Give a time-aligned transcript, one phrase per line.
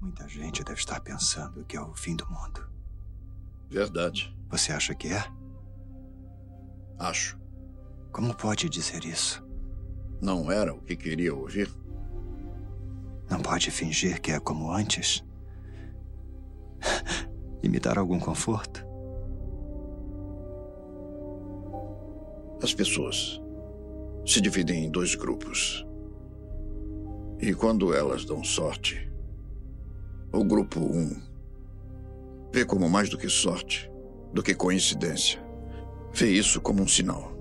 [0.00, 2.64] Muita gente deve estar pensando que é o fim do mundo.
[3.68, 4.34] Verdade.
[4.48, 5.24] Você acha que é?
[6.98, 7.38] Acho.
[8.12, 9.44] Como pode dizer isso?
[10.20, 11.68] Não era o que queria ouvir?
[13.28, 15.24] Não pode fingir que é como antes?
[17.62, 18.86] e me dar algum conforto?
[22.62, 23.40] As pessoas
[24.24, 25.84] se dividem em dois grupos.
[27.40, 29.07] E quando elas dão sorte,
[30.32, 31.22] o grupo 1 um
[32.52, 33.90] vê como mais do que sorte,
[34.32, 35.42] do que coincidência.
[36.12, 37.32] Vê isso como um sinal.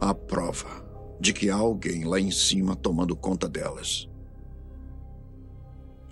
[0.00, 0.84] A prova
[1.20, 4.08] de que há alguém lá em cima tomando conta delas.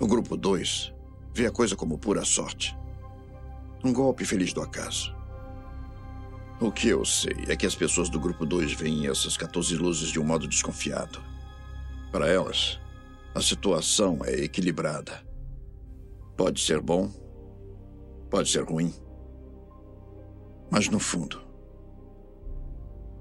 [0.00, 0.92] O grupo 2
[1.34, 2.76] vê a coisa como pura sorte.
[3.84, 5.14] Um golpe feliz do acaso.
[6.60, 10.09] O que eu sei é que as pessoas do grupo 2 veem essas 14 luzes
[10.09, 11.20] de um modo desconfiado.
[12.10, 12.80] Para elas,
[13.34, 15.27] a situação é equilibrada.
[16.36, 17.10] Pode ser bom,
[18.30, 18.93] pode ser ruim.
[20.70, 21.40] Mas no fundo,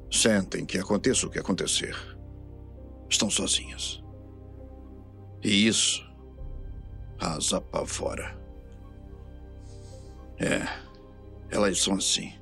[0.10, 1.96] sentem que aconteça o que acontecer,
[3.10, 4.04] estão sozinhas.
[5.44, 6.10] E isso
[7.20, 8.40] as apavora.
[10.40, 10.66] É,
[11.50, 12.34] elas são assim.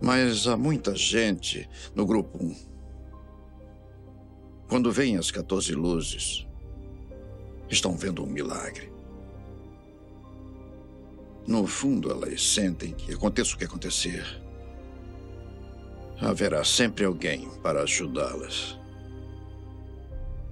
[0.00, 2.69] Mas há muita gente no grupo 1.
[4.70, 6.46] Quando veem as 14 luzes,
[7.68, 8.92] estão vendo um milagre.
[11.44, 14.24] No fundo, elas sentem que aconteça o que acontecer,
[16.20, 18.78] haverá sempre alguém para ajudá-las.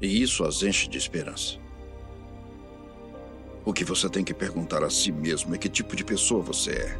[0.02, 1.56] E isso as enche de esperança.
[3.64, 6.72] O que você tem que perguntar a si mesmo é que tipo de pessoa você
[6.72, 6.98] é.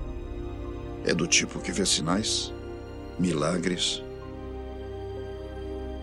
[1.11, 2.55] É do tipo que vê sinais,
[3.19, 4.05] milagres?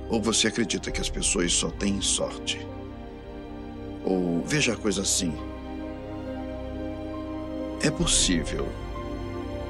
[0.10, 2.66] Ou você acredita que as pessoas só têm sorte?
[4.04, 5.34] Ou veja a coisa assim.
[7.82, 8.68] É possível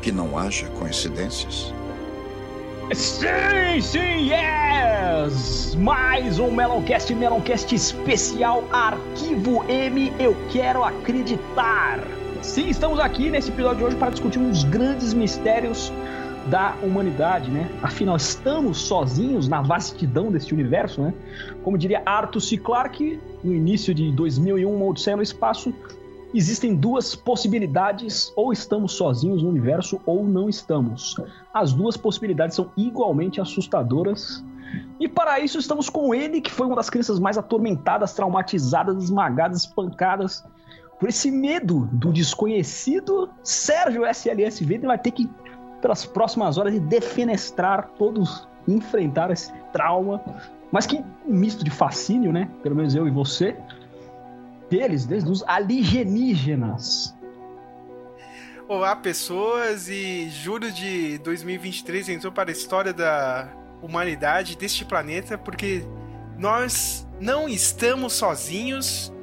[0.01, 1.73] que não haja coincidências?
[2.93, 5.73] Sim, sim, yes!
[5.75, 11.99] Mais um Meloncast, Meloncast especial Arquivo M, eu quero acreditar!
[12.43, 15.91] Sim, estamos aqui nesse episódio de hoje para discutir dos grandes mistérios
[16.47, 17.69] da humanidade, né?
[17.81, 21.13] Afinal, estamos sozinhos na vastidão deste universo, né?
[21.63, 22.57] Como diria Arthur C.
[22.57, 25.73] Clarke no início de 2001, Uma Odisseia no Espaço,
[26.33, 31.15] existem duas possibilidades: ou estamos sozinhos no universo ou não estamos.
[31.53, 34.43] As duas possibilidades são igualmente assustadoras.
[34.99, 39.61] E para isso estamos com ele, que foi uma das crianças mais atormentadas, traumatizadas, esmagadas,
[39.61, 40.43] espancadas
[40.99, 43.29] por esse medo do desconhecido.
[43.43, 45.29] Sérgio SLSV vai ter que,
[45.81, 50.21] pelas próximas horas, defenestrar todos, enfrentar esse trauma.
[50.71, 52.49] Mas que um misto de fascínio, né?
[52.63, 53.55] Pelo menos eu e você.
[54.69, 57.15] Deles, desde os alienígenas.
[58.67, 63.47] Olá, pessoas, e julho de 2023 entrou para a história da
[63.79, 65.85] humanidade, deste planeta, porque
[66.35, 69.13] nós não estamos sozinhos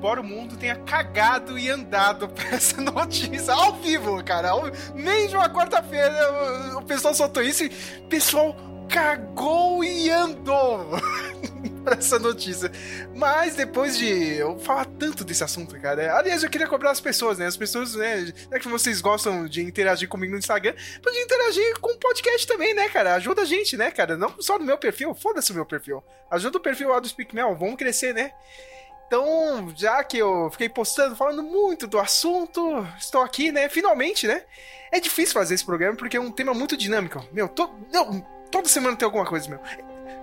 [0.00, 4.48] embora o mundo tenha cagado e andado pra essa notícia ao vivo, cara.
[4.48, 7.68] Ao, de uma quarta-feira o, pessoal soltou isso e
[8.08, 8.56] pessoal
[8.88, 10.88] cagou e andou
[11.84, 12.72] pra essa notícia.
[13.14, 16.16] Mas depois de eu falar tanto desse assunto, cara.
[16.16, 17.44] Aliás, eu queria cobrar as pessoas, né?
[17.44, 18.32] As pessoas, né?
[18.50, 20.72] É que vocês gostam de interagir comigo no Instagram,
[21.02, 23.16] pode interagir com o podcast também, né, cara?
[23.16, 24.16] Ajuda a gente, né, cara?
[24.16, 26.02] Não só no meu perfil, foda-se o meu perfil.
[26.30, 28.32] Ajuda o perfil lá do Speak Mel, vamos crescer, né?
[29.10, 33.68] Então, já que eu fiquei postando, falando muito do assunto, estou aqui, né?
[33.68, 34.42] Finalmente, né?
[34.92, 37.20] É difícil fazer esse programa porque é um tema muito dinâmico.
[37.32, 39.58] Meu, to, não, toda semana tem alguma coisa, meu.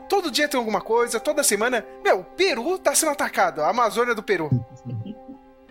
[0.07, 1.85] Todo dia tem alguma coisa, toda semana.
[2.01, 4.49] Meu, Peru tá sendo atacado, a Amazônia do Peru.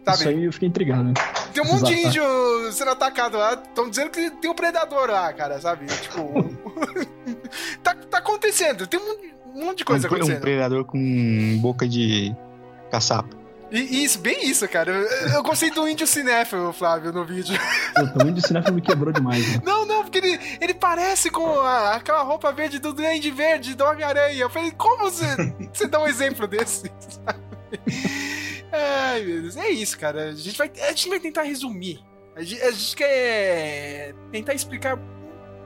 [0.04, 0.18] Sabe?
[0.18, 1.14] Isso aí eu fiquei intrigado, né?
[1.54, 2.22] Tem um monte de índio
[2.70, 3.54] sendo atacado lá.
[3.54, 5.86] Estão dizendo que tem um predador lá, cara, sabe?
[5.86, 6.54] Tipo.
[7.82, 10.36] tá, tá acontecendo, tem um, monte de coisa um, acontecendo.
[10.36, 12.36] Um predador com boca de
[12.96, 13.36] caçapa.
[13.70, 14.92] E, isso, bem isso, cara.
[14.92, 17.58] Eu, eu gostei do índio cinéfilo, Flávio, no vídeo.
[17.94, 19.46] Puta, o índio cinéfilo me quebrou demais.
[19.54, 19.62] Né?
[19.64, 23.84] Não, não, porque ele, ele parece com a, aquela roupa verde do Duende Verde, do
[23.84, 24.38] Homem-Aranha.
[24.38, 25.24] Eu falei, como você,
[25.72, 26.90] você dá um exemplo desse?
[28.72, 29.56] Ai, meu Deus.
[29.56, 30.30] É isso, cara.
[30.30, 32.00] A gente vai, a gente vai tentar resumir.
[32.36, 34.96] A gente, a gente quer tentar explicar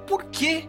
[0.06, 0.68] por que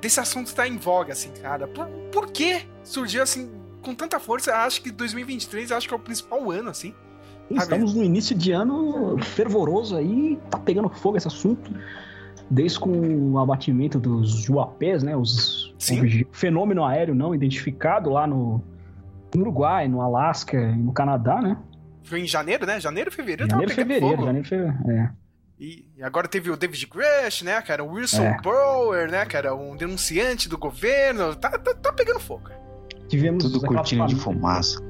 [0.00, 1.68] desse assunto tá em voga, assim, cara.
[1.68, 6.00] Por, por que surgiu, assim, com tanta força, acho que 2023 acho que é o
[6.00, 6.94] principal ano, assim.
[7.50, 11.72] Estamos no início de ano fervoroso aí, tá pegando fogo esse assunto.
[12.50, 15.14] Desde com o abatimento dos juapés, né?
[15.16, 15.74] Os, o
[16.32, 18.62] fenômeno aéreo não identificado lá no,
[19.34, 21.56] No Uruguai, no Alasca e no Canadá, né?
[22.04, 22.80] Foi em janeiro, né?
[22.80, 24.24] Janeiro, fevereiro, Janeiro, fevereiro, fogo.
[24.26, 24.90] janeiro, fevereiro.
[24.90, 25.10] É.
[25.60, 27.82] E e agora teve o David Grush, né, cara?
[27.82, 28.40] O Wilson É.
[28.40, 29.54] Brower, né, cara?
[29.54, 31.34] Um denunciante do governo.
[31.34, 32.48] Tá, tá, tá pegando fogo.
[33.08, 34.82] Tivemos Tudo cortina de fumaça.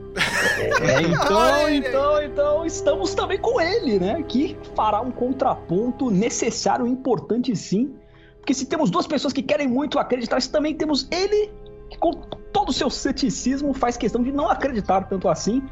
[0.81, 1.89] É, então, Olha ele.
[1.89, 4.23] então, então, estamos também com ele, né?
[4.23, 7.95] Que fará um contraponto necessário e importante sim.
[8.41, 11.51] Porque se temos duas pessoas que querem muito acreditar, se também temos ele,
[11.91, 12.13] que com
[12.53, 15.63] todo o seu ceticismo faz questão de não acreditar tanto assim.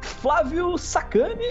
[0.00, 1.50] Flávio Sacani.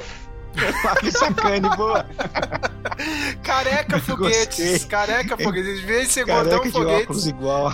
[1.00, 2.06] que sacane, boa.
[3.44, 4.72] Careca foguetes.
[4.72, 4.80] Gostei.
[4.88, 5.80] Careca foguetes.
[5.80, 7.72] Em vez de ser Careca gordão de foguetes, óculos igual.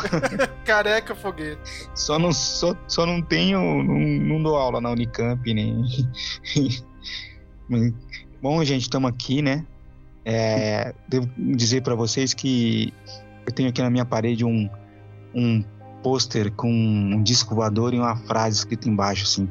[0.65, 1.89] careca foguetes.
[1.95, 3.59] Só não, só, só não tenho.
[3.83, 5.83] Não, não dou aula na Unicamp, nem.
[8.41, 9.65] Bom, gente, estamos aqui, né?
[10.23, 12.93] É, devo dizer para vocês que
[13.45, 14.69] eu tenho aqui na minha parede um,
[15.33, 15.63] um
[16.03, 19.49] pôster com um disco voador e uma frase escrita embaixo assim.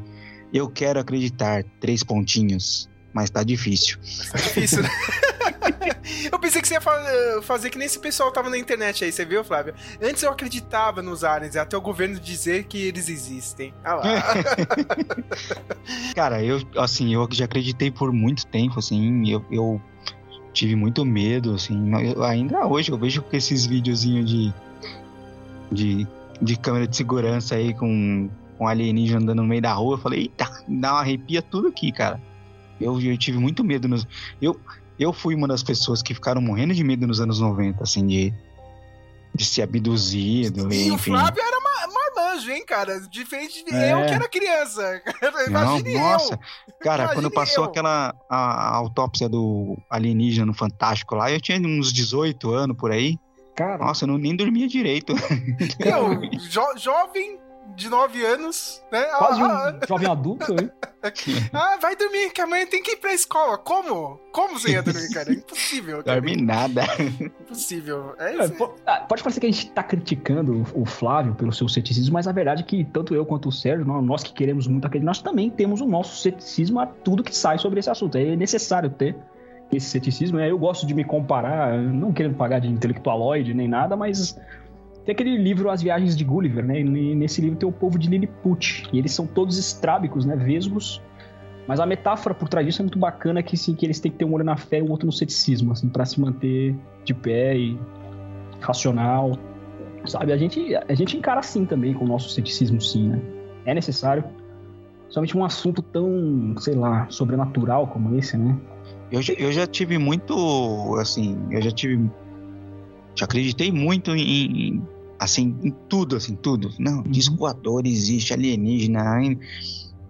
[0.53, 3.99] Eu quero acreditar, três pontinhos, mas tá difícil.
[4.31, 4.91] Tá difícil, né?
[6.33, 7.03] Eu pensei que você ia fa-
[7.43, 9.75] fazer que nem esse pessoal tava na internet aí, você viu, Flávio?
[10.03, 13.73] Antes eu acreditava nos aliens, até o governo dizer que eles existem.
[13.85, 14.03] Ah lá.
[16.15, 19.81] Cara, eu, assim, eu já acreditei por muito tempo, assim, eu, eu
[20.53, 24.55] tive muito medo, assim, eu- ainda hoje eu vejo esses videozinhos de,
[25.71, 26.07] de,
[26.41, 28.29] de câmera de segurança aí com,
[28.59, 31.93] com alienígena andando no meio da rua, eu falei, eita, dá uma arrepia tudo aqui,
[31.93, 32.21] cara.
[32.81, 34.07] Eu, eu tive muito medo, nos,
[34.41, 34.59] eu,
[34.99, 38.33] eu fui uma das pessoas que ficaram morrendo de medo nos anos 90, assim, de,
[39.35, 41.11] de ser abduzido, E o enfim.
[41.13, 42.99] Flávio era ma- marmanjo, hein, cara?
[43.09, 43.93] Diferente de É.
[43.93, 45.03] eu que era criança.
[45.51, 46.75] Não, nossa, eu.
[46.81, 47.71] cara, Imagine quando passou eu.
[47.71, 52.91] aquela a, a autópsia do alienígena no Fantástico lá, eu tinha uns 18 anos por
[52.91, 53.19] aí.
[53.55, 55.15] Cara, Nossa, eu não, nem dormia direito.
[55.81, 56.21] Eu,
[56.51, 57.39] jo- jovem
[57.75, 59.03] de 9 anos, né?
[59.19, 60.71] quase Ah, um jovem adulto, né?
[61.53, 63.59] ah, vai dormir, que amanhã tem que ir pra escola.
[63.59, 64.19] Como?
[64.33, 65.33] Como você ia dormir, cara?
[65.33, 66.03] Impossível.
[66.03, 66.21] cara.
[66.21, 66.83] Dormi nada.
[67.21, 68.15] Impossível.
[68.19, 68.51] É É,
[68.87, 72.33] ah, Pode parecer que a gente tá criticando o Flávio pelo seu ceticismo, mas a
[72.33, 75.23] verdade é que tanto eu quanto o Sérgio, nó- nós que queremos muito acreditar, nós
[75.23, 78.17] também temos o nosso ceticismo a tudo que sai sobre esse assunto.
[78.19, 79.17] É necessário ter
[79.73, 80.39] esse ceticismo.
[80.39, 80.51] né?
[80.51, 84.39] Eu gosto de me comparar, não querendo pagar de intelectualoide nem nada, mas
[85.07, 86.81] tem aquele livro As Viagens de Gulliver, né?
[86.81, 90.35] E nesse livro tem o povo de Lilliput, e eles são todos estrábicos, né?
[90.35, 91.01] Vesgos.
[91.69, 94.19] Mas a metáfora por trás disso é muito bacana que, sim, que eles têm que
[94.19, 96.75] ter um olho na fé e o outro no ceticismo, assim, para se manter
[97.05, 97.79] de pé e
[98.61, 99.39] racional.
[100.07, 103.21] Sabe, a gente, a gente encara assim também com o nosso ceticismo, sim, né?
[103.65, 104.25] É necessário.
[105.09, 108.57] Somente um assunto tão, sei lá, sobrenatural como esse, né?
[109.11, 112.11] Eu, eu já tive muito, assim, eu já tive,
[113.15, 114.83] já acreditei muito em-
[115.19, 116.71] assim, em tudo, assim, tudo.
[116.79, 119.19] Não, disco voador existe, alienígena.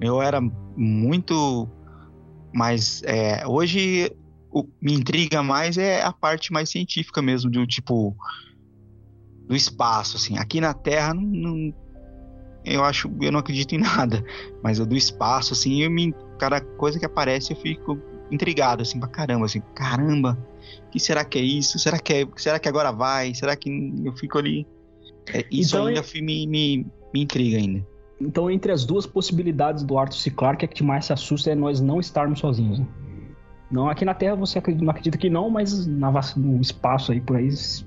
[0.00, 0.40] Eu era
[0.76, 1.68] muito,
[2.52, 4.10] mas é, hoje
[4.50, 8.16] o me intriga mais é a parte mais científica mesmo, do tipo
[9.46, 10.38] do espaço, assim.
[10.38, 11.74] Aqui na Terra, não, não-
[12.64, 13.78] eu acho, eu não acredito em
[14.10, 14.24] nada,
[14.62, 17.96] mas do espaço, assim, eu me, cada coisa que aparece eu fico
[18.30, 20.36] intrigado, assim, pra caramba, assim, caramba,
[20.86, 21.78] o que será que é isso?
[21.78, 23.32] Será que é, será que agora vai?
[23.34, 23.70] Será que
[24.04, 24.66] eu fico ali?
[25.32, 27.86] É, isso Então, ainda fi- me, me, me intriga ainda.
[28.20, 30.30] Então, entre as duas possibilidades do Arthur C.
[30.30, 32.78] Clarke, a que mais se assusta é nós não estarmos sozinhos.
[32.78, 32.86] né?
[33.70, 37.20] Não, aqui na Terra você acredita, não acredita que não, mas na, no espaço aí
[37.20, 37.84] por aí, sei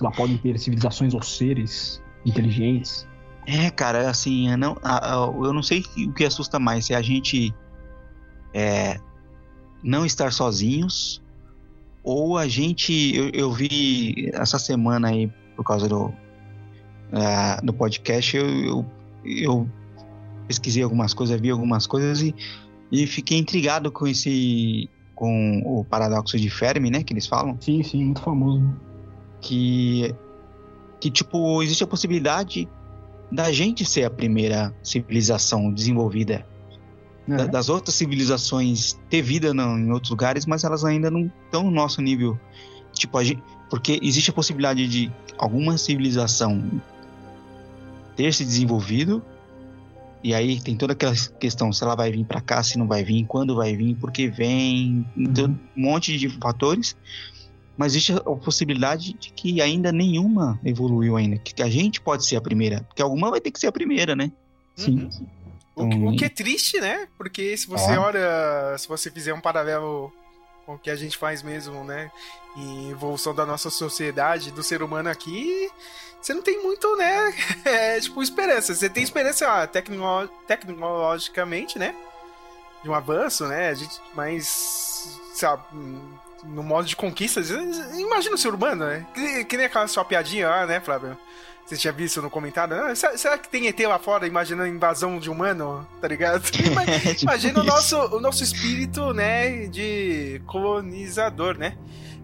[0.00, 3.08] lá, podem ter civilizações ou seres inteligentes.
[3.46, 4.76] É, cara, assim, eu não,
[5.42, 7.54] eu não sei o que assusta mais, se é a gente
[8.52, 8.98] é,
[9.82, 11.22] não estar sozinhos
[12.02, 16.12] ou a gente, eu, eu vi essa semana aí, por causa do,
[17.12, 18.86] ah, do podcast, eu, eu,
[19.24, 19.68] eu
[20.46, 22.34] pesquisei algumas coisas, vi algumas coisas e,
[22.90, 27.82] e fiquei intrigado com esse, com o paradoxo de Fermi, né, que eles falam Sim,
[27.82, 28.62] sim, muito famoso.
[29.40, 30.14] que
[31.00, 32.68] que tipo existe a possibilidade
[33.32, 36.44] da gente ser a primeira civilização desenvolvida
[37.26, 37.48] da- É.
[37.48, 41.70] das outras civilizações ter vida não, em outros lugares mas elas ainda não estão no
[41.70, 42.38] nosso nível
[42.92, 46.62] tipo a gente, porque existe a possibilidade de alguma civilização
[48.22, 49.22] ter se desenvolvido
[50.22, 53.02] e aí tem toda aquela questão se ela vai vir para cá se não vai
[53.02, 55.58] vir quando vai vir por que vem então, Uhum.
[55.76, 56.94] um monte de fatores
[57.78, 61.38] mas existe a possibilidade de que ainda nenhuma evoluiu ainda.
[61.38, 62.82] Que a gente pode ser a primeira.
[62.82, 64.30] Porque alguma vai ter que ser a primeira, né?
[64.76, 65.08] Sim.
[65.74, 67.08] O, que- o que é triste, né?
[67.16, 67.98] Porque se você É.
[67.98, 70.12] olha, se você fizer um paralelo
[70.66, 72.10] com o que a gente faz mesmo, né?
[72.54, 75.70] Em evolução da nossa sociedade, do ser humano aqui,
[76.20, 77.34] você não tem muito, né?
[77.64, 78.74] É, tipo, esperança.
[78.74, 81.94] Você tem esperança ah, tecno tecnologicamente, né?
[82.82, 83.68] De um avanço, né?
[83.68, 85.62] A gente, mas, sabe,
[86.44, 87.40] no modo de conquista,
[87.96, 89.06] imagina o ser humano, né?
[89.14, 91.16] Que, que nem aquela sua piadinha lá, né, Flávio?
[91.70, 92.74] Você tinha visto no comentário?
[92.74, 95.86] Ah, será que tem ET lá fora imaginando invasão de humano?
[96.00, 96.42] Tá ligado?
[96.50, 96.68] Tipo
[97.22, 99.66] imagina o nosso, o nosso espírito, né?
[99.68, 101.76] De colonizador, né?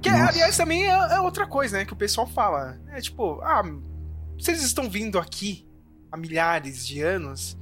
[0.03, 0.29] Que, Nossa.
[0.29, 1.85] aliás, também é, é, outra coisa, né?
[1.85, 2.79] Que o pessoal fala.
[2.89, 3.63] É tipo, ah,
[4.47, 5.67] eles estão vindo aqui
[6.11, 7.59] há milhares de anos,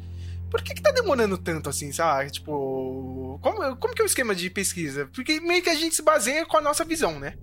[0.51, 2.31] por que, que tá demorando tanto assim, sabe?
[2.31, 5.09] Tipo, como, como que é o esquema de pesquisa?
[5.13, 7.35] Porque meio que a gente se baseia com a nossa visão, né?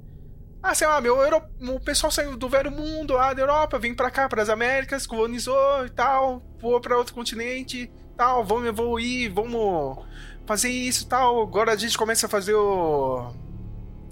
[0.63, 4.12] Ah, sei lá, meu, o pessoal saiu do velho mundo lá da Europa, vem pra
[4.12, 10.05] cá, pras Américas, colonizou e tal, voou pra outro continente tal, vamos evoluir, vamos
[10.45, 11.41] fazer isso tal.
[11.41, 13.33] Agora a gente começa a fazer o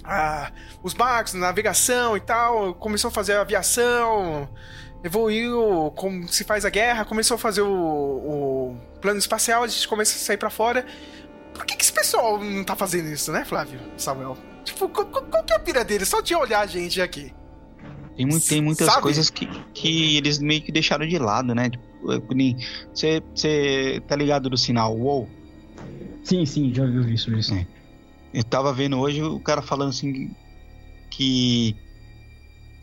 [0.09, 0.51] ah,
[0.81, 4.49] os barcos, navegação e tal, começou a fazer a aviação,
[5.03, 9.87] evoluiu como se faz a guerra, começou a fazer o, o plano espacial, a gente
[9.87, 10.85] começa a sair para fora.
[11.53, 13.79] Por que, que esse pessoal não tá fazendo isso, né, Flávio?
[13.97, 14.35] Samuel?
[14.63, 16.07] Tipo, qual, qual que é a pira deles?
[16.07, 17.33] Só de olhar a gente aqui.
[18.15, 19.01] Tem, muito, tem muitas Sabe?
[19.01, 21.69] coisas que, que eles meio que deixaram de lado, né?
[22.93, 25.29] Você tipo, tá ligado do sinal WOW?
[26.23, 27.33] Sim, sim, já ouviu isso.
[27.33, 27.53] isso.
[27.53, 27.65] É.
[28.33, 30.31] Eu tava vendo hoje o cara falando assim
[31.09, 31.75] que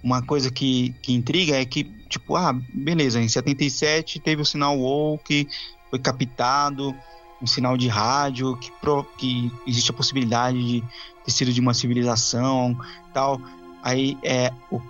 [0.02, 4.78] uma coisa que, que intriga é que, tipo, ah, beleza, em 77 teve o sinal
[4.78, 5.48] WOW que
[5.90, 6.94] foi captado,
[7.40, 10.84] um sinal de rádio, que, pro, que existe a possibilidade de
[11.24, 12.78] ter sido de uma civilização
[13.12, 13.40] tal.
[13.82, 14.52] Aí é.
[14.70, 14.80] O,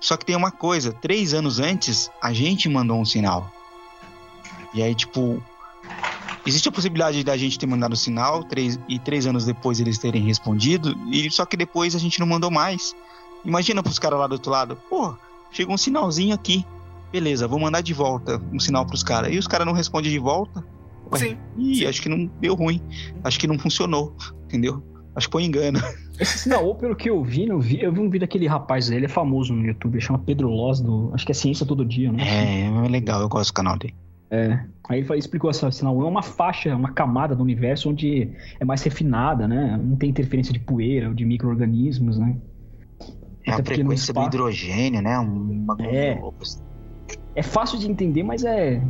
[0.00, 3.50] só que tem uma coisa, três anos antes, a gente mandou um sinal.
[4.74, 5.42] E aí, tipo,
[6.46, 9.98] Existe a possibilidade da gente ter mandado o sinal três, e três anos depois eles
[9.98, 12.94] terem respondido, e só que depois a gente não mandou mais.
[13.44, 15.14] Imagina pros caras lá do outro lado, pô,
[15.50, 16.64] chegou um sinalzinho aqui.
[17.10, 19.32] Beleza, vou mandar de volta um sinal pros caras.
[19.32, 20.64] E os caras não respondem de volta.
[21.12, 21.38] Ué, sim.
[21.56, 21.86] Ih, sim.
[21.86, 22.80] acho que não deu ruim.
[23.24, 24.82] Acho que não funcionou, entendeu?
[25.16, 25.80] Acho que foi um engano.
[26.20, 29.06] Esse sinal, pelo que eu vi, eu vi, eu vi um vídeo daquele rapaz, ele
[29.06, 32.12] é famoso no YouTube, ele chama Pedro Loz, do, acho que é Ciência Todo Dia,
[32.12, 32.22] né?
[32.22, 33.94] É, é legal, eu gosto do canal dele.
[34.30, 34.60] É.
[34.88, 38.82] Aí ele explicou assim, sinal é uma faixa, uma camada do universo onde é mais
[38.82, 39.80] refinada, né?
[39.82, 42.36] Não tem interferência de poeira ou de micro-organismos, né?
[43.44, 45.18] É a frequência do hidrogênio, né?
[45.18, 45.76] Uma...
[45.80, 46.20] É.
[47.36, 48.82] é fácil de entender, mas é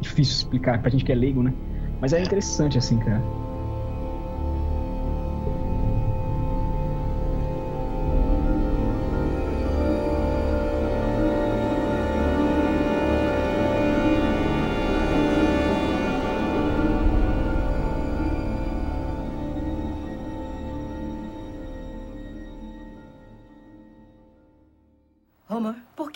[0.00, 1.52] difícil explicar pra gente que é leigo, né?
[2.00, 3.22] Mas é interessante, assim, cara.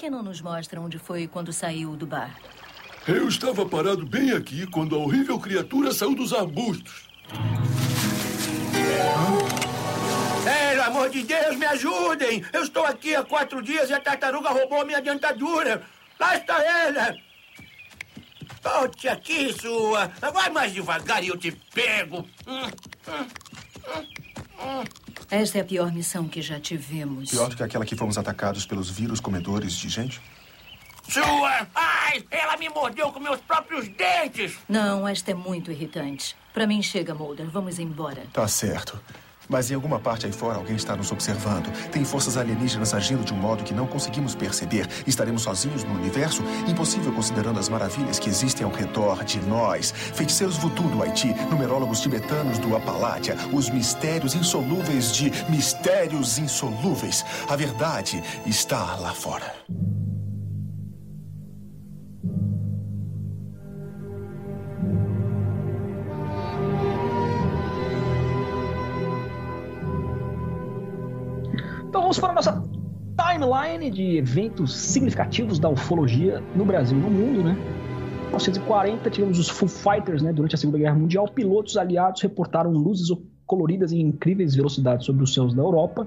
[0.04, 2.38] Que não nos mostra onde foi quando saiu do bar?
[3.08, 7.08] Eu estava parado bem aqui quando a horrível criatura saiu dos arbustos.
[10.44, 12.44] Pelo amor de Deus, me ajudem!
[12.52, 15.82] Eu estou aqui há quatro dias e a tartaruga roubou minha dentadura.
[16.20, 17.16] Lá está ela!
[18.62, 20.08] Volte aqui, sua!
[20.20, 22.28] Vai mais devagar e eu te pego!
[22.46, 22.66] Hum,
[23.08, 23.26] hum,
[24.61, 24.84] hum,
[25.35, 27.31] esta é a pior missão que já tivemos.
[27.31, 30.21] Pior do que aquela que fomos atacados pelos vírus comedores de gente?
[31.09, 31.69] Sua!
[31.75, 34.57] Ai, ela me mordeu com meus próprios dentes!
[34.69, 36.35] Não, esta é muito irritante.
[36.53, 37.47] Para mim chega, Mulder.
[37.47, 38.23] Vamos embora.
[38.33, 38.99] Tá certo.
[39.49, 41.73] Mas em alguma parte aí fora alguém está nos observando.
[41.91, 44.89] Tem forças alienígenas agindo de um modo que não conseguimos perceber.
[45.07, 46.43] Estaremos sozinhos no universo?
[46.67, 49.93] Impossível considerando as maravilhas que existem ao redor de nós.
[49.93, 57.25] Feiticeiros voodoo do Haiti, numerólogos tibetanos do Apalátia, os mistérios insolúveis de mistérios insolúveis.
[57.49, 59.55] A verdade está lá fora.
[71.95, 72.65] Então vamos para a nossa
[73.17, 77.53] timeline de eventos significativos da ufologia no Brasil e no mundo, né?
[77.53, 80.33] Em 1940 tivemos os Foo Fighters, né?
[80.33, 85.33] Durante a Segunda Guerra Mundial, pilotos aliados reportaram luzes coloridas em incríveis velocidades sobre os
[85.33, 86.05] céus da Europa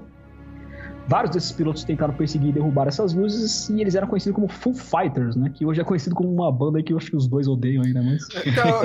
[1.08, 4.74] Vários desses pilotos tentaram perseguir e derrubar essas luzes e eles eram conhecidos como Foo
[4.74, 5.50] Fighters, né?
[5.54, 8.02] Que hoje é conhecido como uma banda que eu acho que os dois odeiam ainda,
[8.02, 8.22] mas.
[8.44, 8.82] Então,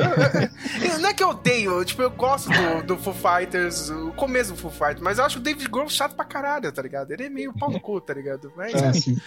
[1.02, 4.58] não é que eu odeio, tipo, eu gosto do, do Foo Fighters, o começo do
[4.58, 7.12] Foo Fighters, mas eu acho o David Grohl chato pra caralho, tá ligado?
[7.12, 8.54] Ele é meio pau no cu, tá ligado?
[8.56, 9.18] Mas, é, sim.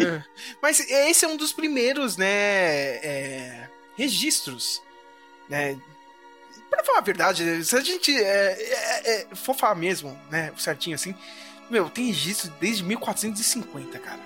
[0.00, 0.22] É.
[0.60, 4.82] mas esse é um dos primeiros, né, é, registros,
[5.48, 5.76] né,
[6.70, 10.94] Pra falar a verdade, se a gente é, é, é, for falar mesmo, né, certinho
[10.94, 11.14] assim,
[11.70, 14.20] meu, tem registro desde 1450, cara.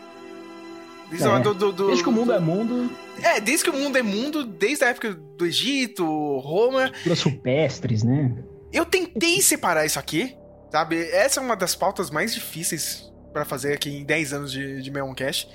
[1.10, 1.38] Desde, É.
[1.40, 2.90] do- do- do- Desde que o mundo é mundo,
[3.22, 6.04] É, desde que o mundo é mundo, desde a época do Egito,
[6.38, 6.88] Roma.
[6.90, 8.34] culturas rupestres, né?
[8.72, 10.34] Eu tentei separar isso aqui,
[10.72, 10.96] sabe?
[11.10, 14.90] Essa é uma das pautas mais difíceis pra fazer aqui em 10 anos de, de
[14.90, 15.46] Melon Cash.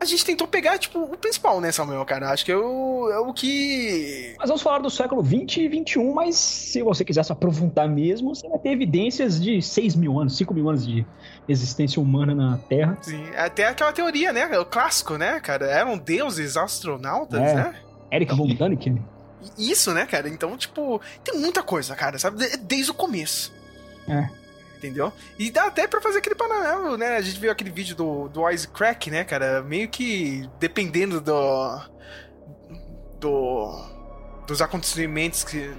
[0.00, 2.30] A gente tentou pegar, tipo, o principal, né, Samuel, cara?
[2.30, 4.34] Acho que é o, é o que.
[4.38, 8.32] Mas vamos falar do século 20 e 21, mas se você quiser se aprofundar mesmo,
[8.34, 11.04] você vai ter evidências de 6 mil anos, 5 mil anos de
[11.48, 12.96] existência humana na Terra.
[13.02, 14.56] Sim, até aquela teoria, né?
[14.58, 15.66] O clássico, né, cara?
[15.66, 17.54] Eram deuses astronautas, É.
[17.54, 17.74] né?
[18.12, 19.04] Eric von Däniken.
[19.58, 20.28] Isso, né, cara?
[20.28, 22.38] Então, tipo, tem muita coisa, cara, sabe?
[22.38, 23.52] De- Desde o começo.
[24.08, 24.28] É.
[24.78, 25.12] Entendeu?
[25.36, 27.16] E dá até pra fazer aquele paralelo, né?
[27.16, 29.60] A gente viu aquele vídeo do, do Wisecrack, né, cara?
[29.60, 31.80] Meio que dependendo do.
[33.18, 34.44] do.
[34.46, 35.74] dos acontecimentos que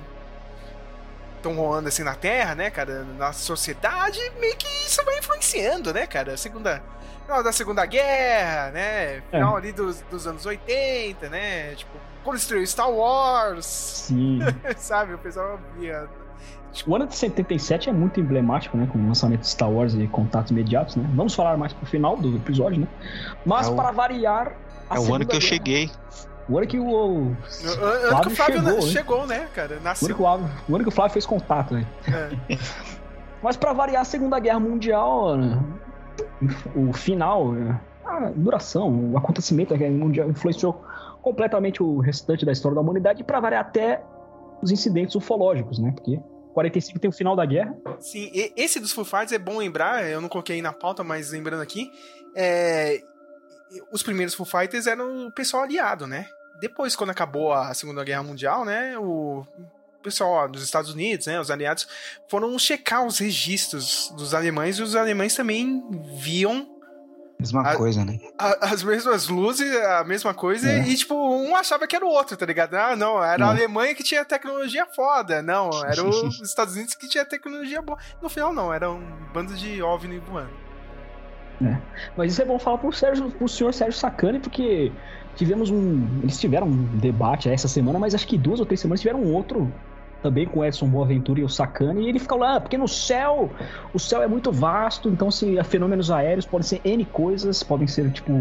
[1.38, 3.06] estão rolando assim na Terra, né, cara?
[3.18, 6.36] Na sociedade, meio que isso vai influenciando, né, cara?
[6.36, 6.84] Segunda.
[7.24, 9.22] Final da Segunda Guerra, né?
[9.32, 11.76] Final ali dos, dos anos 80, né?
[11.76, 11.92] Tipo,
[12.24, 14.40] quando estreou Star Wars, Sim.
[14.76, 15.14] sabe?
[15.14, 16.10] O pessoal via.
[16.88, 18.88] O ano de 77 é muito emblemático, né?
[18.92, 21.06] Com o lançamento de Star Wars e contatos imediatos, né?
[21.16, 22.88] Vamos falar mais pro final do episódio, né?
[23.46, 24.54] Mas É o- para variar.
[24.90, 25.92] a É o ano que eu Guerra- cheguei.
[26.48, 26.86] O ano que o.
[26.86, 26.96] O
[27.28, 28.82] ano que o Flávio chegou, na- hein?
[28.82, 29.70] chegou, né, cara?
[29.70, 30.08] O ano, Nasceu.
[30.08, 31.86] que o, Flávio, o ano que o Flávio fez contato, né?
[32.08, 32.58] É.
[33.44, 35.60] Mas para variar a Segunda Guerra Mundial, né,
[36.76, 40.84] o final, né, a duração, o acontecimento da Guerra Mundial influenciou
[41.22, 44.02] completamente o restante da história da humanidade e para variar até
[44.62, 45.92] os incidentes ufológicos, né?
[45.96, 46.20] Porque
[46.54, 47.76] 45 tem o final da guerra.
[48.00, 51.32] Sim, esse dos Foo Fighters é bom lembrar, eu não coloquei aí na pauta, mas
[51.32, 51.92] lembrando aqui,
[52.36, 53.02] é,
[53.92, 56.28] os primeiros Foo Fighters eram o pessoal aliado, né?
[56.60, 59.46] Depois, quando acabou a Segunda Guerra Mundial, né, o
[60.04, 61.88] pessoal dos Estados Unidos, né, os aliados,
[62.28, 65.84] foram checar os registros dos alemães e os alemães também
[66.18, 66.79] viam
[67.40, 68.20] Mesma Ah, coisa, né?
[68.38, 70.86] a- as mesmas luzes, a mesma coisa, É.
[70.88, 72.74] e tipo, um achava que era o outro, tá ligado?
[72.76, 73.52] Ah, não, era a É.
[73.52, 77.98] Alemanha que tinha tecnologia foda, não, era os Estados Unidos que tinha tecnologia boa.
[78.22, 79.02] No final, não, era um
[79.34, 80.50] bando de OVNI voando.
[82.16, 84.92] Mas isso é bom falar pro, Sérgio, pro senhor Sérgio Sacani, porque
[85.36, 86.20] tivemos um.
[86.24, 89.34] Eles tiveram um debate essa semana, mas acho que duas ou três semanas tiveram um
[89.34, 89.70] outro
[90.22, 92.88] também com o Edson Boaventura e o Sacani, e ele ficou lá, ah, porque no
[92.88, 93.50] céu,
[93.94, 98.12] o céu é muito vasto, então se fenômenos aéreos podem ser N coisas, podem ser
[98.12, 98.32] tipo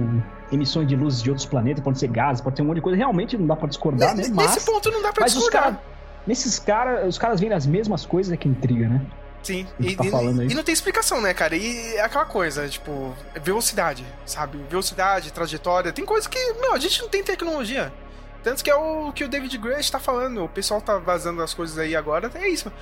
[0.50, 2.96] emissões de luzes de outros planetas, pode ser gases, pode ser um monte de coisa,
[2.96, 4.22] realmente não dá pra discordar, né?
[4.22, 5.62] Nesse Mas, ponto não dá pra mas os discordar.
[5.62, 5.78] caras.
[6.26, 9.00] Nesses caras, os caras veem as mesmas coisas é que intriga, né?
[9.42, 11.56] Sim, e, tá e- e não tem explicação, né, cara?
[11.56, 14.58] E é aquela coisa, tipo, velocidade, sabe?
[14.68, 17.92] Velocidade, trajetória, tem coisa que, meu, a gente não tem tecnologia.
[18.42, 21.52] Tanto que é o que o David Grush tá falando, o pessoal tá vazando as
[21.52, 22.72] coisas aí agora, é isso.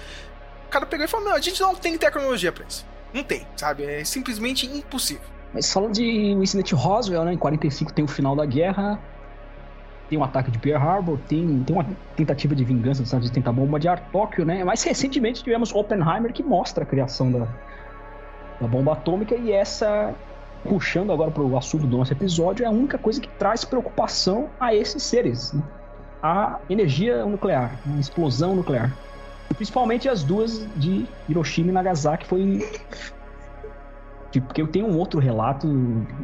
[0.66, 2.86] O cara pegou e falou, não, a gente não tem tecnologia pra isso.
[3.12, 3.84] Não tem, sabe?
[3.84, 5.22] É simplesmente impossível.
[5.52, 7.32] Mas falando de o incidente Roswell, né?
[7.32, 9.00] Em 45 tem o final da guerra,
[10.08, 13.30] tem um ataque de Pearl Harbor, tem, tem uma tentativa de vingança dos Estados Unidos
[13.30, 14.62] tentar bombardear Tóquio, né?
[14.64, 17.48] Mais recentemente tivemos Oppenheimer que mostra a criação da,
[18.60, 20.14] da bomba atômica e essa,
[20.66, 24.50] puxando agora para o assunto do nosso episódio, é a única coisa que traz preocupação
[24.60, 25.62] a esses seres, né?
[26.22, 28.96] A energia nuclear, a explosão nuclear.
[29.50, 32.60] E principalmente as duas de Hiroshima e Nagasaki foi
[34.30, 35.66] Tipo, porque eu tenho um outro relato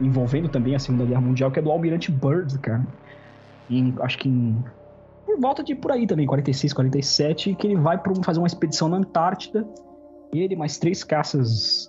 [0.00, 2.86] envolvendo também a Segunda Guerra Mundial, que é do Almirante Byrd, cara.
[3.70, 4.62] Em- acho que em,
[5.24, 8.88] por volta de por aí também, 46, 47, que ele vai pra fazer uma expedição
[8.88, 9.66] na Antártida.
[10.32, 11.88] Ele mais três caças,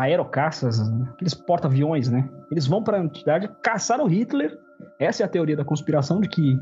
[0.00, 0.80] aerocaças,
[1.12, 2.28] aqueles porta-aviões, né?
[2.50, 4.58] Eles vão pra Antártida caçar o Hitler.
[4.98, 6.58] Essa é a teoria da conspiração de que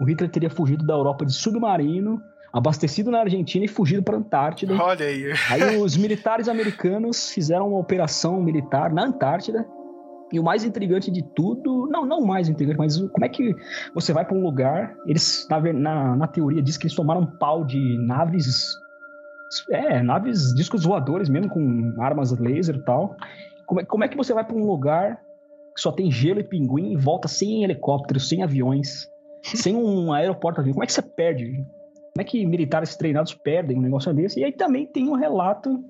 [0.00, 2.20] o Hitler teria fugido da Europa de submarino,
[2.52, 4.74] abastecido na Argentina e fugido pra Antártida.
[4.74, 5.32] Olha aí.
[5.50, 9.64] Aí os militares americanos fizeram uma operação militar na Antártida.
[10.32, 13.54] E o mais intrigante de tudo, não, não o mais intrigante, mas como é que
[13.94, 17.26] você vai para um lugar, eles na, na, na teoria diz que eles tomaram um
[17.26, 18.46] pau de naves,
[19.70, 23.16] é, naves discos voadores mesmo com armas laser e tal.
[23.66, 25.20] Como é, como é que você vai para um lugar
[25.74, 29.08] que só tem gelo e pinguim e volta sem helicópteros, sem aviões,
[29.42, 30.74] sem um aeroporto avião?
[30.74, 31.64] Como é que você perde?
[32.14, 34.40] Como é que militares treinados perdem um negócio desse?
[34.40, 35.82] E aí também tem um relato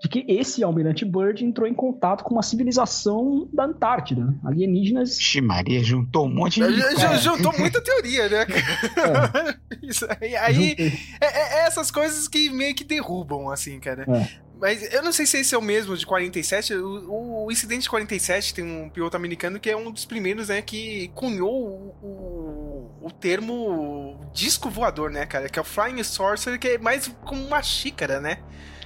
[0.00, 4.34] de que esse almirante Byrd entrou em contato com uma civilização da Antártida, né?
[4.44, 5.16] alienígenas.
[5.16, 7.18] Vixe, Maria, juntou um monte de.
[7.20, 8.46] Juntou muita teoria, né?
[8.46, 9.58] cara?
[9.82, 10.76] Isso aí, aí
[11.20, 14.04] é, é- é essas coisas que meio que derrubam, assim, cara.
[14.08, 14.47] É.
[14.60, 16.74] Mas eu não sei se esse é o mesmo de 47.
[16.74, 20.60] O, o incidente de 47 tem um piloto americano que é um dos primeiros, né,
[20.62, 25.48] que cunhou o, o, o termo disco voador, né, cara?
[25.48, 28.38] Que é o Flying Saucer, que é mais como uma xícara, né?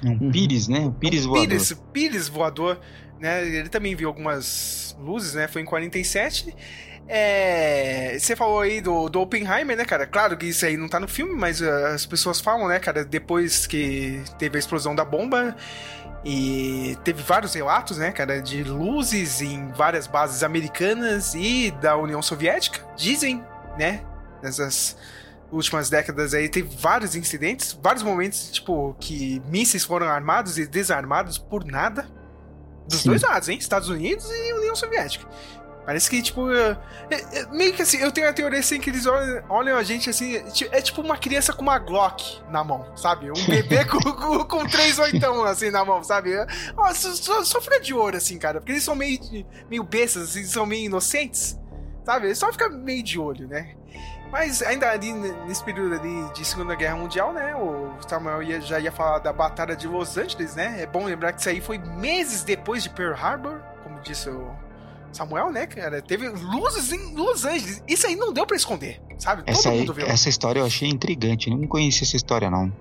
[0.05, 0.81] Um pires, né?
[0.81, 1.49] Um pires voador.
[1.49, 2.81] Pires, pires voador,
[3.19, 3.47] né?
[3.47, 5.49] Ele também viu algumas luzes, né?
[5.49, 6.55] Foi em 47.
[7.09, 10.07] É, você falou aí do, do Oppenheimer, né, cara?
[10.07, 13.05] Claro que isso aí não tá no filme, mas uh, as pessoas falam, né, cara,
[13.05, 15.55] depois que teve a explosão da bomba
[16.25, 22.23] e teve vários relatos, né, cara, de luzes em várias bases americanas e da União
[22.23, 22.87] Soviética.
[22.97, 23.45] Dizem,
[23.77, 24.03] né,
[24.43, 24.97] nessas
[25.51, 31.37] últimas décadas aí teve vários incidentes, vários momentos, tipo, que mísseis foram armados e desarmados
[31.37, 32.09] por nada.
[32.89, 33.11] Dos Sim.
[33.11, 33.59] dois lados, hein?
[33.59, 35.27] Estados Unidos e União Soviética.
[35.85, 36.77] Parece que, tipo, é,
[37.11, 40.09] é- meio que assim, eu tenho a teoria assim que eles olham, olham a gente
[40.09, 43.31] assim, é ti- tipo uma criança com uma Glock na mão, sabe?
[43.31, 46.31] Um bebê com, com, com três oitão assim na mão, sabe?
[46.77, 46.95] Ó,
[47.61, 49.19] fica de olho, assim, cara, porque eles são meio,
[49.69, 51.59] meio bestas, assim, são meio inocentes,
[52.05, 52.27] sabe?
[52.27, 53.75] Eles só fica meio de olho, né?
[54.31, 57.55] Mas ainda ali nesse período ali de Segunda Guerra Mundial, né?
[57.55, 60.81] O Samuel ia- já ia falar da Batalha de Los Angeles, né?
[60.81, 64.51] É bom lembrar que isso aí foi meses depois de Pearl Harbor, como disse o
[65.13, 66.01] Samuel, né, cara?
[66.03, 67.83] Teve luzes em Los Angeles.
[67.87, 69.43] Isso aí não deu pra esconder, sabe?
[69.47, 70.07] Essa, Todo aí, mundo viu.
[70.07, 71.51] essa história eu achei intrigante.
[71.51, 72.73] Eu não conhecia essa história, não.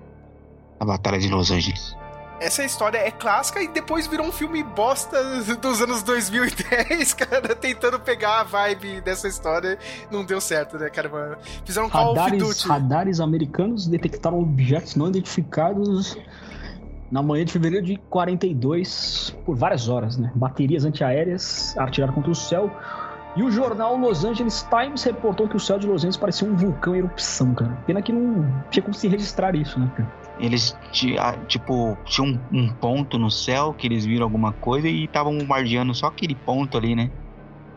[0.80, 1.96] A Batalha de Los Angeles.
[2.40, 5.22] Essa história é clássica e depois virou um filme bosta
[5.54, 9.78] dos anos 2010, cara, tentando pegar a vibe dessa história.
[10.10, 11.08] Não deu certo, né, cara?
[11.08, 11.36] mano?
[11.64, 12.66] Fizeram um Call of Radares, Duty.
[12.66, 16.16] radares americanos detectaram objetos não identificados
[17.12, 20.32] na manhã de fevereiro de 42 por várias horas, né?
[20.34, 22.74] Baterias antiaéreas atiraram contra o céu.
[23.36, 26.56] E o jornal Los Angeles Times reportou que o céu de Los Angeles parecia um
[26.56, 27.72] vulcão em erupção, cara.
[27.86, 30.10] Pena que não tinha como se registrar isso, né, cara?
[30.40, 30.76] Eles,
[31.18, 35.94] ah, tipo, tinham um, ponto no céu que eles viram alguma coisa e estavam bombardeando
[35.94, 37.10] só aquele ponto ali, né?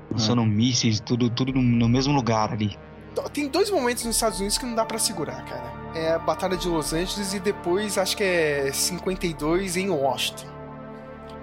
[0.09, 2.77] Lançando mísseis, tudo, tudo no mesmo lugar ali.
[3.23, 5.73] Tem dois momentos nos Estados Unidos que não dá pra segurar, cara.
[5.95, 10.45] É a Batalha de Los Angeles e depois acho que é 52 em Washington.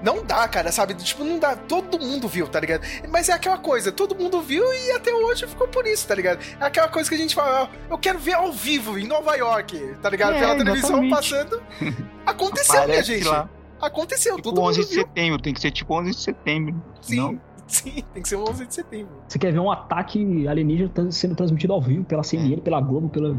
[0.02, 0.94] Não dá, cara, sabe?
[0.94, 1.54] Tipo, não dá.
[1.54, 2.84] Todo mundo viu, tá ligado?
[3.08, 6.40] Mas é aquela coisa, todo mundo viu e até hoje ficou por isso, tá ligado?
[6.60, 9.36] É aquela coisa que a gente fala, ó, eu quero ver ao vivo em Nova
[9.36, 10.34] York, tá ligado?
[10.34, 11.62] É, Pela televisão passando.
[12.26, 13.24] Aconteceu, minha gente.
[13.28, 13.48] lá.
[13.80, 15.04] Aconteceu, Tipo todo 11 mundo de viu.
[15.04, 16.82] setembro, tem que ser tipo 11 de setembro.
[17.00, 17.40] Sim, Não?
[17.68, 19.12] sim, tem que ser um 11 de setembro.
[19.28, 23.36] Você quer ver um ataque alienígena sendo transmitido ao vivo pela CNN, pela Globo, pela.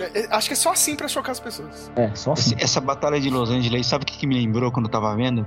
[0.00, 1.90] É, é, acho que é só assim pra chocar as pessoas.
[1.96, 2.54] É, só assim.
[2.54, 5.14] Esse- essa batalha de Los Angeles, sabe o que, que me lembrou quando eu tava
[5.16, 5.46] vendo?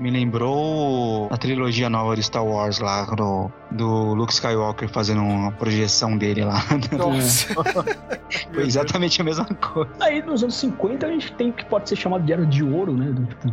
[0.00, 5.52] Me lembrou a trilogia nova de Star Wars lá, do, do Luke Skywalker fazendo uma
[5.52, 6.62] projeção dele lá.
[6.96, 7.52] Nossa.
[8.54, 9.90] Foi exatamente a mesma coisa.
[10.00, 12.64] Aí nos anos 50 a gente tem o que pode ser chamado de Era de
[12.64, 13.10] Ouro, né?
[13.12, 13.52] do tipo,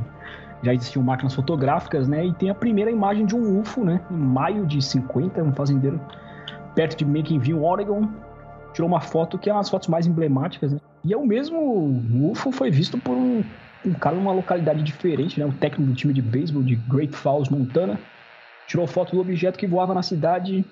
[0.64, 2.26] já existiam máquinas fotográficas, né?
[2.26, 4.02] E tem a primeira imagem de um UFO, né?
[4.10, 6.00] Em maio de 50, um fazendeiro
[6.74, 8.08] perto de Macon Oregon,
[8.74, 10.80] tirou uma foto que é uma das fotos mais emblemáticas, né?
[11.04, 13.44] E é o mesmo UFO foi visto por um,
[13.86, 15.46] um cara numa localidade diferente, né?
[15.46, 18.00] O técnico do time de beisebol de Great Falls, Montana,
[18.68, 20.66] tirou foto do objeto que voava na cidade.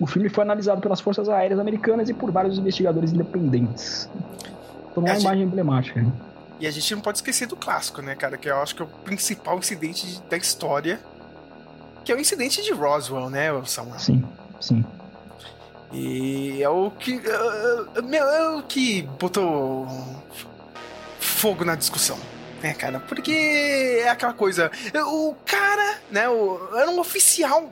[0.00, 4.10] O filme foi analisado pelas forças aéreas americanas e por vários investigadores independentes.
[4.90, 6.00] Então, uma É, a gente- imagem emblemática.
[6.02, 6.10] né?
[6.60, 8.36] E a gente não pode esquecer do clássico, né, cara?
[8.36, 11.00] Que eu acho que é o principal incidente de- da história.
[12.04, 13.98] Que é o incidente de Roswell, né, Samuel?
[13.98, 14.24] Sim,
[14.60, 14.84] sim.
[15.92, 17.14] E é o que.
[17.24, 19.86] é, é, meu, é o que botou
[21.20, 22.18] fogo na discussão.
[22.62, 22.98] Né, cara?
[23.00, 23.32] Porque
[24.02, 24.70] é aquela coisa.
[25.06, 26.28] O cara, né?
[26.28, 27.68] O, era um oficial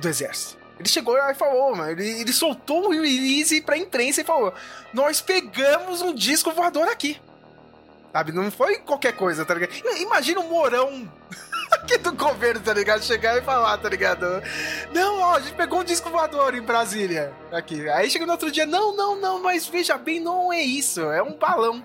[0.00, 0.58] do exército.
[0.78, 4.52] Ele chegou e falou, mano, ele, ele soltou o release pra imprensa e falou:
[4.92, 7.20] Nós pegamos um disco voador aqui.
[8.12, 8.30] Sabe?
[8.32, 9.72] Não foi qualquer coisa, tá ligado?
[9.98, 11.08] Imagina o Mourão
[11.72, 13.02] aqui do governo, tá ligado?
[13.02, 14.26] Chegar e falar, tá ligado?
[14.92, 17.32] Não, ó, a gente pegou um disco voador em Brasília.
[17.50, 17.88] Aqui.
[17.88, 21.22] Aí chega no outro dia, não, não, não, mas veja bem, não é isso, é
[21.22, 21.82] um balão.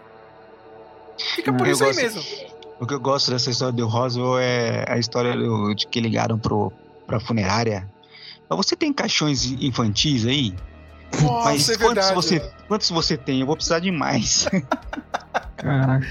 [1.35, 2.57] Fica por Eu isso aí gosto- mesmo.
[2.79, 5.33] O que eu gosto dessa história do Roswell é a história
[5.75, 6.71] de que ligaram pro,
[7.07, 7.89] pra funerária.
[8.47, 10.53] Mas você tem caixões infantis aí?
[11.21, 12.13] Nossa, Mas é quantos verdade.
[12.15, 13.39] você, quantos você tem?
[13.41, 14.47] Eu vou precisar de mais.
[15.57, 16.05] Caraca.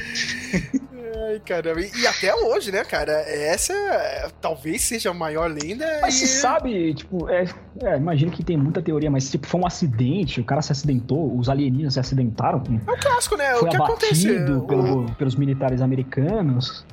[1.29, 1.81] Ai, caramba.
[1.81, 3.13] E, e até hoje, né, cara?
[3.13, 5.87] Essa talvez seja a maior lenda.
[6.03, 6.19] Mas e...
[6.27, 7.45] se sabe, tipo, é,
[7.83, 11.37] é, imagino que tem muita teoria, mas tipo, foi um acidente, o cara se acidentou,
[11.39, 13.55] os alienígenas se acidentaram, É o clássico, né?
[13.55, 14.29] foi o que acontece?
[14.29, 16.85] abatido O- pelo- pelos militares americanos.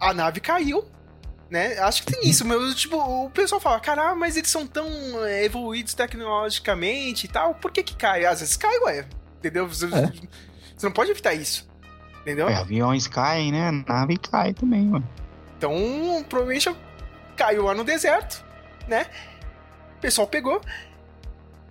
[0.00, 0.84] a nave caiu.
[1.50, 1.78] Né?
[1.78, 2.74] Acho que tem isso, meu.
[2.74, 4.86] Tipo, o pessoal fala, caramba, mas eles são tão
[5.24, 8.26] é, evoluídos tecnologicamente e tal, por que que cai?
[8.26, 9.06] Às vezes cai, ué.
[9.38, 9.66] Entendeu?
[9.66, 10.12] Você, É.
[10.76, 11.66] você não pode evitar isso.
[12.20, 12.48] Entendeu?
[12.48, 13.70] É, aviões caem, né?
[13.88, 15.08] Nave cai também, mano.
[15.56, 15.72] Então,
[16.28, 16.70] provavelmente
[17.34, 18.44] caiu lá no deserto,
[18.86, 19.06] né?
[19.96, 20.60] O pessoal pegou.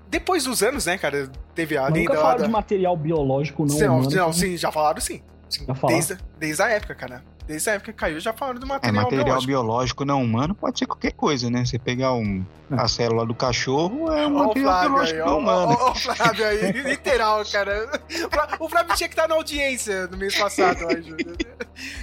[0.10, 1.30] Depois dos anos, né, cara?
[1.54, 2.46] Teve a lenda nunca falaram da...
[2.46, 4.10] de material biológico não Não, humano.
[4.16, 5.22] não, que- sim, já falaram sim.
[5.50, 6.00] Sim, Já falaram.
[6.00, 7.24] desde, desde a época, cara.
[7.48, 9.48] Desde a época que caiu, já falaram do É, material, material biológico.
[9.48, 11.64] biológico não humano pode ser qualquer coisa, né?
[11.66, 15.34] Você pegar um, a célula do cachorro é um Ó material Flávio biológico aí, não
[15.34, 15.78] ó, humano.
[15.80, 18.02] ó, ó o Flávio aí, literal, cara.
[18.26, 21.14] O Flá- O Flávio tinha que estar na audiência no mês passado, eu acho.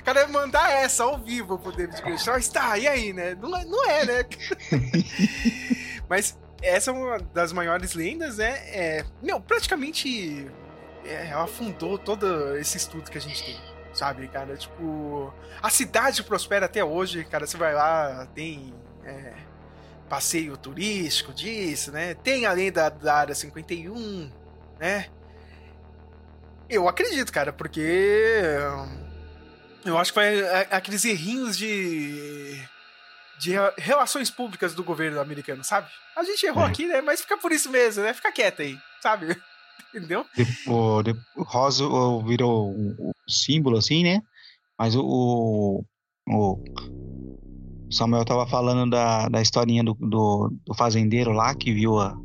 [0.01, 2.33] O cara ia mandar essa ao vivo pro David Gresham.
[2.35, 3.35] Mas tá, e aí, né?
[3.41, 4.25] Não, é- não é, né?
[6.09, 8.51] Mas essa é uma das maiores lendas, né?
[8.69, 10.47] É, meu, praticamente
[11.05, 13.57] é, ela fundou todo esse estudo que a gente tem,
[13.95, 14.57] sabe, cara?
[14.57, 17.47] Tipo, a cidade prospera até hoje, cara.
[17.47, 19.33] Você vai lá, tem é,
[20.09, 22.15] passeio turístico disso, né?
[22.15, 24.31] Tem a lenda da área 51,
[24.79, 25.07] né?
[26.69, 28.57] Eu acredito, cara, porque
[29.85, 32.63] eu acho que vai a- aqueles errinhos de
[33.37, 35.89] de re- relações públicas do governo americano, sabe?
[36.17, 36.69] A gente errou É.
[36.69, 37.01] aqui, né?
[37.01, 38.15] Mas fica por isso mesmo, né?
[38.15, 39.37] Fica quieto aí, sabe?
[39.89, 40.25] Entendeu?
[40.37, 41.03] De- O,
[41.43, 41.85] rosa
[42.27, 44.21] virou um, um símbolo, assim, né?
[44.79, 45.85] Mas o,
[46.29, 46.59] o
[47.91, 52.17] Samuel tava falando da, da historinha do, do, do fazendeiro lá que viu a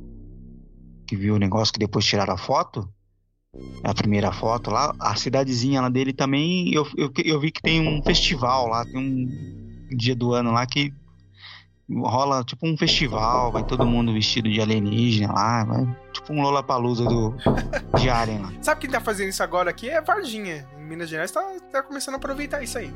[1.08, 2.88] que viu o negócio que depois tiraram a foto.
[3.84, 7.82] A primeira foto lá, a cidadezinha lá dele também, eu, eu, eu vi que tem
[7.82, 10.92] um festival lá, tem um dia do ano lá que
[11.92, 17.04] rola tipo um festival, vai todo mundo vestido de alienígena lá, vai, tipo um Lollapalooza
[17.06, 17.36] do,
[17.98, 18.52] de Alien lá.
[18.62, 19.90] Sabe quem tá fazendo isso agora aqui?
[19.90, 20.68] É Varginha.
[20.78, 22.94] Em Minas Gerais tá, tá começando a aproveitar isso aí.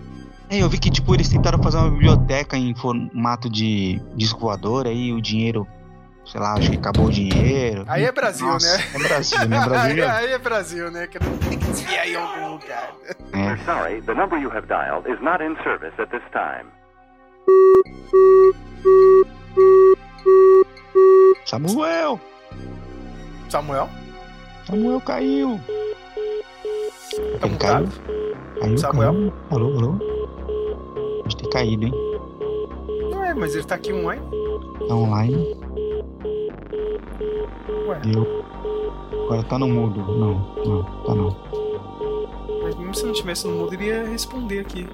[0.50, 4.86] É, eu vi que tipo eles tentaram fazer uma biblioteca em formato de disco voador,
[4.86, 5.66] aí o dinheiro,
[6.26, 7.86] sei lá, acho que acabou o dinheiro.
[7.88, 8.84] Aí é Brasil, Nossa, né?
[8.94, 9.66] É Brasil, né?
[9.66, 11.08] Brasil aí é Brasil, né?
[11.08, 12.94] Que não tem que desviar em algum lugar.
[13.34, 13.58] é.
[13.66, 16.70] Sorry, the number you have dialed is not in service at this time.
[21.46, 22.20] Samuel!
[23.50, 23.90] Samuel?
[24.66, 25.60] Samuel caiu!
[27.40, 27.88] Tá Ele caiu?
[28.60, 29.14] Caiu, Samuel?
[29.14, 29.34] caiu.
[29.52, 29.94] Alô, alô?
[31.22, 31.94] Pode ter caído, hein?
[33.12, 34.24] Não é, mas ele tá aqui online.
[34.88, 35.56] Tá online.
[37.88, 38.44] Ué, Eu.
[39.26, 40.00] Agora tá no mudo.
[40.00, 40.34] Não,
[40.66, 41.38] não, tá não.
[42.64, 44.88] mas mesmo se não tivesse no mudo, ele ia responder aqui.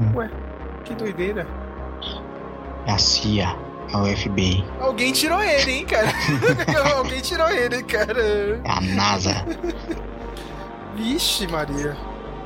[0.00, 0.16] Hum.
[0.16, 0.30] Ué,
[0.84, 1.46] que doideira.
[2.86, 3.56] É a CIA.
[3.92, 4.64] É o FBI.
[4.80, 6.08] Alguém tirou ele, hein, cara?
[6.96, 8.22] Alguém tirou ele, cara.
[8.64, 9.46] É a NASA.
[10.96, 11.96] Vixe, Maria.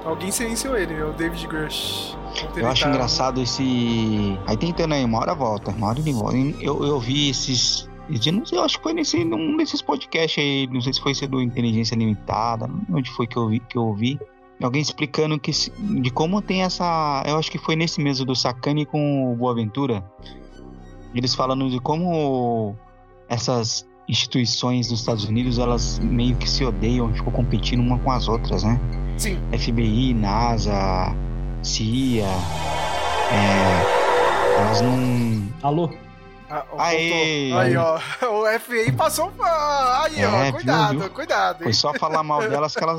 [0.04, 1.12] Alguém silenciou ele, meu.
[1.12, 2.16] David Grush.
[2.56, 4.38] Eu acho engraçado esse.
[4.46, 6.36] Aí tentando aí, uma hora volta, uma hora ele volta.
[6.60, 7.88] Eu, eu vi esses.
[8.50, 11.42] Eu acho que foi nesse, num desses podcasts aí, não sei se foi esse do
[11.42, 14.18] Inteligência Limitada, não sei onde foi que eu vi, que eu ouvi.
[14.62, 15.52] Alguém explicando que,
[16.02, 17.22] de como tem essa.
[17.26, 20.04] Eu acho que foi nesse mesmo do Sacani com o Boaventura.
[21.14, 22.76] Eles falando de como
[23.28, 28.26] essas instituições dos Estados Unidos elas meio que se odeiam, ficam competindo uma com as
[28.26, 28.80] outras, né?
[29.16, 29.38] Sim.
[29.56, 31.14] FBI, NASA,
[31.62, 32.24] CIA,
[33.30, 35.48] é, elas não.
[35.62, 35.90] Alô?
[36.50, 37.50] Ah, ó, Aê!
[37.50, 37.58] voltou.
[37.60, 37.98] Aí, ó.
[38.56, 39.30] O FBI passou.
[39.40, 40.28] ah, Aí, ó.
[40.30, 41.10] É, viu, Cuidado, viu?
[41.10, 41.58] cuidado.
[41.58, 41.72] Foi hein?
[41.74, 42.98] só falar mal delas que elas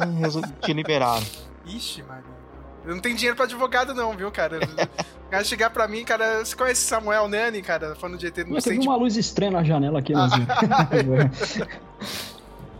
[0.61, 1.25] te liberaram.
[1.75, 2.39] Ixi, Maria.
[2.85, 4.59] Eu não tenho dinheiro pra advogado, não, viu, cara?
[5.27, 6.43] O cara chegar pra mim, cara.
[6.43, 7.93] Você conhece Samuel Nani, cara?
[7.93, 10.47] Falando de ET no Mas teve uma luz estranha na janela aqui, Nazinho.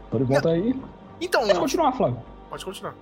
[0.10, 0.76] Tô de volta aí.
[1.22, 2.18] Então, Pode continuar, Flávio.
[2.50, 2.96] pode continuar.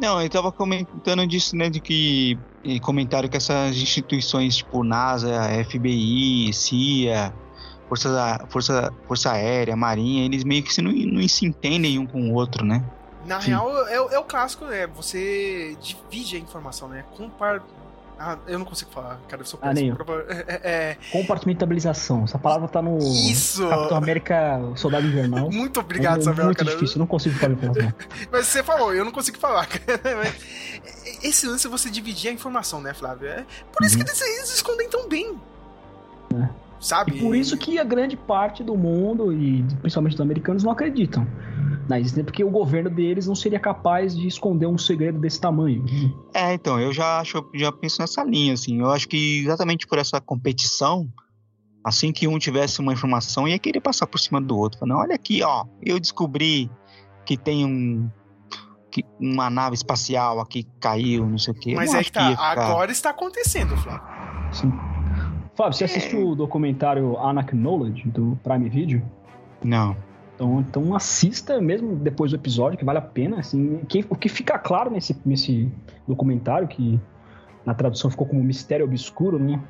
[0.00, 1.68] Não, eu tava comentando disso, né?
[1.68, 2.38] De que.
[2.62, 5.28] e Comentaram que essas instituições tipo NASA,
[5.68, 7.34] FBI, CIA,
[7.88, 12.06] Força, da- Força, Força Aérea, Marinha, eles meio que se não, não se entendem um
[12.06, 12.84] com o outro, né?
[13.28, 13.48] Na Sim.
[13.50, 14.86] real, é, o- é o clássico, né?
[14.88, 17.04] Você divide a informação, né?
[17.16, 17.62] Compar.
[18.20, 19.42] Ah, eu não consigo falar, cara.
[19.42, 20.20] Eu sou Ah, péssimo nem eu.
[20.28, 20.60] é, é,
[20.90, 22.24] é, Compartimentabilização.
[22.24, 23.68] Essa palavra tá no Isso!
[23.68, 25.50] Capitão América Soldado Invernal.
[25.52, 26.70] Muito obrigado, é Samuel, muito cara.
[26.72, 27.92] difícil, não consigo falar informação.
[28.32, 29.66] Mas você falou, eu não consigo falar.
[29.70, 30.00] cara.
[30.16, 30.34] Mas
[31.22, 33.28] Esse lance é você dividir a informação, né, Flávio?
[33.28, 35.38] É por isso que eles, eles escondem tão bem.
[36.80, 37.16] Sabe?
[37.16, 41.26] E por isso que a grande parte do mundo, e principalmente dos americanos, não acreditam
[41.88, 45.84] na existência, porque o governo deles não seria capaz de esconder um segredo desse tamanho.
[46.34, 48.80] É, então, eu já acho, já penso nessa linha, assim.
[48.80, 51.08] Eu acho que exatamente por essa competição,
[51.82, 54.78] assim que um tivesse uma informação, ia querer passar por cima do outro.
[54.78, 56.70] Falando, olha aqui, ó, eu descobri
[57.24, 58.08] que tem um.
[58.90, 61.74] Que uma nave espacial aqui que caiu, não sei o quê.
[61.74, 64.02] Mas é que tá, agora está acontecendo, Flávio.
[64.50, 64.72] Sim.
[65.58, 69.02] Fábio, você assistiu o documentário Unacknowledged do Prime Video?
[69.64, 69.96] Não.
[70.36, 73.40] Então, então assista mesmo depois do episódio, que vale a pena.
[73.40, 75.68] Assim, que, o que fica claro nesse, nesse
[76.06, 77.00] documentário, que
[77.66, 79.60] na tradução ficou como Mistério Obscuro, né?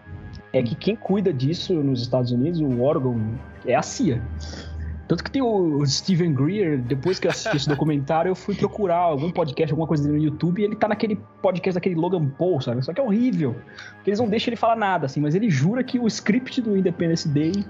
[0.52, 3.18] É que quem cuida disso nos Estados Unidos, o órgão,
[3.64, 4.22] é a CIA.
[5.08, 8.98] Tanto que tem o Steven Greer, depois que eu assisti esse documentário, eu fui procurar
[8.98, 12.84] algum podcast, alguma coisa no YouTube, e ele tá naquele podcast daquele Logan Paul, sabe?
[12.84, 13.56] Só que é horrível.
[13.94, 16.76] Porque eles não deixam ele falar nada, assim, mas ele jura que o script do
[16.76, 17.64] Independence Day Esse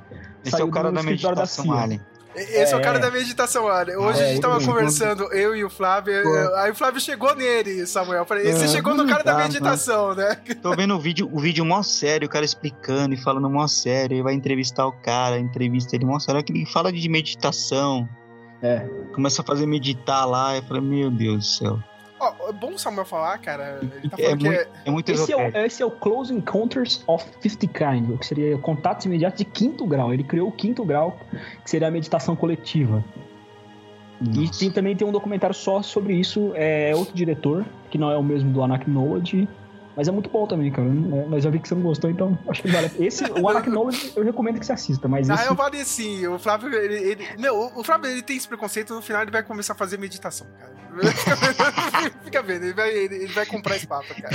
[0.47, 1.75] é saiu o cara do da meditação CIA.
[1.75, 2.01] Alien.
[2.43, 3.01] Esse é, o cara É.
[3.01, 3.99] da meditação, olha.
[3.99, 6.13] Hoje Ah, a gente é, tava ele- conversando, eu e o Flávio.
[6.15, 8.21] eu- Aí o Flávio chegou nele, Samuel.
[8.21, 10.37] Eu Falei, você É, chegou no cara da tá, meditação, né?
[10.63, 14.17] Tô vendo o vídeo, o vídeo mó sério, o cara explicando e falando mó sério,
[14.17, 18.09] e vai entrevistar o cara, entrevista ele mó sério, que ele fala de meditação.
[18.63, 18.81] É.
[19.15, 21.79] Começa a fazer meditar lá, eu falei, meu Deus do céu.
[22.21, 23.79] Ó, é bom o Samuel falar, cara.
[23.81, 24.69] Ele tá É falando que muito, é.
[24.85, 29.07] é muito Esse é, esse é o Close Encounters of Fifth Kind, que seria contatos
[29.07, 30.13] imediatos de quinto grau.
[30.13, 31.19] Ele criou o quinto grau,
[31.63, 33.05] que seria a meditação coletiva.
[34.21, 34.59] E Nossa.
[34.59, 38.23] tem, também tem um documentário só sobre isso, é outro diretor, que não é o
[38.23, 39.49] mesmo do Anaknology,
[39.99, 40.87] mas é muito bom também, cara.
[40.89, 42.89] É, Mas eu vi que você não gostou, então acho que vale.
[43.01, 45.43] Esse, o Anaknology, eu recomendo que você assista, mas Na esse...
[45.43, 46.25] real, vale sim.
[46.29, 49.43] O Flávio, ele, ele- Meu, o- Flávio ele tem esse preconceito, no final ele vai
[49.43, 50.79] começar a fazer meditação, cara.
[52.25, 54.35] Fica vendo, ele vai, ele, vai comprar esse papo, cara.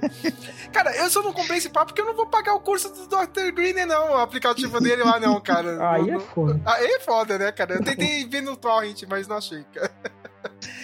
[0.72, 3.06] cara, eu só não comprei esse papo porque eu não vou pagar o curso do
[3.06, 3.52] Dr.
[3.54, 5.90] Green, não, o aplicativo dele lá, não, cara.
[5.92, 6.60] Aí Não- é não- foda.
[6.64, 7.74] Aí é foda, né, cara?
[7.74, 9.90] Eu tentei ver no torrent, mas não achei, cara.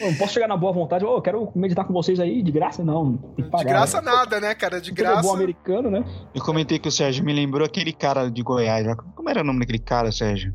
[0.00, 2.50] Eu não posso chegar na boa vontade, ô, eu quero meditar com vocês aí, de
[2.50, 3.16] graça não.
[3.16, 3.64] Tem que pagar.
[3.64, 4.10] De graça né?
[4.10, 4.80] nada, né, cara?
[4.80, 5.34] De ele é bom graça.
[5.34, 6.04] americano, né?
[6.34, 8.86] Eu comentei que o Sérgio me lembrou aquele cara de Goiás.
[9.14, 10.54] Como era o nome daquele cara, Sérgio?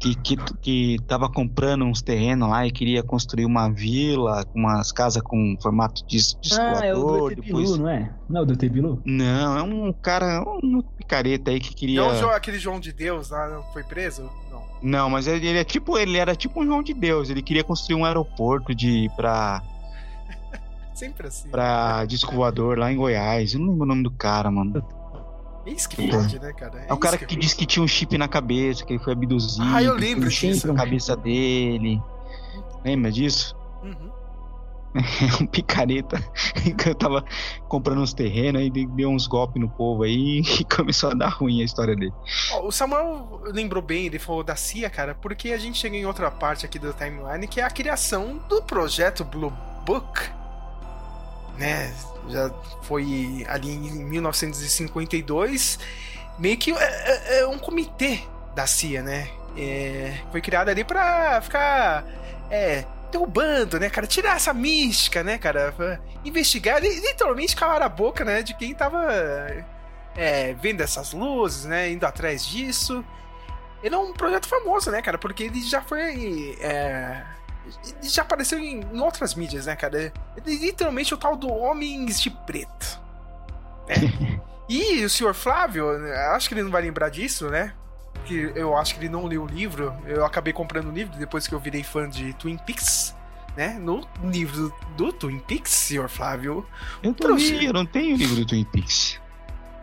[0.00, 4.92] Que, que, que tava comprando uns terrenos lá e queria construir uma vila, com umas
[4.92, 7.76] casas com formato de, de Ah, é o do depois...
[7.76, 8.14] Não é?
[8.28, 9.02] Não é o do ET Bilu?
[9.04, 12.00] Não, é um cara, um picareta aí que queria.
[12.00, 14.30] Não, o João- aquele João de Deus lá foi preso?
[14.82, 15.10] Não.
[15.10, 17.30] Mas ele, ele é tipo, ele era tipo um João de Deus.
[17.30, 19.62] Ele queria construir um aeroporto de para
[20.94, 21.48] Sempre assim.
[21.48, 23.54] para disco voador lá em Goiás.
[23.54, 24.84] Eu não lembro o nome do cara, mano.
[25.66, 26.78] Isso que pode, né, cara?
[26.80, 29.12] É o isso cara que disse que tinha um chip na cabeça, que ele foi
[29.12, 29.66] abduzido.
[29.66, 30.68] Ah, eu que lembro um chip disso.
[30.68, 32.00] na cabeça dele.
[32.84, 33.54] Lembra disso?
[33.82, 34.10] Uhum.
[35.40, 36.18] Um picareta
[36.76, 37.24] que eu tava
[37.68, 41.60] comprando uns terrenos aí deu uns golpes no povo aí e começou a dar ruim
[41.60, 42.12] a história dele.
[42.62, 46.30] O Samuel lembrou bem, ele falou da CIA, cara, porque a gente chega em outra
[46.30, 49.52] parte aqui do timeline, que é a criação do projeto Blue
[49.84, 50.20] Book,
[51.56, 51.92] né?
[52.28, 52.50] Já
[52.82, 55.78] foi ali em 1952,
[56.38, 58.20] meio que é, é- é um comitê
[58.54, 59.28] da CIA, né?
[59.56, 62.04] É, foi criado ali pra ficar
[62.50, 64.06] é, derrubando, né, cara?
[64.06, 65.74] Tirar essa mística, né, cara?
[66.24, 69.06] Investigar, li- literalmente calar a boca, né, de quem tava
[70.16, 71.90] é, vendo essas luzes, né?
[71.90, 73.04] Indo atrás disso.
[73.82, 75.18] Ele é um projeto famoso, né, cara?
[75.18, 76.56] Porque ele já foi.
[76.60, 77.24] é,
[78.00, 80.12] ele já apareceu em, em outras mídias, né, cara?
[80.36, 83.00] Ele é literalmente o tal do Homens de Preto.
[83.88, 83.94] né?
[84.68, 85.88] e o senhor Flávio,
[86.34, 87.72] acho que ele não vai lembrar disso, né?
[88.18, 89.94] Porque eu acho que ele não leu o livro.
[90.06, 93.14] Eu acabei comprando o livro depois que eu virei fã de Twin Peaks.
[93.56, 93.78] Né?
[93.80, 96.64] No livro do Twin Peaks, senhor Flávio.
[97.02, 99.20] Eu li, eu não tenho o livro do Twin Peaks.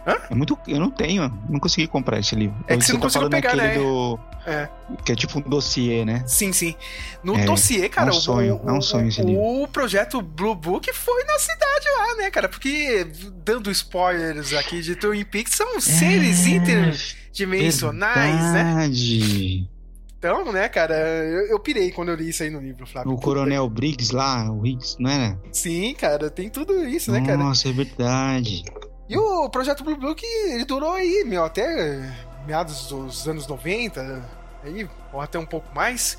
[0.07, 0.15] Hã?
[0.29, 2.55] É muito, eu não tenho, não consegui comprar esse livro.
[2.67, 3.75] É que você não tá conseguiu pegar, né?
[3.75, 4.69] do É.
[5.03, 6.23] que é tipo um dossiê, né?
[6.27, 6.75] Sim, sim.
[7.23, 9.41] No É, dossiê, cara, é um sonho, o, é um sonho esse o, livro.
[9.63, 12.47] o projeto Blue Book foi na cidade lá, né, cara?
[12.47, 13.07] Porque,
[13.43, 18.63] dando spoilers aqui de Twin Peaks, são seres interdimensionais, né?
[18.63, 19.69] Verdade.
[20.17, 23.11] Então, né, cara, eu, eu pirei quando eu li isso aí no livro, Flávio.
[23.11, 25.39] O Coronel Briggs lá, o Higgs, não era?
[25.51, 27.37] Sim, cara, tem tudo isso, né, cara?
[27.37, 28.63] Nossa, é verdade.
[29.07, 32.11] E o projeto Blue Book, ele durou aí, meu, até
[32.45, 34.23] meados dos anos 90,
[34.63, 36.17] aí, ou até um pouco mais.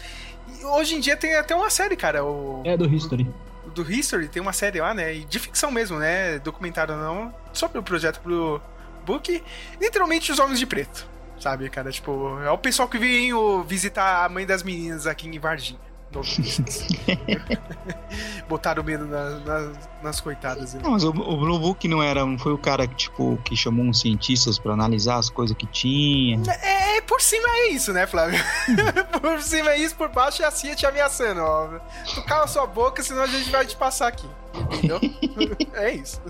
[0.49, 2.25] E hoje em dia tem até uma série, cara.
[2.25, 3.29] O, É do History.
[3.75, 5.15] do History tem uma série lá, né?
[5.15, 6.39] e De ficção mesmo, né?
[6.39, 8.61] Documentário não, sobre o projeto Blue
[9.05, 9.43] Book.
[9.81, 11.09] Literalmente os homens de preto,
[11.41, 11.91] sabe, cara?
[11.91, 15.86] Tipo, é o pessoal que veio visitar a mãe das meninas aqui em Varginha.
[18.49, 20.75] Botaram medo na- na- nas coitadas.
[20.75, 20.81] né?
[20.83, 23.57] Não, mas o, o Blue Book não era, não foi o cara que tipo que
[23.57, 26.41] chamou uns cientistas pra analisar as coisas que tinha.
[26.63, 28.39] É, por cima é isso, né, Flávio?
[29.21, 31.69] por cima é isso, por baixo é a CIA te ameaçando, ó.
[32.15, 34.27] Tu cala sua boca, senão a gente vai te passar aqui.
[34.55, 35.01] Entendeu?
[35.75, 36.21] é isso.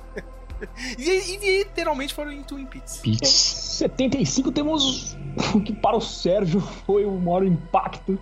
[0.99, 3.03] E, e literalmente foram em Twin Peaks.
[3.05, 5.17] Em 75 temos
[5.55, 8.19] o que para o Sérgio foi o maior impacto.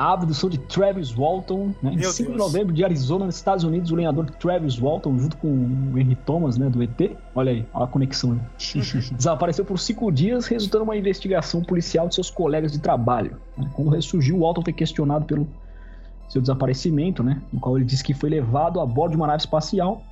[0.00, 1.92] A abdução de Travis Walton, né?
[1.92, 5.36] Em Meu 5 de novembro de Arizona, nos Estados Unidos, o lenhador Travis Walton, junto
[5.36, 7.18] com o Henry Thomas, né, do ET.
[7.34, 8.32] Olha aí, olha a conexão.
[8.32, 8.40] aí.
[9.14, 13.36] Desapareceu por cinco dias, resultando em uma investigação policial de seus colegas de trabalho.
[13.74, 15.46] Quando ressurgiu, o Walton foi questionado pelo
[16.30, 17.42] seu desaparecimento, né?
[17.52, 20.02] No qual ele disse que foi levado a bordo de uma nave espacial.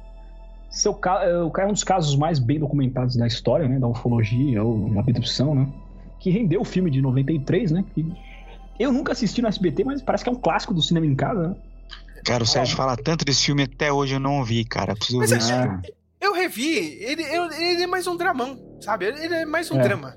[0.69, 1.25] Seu ca...
[1.25, 3.79] é, o cara é um dos casos mais bem documentados da história, né?
[3.79, 5.67] Da ufologia ou da abdução, né?
[6.19, 7.85] que rendeu o filme de 93, né?
[7.95, 8.05] Que
[8.79, 11.49] eu nunca assisti no SBT, mas parece que é um clássico do cinema em casa,
[11.49, 11.57] né?
[12.25, 14.95] Cara, o Sérgio fala tanto desse filme até hoje eu não vi, cara.
[14.95, 15.83] Preciso Mas ver é- esse filme.
[16.21, 19.07] Eu revi, ele, ele é mais um dramão, sabe?
[19.07, 19.83] Ele ele é mais um É.
[19.83, 20.17] drama.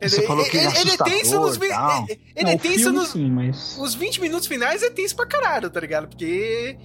[0.00, 1.56] Você falou que ele é é tenso nos.
[1.58, 2.04] tal.
[2.08, 3.08] Ele, ele Não, é o tenso filme, nos.
[3.08, 3.76] sim, mas...
[3.78, 6.08] Os 20 minutos finais é tenso pra caralho, tá ligado?
[6.08, 6.76] Porque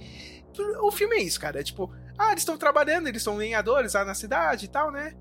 [0.82, 1.60] o filme é isso, cara.
[1.60, 5.14] É tipo, ah, eles estão trabalhando, eles são lenhadores lá na cidade e tal, né?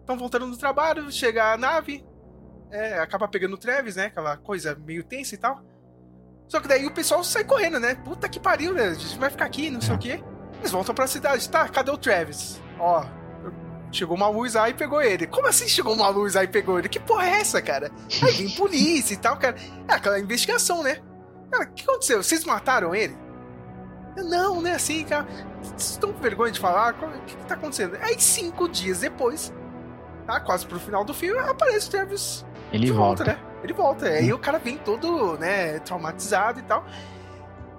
[0.00, 2.04] Estão voltando do trabalho, chega a nave,
[2.74, 4.06] é, acaba pegando o Travis, né?
[4.06, 5.62] Aquela coisa meio tensa e tal.
[6.48, 7.94] Só que daí o pessoal sai correndo, né?
[7.94, 8.88] Puta que pariu, né?
[8.88, 10.22] A gente vai ficar aqui, não sei o quê.
[10.58, 11.48] Eles voltam pra cidade.
[11.48, 12.60] Tá, cadê o Travis?
[12.78, 13.04] Ó,
[13.92, 15.26] chegou uma luz aí e pegou ele.
[15.26, 16.88] Como assim chegou uma luz aí e pegou ele?
[16.88, 17.92] Que porra é essa, cara?
[18.22, 19.56] Aí vem polícia e tal, cara.
[19.88, 20.98] É aquela investigação, né?
[21.50, 22.22] Cara, o que aconteceu?
[22.22, 23.16] Vocês mataram ele?
[24.16, 25.26] Não, não é assim, cara.
[25.62, 26.94] Vocês estão com vergonha de falar?
[26.94, 27.96] O que, que tá acontecendo?
[28.00, 29.52] Aí, cinco dias depois,
[30.26, 30.40] tá?
[30.40, 32.44] Quase pro final do filme, aparece o Travis
[32.74, 33.24] Ele de volta.
[33.24, 33.38] né?
[33.62, 34.06] Ele volta.
[34.06, 36.84] Aí o cara vem todo, né, traumatizado e tal.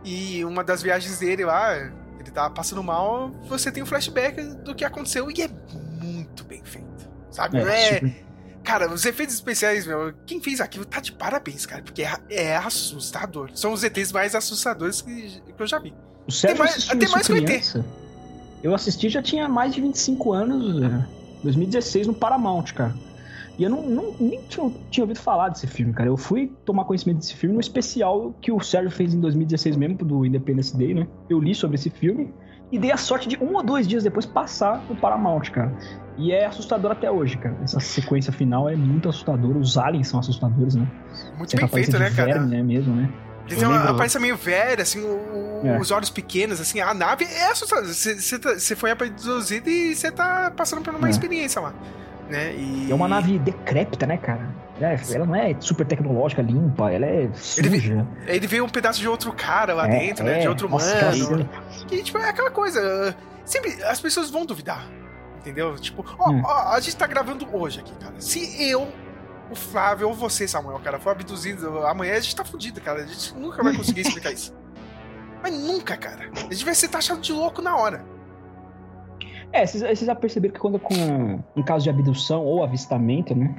[0.03, 4.75] E uma das viagens dele lá, ele tá passando mal, você tem um flashback do
[4.75, 5.49] que aconteceu e é
[6.01, 6.85] muito bem feito.
[7.31, 7.57] Sabe?
[7.59, 8.25] É- super-
[8.63, 12.55] Cara, os efeitos especiais, meu, quem fez aquilo tá de parabéns, cara, porque é, é
[12.57, 13.51] assustador.
[13.53, 15.93] São os ETs mais assustadores que, que eu já vi.
[16.27, 17.85] O Sérgio mais- até mais que o ET.
[18.63, 21.05] Eu assisti já tinha mais de 25 anos, é,
[21.43, 22.95] 2016 no Paramount, cara.
[23.57, 26.09] E eu não, não- nem tinha, tinha ouvido falar desse filme, cara.
[26.09, 29.97] Eu fui tomar conhecimento desse filme no especial que o Sérgio fez em 2016 mesmo,
[29.97, 31.07] do Independence Day, né?
[31.29, 32.33] Eu li sobre esse filme
[32.71, 35.71] e dei a sorte de um ou dois dias depois passar no Paramount, cara.
[36.17, 37.55] E é assustador até hoje, cara.
[37.63, 39.57] Essa sequência final é muito assustadora.
[39.57, 40.85] Os aliens são assustadores, né?
[41.37, 42.33] Muito Certa bem feito, né, cara?
[42.33, 43.09] verme, né, mesmo, né?
[43.47, 45.79] Ele tem uma aparência meio velha, assim, o- É.
[45.79, 47.87] os olhos pequenos, assim, a nave é assustadora.
[47.87, 51.11] Você- tá- você foi abduzido e você tá passando por uma É.
[51.11, 51.73] experiência lá.
[52.29, 52.55] Né?
[52.55, 52.87] E...
[52.91, 54.49] É uma nave decrépita, né, cara?
[54.81, 58.05] É, ela não é super tecnológica, limpa, ela é suja.
[58.27, 60.39] Ele vê um pedaço de outro cara lá É, dentro, né?
[60.39, 60.41] é.
[60.41, 61.13] De outro Nossa, mano.
[61.15, 61.49] cena-
[61.87, 63.15] Que, tipo, é aquela coisa.
[63.45, 64.85] Sempre as pessoas vão duvidar.
[65.37, 65.75] Entendeu?
[65.77, 66.41] Tipo, ó, Hum.
[66.43, 68.15] ó, a gente tá gravando hoje aqui, cara.
[68.19, 68.91] Se eu,
[69.51, 73.03] o Flávio ou você, Samuel, cara, for abduzido amanhã, a gente tá fudido, cara.
[73.03, 74.53] A gente nunca vai conseguir explicar isso.
[75.43, 76.27] Mas nunca, cara.
[76.35, 78.03] A gente vai ser taxado de louco na hora.
[79.51, 81.39] É, vocês, já perceberam que quando é com.
[81.55, 83.53] Em caso de abdução ou avistamento, né?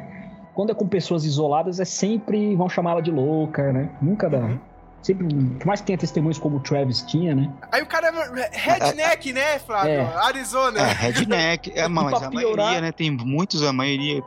[0.55, 2.55] Quando é com pessoas isoladas, é sempre.
[2.57, 3.91] vão chamá-la de louca, né?
[4.01, 4.39] Nunca dá.
[4.39, 4.59] Uhum.
[5.03, 5.27] Sempre.
[5.59, 7.53] Por mais que tenha testemunhos como o Travis tinha, né?
[7.71, 9.93] Aí o cara é redneck, né, Flávio?
[9.93, 10.17] É.
[10.17, 10.81] Arizona.
[10.81, 11.73] É, redneck.
[11.77, 12.93] É, mas a piorar- maioria, né?
[12.93, 14.23] Tem muitos, a maioria.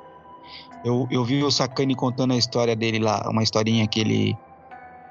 [0.85, 4.37] Eu, eu vi o Sakane contando a história dele lá, uma historinha que ele.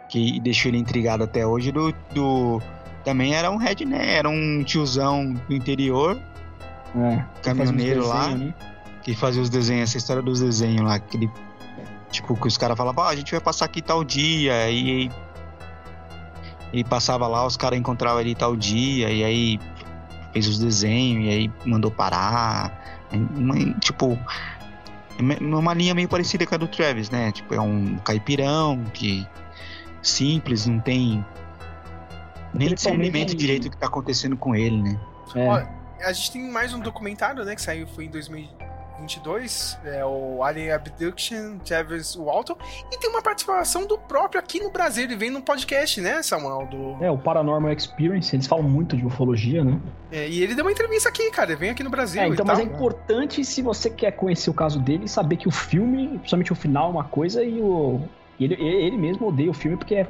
[0.09, 1.71] que deixou ele intrigado até hoje.
[1.71, 1.93] Do.
[2.15, 2.63] do
[3.05, 6.21] também era um redneck, era um tiozão do interior,
[6.97, 7.25] É.
[7.43, 8.55] caminhoneiro lá, né?
[9.03, 11.31] que fazia os desenhos, essa história dos desenhos lá, que ele.
[12.11, 15.11] Tipo, que os caras falavam, ah, a gente vai passar aqui tal dia, e aí.
[16.73, 19.61] Ele passava lá, os caras encontravam ele tal dia, e aí
[20.33, 23.07] fez os desenhos, e aí mandou parar.
[23.11, 24.19] Uma- tipo,
[25.19, 27.33] é uma linha meio parecida com a do Travis, né?
[27.33, 29.27] Tipo, é um caipirão que
[30.03, 31.25] simples, não tem
[32.53, 35.01] nem discernimento direito do que tá acontecendo com ele, né?
[35.35, 35.78] É.
[36.05, 40.73] A gente tem mais um documentário, né, que saiu foi em 2022, é o Alien
[40.73, 42.57] Abduction, Travis Walton,
[42.93, 46.67] e tem uma participação do próprio aqui no Brasil, ele vem num podcast, né, Samuel,
[46.67, 47.05] do...
[47.05, 49.81] É, o Paranormal Experience, eles falam muito de ufologia, né?
[50.11, 52.47] É, e ele deu uma entrevista aqui, cara, ele vem aqui no Brasil É, então,
[52.47, 52.57] tal.
[52.57, 56.53] mas é importante se você quer conhecer o caso dele, saber que o filme, principalmente
[56.53, 58.01] o final, é uma coisa e o.
[58.41, 60.07] Ele, ele mesmo odeia o filme porque é-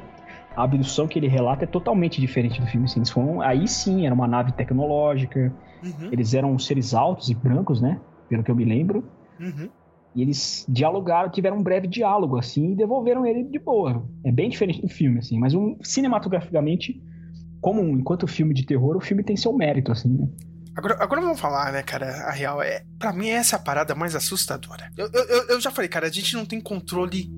[0.55, 2.85] a abdução que ele relata é totalmente diferente do filme.
[2.85, 2.99] Assim.
[2.99, 7.81] Eles foram, aí sim, era uma nave tecnológica, Uhum, eles eram seres altos e brancos,
[7.81, 8.01] né?
[8.27, 9.09] Pelo que eu me lembro.
[9.39, 9.69] uhum.
[10.13, 14.03] E eles dialogaram, tiveram um breve diálogo, assim, e devolveram ele de boa.
[14.25, 17.01] É bem diferente do filme, assim, mas um, cinematograficamente,
[17.61, 20.27] como um- enquanto filme de terror, o filme tem seu mérito, assim, né?
[20.75, 23.93] Agora, agora vamos falar, né, cara, a real, é, pra mim essa é a parada
[23.95, 24.89] mais assustadora.
[24.97, 27.29] Eu, eu- eu já falei, cara, a gente não tem controle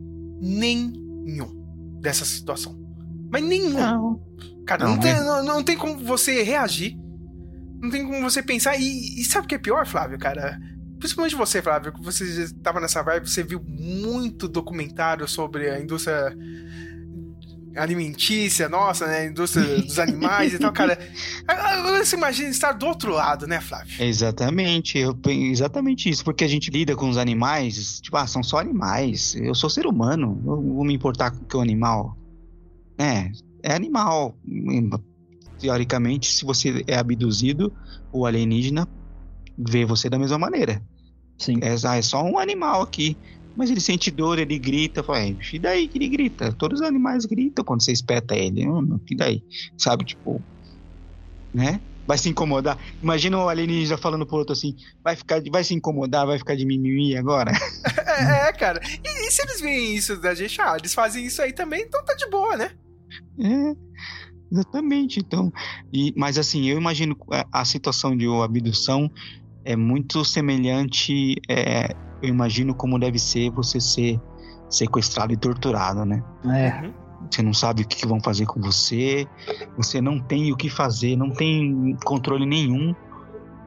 [0.42, 2.80] nenhum dessa situação.
[3.32, 4.20] Mas nenhum.
[4.66, 6.98] Cara, não, Não, tem, não, não tem como você reagir.
[7.82, 8.78] Não tem como você pensar.
[8.78, 10.60] E, e sabe o que é pior, Flávio, cara?
[11.00, 16.36] Principalmente você, Flávio, que você estava nessa vibe, você viu muito documentário sobre a indústria
[17.76, 19.20] alimentícia, nossa, né?
[19.20, 21.00] A indústria dos animais e tal, cara.
[21.48, 24.04] Agora você imagina estar do outro lado, né, Flávio?
[24.04, 28.60] Exatamente, eu, exatamente isso, porque a gente lida com os animais, tipo, ah, são só
[28.60, 32.18] animais, eu sou ser humano, eu vou me importar com o animal.
[33.02, 33.32] É,
[33.64, 34.38] é animal.
[35.60, 37.74] Teoricamente, se você é abduzido,
[38.12, 38.88] o alienígena
[39.58, 40.82] vê você da mesma maneira.
[41.38, 41.60] Sim.
[41.62, 43.18] É, ah, é só um animal aqui.
[43.56, 46.54] Mas ele sente dor, ele grita, fala, "É, e daí que ele grita?
[46.54, 48.64] Todos os animais gritam quando você espeta ele.
[49.10, 49.44] E daí?
[49.78, 50.42] Sabe, tipo,
[51.54, 51.82] né?
[52.08, 52.78] Vai se incomodar.
[53.04, 56.66] Imagina o alienígena falando pro outro assim, vai ficar, vai se incomodar, vai ficar de
[56.66, 57.52] mimimi agora.
[58.12, 58.82] É, é, cara.
[58.84, 62.04] E, e se eles veem isso da gente, ah, eles fazem isso aí também, então
[62.04, 62.72] tá de boa, né?
[63.40, 63.74] É,
[64.52, 65.20] exatamente.
[65.20, 65.52] Então,
[65.94, 69.10] e, mas assim, eu imagino a, a situação de abdução
[69.64, 71.36] é muito semelhante.
[71.50, 74.20] é, eu imagino como deve ser você ser
[74.70, 76.24] sequestrado e torturado, né?
[76.46, 76.90] É.
[77.30, 79.28] Você não sabe o que vão fazer com você,
[79.78, 82.96] você não tem o que fazer, não tem controle nenhum.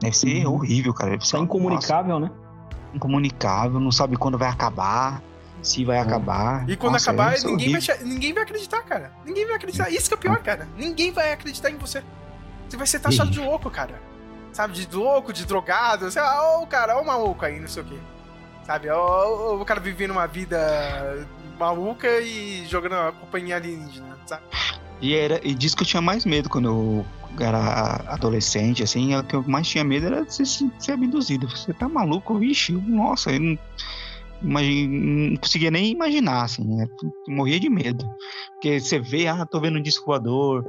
[0.01, 1.11] Deve ser horrível, cara.
[1.11, 2.27] Deve ser uma- incomunicável, né?
[2.27, 5.21] nossa, incomunicável, não sabe quando vai acabar,
[5.65, 6.69] se vai acabar.
[6.69, 9.11] E quando Nossa, acabar, ser ninguém vai, ninguém vai acreditar, cara.
[9.25, 9.89] Ninguém vai acreditar.
[9.89, 10.67] Isso que é o pior, cara.
[10.77, 12.03] Ninguém vai acreditar em você.
[12.69, 13.99] Você vai ser taxado de louco, cara.
[14.53, 16.09] Sabe, de louco, de drogado.
[16.09, 17.97] Sei lá, ó, o cara, ó o maluco aí, não sei o quê.
[18.63, 21.27] Sabe, ó, ó, o cara vivendo uma vida
[21.59, 24.43] maluca e jogando a companhia alienígena, sabe?
[25.01, 27.05] E, era, e disso que eu tinha mais medo quando eu
[27.39, 30.45] era adolescente, assim, o que eu mais tinha medo era de ser,
[30.79, 31.47] ser abduzido.
[31.49, 32.39] Você tá maluco?
[32.39, 33.59] Vixe, nossa, eu não,
[34.41, 36.87] não conseguia nem imaginar, assim, né?
[37.27, 38.05] Morria de medo.
[38.53, 40.65] Porque você vê, ah, tô vendo um disco voador.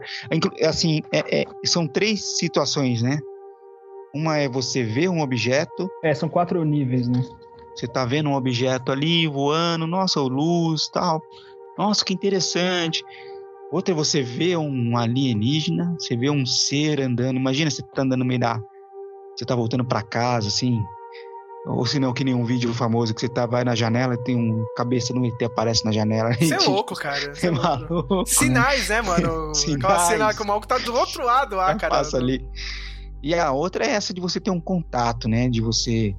[0.67, 3.19] Assim, é- é- são três situações, né?
[4.15, 7.23] Uma é você ver um objeto, É, são quatro níveis, né?
[7.75, 11.21] você tá vendo um objeto ali voando, nossa, luz tal.
[11.77, 13.05] Nossa, que interessante.
[13.71, 17.37] Outra é você ver um alienígena, você vê um ser andando.
[17.37, 18.59] Imagina você tá andando no meio da.
[19.37, 20.81] Você tá voltando pra casa, assim.
[21.67, 24.19] Ou se não, que nem um vídeo famoso que você tá, vai na janela e
[24.19, 26.33] tem um cabeça no ET aparece na janela.
[26.33, 27.35] Você é louco, cara.
[27.35, 28.25] Você É maluco.
[28.25, 29.51] Sinais, né, mano?
[29.51, 30.03] Aquela Sinais.
[30.03, 31.97] cena que o maluco tá do outro lado lá, cara.
[31.97, 32.49] passa ali.
[33.21, 35.49] E a outra é essa de você ter um contato, né?
[35.49, 36.15] De você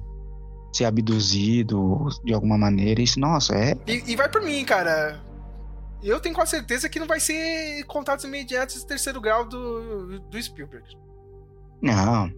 [0.70, 3.00] ser abduzido de alguma maneira.
[3.00, 3.74] Isso, nossa, é.
[3.86, 5.18] E, e vai por mim, cara.
[6.02, 10.42] Eu tenho quase certeza que não vai ser contatos imediatos de terceiro grau do, do
[10.42, 10.84] Spielberg.
[11.80, 12.30] Não.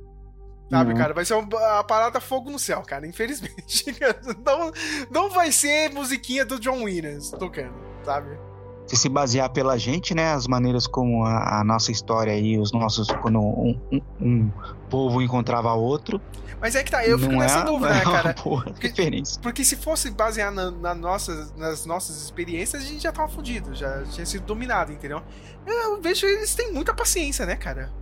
[0.71, 1.01] Sabe, Não.
[1.01, 1.13] cara?
[1.13, 3.07] Vai ser uma, a parada fogo no céu, cara.
[3.07, 3.85] Infelizmente.
[4.47, 4.71] Não,
[5.11, 8.39] não vai ser musiquinha do John Williams tocando, sabe?
[8.87, 12.73] se se basear pela gente, né, as maneiras como a, a nossa história aí, os
[12.73, 14.51] nossos quando um, um- um
[14.89, 16.21] povo encontrava outro,
[16.61, 18.35] Mas é que tá, eu fico nessa é, dúvida, né, é uma cara?
[18.43, 19.41] boa referência.
[19.41, 23.73] Porque se fosse basear na, na nossas, nas nossas experiências, a gente já tava fudido,
[23.77, 25.23] já tinha sido dominado, entendeu?
[25.65, 27.93] Eu vejo eles têm muita paciência, né, cara?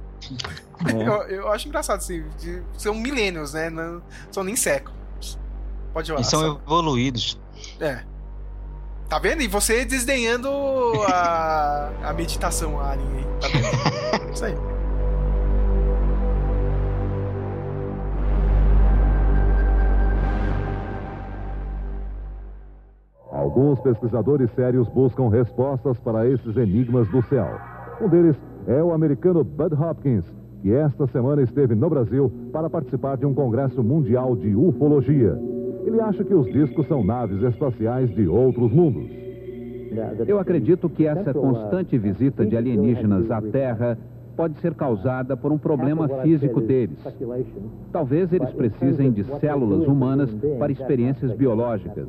[0.87, 1.03] É.
[1.03, 3.71] Eu, eu acho engraçado, assim, de- são milênios, né?
[3.71, 5.39] Não são nem séculos.
[5.93, 6.21] Pode falar.
[6.21, 7.41] Eles são evoluídos.
[7.81, 8.03] É.
[9.09, 9.43] Tá vendo?
[9.43, 10.49] E você desdenhando
[11.09, 13.27] a, a meditação alien aí.
[13.41, 14.33] Tá vendo?
[14.35, 14.55] Isso aí.
[23.31, 27.61] Alguns pesquisadores sérios buscam respostas para esses enigmas do céu.
[28.01, 28.37] Um deles
[28.69, 30.25] é o americano Bud Hopkins,
[30.61, 35.41] que esta semana esteve no Brasil para participar de um congresso mundial de ufologia.
[35.87, 39.09] Ele acha que os discos são naves espaciais de outros mundos.
[40.27, 43.97] Eu acredito que essa constante visita de alienígenas à Terra
[44.37, 46.99] pode ser causada por um problema físico deles.
[47.91, 52.07] Talvez eles precisem de células humanas para experiências biológicas.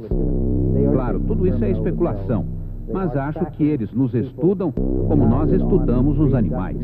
[0.92, 2.46] Claro, tudo isso é especulação,
[2.92, 6.78] mas acho que eles nos estudam como nós estudamos os animais.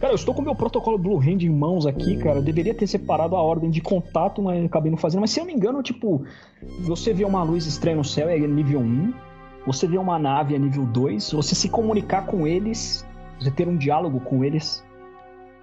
[0.00, 2.38] Cara, eu estou com o meu protocolo Blue Hand em mãos aqui, cara.
[2.38, 5.22] Eu deveria ter separado a ordem de contato, mas acabei não fazendo.
[5.22, 6.22] Mas se eu não me engano, tipo,
[6.86, 9.12] você vê uma luz estranha no céu, é nível 1.
[9.66, 11.32] Você vê uma nave, é nível 2.
[11.32, 13.06] Você se comunicar com eles,
[13.40, 14.84] você ter um diálogo com eles,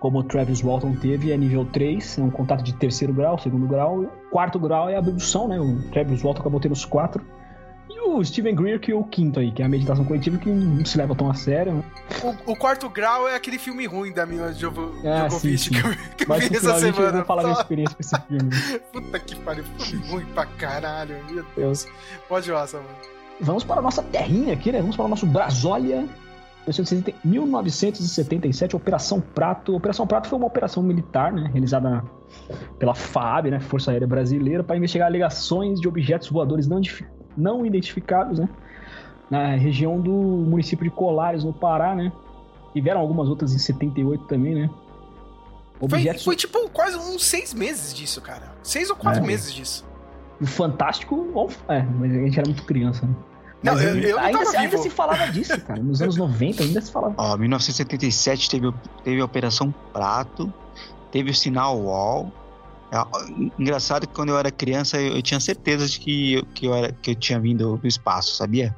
[0.03, 2.17] como o Travis Walton teve, é nível 3.
[2.17, 4.03] É um contato de terceiro grau, segundo grau.
[4.29, 5.57] Quarto grau é a abdução, né?
[5.57, 7.25] O Travis Walton acabou tendo os quatro.
[7.89, 10.49] E o Steven Greer, que é o quinto aí, que é a meditação coletiva, que
[10.49, 11.83] não se leva tão a sério, né?
[12.45, 15.81] O, o quarto grau é aquele filme ruim da Mila Jovo- Ah, Jovovich sim, sim.
[15.81, 17.11] que eu, que eu Mas vi no essa semana.
[17.13, 18.49] vai falar minha experiência com esse filme.
[18.91, 21.87] Puta que pariu, filme ruim pra caralho, meu Deus.
[22.27, 22.89] Pode ir lá, Samuel.
[23.39, 24.81] Vamos para a nossa terrinha aqui, né?
[24.81, 26.05] Vamos para o nosso Brasólia.
[26.65, 29.75] 1977, Operação Prato.
[29.75, 31.49] Operação Prato foi uma operação militar, né?
[31.51, 32.03] Realizada
[32.79, 33.59] pela FAB, né?
[33.59, 36.81] Força Aérea Brasileira, para investigar alegações de objetos voadores não,
[37.35, 38.49] não identificados, né?
[39.29, 42.11] Na região do município de Colares, no Pará, né?
[42.73, 44.69] Tiveram algumas outras em 78 também, né?
[45.79, 46.23] Foi, Objetos...
[46.23, 48.53] foi tipo quase uns seis meses disso, cara.
[48.63, 49.27] Seis ou quatro É.
[49.27, 49.85] meses disso.
[50.41, 51.27] O Fantástico,
[51.67, 53.13] é, mas a gente era muito criança, né?
[53.63, 55.81] Não, Mas eu- eu não ainda, tava se- ainda se falava disso, cara.
[55.81, 57.15] Nos anos 90 ainda se falava.
[57.17, 60.53] Ó, 1977 teve, teve a Operação Prato,
[61.11, 62.31] teve o Sinal Wall,
[62.91, 62.97] É,
[63.57, 66.75] engraçado que quando eu era criança eu, eu tinha certeza de que eu, que, eu
[66.75, 68.75] era, que eu tinha vindo do espaço, sabia?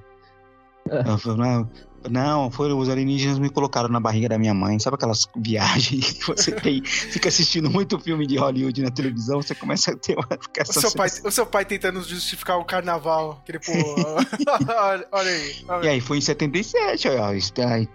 [0.90, 1.00] É.
[1.10, 1.66] Eu falei,
[2.10, 4.80] não, foram os alienígenas me colocaram na barriga da minha mãe.
[4.80, 9.56] Sabe aquelas viagens que você tem, fica assistindo muito filme de Hollywood na televisão, você
[9.56, 13.42] começa a ter uma ficar O seu, pai, o seu pai tentando justificar o carnaval.
[13.44, 13.72] Aquele, pô,
[14.72, 15.56] olha, olha aí.
[15.68, 17.88] olha E aí foi em 77, olha, olha, isso aí.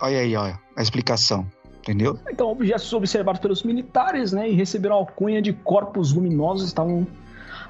[0.00, 1.46] olha aí, olha, a explicação.
[1.82, 2.16] Entendeu?
[2.30, 7.04] Então, objetos observados pelos militares, né, e receberam a alcunha de corpos luminosos estavam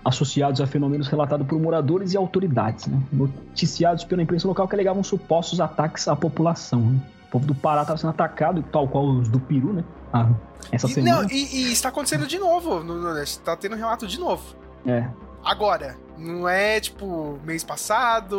[0.04, 5.02] associados a fenômenos relatados por moradores e autoridades, né, noticiados pela imprensa local que alegavam
[5.02, 6.80] supostos ataques à população.
[6.80, 7.00] né.
[7.28, 10.28] O povo do Pará estava sendo atacado, tal qual os do Peru, né, ah,
[10.70, 11.22] essa E, semana.
[11.22, 12.82] não, e, e está acontecendo de novo.
[12.82, 14.42] No, no, está tendo relato de novo.
[14.86, 15.08] É,
[15.44, 15.96] Agora.
[16.18, 18.36] Não é tipo mês passado,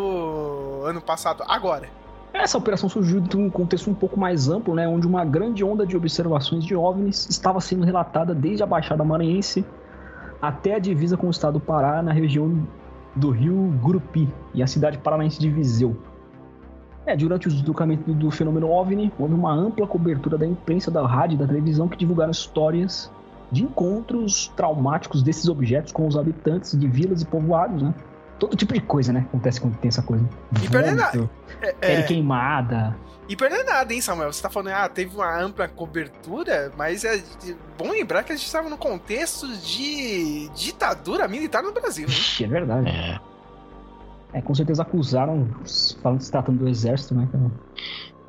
[0.86, 1.44] ano passado.
[1.48, 1.90] Agora.
[2.32, 5.86] Essa operação surgiu de um contexto um pouco mais amplo, né, onde uma grande onda
[5.86, 9.66] de observações de OVNIs estava sendo relatada desde a Baixada Maranhense
[10.44, 12.68] até a divisa com o estado do Pará, na região
[13.16, 15.96] do rio Gurupi e a cidade paranaense de Viseu.
[17.06, 21.36] É, durante o deslocamento do fenômeno OVNI, houve uma ampla cobertura da imprensa, da rádio
[21.36, 23.10] e da televisão que divulgaram histórias
[23.54, 27.94] de encontros traumáticos desses objetos com os habitantes de vilas e povoados, né?
[28.44, 29.22] Todo tipo de coisa, né?
[29.22, 30.28] Acontece quando tem essa coisa.
[30.62, 31.18] E perder nada.
[31.18, 32.94] Vômito, É, pele é, queimada.
[33.30, 34.34] e perder nada, hein, Samuel?
[34.34, 37.24] Você tá falando, ah, teve uma ampla cobertura, mas é
[37.78, 42.14] bom lembrar que a gente estava num contexto de ditadura militar no Brasil, né?
[42.14, 42.90] Ixi, é verdade.
[44.34, 44.42] É.
[44.42, 45.48] com certeza acusaram,
[46.02, 47.30] falando se tratando do exército, né?
[47.32, 47.50] cara?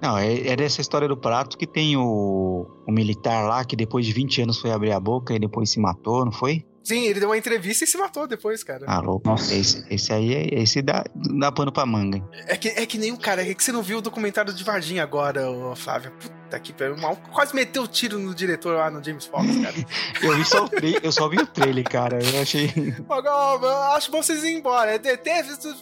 [0.01, 4.07] Não, é, é dessa história do prato que tem o, o militar lá que depois
[4.07, 6.65] de 20 anos foi abrir a boca e depois se matou, não foi?
[6.85, 8.85] Sim, ele deu uma entrevista e se matou depois, cara.
[8.87, 9.27] Ah, louco.
[9.27, 9.55] Nossa.
[9.55, 11.03] Esse, esse aí, é- esse dá,
[11.41, 12.19] dá pano pra manga.
[12.19, 12.25] hein?
[12.47, 14.63] É que, é que nem o cara, é que você não viu o documentário de
[14.63, 16.13] Varginha agora, ô, Flávio.
[16.13, 16.95] Puta que pariu.
[16.95, 19.75] o maluco Quase meteu o tiro no diretor lá no James Fox, cara.
[20.23, 22.19] Eu, vi só o tra- eu só vi o trailer, cara.
[22.23, 22.71] Eu achei.
[23.09, 24.93] Eu acho bom vocês irem embora.
[24.95, 25.31] É DT,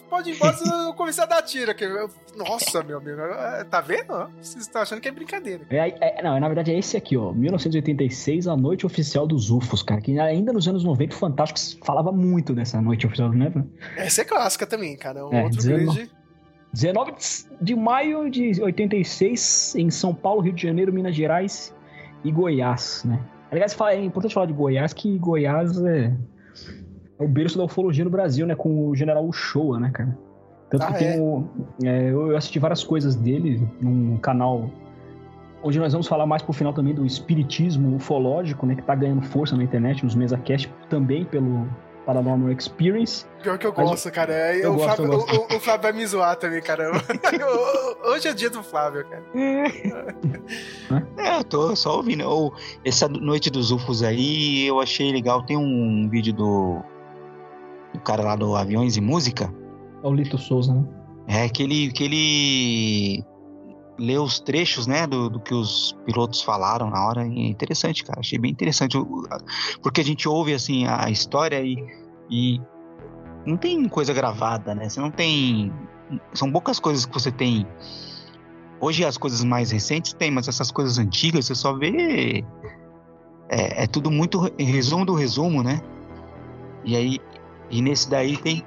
[0.09, 1.85] podem ir embora se eu começar a dar tiro aqui.
[2.35, 3.19] Nossa, meu amigo.
[3.21, 4.07] é, Tá vendo?
[4.41, 5.65] Vocês estão achando que é brincadeira.
[5.69, 7.31] É, é- não, na verdade é esse aqui, ó.
[7.31, 10.01] 1986, a Noite Oficial dos UFOs, cara.
[10.01, 13.51] Que ainda nos anos 90 o Fantástico falava muito dessa Noite Oficial, né?
[13.97, 15.25] Essa é clássica também, cara.
[15.27, 16.11] Um É, outro dizendo- grande.
[16.73, 17.13] 19
[17.61, 21.75] de maio de 86, em São Paulo, Rio de Janeiro, Minas Gerais
[22.23, 23.19] e Goiás, né?
[23.51, 26.11] Aliás, é importante falar de Goiás, que Goiás é,
[27.19, 28.55] é o berço da ufologia no Brasil, né?
[28.55, 30.17] Com o general Uchoa, né, cara?
[30.71, 31.11] Tanto Ah, que é?
[31.11, 31.47] tem o,
[31.83, 34.71] é, eu assisti várias coisas dele num canal
[35.63, 38.75] onde nós vamos falar mais pro final também do espiritismo ufológico, né?
[38.75, 41.67] Que tá ganhando força na internet, nos MesaCast, também pelo
[42.05, 43.25] Paranormal Experience.
[43.41, 44.33] Pior que eu Mas gosto, cara.
[44.33, 45.35] É, eu o, gosto, Flávio, eu gosto.
[45.35, 46.91] o- o- o Flávio vai me zoar também, cara.
[48.05, 49.23] Hoje é dia do Flávio, cara.
[51.17, 52.27] É, eu tô só ouvindo.
[52.27, 52.53] Ou
[52.85, 55.43] essa noite dos UFOs aí, eu achei legal.
[55.43, 56.81] Tem um vídeo do,
[57.93, 59.53] do cara lá do Aviões e Música.
[60.03, 60.83] É o Lito Souza, né?
[61.27, 63.23] É que ele, que ele
[63.97, 67.27] lê os trechos, né, do, do que os pilotos falaram na hora.
[67.27, 68.19] E é interessante, cara.
[68.19, 68.97] Achei bem interessante.
[69.81, 71.77] Porque a gente ouve, assim, a história e,
[72.29, 72.61] e
[73.45, 74.89] não tem coisa gravada, né?
[74.89, 75.71] Você não tem...
[76.33, 77.67] São poucas coisas que você tem...
[78.81, 82.43] Hoje as coisas mais recentes tem, mas essas coisas antigas você só vê...
[83.49, 85.81] É, é tudo muito re- resumo do resumo, né?
[86.83, 87.19] E aí...
[87.69, 88.63] E nesse daí tem,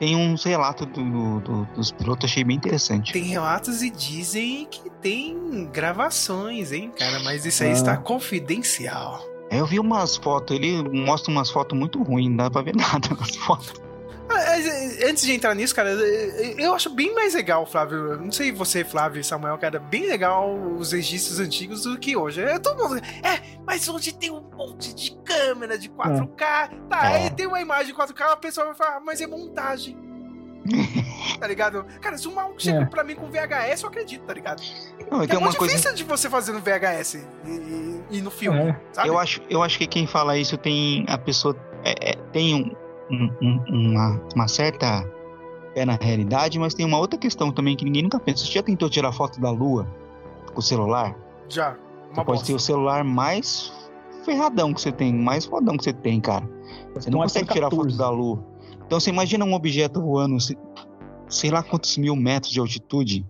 [0.00, 3.12] tem uns relatos do, do- dos pilotos, achei bem interessante.
[3.12, 7.20] Tem relatos e dizem que tem gravações, hein, cara?
[7.20, 7.72] Mas isso aí Ah.
[7.72, 9.22] está confidencial.
[9.50, 13.08] Eu vi umas fotos, ele mostra umas fotos muito ruins, não dá pra ver nada
[13.18, 13.74] nas fotos.
[14.32, 18.16] Eh, Antes de entrar nisso, cara, eh, eu acho bem mais legal, Flávio.
[18.20, 22.40] Não sei você, Flávio e Samuel, cara, bem legal os registros antigos do que hoje.
[22.42, 23.00] É, todo mundo.
[23.22, 26.70] É, mas hoje tem um monte de câmera de 4K.
[26.88, 27.24] Tá, É.
[27.24, 29.96] aí tem uma imagem de 4K, a pessoa vai falar, "Ah, mas é montagem.
[31.40, 31.84] tá ligado?
[32.00, 32.84] Cara, se um maluco chega É.
[32.84, 34.62] pra mim com VHS, eu acredito, tá ligado?
[35.10, 38.20] Não, é tem uma muito coisa- difícil de você fazer no VHS e, e- e
[38.20, 39.08] no filme, sabe?
[39.08, 42.76] Eu acho, eu acho que quem fala isso tem a pessoa é, é, tem um-
[43.10, 45.04] um- um- uma, uma certa
[45.74, 48.44] pé na realidade, mas tem uma outra questão também que ninguém nunca pensa.
[48.44, 49.86] Você já tentou tirar foto da Lua
[50.52, 51.16] com o celular?
[51.48, 51.72] Já.
[51.72, 51.78] Você
[52.14, 53.72] Uma pode ter o celular mais
[54.24, 56.48] ferradão que você tem, mais fodão que você tem, cara.
[56.94, 57.90] Você não Um consegue iPhone tirar 14.
[57.90, 58.44] foto da Lua.
[58.86, 60.58] Então você imagina um objeto voando, se-
[61.28, 63.24] sei lá quantos mil metros de altitude,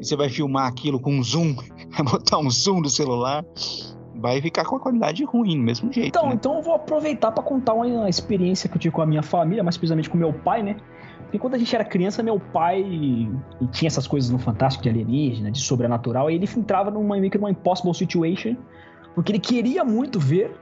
[0.00, 1.54] e você vai filmar aquilo com um zoom,
[1.92, 3.44] vai botar um zoom do celular,
[4.24, 6.08] vai ficar com a qualidade ruim, do mesmo jeito.
[6.08, 6.34] Então, né?
[6.34, 9.62] então eu vou aproveitar pra contar uma experiência que eu tive com a minha família,
[9.62, 10.76] mais precisamente com meu pai, né?
[11.24, 13.30] Porque quando a gente era criança, meu pai e
[13.70, 17.36] tinha essas coisas no Fantástico de alienígena, de sobrenatural, e ele entrava numa meio que
[17.36, 18.56] numa impossible situation,
[19.14, 20.56] porque ele queria muito ver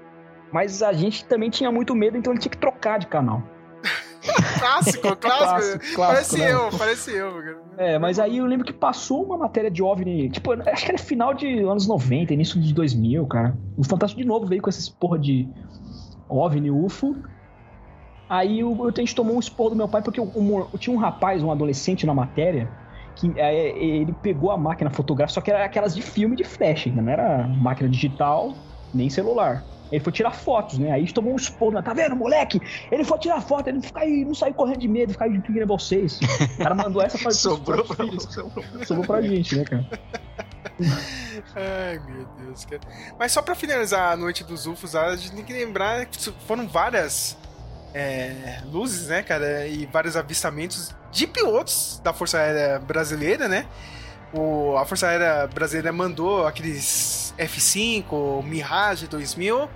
[0.53, 3.45] Mas a gente também tinha muito medo, então ele tinha que trocar de canal.
[4.59, 5.19] clássico, clássico.
[5.19, 6.53] Clássico, clássico, parece né?
[6.53, 7.33] eu, parece eu.
[7.33, 7.62] cara.
[7.77, 10.99] É, mas aí eu lembro que passou uma matéria de OVNI, tipo, acho que era
[10.99, 13.59] final de anos 90, início de 2000, cara.
[13.77, 15.51] O Fantástico de novo veio com essas porra de
[16.29, 17.23] OVNI, UFO.
[18.29, 20.99] Aí o, a gente tomou um esporro do meu pai, porque o, o- tinha um
[20.99, 22.73] rapaz, um adolescente na matéria,
[23.15, 26.87] que é, ele pegou a máquina fotográfica, só que era aquelas de filme de flash,
[26.89, 29.67] ainda não era máquina digital, nem celular.
[29.93, 30.91] Ele foi tirar fotos, né?
[30.91, 31.83] Aí tomou um esporro, né?
[31.83, 32.61] tá vendo, moleque?
[32.91, 35.39] Ele foi tirar foto, ele não, fica aí, não saiu correndo de medo, ficar de
[35.43, 36.19] que nem vocês.
[36.55, 38.25] O cara mandou essa pra Sobrou pra filhos.
[38.25, 38.43] você.
[38.87, 39.87] Sobrou pra gente, né, cara?
[41.55, 42.81] Ai, meu Deus, cara.
[43.19, 46.67] Mas só pra finalizar a noite dos UFOs, a gente tem que lembrar que foram
[46.67, 47.37] várias
[47.93, 49.67] é, luzes, né, cara?
[49.67, 53.67] E vários avistamentos de pilotos da Força Aérea Brasileira, né?
[54.33, 59.69] O, a Força Aérea Brasileira mandou aqueles F-5, Mirage 2000,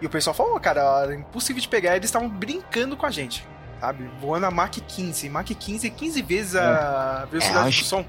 [0.00, 3.46] e o pessoal falou, cara, era impossível de pegar, eles estavam brincando com a gente,
[3.80, 4.08] sabe?
[4.20, 5.28] Voando a Mach 15.
[5.28, 8.04] Mach 15 é 15 vezes a velocidade É, acho- do som.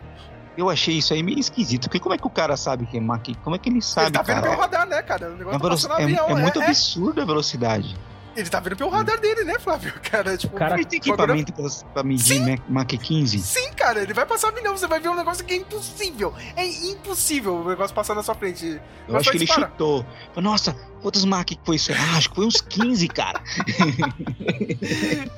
[0.57, 2.99] Eu achei isso aí meio esquisito, porque como é que o cara sabe que é
[2.99, 3.23] Mach?
[3.43, 4.49] Como é que ele sabe, ele tá vendo cara?
[4.49, 5.29] pelo radar, né, cara?
[5.29, 6.65] O negócio tá passando no é, avião, é muito é.
[6.65, 7.97] absurda a velocidade.
[8.39, 9.93] Ele tá vendo pelo radar dele, né, Flávio?
[10.01, 13.39] Cara, tipo, Cara, tem equipamento pra, pra medir né, Mach 15?
[13.39, 16.33] Sim, cara, ele vai passar milhão, você vai ver um negócio que é impossível.
[16.55, 18.79] É impossível o negócio passar na sua frente.
[19.07, 19.71] Eu acho que ele disparar.
[19.71, 20.05] chutou.
[20.37, 21.91] Nossa, quantos Mach foi isso?
[21.91, 23.41] Ah, acho que foi uns 15, cara.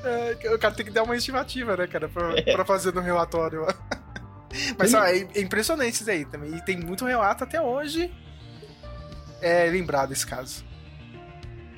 [0.04, 3.66] É, o cara tem que dar uma estimativa, né, cara, pra, pra fazer no relatório.
[4.78, 6.54] Mas ó, é, é impressionante isso aí também.
[6.54, 8.12] E tem muito relato até hoje.
[9.40, 10.64] É lembrado esse caso.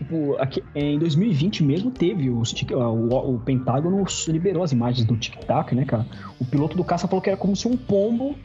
[0.05, 5.17] Tipo, aqui, em 2020 mesmo teve os tic- o, o Pentágono liberou as imagens do
[5.17, 6.07] Tic Tac, né, cara?
[6.39, 8.37] O piloto do caça falou que era como se um pombo,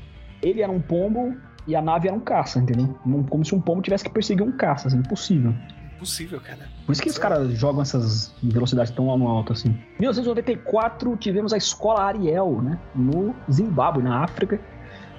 [0.41, 1.35] ele era um pombo
[1.67, 2.95] e a nave era um caça, entendeu?
[3.29, 5.53] Como se um pombo tivesse que perseguir um caça, assim, impossível.
[5.97, 6.69] Impossível, cara.
[6.85, 9.67] Por isso que os caras jogam essas velocidades tão no alto assim.
[9.97, 12.79] Em 1994 tivemos a escola Ariel, né?
[12.95, 14.61] No Zimbábue, na África.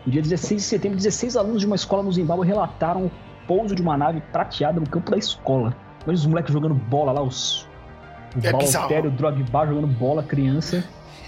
[0.07, 3.12] No dia 16 de setembro, 16 alunos de uma escola no Zimbábue relataram o
[3.47, 5.76] pouso de uma nave prateada no campo da escola.
[6.07, 7.66] Olha os moleques jogando bola lá, os.
[8.36, 10.82] Os É Valtério, Drogba jogando bola, criança.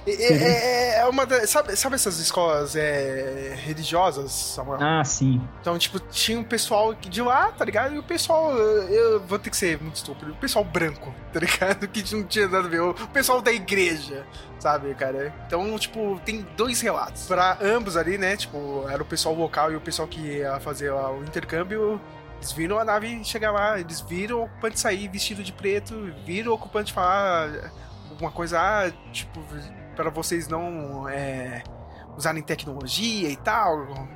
[0.06, 4.78] É, é- é uma da- sabe, sabe essas escolas é, religiosas, Samuel?
[4.82, 5.40] Ah, sim.
[5.60, 7.94] Então, tipo, tinha um pessoal de lá, tá ligado?
[7.94, 11.38] E o pessoal, eu eu vou ter que ser muito estúpido, o pessoal branco, tá
[11.40, 11.86] ligado?
[11.92, 14.24] Que não tinha nada a ver, o pessoal da igreja,
[14.58, 15.32] sabe, cara?
[15.46, 17.26] Então, tipo, tem dois relatos.
[17.26, 18.36] Pra ambos ali, né?
[18.36, 22.00] Tipo, era o pessoal local e o pessoal que ia fazer lá o intercâmbio.
[22.42, 26.50] Eles viram a nave chegar lá, eles viram o ocupante sair vestido de preto, viram
[26.50, 27.70] o ocupante falar
[28.10, 29.40] alguma coisa, ah, tipo,
[29.94, 31.62] para vocês não é,
[32.16, 34.08] usarem tecnologia e tal.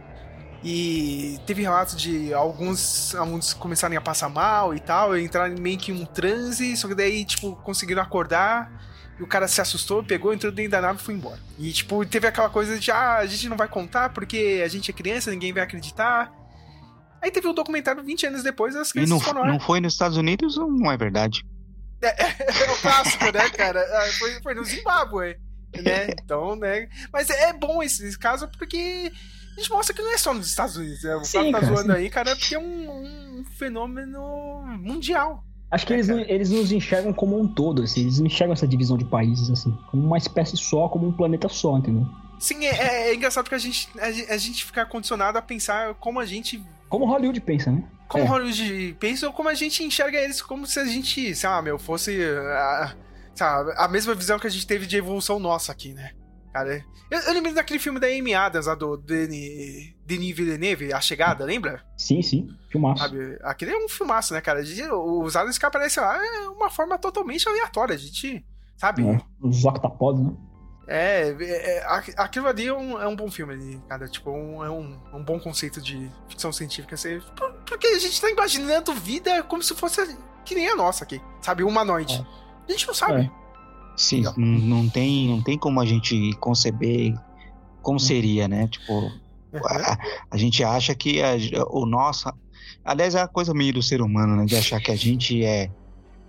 [0.61, 5.93] E teve relatos de alguns alunos começarem a passar mal e tal, entrarem meio que
[5.93, 8.72] em um transe, só que daí, tipo, conseguiram acordar.
[9.20, 11.39] E o cara se assustou, pegou, entrou dentro da nave e foi embora.
[11.57, 14.91] E, tipo, teve aquela coisa de, ah, a gente não vai contar porque a gente
[14.91, 16.33] é criança, ninguém vai acreditar.
[17.27, 19.95] Aí teve um documentário 20 anos depois, as E crianças não, foram não foi nos
[19.95, 21.45] Estados Unidos ou não é verdade?
[22.01, 23.81] É o clássico, né, cara?
[23.81, 25.37] Ah, Foi, foi no Zimbábue,
[25.83, 26.07] né?
[26.22, 26.89] Então, né?
[27.12, 29.11] Mas é bom esse, esse caso porque
[29.57, 31.03] a gente mostra que não é só nos Estados Unidos.
[31.03, 31.16] Né?
[31.16, 31.99] O Sim, Flávio tá cara, zoando sim.
[31.99, 32.91] aí, cara, é porque é um,
[33.41, 35.43] um fenômeno mundial.
[35.68, 38.03] Acho que eles, não- eles nos enxergam como um todo, assim.
[38.03, 39.77] Eles enxergam essa divisão de países, assim.
[39.91, 42.07] Como uma espécie só, como um planeta só, entendeu?
[42.39, 45.43] Sim, é, é- é engraçado que a gente, a, gente- a gente fica condicionado a
[45.43, 46.62] pensar como a gente.
[46.89, 47.82] Como Hollywood pensa, né?
[48.09, 48.26] Como É.
[48.26, 51.78] Hollywood pensa ou como a gente enxerga eles, como se a gente, sei lá, meu,
[51.78, 52.95] fosse a,
[53.34, 56.12] sei lá, a mesma visão que a gente teve de evolução nossa aqui, né?
[56.53, 61.01] Cara, eu, eu lembro daquele filme da Amy Adams, lá do Denis, Denis Villeneuve, A
[61.01, 61.84] Chegada, lembra?
[61.99, 62.49] Sim, sim.
[62.70, 63.03] Filmaço.
[63.03, 63.39] Sabe?
[63.43, 64.62] Aquele é um filmaço, né, cara?
[64.62, 67.95] Os aliens que aparecem lá é uma forma totalmente aleatória.
[67.95, 68.45] A gente,
[68.76, 69.07] sabe?
[69.07, 70.32] É, os octapods, né?
[70.89, 74.07] É, é, é, aqu- aquilo ali é um, é um bom filme, ali, cara.
[74.09, 76.95] Tipo, um- é um, é um bom conceito de ficção científica.
[76.95, 81.03] Assim, por- porque a gente tá imaginando vida como se fosse que nem a nossa
[81.05, 81.64] aqui, sabe?
[81.64, 82.24] Humanoide.
[82.68, 83.30] A gente não sabe.
[83.97, 84.34] Sim, não,
[84.82, 87.14] não tem, não tem como a gente conceber
[87.82, 88.68] como seria, né?
[88.68, 89.11] Tipo,
[89.64, 89.99] a,
[90.30, 91.34] a gente acha que a-
[91.70, 92.30] o nosso.
[92.84, 94.45] Aliás, é a coisa meio do ser humano, né?
[94.45, 95.70] De achar que a gente é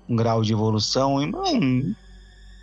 [0.10, 1.22] um grau de evolução.
[1.22, 1.44] E não,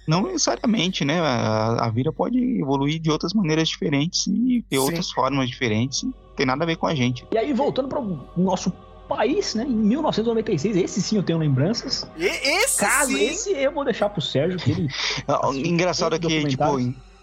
[0.06, 1.20] não necessariamente, né?
[1.20, 4.82] A, a vida pode evoluir de outras maneiras diferentes e ter Sim.
[4.82, 6.02] outras formas diferentes.
[6.02, 7.26] Não tem nada a ver com a gente.
[7.32, 8.72] E aí, voltando para o nosso
[9.08, 9.64] país, né?
[9.64, 12.06] Em 1996, esse sim eu tenho lembranças.
[12.16, 13.24] E, esse Caso, sim.
[13.24, 14.88] esse eu vou deixar pro Sérgio, que ele...
[15.28, 16.64] Ah, Engraçado é que, tipo,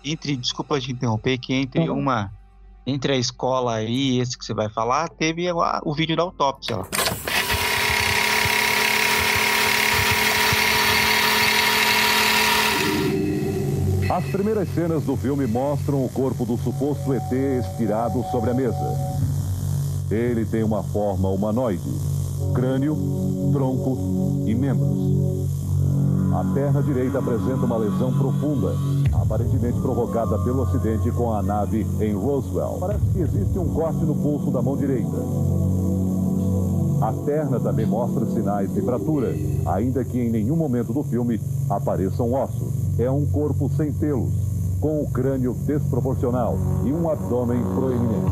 [0.03, 1.99] entre, desculpa te interromper, que entre Uhum.
[1.99, 2.31] uma.
[2.85, 6.23] Entre a escola aí e esse que você vai falar, teve lá o vídeo da
[6.23, 6.87] autópsia lá.
[14.23, 18.77] As primeiras cenas do filme mostram o corpo do suposto ET estirado sobre a mesa.
[20.09, 21.89] Ele tem uma forma humanoide:
[22.53, 22.95] crânio,
[23.51, 25.47] tronco e membros.
[26.33, 28.73] A perna direita apresenta uma lesão profunda,
[29.11, 32.77] aparentemente provocada pelo acidente com a nave em Roswell.
[32.79, 35.17] Parece que existe um corte no pulso da mão direita.
[37.01, 42.31] A perna também mostra sinais de fratura, ainda que em nenhum momento do filme apareçam
[42.31, 42.80] ossos.
[42.99, 44.33] É um corpo sem pelos,
[44.79, 48.31] com o crânio desproporcional e um abdômen proeminente.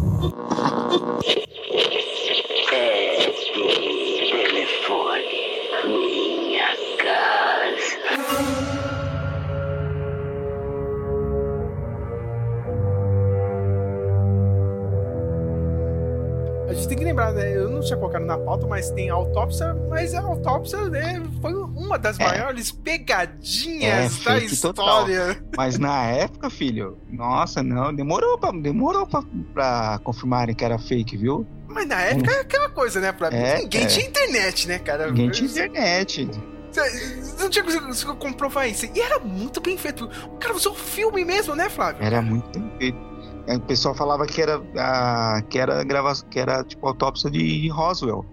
[16.90, 17.56] tem que lembrar, né?
[17.56, 21.54] Eu não tinha colocado na pauta, mas tem autópsia, mas a autópsia, né, foi
[21.90, 25.44] uma das maiores pegadinhas da É, fake história.
[25.58, 29.24] Mas na época, filho, nossa, não, demorou pra, demorou pra,
[29.54, 31.46] pra confirmarem que era fake, viu?
[31.68, 33.12] Mas na época é aquela coisa, né?
[33.12, 33.28] Pra...
[33.30, 33.86] É, Ninguém é.
[33.88, 35.08] tinha internet, né, cara?
[35.08, 36.30] Ninguém tinha internet.
[37.40, 38.86] Não tinha conseguido comprovar isso.
[38.96, 40.06] E era muito bem feito.
[40.26, 42.04] O cara usou filme mesmo, né, Flávio?
[42.04, 42.98] Era muito bem feito.
[43.48, 47.68] Aí O pessoal falava que era, ah, que era grava, que era tipo autópsia de
[47.70, 48.26] Roswell.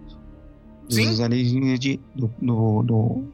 [0.89, 1.09] Sim.
[1.09, 3.33] Dos alienígenas de, do, do- do-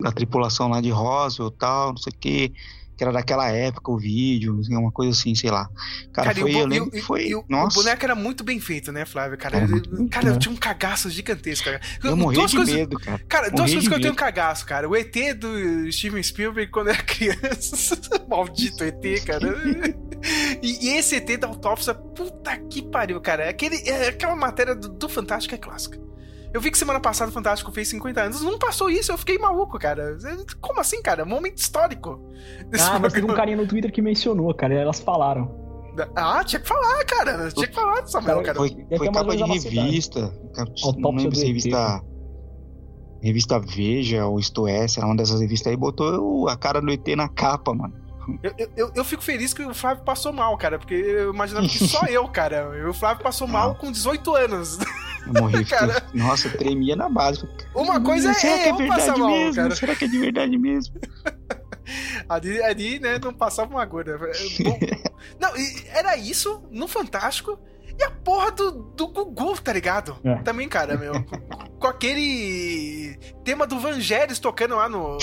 [0.00, 2.52] da tripulação lá de Roswell e tal, não sei o que.
[2.96, 5.70] Que era daquela época o vídeo, assim, uma coisa assim, sei lá.
[6.12, 7.28] Cara, e foi, eu lembro que foi.
[7.28, 9.38] e o- nossa, o boneco era muito bem feito, né, Flávio?
[9.38, 11.80] Cara, Era Eu- cara eu tinha um cagaço gigantesco, cara.
[12.04, 13.18] eu morri Duas de coisas- medo, cara.
[13.26, 14.18] Cara, duas Morri coisas de que eu tenho medo.
[14.18, 14.86] cagaço, cara.
[14.86, 17.98] O ET do Steven Spielberg quando era criança.
[18.28, 19.48] Maldito ET, cara.
[20.62, 23.48] E, e esse ET da autópsia, puta que pariu, cara.
[23.48, 25.98] Aquele, é, aquela matéria do, do Fantástico é clássica.
[26.52, 28.42] Eu vi que semana passada o Fantástico fez 50 anos.
[28.42, 30.16] Não passou isso, eu fiquei maluco, cara.
[30.60, 31.24] Como assim, cara?
[31.24, 32.20] Momento histórico.
[32.80, 35.58] Ah, mas teve um carinha no Twitter que mencionou, cara, e elas falaram.
[36.16, 37.50] Ah, tinha que falar, cara.
[37.52, 38.56] Tinha que falar, Samuel, cara.
[38.58, 40.32] Foi, é foi é capa de revista.
[40.98, 42.02] Não lembro do se ET, revista.
[43.22, 47.06] Revista Veja ou Isto É, era uma dessas revistas aí, botou a cara do ET
[47.16, 47.94] na capa, mano.
[48.42, 51.66] Eu, eu- eu, eu fico feliz que o Flávio passou mal, cara, porque eu imaginava
[51.68, 52.70] que só eu, cara.
[52.78, 54.78] E o Flávio passou mal com 18 anos.
[55.26, 55.94] Eu morri, Cara.
[55.94, 57.46] fiquei- nossa, eu tremia na base.
[57.74, 59.54] Uma coisa Será é que é eu verdade passar mal, mesmo?
[59.54, 59.74] cara.
[59.76, 60.94] Será que é de verdade mesmo?
[62.28, 64.16] Ali, ali, né, não passava uma agulha.
[64.16, 64.78] Bom,
[65.40, 65.50] Não,
[65.92, 67.58] era isso no Fantástico.
[67.98, 70.16] E a porra do, do Gugu, tá ligado?
[70.22, 70.36] É.
[70.36, 71.12] Também, cara, meu.
[71.24, 71.36] Com,
[71.80, 75.18] com aquele tema do Vangelis tocando lá no.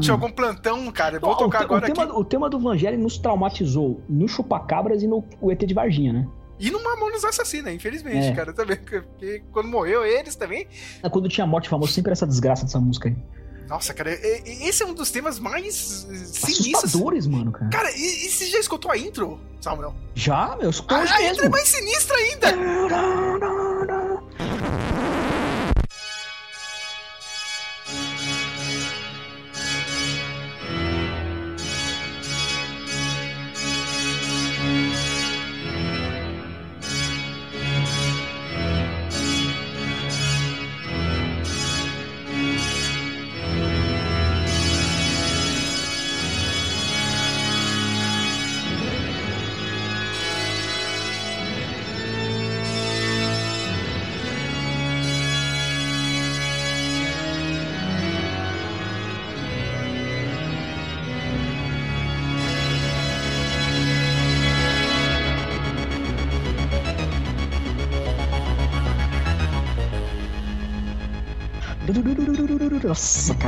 [0.00, 1.18] Tinha algum plantão, cara.
[1.18, 2.12] Vou tocar o, agora o tema, aqui.
[2.20, 6.28] o tema do Vangelli nos traumatizou no Chupacabras e no o ET de Varginha, né?
[6.60, 8.32] E no Mamonas Assassina, infelizmente, É.
[8.32, 8.76] cara, também.
[8.76, 10.68] Porque quando morreu eles também.
[11.10, 13.16] Quando tinha morte famosa, sempre era essa desgraça dessa música aí.
[13.66, 16.74] Nossa, cara, esse é um dos temas mais eh, sinistros.
[16.84, 17.70] Assustadores, mano, cara.
[17.70, 19.94] Cara, e, e você já escutou a intro, Samuel?
[20.14, 22.48] Já, eu escuto A, a intro é mais sinistra ainda!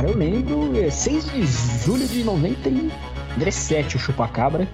[0.03, 0.77] Cara, eu lembro.
[0.79, 1.45] é 6 de
[1.85, 4.67] julho de 97, o Chupacabra.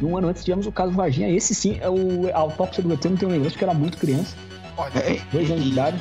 [0.00, 1.28] E um ano antes tivemos o caso Varginha.
[1.28, 3.98] Esse sim, é o, a autópsia do ET, não tenho lembrança, porque eu era muito
[3.98, 4.36] criança.
[4.94, 6.00] É, Dois anos de idade.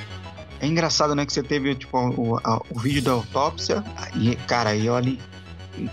[0.59, 3.83] é engraçado, né, que você teve, tipo, o, a- o vídeo da autópsia,
[4.15, 5.19] e, cara, aí ali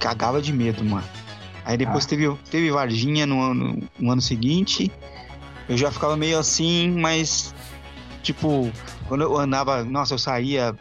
[0.00, 1.04] cagava de medo, mano.
[1.64, 2.08] Aí depois Ah.
[2.08, 4.90] teve, teve Varginha no, ano- no ano seguinte,
[5.68, 7.54] eu já ficava meio assim, mas,
[8.22, 8.70] tipo,
[9.06, 10.74] quando eu andava, nossa, eu saía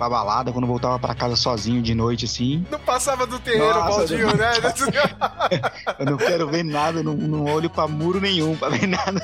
[0.00, 3.98] pra balada, quando voltava pra casa sozinho de noite, assim, Não passava do terreiro, Nossa,
[3.98, 4.50] Baldinho, não- né?
[5.98, 9.20] eu não quero ver nada, não, não olho pra muro nenhum, pra ver nada.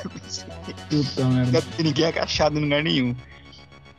[0.91, 1.51] Puta Não merda.
[1.53, 3.17] quero ter ninguém agachado em lugar nenhum.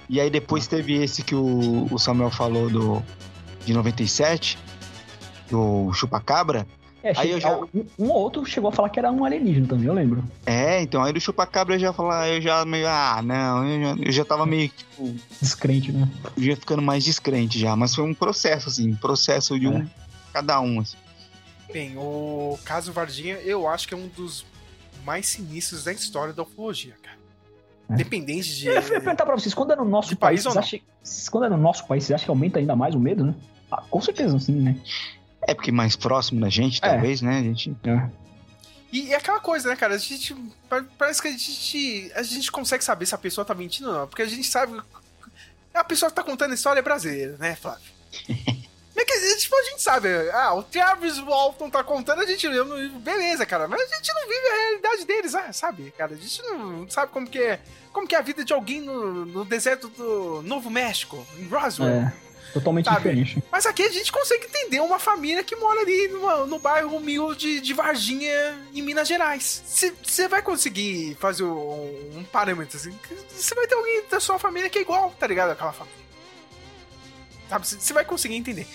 [0.08, 3.04] E aí depois teve esse que o, o Samuel falou do
[3.66, 4.58] de 97,
[5.50, 6.68] do Chupacabra.
[7.04, 7.68] É, Aí já- um,
[8.00, 10.24] um ou outro chegou a falar que era um alienígena também, eu lembro.
[10.46, 14.04] É, então aí do Chupacabra eu já falar, eu já meio, ah, não, eu já,
[14.08, 16.10] eu já tava meio, tipo, Descrente, né?
[16.36, 19.80] eu já ficando mais descrente já, mas foi um processo, assim, um processo de um.
[19.84, 19.88] É.
[20.34, 20.80] cada um.
[20.80, 20.98] Assim.
[21.72, 24.46] Bem, o caso Varginha, eu acho que é um dos
[25.06, 27.18] mais sinistros da história da ufologia, cara.
[27.90, 28.68] Dependente de.
[28.68, 30.80] Eu ia perguntar pra vocês, quando é no nosso país, país acham,
[31.32, 33.34] quando é no nosso país, vocês acham que aumenta ainda mais o medo, né?
[33.72, 34.76] Ah, com certeza, sim, né?
[35.48, 36.90] É porque mais próximo da gente, É.
[36.90, 37.40] talvez, né?
[37.40, 37.74] A gente.
[38.92, 39.96] E é aquela coisa, né, cara?
[39.96, 40.34] A gente.
[40.70, 42.12] pa- Parece que a gente.
[42.16, 44.08] A gente consegue saber se a pessoa tá mentindo ou não.
[44.08, 44.80] Porque a gente sabe.
[45.74, 47.82] A pessoa que tá contando a história é brasileira, né, Flávio?
[49.00, 52.90] É que, tipo, a gente sabe, ah, o Travis Walton tá contando, a gente livro,
[53.00, 56.14] beleza, cara, mas a gente não vive a realidade deles, ah, sabe, cara?
[56.16, 57.60] A gente não sabe como que é,
[57.94, 61.90] como que é a vida de alguém no, no deserto do Novo México, em Roswell.
[61.92, 62.14] É,
[62.54, 62.98] totalmente Sabe?
[62.98, 63.44] diferente.
[63.52, 67.60] Mas aqui a gente consegue entender uma família que mora ali numa- no bairro humilde
[67.62, 69.64] de Varginha, em Minas Gerais.
[70.04, 72.98] Você vai conseguir fazer um, um parâmetro assim.
[73.30, 75.52] Você vai ter alguém da sua família que é igual, tá ligado?
[75.52, 75.98] Aquela família.
[77.50, 77.68] Sabe?
[77.68, 78.68] Você vai conseguir entender.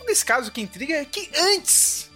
[0.00, 2.10] Um desse caso que intriga é que antes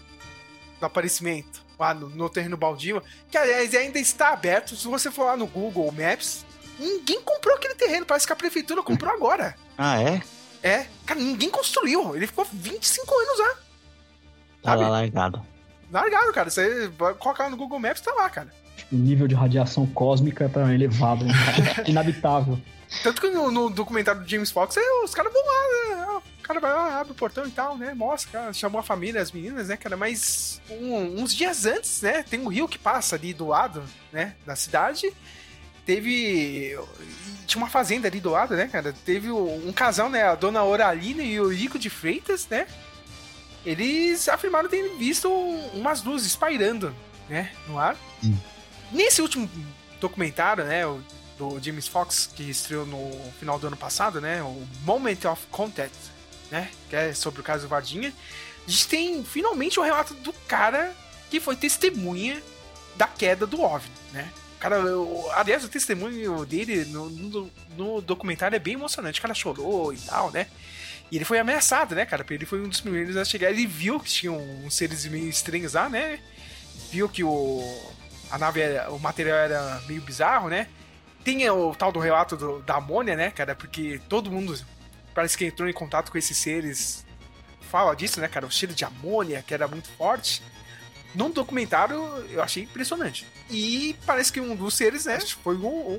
[0.80, 5.24] do aparecimento lá no, no terreno baldio, que aliás ainda está aberto, se você for
[5.24, 6.44] lá no Google Maps,
[6.78, 8.06] ninguém comprou aquele terreno.
[8.06, 9.56] Parece que a prefeitura comprou agora.
[9.76, 10.22] Ah, é?
[10.64, 12.16] É, cara, ninguém construiu.
[12.16, 13.54] Ele ficou 25 anos lá.
[14.62, 15.46] Tá lá largado.
[15.92, 16.48] Largado, cara.
[16.50, 18.48] Você vai colocar no Google Maps, tá lá, cara.
[18.90, 21.34] O nível de radiação cósmica tá elevado, né?
[21.86, 22.58] inabitável.
[23.02, 26.20] Tanto que no, no documentário do James Fox, é, os caras vão lá, né?
[26.38, 27.92] O cara vai lá, abre o portão e tal, né?
[27.94, 29.96] Mostra, cara, chamou a família, as meninas, né, cara?
[29.96, 32.22] Mas um- uns dias antes, né?
[32.22, 34.34] Tem um rio que passa ali do lado, né?
[34.46, 35.12] Da cidade.
[35.86, 36.78] Teve.
[37.46, 38.94] Tinha uma fazenda ali do lado, né, cara?
[39.04, 40.22] Teve um casal, né?
[40.22, 42.66] A dona Oralina e o Rico de Freitas, né?
[43.64, 45.28] Eles afirmaram terem visto
[45.72, 46.94] umas luzes pairando,
[47.28, 47.50] né?
[47.68, 47.96] No ar.
[48.92, 49.50] Nesse último
[50.00, 50.82] documentário, né,
[51.38, 55.96] do James Fox, que estreou no final do ano passado, né, o Moment of Contact,
[56.50, 58.12] né, que é sobre o caso Vardinha,
[58.66, 60.94] a gente tem finalmente o relato do cara
[61.30, 62.42] que foi testemunha
[62.96, 64.30] da queda do OVNI, né.
[64.64, 69.18] Cara, o- aliás, o testemunho dele no, no- no documentário é bem emocionante.
[69.18, 70.46] O cara chorou e tal, né?
[71.12, 72.24] E ele foi ameaçado, né, cara?
[72.30, 73.50] Ele foi um dos primeiros a chegar.
[73.50, 76.18] Ele viu que tinham uns seres meio estranhos lá, né?
[76.90, 77.62] Viu que o,
[78.30, 80.66] a nave, era, o material era meio bizarro, né?
[81.22, 83.54] Tem o tal do relato do- da amônia, né, cara?
[83.54, 84.58] Porque todo mundo
[85.14, 87.04] parece que entrou em contato com esses seres.
[87.70, 88.46] Fala disso, né, cara?
[88.46, 90.42] O cheiro de amônia, que era muito forte.
[91.14, 91.96] Num documentário,
[92.30, 93.26] eu achei impressionante.
[93.50, 95.98] E parece que um dos seres, né, foi um,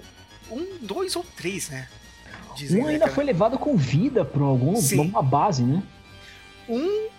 [0.51, 1.87] um dois ou três, né?
[2.55, 4.99] Dizem, Um né, ainda foi levado com vida pra algum, Sim.
[4.99, 5.83] alguma base, né?
[6.67, 7.09] Um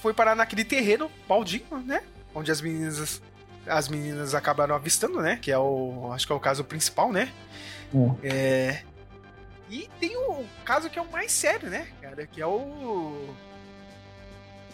[0.00, 2.02] foi parar naquele terreno baldinho, né?
[2.34, 3.20] Onde as meninas
[3.66, 5.38] as meninas acabaram avistando, né?
[5.40, 7.30] Que é o acho que é o caso principal, né?
[8.22, 8.82] É.
[9.68, 12.26] E tem o caso que é o mais sério, né, cara?
[12.26, 13.28] Que é o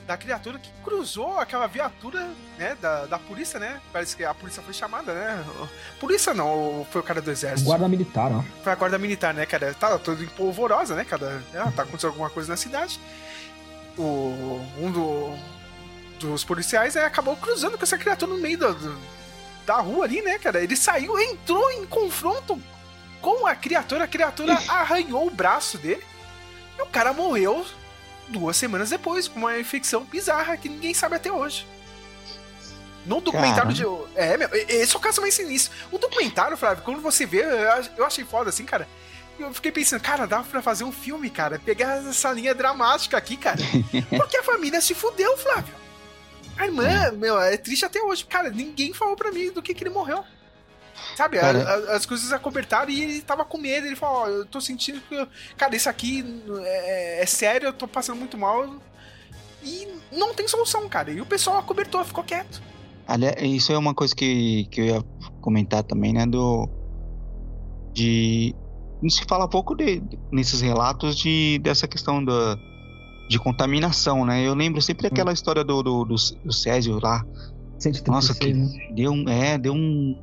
[0.07, 2.29] da criatura que cruzou aquela viatura,
[2.59, 3.81] né, da, da polícia, né?
[3.93, 5.45] Parece que a polícia foi chamada, né?
[5.99, 7.65] Polícia não, foi o cara do exército.
[7.67, 8.43] Guarda militar, ó.
[8.63, 9.73] Foi a guarda militar, né, cara?
[9.75, 11.43] Tá todo em polvorosa, né, cara?
[11.55, 13.01] Ah, tá acontecendo alguma coisa na cidade.
[13.97, 15.35] O, um do-
[16.19, 18.99] dos policiais né, acabou cruzando com essa criatura no meio da, do-
[19.65, 20.63] da rua ali, né, cara?
[20.63, 22.61] Ele saiu, entrou em confronto
[23.23, 26.03] com a criatura, a criatura arranhou o braço dele
[26.79, 27.65] e o cara morreu
[28.29, 31.67] duas semanas depois, com uma infecção bizarra que ninguém sabe até hoje.
[33.07, 33.85] No documentário de.
[34.15, 35.77] É, meu, esse é o caso mais sinistro.
[35.93, 37.45] O documentário, Flávio, quando você vê,
[37.97, 38.89] eu achei foda assim, cara.
[39.39, 41.59] Eu fiquei pensando, cara, dá pra fazer um filme, cara.
[41.59, 43.59] Pegar essa linha dramática aqui, cara.
[44.17, 45.75] Porque a família se fudeu, Flávio.
[46.57, 48.25] A irmã, meu, é triste até hoje.
[48.25, 50.25] Cara, ninguém falou pra mim do que, que ele morreu.
[51.17, 53.87] Sabe, a- a- as coisas acobertaram e ele tava com medo.
[53.87, 55.15] Ele falou: Ó, eu tô sentindo que.
[55.15, 56.25] eu- Cara, isso aqui
[56.63, 58.69] é, é sério, eu tô passando muito mal.
[59.63, 61.11] E não tem solução, cara.
[61.11, 62.61] E o pessoal acobertou, ficou quieto.
[63.07, 65.05] Aliás, isso é uma coisa que, que eu ia
[65.41, 66.27] comentar também, né?
[66.27, 66.69] Do.
[67.93, 68.55] De.
[69.03, 72.57] Não se fala pouco de, nesses relatos de, dessa questão da,
[73.29, 74.47] de contaminação, né?
[74.47, 76.15] Eu lembro sempre daquela história do, do, do,
[76.45, 77.25] do Césio lá.
[77.79, 78.69] 136, Nossa, que né?
[78.95, 79.29] deu um.
[79.29, 80.17] É, deu um.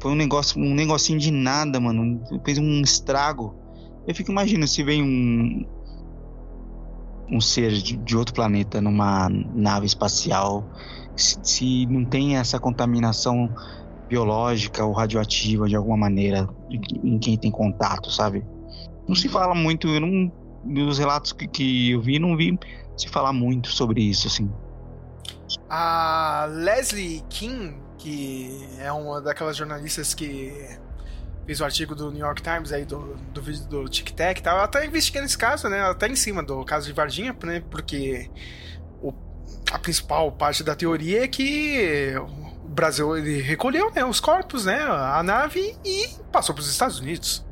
[0.00, 2.20] Foi um negócio, um negocinho de nada, mano.
[2.44, 3.54] Fez um estrago.
[4.06, 5.66] Eu fico imaginando se vem um.
[7.28, 10.64] Um ser de, de outro planeta numa nave espacial.
[11.16, 13.50] Se, se não tem essa contaminação
[14.08, 18.44] biológica ou radioativa de alguma maneira em quem tem contato, sabe?
[19.08, 20.32] Não se fala muito, eu não.
[20.64, 22.58] Nos relatos que, que eu vi, não vi
[22.96, 24.50] se falar muito sobre isso, assim.
[25.70, 30.78] A Leslie King, que é uma daquelas jornalistas que
[31.46, 34.42] fez o artigo do New York Times aí do, do vídeo do Tic Tac e
[34.42, 35.78] tal, ela tá investigando esse caso, né?
[35.78, 37.62] Ela tá em cima do caso de Varginha, né?
[37.70, 38.28] Porque
[39.00, 39.12] o,
[39.70, 42.14] a principal parte da teoria é que
[42.64, 46.98] o Brasil ele recolheu né, os corpos, né, a nave e passou para os Estados
[46.98, 47.46] Unidos.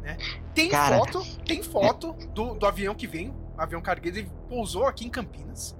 [0.00, 0.16] Né?
[0.54, 0.98] Tem Cara.
[0.98, 5.76] foto, tem foto do, do avião que veio, avião cargueiro, ele pousou aqui em Campinas.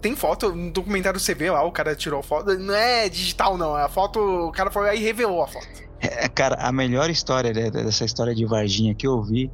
[0.00, 2.56] Tem foto, no documentário você vê lá, o cara tirou foto.
[2.58, 3.76] Não é digital, não.
[3.76, 5.66] A foto, o cara foi aí e revelou a foto.
[6.00, 9.50] É, cara, a melhor história de- dessa história de Varginha que eu vi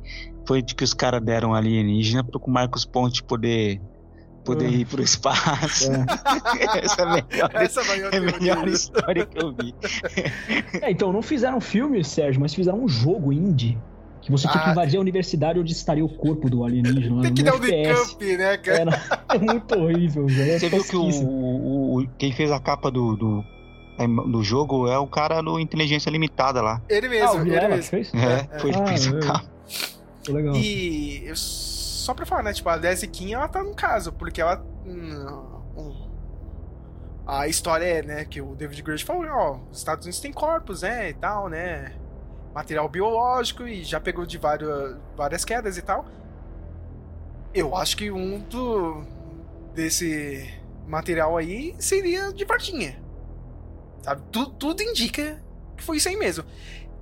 [0.46, 3.80] foi de que os caras deram alienígena pro Marcos Ponte poder,
[4.44, 5.90] poder ir pro espaço.
[6.80, 9.74] Essa é a melhor, Essa é a é melhor história que eu vi.
[10.80, 13.76] É, então, não fizeram filme, Sérgio, mas fizeram um jogo indie.
[14.26, 14.72] Que você tinha que Ah.
[14.72, 17.22] invadir a universidade onde estaria o corpo do alienígena.
[17.22, 18.16] Tem que dar um FPS.
[18.18, 18.80] decamp, né, cara?
[18.80, 18.90] Era,
[19.34, 20.50] é muito horrível, velho.
[20.52, 23.44] É Você viu que o, o- quem fez a capa do, do,
[23.96, 26.82] é, do jogo é o cara do Inteligência Limitada lá.
[26.88, 27.90] Ele Ah, mesmo, o ele Vilela que mesmo.
[27.90, 28.12] fez?
[28.14, 29.44] É, foi ele que fez a Ah, capa.
[30.28, 30.32] é.
[30.32, 30.56] Legal.
[30.56, 32.52] E eu- só pra falar, né?
[32.52, 34.60] Tipo, a Desiquinha, ela tá no caso, porque ela.
[34.84, 35.54] hum,
[37.26, 40.82] a história é, né, que o David Grush falou, ó, os Estados Unidos têm corpos,
[40.82, 41.92] né, e tal, né?
[42.56, 46.06] Material biológico e já pegou de várias, várias quedas e tal.
[47.52, 49.04] Eu acho que um do,
[49.74, 50.54] desse
[50.88, 52.98] material aí seria de Varginha.
[54.00, 54.22] Sabe?
[54.32, 55.38] Tu- tudo indica
[55.76, 56.44] que foi isso aí mesmo.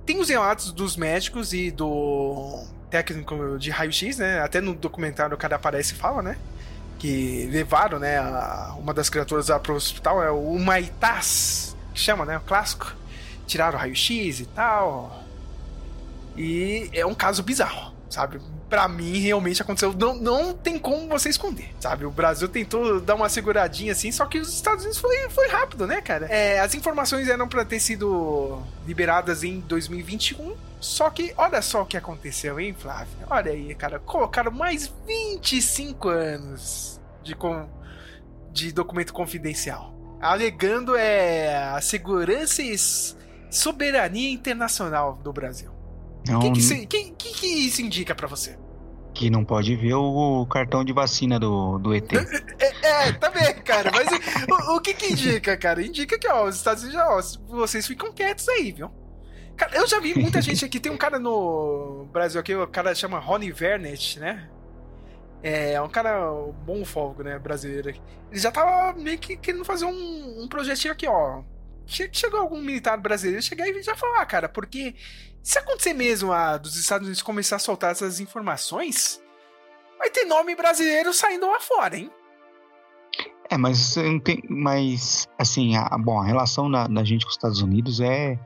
[0.05, 4.41] Tem os relatos dos médicos e do técnico de raio-x, né?
[4.41, 6.37] Até no documentário o cara aparece e fala, né?
[6.99, 12.25] Que levaram, né, a- uma das criaturas lá pro hospital, é o Maitas, que chama,
[12.25, 12.37] né?
[12.39, 12.93] O clássico.
[13.47, 15.23] Tiraram o raio-x e tal.
[16.35, 18.41] E é um caso bizarro, sabe?
[18.69, 19.93] Pra mim, realmente aconteceu.
[19.93, 22.05] Não, não tem como você esconder, sabe?
[22.05, 25.87] O Brasil tentou dar uma seguradinha assim, só que os Estados Unidos foi, foi rápido,
[25.87, 26.25] né, cara?
[26.25, 30.55] É, as informações eram pra ter sido liberadas em 2021.
[30.79, 33.17] Só que, olha só o que aconteceu, hein, Flávio?
[33.29, 33.99] Olha aí, cara.
[33.99, 37.67] Colocaram mais 25 anos de, com,
[38.51, 39.93] de documento confidencial.
[40.21, 42.75] Alegando é, a segurança e
[43.49, 45.74] soberania internacional do Brasil.
[46.27, 48.57] O Não, que, que, isso- que- que que isso indica pra você?
[49.13, 52.11] que não pode ver o cartão de vacina do, do ET.
[52.59, 53.89] É, é, também, cara.
[53.93, 55.81] Mas o, o que que indica, cara?
[55.81, 58.91] Indica que, ó, os Estados Unidos, ó, vocês ficam quietos aí, viu?
[59.55, 60.81] Cara, eu já vi muita gente aqui.
[60.81, 64.49] Tem um cara no Brasil aqui, o cara chama Ronnie Vernet, né?
[65.41, 66.19] É um cara
[66.65, 67.39] bom folgo, né?
[67.39, 67.89] Brasileiro.
[67.89, 67.99] Ele
[68.33, 71.41] já tava meio que querendo fazer um, um projetinho aqui, ó.
[71.85, 74.93] Che- Chegou algum militar brasileiro chegar e já falar, cara, porque
[75.45, 79.21] se acontecer mesmo a dos Estados Unidos começar a soltar essas informações,
[79.99, 82.11] vai ter nome brasileiro saindo lá fora, hein?
[83.47, 83.93] É, mas
[84.23, 84.41] tem.
[84.49, 88.39] Mas, assim, a, bom, a relação da, da gente com os Estados Unidos é,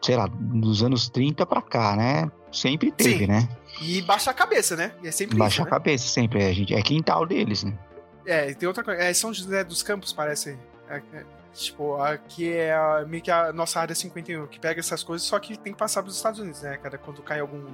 [0.00, 2.30] sei lá, dos anos 30 pra cá, né?
[2.52, 3.26] Sempre teve, Sim.
[3.26, 3.48] né?
[3.80, 4.94] E baixa a cabeça, né?
[5.02, 5.70] É sempre Baixa isso, a né?
[5.70, 6.44] cabeça, sempre.
[6.44, 7.76] A gente, é quintal deles, né?
[8.24, 9.02] É, tem outra coisa.
[9.02, 10.56] É São José dos Campos, parece.
[10.88, 15.02] É, é, tipo, aqui é a- meio que a nossa área 51, que pega essas
[15.02, 16.98] coisas, só que tem que passar pros Estados Unidos, né, cara?
[16.98, 17.64] Quando cai algum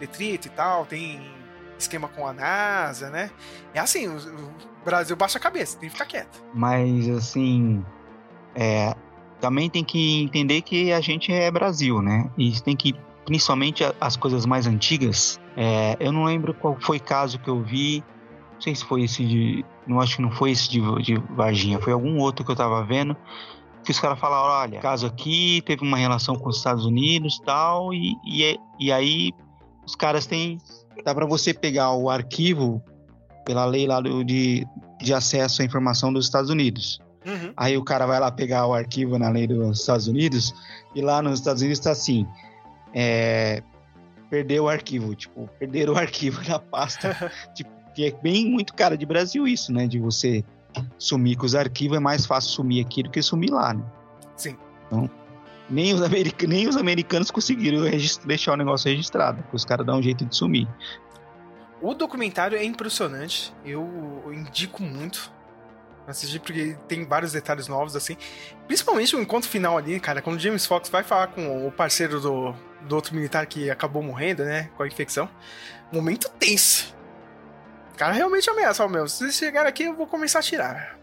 [0.00, 1.20] detrito e tal, tem
[1.78, 3.30] esquema com a NASA, né?
[3.74, 6.42] É assim, o, o Brasil baixa a cabeça, tem que ficar quieto.
[6.54, 7.84] Mas, assim.
[8.54, 8.94] É,
[9.40, 12.30] também tem que entender que a gente é Brasil, né?
[12.36, 12.94] E tem que.
[13.24, 15.40] Principalmente as coisas mais antigas.
[15.56, 18.02] é, eu não lembro qual foi o caso que eu vi.
[18.54, 19.64] Não sei se foi esse de.
[19.86, 21.80] Não acho que não foi esse de, de Varginha.
[21.80, 23.16] Foi algum outro que eu tava vendo.
[23.84, 27.92] Que os caras falaram: olha, caso aqui teve uma relação com os Estados Unidos tal,
[27.92, 28.24] e tal.
[28.24, 29.32] E, e aí
[29.84, 30.58] os caras têm.
[31.04, 32.82] Dá pra você pegar o arquivo
[33.44, 34.66] pela lei lá do, de,
[35.00, 37.00] de acesso à informação dos Estados Unidos.
[37.26, 37.52] Uhum.
[37.56, 40.54] Aí o cara vai lá pegar o arquivo na lei dos Estados Unidos
[40.94, 42.26] e lá nos Estados Unidos está assim:
[42.94, 43.62] é,
[44.30, 47.32] perdeu o arquivo, tipo, perderam o arquivo da pasta.
[47.54, 49.86] tipo, que é bem muito cara de Brasil isso, né?
[49.86, 50.44] De você
[50.98, 53.84] sumir com os arquivos é mais fácil sumir aqui do que sumir lá, né?
[54.36, 54.56] Sim.
[54.86, 55.10] Então,
[55.68, 57.82] nem os, america- nem os americanos conseguiram
[58.24, 60.66] deixar o negócio registrado, porque os caras dão um jeito de sumir.
[61.80, 65.32] O documentário é impressionante, eu indico muito
[66.06, 68.16] assistir porque tem vários detalhes novos assim.
[68.66, 72.20] Principalmente o encontro final ali, cara, quando o James Fox vai falar com o parceiro
[72.20, 72.54] do,
[72.88, 75.28] do outro militar que acabou morrendo, né, com a infecção.
[75.92, 76.94] Momento tenso.
[77.92, 80.98] O cara realmente ameaça, ó, meu, se vocês chegarem aqui eu vou começar a tirar.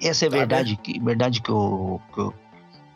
[0.00, 2.34] Essa é Tá verdade, que, verdade que o, que o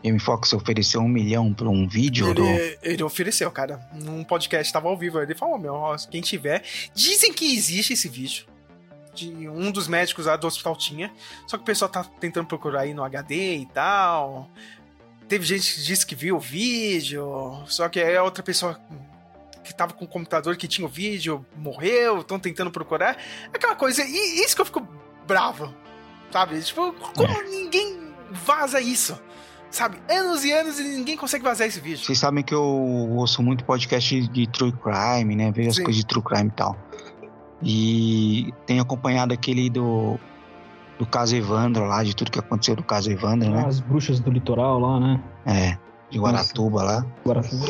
[0.05, 2.44] Jamie Foxx ofereceu um milhão pra um vídeo do.
[2.44, 5.74] Ele, ele ofereceu, cara, num podcast, tava ao vivo, ele falou, meu,
[6.10, 6.62] quem tiver,
[6.94, 8.47] dizem que existe esse vídeo.
[9.14, 11.10] De um dos médicos lá do hospital tinha.
[11.47, 14.51] Só que o pessoal tá tentando procurar aí no HD e tal.
[15.26, 17.24] Teve gente que disse que viu o vídeo.
[17.66, 18.78] Só que é outra pessoa
[19.66, 22.20] que tava com o computador que tinha o vídeo morreu.
[22.20, 23.16] Estão tentando procurar.
[23.52, 24.02] Aquela coisa.
[24.02, 24.86] E isso que eu fico
[25.26, 25.74] bravo.
[26.30, 26.60] Sabe?
[26.60, 29.20] Tipo, como ninguém vaza isso?
[29.70, 30.01] Sabe?
[30.09, 32.05] Anos e anos e ninguém consegue vazar esse vídeo.
[32.05, 35.52] Vocês sabem que eu ouço muito podcast de true crime, né?
[35.52, 36.76] Vejo as coisas de true crime e tal.
[37.62, 40.18] E tenho acompanhado aquele do
[40.98, 43.64] do caso Evandro lá, de tudo que aconteceu do caso Evandro, né?
[43.66, 45.20] As bruxas do litoral lá, né?
[45.44, 45.78] É,
[46.10, 47.06] de Guaratuba lá.
[47.24, 47.66] Guaratuba.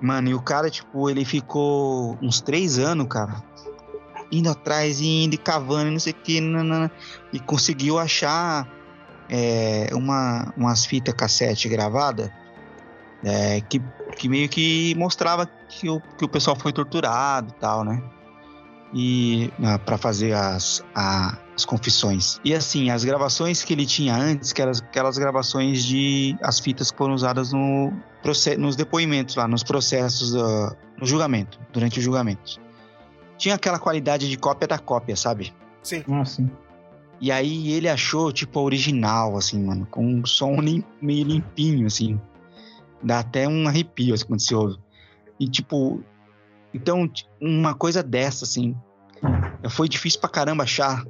[0.00, 3.42] Mano, e o cara, tipo, ele ficou uns três anos, cara,
[4.30, 6.90] indo atrás indo e cavando não sei o que, nanana,
[7.32, 8.68] e conseguiu achar
[9.28, 12.30] é, uma, umas fitas cassete gravadas
[13.24, 13.80] é, que,
[14.18, 18.02] que meio que mostrava que o, que o pessoal foi torturado e tal, né?
[18.92, 22.40] E ah, pra fazer as, a- as confissões.
[22.44, 26.36] E assim, as gravações que ele tinha antes, que eram as- aquelas gravações de.
[26.42, 27.92] as fitas que foram usadas no,
[28.58, 32.60] nos depoimentos lá, nos processos, ah, no julgamento, durante o julgamento.
[33.38, 35.52] Tinha aquela qualidade de cópia da cópia, sabe?
[35.82, 36.02] Sim.
[36.10, 36.50] Ah, sim.
[37.20, 41.86] E aí ele achou, tipo, a original, assim, mano, com um som lim- meio limpinho,
[41.86, 42.20] assim.
[43.02, 44.78] Dá até um arrepio, assim, quando se ouve.
[45.38, 46.02] E, tipo,
[46.72, 47.08] então,
[47.40, 48.74] uma coisa dessa, assim,
[49.70, 51.04] foi difícil pra caramba achar.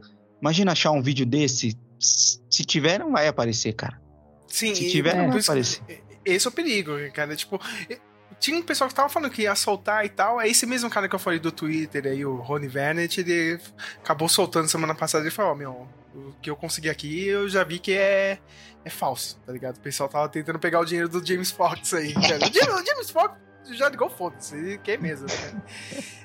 [0.45, 3.99] Imagina achar um vídeo desse, se tiver, não vai aparecer, cara.
[4.47, 5.83] Sim, Se e- tiver, não por vai aparecer.
[6.23, 7.35] Esse é o perigo, cara.
[7.35, 7.59] Tipo,
[7.89, 7.99] e-
[8.39, 10.39] tinha um pessoal que tava falando que ia soltar e tal.
[10.39, 13.59] É esse mesmo cara que eu falei do Twitter aí, o Rony Vernet, ele
[14.03, 15.25] acabou soltando semana passada.
[15.25, 18.39] Ele falou: Ó, meu, o que eu consegui aqui, eu já vi que é,
[18.85, 19.79] é falso, tá ligado?
[19.79, 22.12] O pessoal tava tentando pegar o dinheiro do James Fox aí.
[22.12, 22.39] Cara.
[22.85, 23.35] James Fox
[23.73, 25.62] já ligou, foda-se, quer mesmo, né?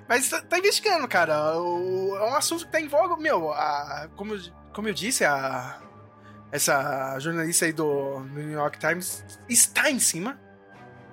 [0.07, 1.57] Mas tá, tá investigando, cara.
[1.59, 3.51] O- é um assunto que tá em voga, meu.
[3.51, 4.33] A, como,
[4.73, 5.79] como eu disse, a,
[6.51, 10.39] essa jornalista aí do New York Times está em cima.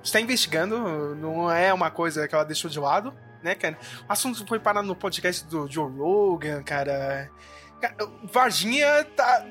[0.03, 3.13] Está investigando, não é uma coisa que ela deixou de lado,
[3.43, 3.77] né, cara?
[4.09, 7.29] O assunto foi parar no podcast do Joe Rogan, cara.
[8.33, 9.45] Varginha tá.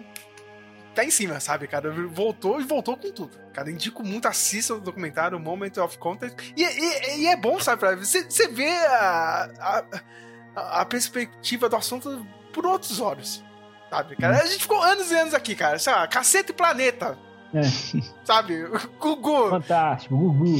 [0.96, 1.92] Tá em cima, sabe, cara?
[2.08, 3.38] Voltou e voltou com tudo.
[3.54, 6.54] Cara, indico muito, assista o documentário Moment of Contact.
[6.56, 9.84] E, e- e é bom, sabe, pra você, você vê a,
[10.56, 13.44] a, a perspectiva do assunto por outros olhos.
[13.90, 14.42] Sabe, cara?
[14.42, 15.78] A gente ficou anos e anos aqui, cara.
[15.78, 17.18] Sei lá, cacete e planeta.
[17.54, 17.62] É.
[18.24, 18.66] Sabe?
[19.00, 19.50] Gugu.
[19.50, 20.56] Fantástico, Gugu.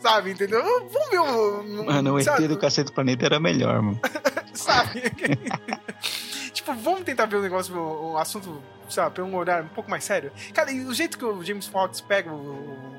[0.00, 0.62] Sabe, entendeu?
[0.62, 1.84] Vamos ver o.
[1.86, 4.00] Mano, o ET do Cacete do Planeta era melhor, mano.
[4.54, 5.02] sabe?
[6.58, 9.90] tipo, vamos tentar ver o negócio, o, o assunto, sabe, pra um olhar um pouco
[9.90, 10.30] mais sério.
[10.54, 12.98] Cara, e o jeito que o James Fox pega o-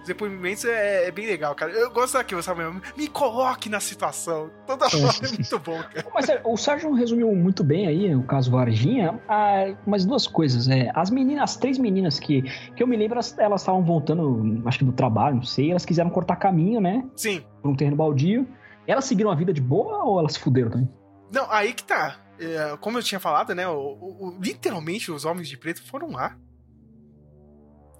[0.00, 1.70] os depoimentos é, é bem legal, cara.
[1.70, 2.60] Eu gosto daquilo, sabe?
[2.96, 4.50] Me coloque na situação.
[4.66, 6.06] Toda hora é muito bom, cara.
[6.12, 9.20] Mas sério, o Sérgio resumiu muito bem aí o caso Varginha.
[9.28, 10.68] Ah, mas duas coisas.
[10.68, 12.42] É, as meninas, as três meninas que,
[12.74, 15.70] que eu me lembro, elas elas estavam voltando, acho que do trabalho, não sei.
[15.70, 17.04] Elas quiseram cortar caminho, né?
[17.14, 17.44] Sim.
[17.62, 18.44] Por um terreno baldio.
[18.88, 20.88] Elas seguiram a vida de boa ou elas se fuderam também?
[21.32, 22.16] Não, aí que tá.
[22.44, 23.68] É, como eu tinha falado, né?
[23.68, 26.36] o- o- literalmente os homens de preto foram lá.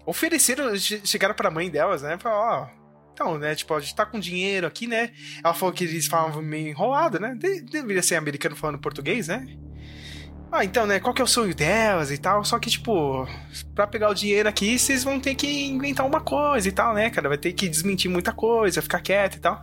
[0.05, 2.19] Ofereceram, che- chegaram pra mãe delas, né?
[2.19, 2.83] Falaram, ó.
[3.13, 3.55] Então, né?
[3.55, 5.13] Tipo, a gente tá com dinheiro aqui, né?
[5.45, 7.35] Ela falou que eles falavam meio enrolado, né?
[7.39, 9.47] De- deveria ser americano falando português, né?
[10.55, 11.01] Ah, então, né?
[11.01, 12.45] Qual que é o sonho delas e tal?
[12.45, 13.27] Só que, tipo,
[13.75, 17.09] pra pegar o dinheiro aqui, vocês vão ter que inventar uma coisa e tal, né,
[17.09, 17.31] cara?
[17.31, 19.63] Vai ter que desmentir muita coisa, ficar quieto e tal.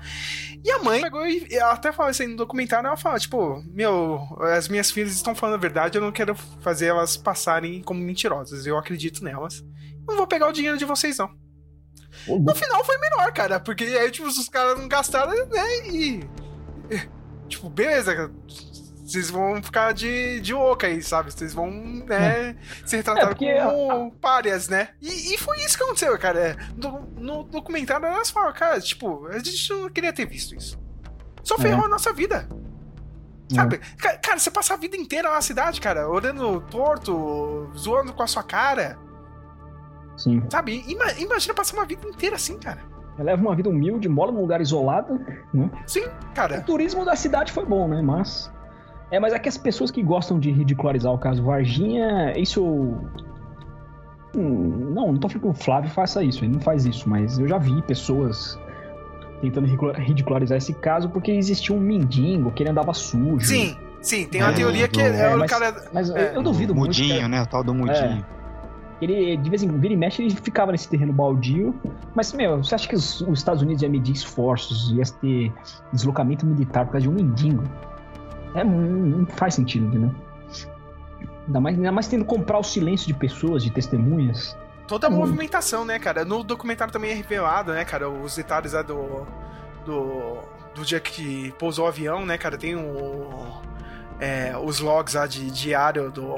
[0.65, 3.63] E a mãe pegou e ela até falou isso aí no documentário, ela fala, tipo,
[3.67, 4.19] meu,
[4.55, 8.65] as minhas filhas estão falando a verdade, eu não quero fazer elas passarem como mentirosas.
[8.65, 9.63] Eu acredito nelas.
[10.07, 11.29] Não vou pegar o dinheiro de vocês, não.
[12.27, 15.87] No final foi melhor, cara, porque aí, tipo, os caras não gastaram, né?
[15.87, 16.27] E.
[17.47, 18.31] Tipo, beleza.
[19.11, 21.31] Vocês vão ficar de, de oca aí, sabe?
[21.31, 22.55] Vocês vão, né,
[22.85, 24.89] ser retratados porque como párias, né?
[25.01, 26.39] E, e foi isso que aconteceu, cara.
[26.39, 30.79] É, No, no documentário elas falam, cara, tipo, a gente não queria ter visto isso.
[31.43, 31.85] Só ferrou É.
[31.85, 32.47] a nossa vida.
[33.51, 33.79] Sabe?
[33.97, 38.27] Ca- Cara, você passa a vida inteira na cidade, cara, olhando torto, zoando com a
[38.27, 38.95] sua cara.
[40.17, 40.43] Sim.
[40.51, 40.83] Sabe?
[40.87, 42.81] Ima- imagina passar uma vida inteira assim, cara.
[43.17, 45.19] Leva uma vida humilde, mora num lugar isolado,
[45.53, 45.69] né?
[45.87, 46.05] Sim,
[46.35, 46.59] cara.
[46.59, 48.01] O turismo da cidade foi bom, né?
[48.01, 48.51] Mas.
[49.11, 52.63] É, mas é que as pessoas que gostam de ridicularizar o caso Varginha, isso.
[54.35, 57.39] Hum, Não, não tô falando que o Flávio faça isso, ele não faz isso, mas
[57.39, 58.59] eu já vi pessoas
[59.41, 63.45] tentando ridicula- ridicularizar esse caso porque existia um mendigo que ele andava sujo.
[63.45, 65.75] Sim, sim, tem uma É, teoria que do- é, é, o mas- cara.
[65.91, 66.35] Mas é.
[66.35, 66.89] eu duvido muito.
[66.89, 67.41] Mudinho, né?
[67.41, 68.23] O tal do mudinho.
[69.01, 71.73] Ele, de vez em vira e mexe, ele ficava nesse terreno baldio.
[72.13, 75.53] Mas, meu, você acha que os, os Estados Unidos ia medir esforços, ia ter
[75.93, 77.63] deslocamento militar por causa de um mendigo?
[78.55, 80.13] É, não, faz sentido, entendeu?
[81.47, 84.55] Ainda mais, ainda mais tendo que comprar o silêncio de pessoas, de testemunhas.
[84.87, 85.17] Toda a Hum.
[85.17, 86.23] movimentação, né, cara?
[86.25, 88.09] No documentário também é revelado, né, cara?
[88.09, 89.25] Os detalhes lá do.
[89.85, 90.37] do.
[90.75, 92.57] do dia que pousou o avião, né, cara?
[92.57, 93.61] Tem o.
[94.19, 96.37] é, os logs lá de diário do,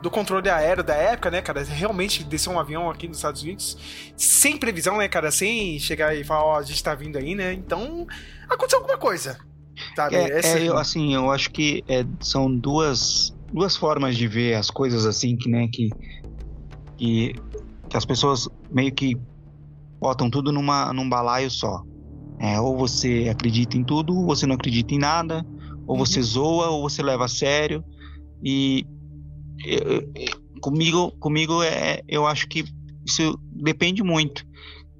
[0.00, 1.62] do controle aéreo da época, né, cara?
[1.64, 5.30] Realmente desceu um avião aqui nos Estados Unidos sem previsão, né, cara?
[5.30, 7.52] Sem chegar e falar, ó, a gente tá vindo aí, né?
[7.52, 8.06] Então,
[8.48, 9.38] aconteceu alguma coisa.
[9.96, 10.16] Sabe?
[10.16, 14.54] É, Esse- é, eu, assim, eu acho que é, são duas, duas formas de ver
[14.54, 15.90] as coisas assim, que, né, que,
[16.96, 17.32] que,
[17.88, 19.16] que as pessoas meio que
[20.00, 21.82] botam tudo numa, num balaio só.
[22.40, 25.44] É, ou você acredita em tudo, ou você não acredita em nada,
[25.86, 27.84] ou você zoa, ou você leva a sério.
[28.42, 28.84] E
[29.64, 32.64] eu- eu- comigo, comigo é, eu acho que
[33.04, 34.44] isso depende muito.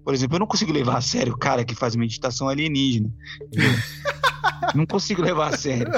[0.05, 3.09] Por exemplo, eu não consigo levar a sério o cara que faz meditação alienígena.
[4.75, 5.93] não consigo levar a sério.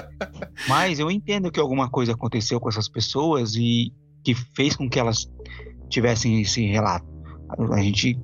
[0.68, 3.92] Mas eu entendo que alguma coisa aconteceu com essas pessoas e
[4.22, 5.30] que fez com que elas
[5.88, 7.06] tivessem esse relato.
[7.72, 8.18] A gente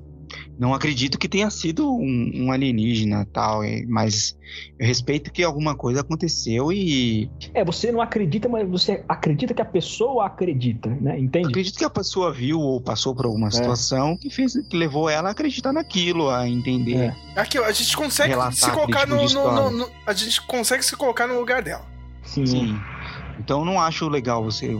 [0.59, 4.37] não acredito que tenha sido um, um alienígena tal, é, mas
[4.79, 9.61] eu respeito que alguma coisa aconteceu e É, você não acredita, mas você acredita que
[9.61, 11.19] a pessoa acredita, né?
[11.19, 11.47] Entende?
[11.47, 15.29] acredito que a pessoa viu ou passou por alguma situação que fez que levou ela
[15.29, 17.15] a acreditar naquilo, a entender.
[17.35, 20.95] Aqui, ó, a gente consegue Relatar se colocar no, no- no- A gente consegue se
[20.95, 21.85] colocar no lugar dela.
[22.23, 22.77] Sim.
[23.39, 24.75] Então eu não acho legal você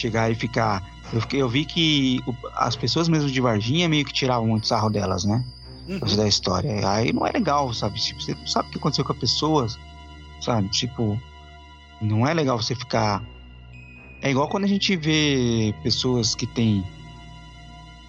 [0.00, 0.82] chegar e ficar.
[1.12, 2.20] Eu, fiquei- eu vi que
[2.54, 5.44] as pessoas mesmo de Varginha meio que tiravam muito sarro delas, né?
[5.88, 5.94] Uhum.
[5.94, 6.88] Por causa da história.
[6.88, 8.00] Aí não é legal, sabe?
[8.00, 9.68] Tipo, você não sabe o que aconteceu com a pessoa,
[10.40, 10.68] sabe?
[10.68, 11.20] Tipo,
[12.00, 13.22] não é legal você ficar.
[14.20, 16.84] É igual quando a gente vê pessoas que têm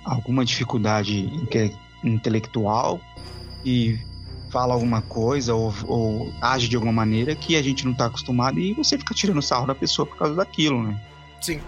[0.03, 2.99] alguma dificuldade inte- intelectual
[3.65, 3.99] e
[4.49, 8.59] fala alguma coisa ou, ou age de alguma maneira que a gente não tá acostumado
[8.59, 10.99] e você fica tirando sarro da pessoa por causa daquilo, né?
[11.41, 11.59] Sim.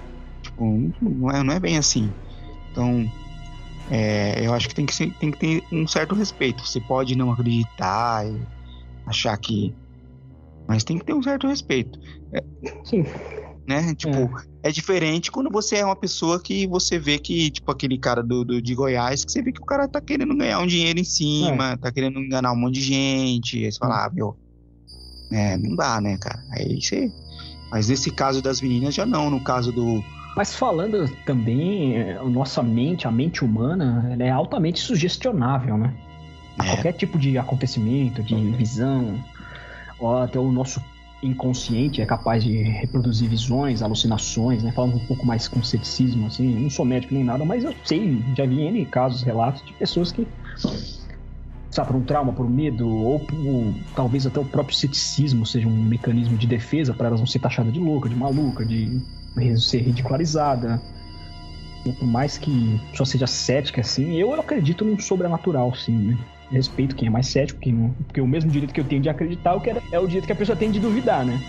[0.91, 2.11] Tipo, não é, não é bem assim.
[2.71, 3.09] Então,
[3.89, 6.65] é, eu acho que tem que, ser- tem que ter um certo respeito.
[6.65, 8.39] Você pode não acreditar e
[9.05, 9.73] achar que.
[10.67, 11.99] Mas tem que ter um certo respeito.
[12.31, 12.43] É,
[12.83, 13.03] Sim.
[13.67, 13.93] Né?
[13.95, 14.29] Tipo,
[14.63, 14.71] é.
[14.71, 18.61] diferente quando você é uma pessoa que você vê que, tipo, aquele cara do, do-
[18.61, 21.77] de Goiás, que você vê que o cara tá querendo ganhar um dinheiro em cima,
[21.77, 23.63] tá querendo enganar um monte de gente.
[23.63, 24.35] Aí você fala, ah, meu.
[25.31, 26.43] É, não dá, né, cara?
[26.51, 27.11] Aí você.
[27.71, 29.29] Mas nesse caso das meninas já não.
[29.29, 30.03] No caso do.
[30.35, 35.93] Mas falando também, é, a nossa mente, a mente humana, ela é altamente sugestionável, né?
[36.57, 39.15] A qualquer tipo de acontecimento, de visão,
[39.99, 40.81] ou até o nosso
[41.21, 44.71] inconsciente é capaz de reproduzir visões, alucinações, né?
[44.71, 47.73] Falando um pouco mais com ceticismo, assim, eu não sou médico nem nada, mas eu
[47.83, 50.27] sei, já vi N casos, relatos de pessoas que
[51.69, 53.37] sabe, por um trauma, por um medo, ou por,
[53.95, 57.73] talvez até o próprio ceticismo seja um mecanismo de defesa para elas não ser taxadas
[57.73, 59.01] de louca, de maluca, de
[59.57, 60.81] ser ridicularizada.
[61.83, 66.17] Por mais que só seja cética, assim, eu acredito num sobrenatural, sim, né?
[66.51, 67.89] Respeito quem é mais cético, quem não.
[68.05, 70.33] Porque o mesmo direito que eu tenho de acreditar, eu quero, é o direito que
[70.33, 71.39] a pessoa tem de duvidar, né?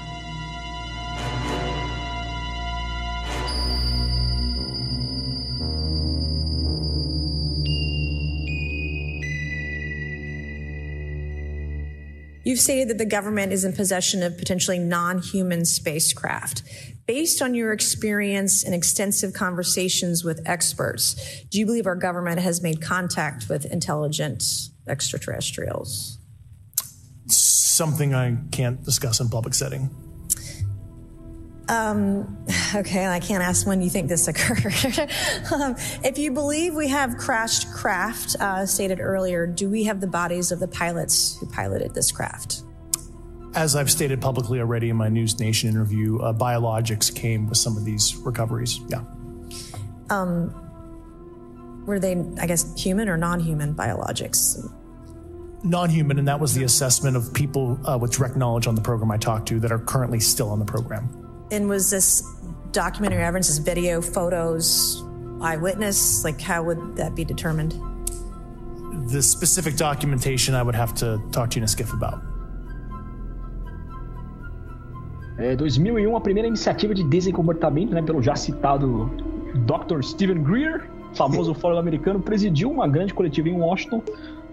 [12.42, 16.62] You've stated that the government is in possession of potentially non human spacecraft.
[17.10, 22.62] Based on your experience and extensive conversations with experts, do you believe our government has
[22.62, 24.44] made contact with intelligent
[24.86, 26.18] extraterrestrials?
[27.26, 29.90] Something I can't discuss in public setting.
[31.68, 32.46] Um,
[32.76, 35.10] okay, I can't ask when you think this occurred.
[35.52, 35.74] um,
[36.04, 40.52] if you believe we have crashed craft, uh, stated earlier, do we have the bodies
[40.52, 42.62] of the pilots who piloted this craft?
[43.54, 47.76] As I've stated publicly already in my News Nation interview, uh, biologics came with some
[47.76, 48.80] of these recoveries.
[48.88, 49.02] Yeah.
[50.08, 50.54] Um,
[51.84, 54.72] were they, I guess, human or non human biologics?
[55.64, 58.80] Non human, and that was the assessment of people uh, with direct knowledge on the
[58.80, 61.08] program I talked to that are currently still on the program.
[61.50, 62.22] And was this
[62.70, 65.02] documentary evidence, this video, photos,
[65.42, 66.22] eyewitness?
[66.22, 67.72] Like, how would that be determined?
[69.10, 72.22] The specific documentation I would have to talk to you in a skiff about.
[75.40, 79.10] É, 2001, a primeira iniciativa de desencomportamento, né, pelo já citado
[79.54, 80.02] Dr.
[80.02, 84.02] Stephen Greer, famoso fórum americano, presidiu uma grande coletiva em Washington,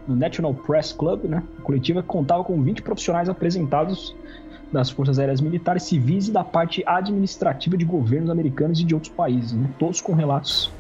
[0.08, 1.44] no National Press Club, né?
[1.60, 4.16] A coletiva contava com 20 profissionais apresentados
[4.72, 9.12] das Forças Aéreas Militares Civis e da parte administrativa de governos americanos e de outros
[9.12, 9.70] países, né?
[9.78, 10.72] Todos com relatos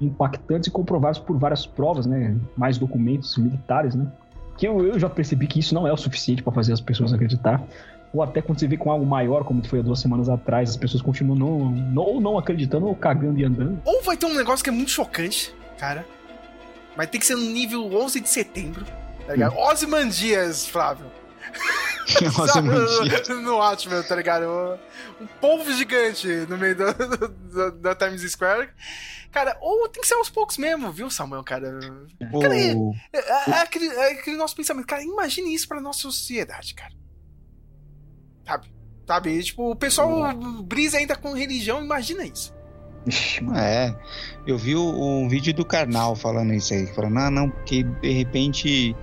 [0.00, 2.34] impactantes e comprovados por várias provas, né?
[2.56, 4.10] Mais documentos militares, né?
[4.56, 7.12] Que eu, eu já percebi que isso não é o suficiente para fazer as pessoas
[7.12, 7.62] acreditar.
[8.12, 10.76] Ou até quando você vê com algo maior, como foi há duas semanas atrás, as
[10.76, 13.80] pessoas continuam não, não, ou não acreditando ou cagando e andando.
[13.84, 16.04] Ou vai ter um negócio que é muito chocante, cara.
[16.96, 18.84] Vai ter que ser no nível 11 de setembro.
[19.26, 19.56] Tá ligado?
[19.56, 21.06] Osman Dias, Flávio.
[22.62, 24.46] no, no Watchmen, tá ligado?
[24.46, 26.92] Um, um polvo gigante no meio do,
[27.28, 28.68] do, da Times Square.
[29.30, 31.78] Cara, ou tem que ser aos poucos mesmo, viu, Samuel, cara?
[32.42, 32.72] Cara, é,
[33.12, 34.86] é, é aquele, é aquele nosso pensamento.
[34.86, 36.92] Cara, imagine isso pra nossa sociedade, cara.
[38.50, 38.66] Sabe?
[39.06, 39.42] Sabe?
[39.42, 42.52] Tipo, o pessoal brisa ainda com religião, imagina isso.
[43.56, 43.94] É,
[44.46, 48.94] eu vi um vídeo do Karnal falando isso aí, falando, ah, não, porque de repente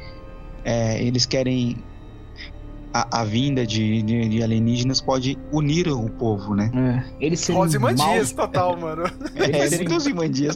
[0.64, 1.84] é, eles querem
[2.94, 6.72] a, a vinda de, de, de, alienígenas pode unir o povo, né?
[7.20, 7.26] É.
[7.26, 9.04] Eles serem Osimandias total, mano.
[9.36, 9.88] É, eles serem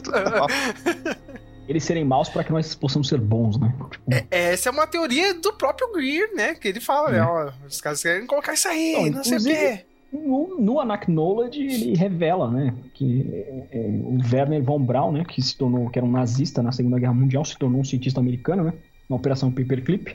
[0.00, 0.46] total.
[1.72, 3.74] eles serem maus para que nós possamos ser bons, né?
[3.90, 4.12] Tipo...
[4.30, 6.54] É, essa é uma teoria do próprio Greer, né?
[6.54, 7.12] Que ele fala, é.
[7.12, 7.22] né?
[7.22, 9.84] Ó, os caras querem colocar isso aí, não, não sei o quê.
[10.12, 15.56] No, no Acknowledge ele revela, né, que é, o Werner von Braun, né, que se
[15.56, 18.74] tornou, que era um nazista na Segunda Guerra Mundial, se tornou um cientista americano, né,
[19.08, 20.14] na Operação Paperclip.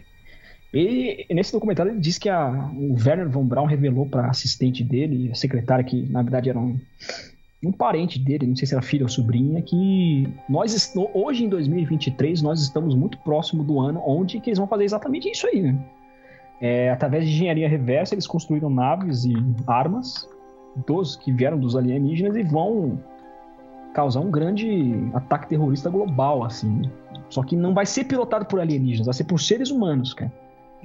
[0.72, 5.32] E nesse documentário ele diz que a, o Werner von Braun revelou para assistente dele,
[5.32, 6.80] a secretária que na verdade era um,
[7.64, 12.42] um parente dele, não sei se era filho ou sobrinha, que nós hoje em 2023
[12.42, 15.78] nós estamos muito próximo do ano onde que eles vão fazer exatamente isso aí, né?
[16.60, 19.34] É, através de engenharia reversa, eles construíram naves e
[19.66, 20.28] armas
[20.88, 23.00] dos que vieram dos alienígenas e vão
[23.94, 26.84] causar um grande ataque terrorista global, assim.
[27.30, 30.32] Só que não vai ser pilotado por alienígenas, vai ser por seres humanos, cara.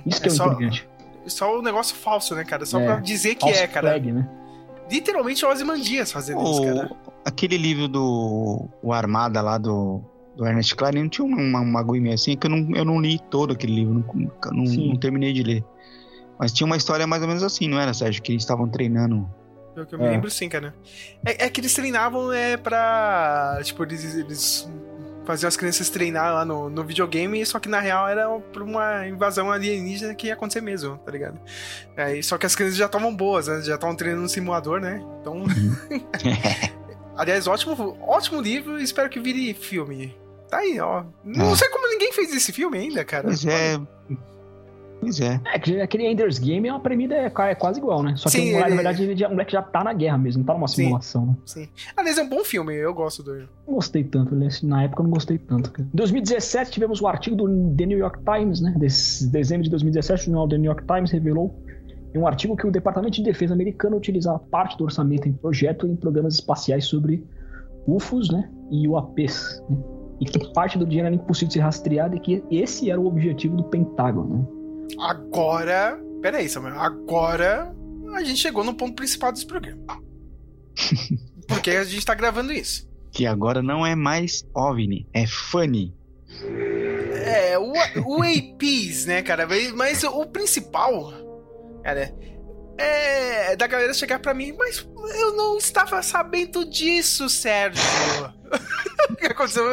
[0.07, 0.89] Isso que é, é só, intrigante.
[1.27, 2.65] Só um negócio falso, né, cara?
[2.65, 3.89] Só é, pra dizer que é, cara.
[3.89, 4.29] Flag, né?
[4.93, 6.91] Literalmente Ozymandias fazendo o, isso, cara.
[7.25, 10.03] Aquele livro do o Armada lá do
[10.37, 13.19] do Ernest Klein, não tinha uma, uma aguinha assim, que eu não, eu não li
[13.31, 15.65] todo aquele livro, não, não, não, terminei de ler.
[16.39, 18.23] Mas tinha uma história mais ou menos assim, não era, Sérgio?
[18.23, 19.29] Que eles estavam treinando.
[19.75, 20.11] Pelo que eu me é.
[20.11, 20.75] lembro, sim, cara.
[21.25, 23.61] É, é, que eles treinavam é, pra.
[23.63, 24.69] Tipo, eles, eles
[25.25, 29.07] faziam as crianças treinar lá no, no videogame, só que na real era pra uma
[29.07, 31.41] invasão alienígena que ia acontecer mesmo, tá ligado?
[31.97, 33.63] É, só que as crianças já estavam boas, né?
[33.63, 35.05] Já estavam treinando no simulador, né?
[35.21, 35.35] Então.
[35.43, 35.77] Uhum.
[37.17, 40.17] Aliás, ótimo, ótimo livro, espero que vire filme.
[40.49, 41.05] Tá aí, ó.
[41.25, 41.57] Não é.
[41.57, 43.25] sei como ninguém fez esse filme ainda, cara.
[43.25, 43.81] Pois é.
[45.03, 45.41] Pois é.
[45.45, 48.15] É, aquele Ender's Game é uma premida é, é quase igual, né?
[48.17, 48.71] Só que Sim, o moleque, ele...
[48.71, 51.27] na verdade, ele já, o moleque já tá na guerra mesmo, não tá numa simulação.
[51.27, 51.37] Né?
[51.45, 51.69] Sim.
[51.97, 53.35] Aliás, é um bom filme, eu gosto do.
[53.67, 55.73] Não gostei tanto, na época eu não gostei tanto.
[55.73, 55.89] Cara.
[55.93, 58.73] Em 2017 tivemos o artigo do The New York Times, né?
[58.77, 58.87] De
[59.27, 61.53] dezembro de 2017, o jornal The New York Times revelou
[62.15, 65.85] em um artigo que o Departamento de Defesa americano utilizava parte do orçamento em projeto
[65.85, 67.27] em programas espaciais sobre
[67.89, 68.49] UFOs, né?
[68.71, 69.61] E UAPs.
[69.69, 69.79] Né?
[70.23, 73.07] e que parte do dinheiro era impossível de ser rastreado e que esse era o
[73.09, 74.39] objetivo do Pentágono.
[74.39, 74.62] Né?
[74.99, 77.75] Agora, peraí, Samuel, agora
[78.15, 79.83] a gente chegou no ponto principal desse programa.
[81.47, 82.89] Porque a gente tá gravando isso.
[83.11, 85.95] Que agora não é mais OVNI, é funny.
[87.25, 87.73] É, o,
[88.07, 89.47] o APs, né, cara?
[89.75, 91.13] Mas o principal,
[91.83, 92.15] cara,
[92.79, 97.83] é da galera chegar pra mim, mas eu não estava sabendo disso, Sérgio.
[99.11, 99.65] o que aconteceu?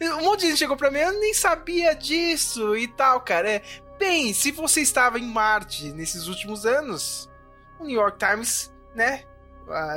[0.00, 3.50] Um monte de gente chegou pra mim, eu nem sabia disso e tal, cara.
[3.50, 3.62] É,
[3.98, 7.30] bem, se você estava em Marte nesses últimos anos,
[7.78, 9.24] o New York Times, né?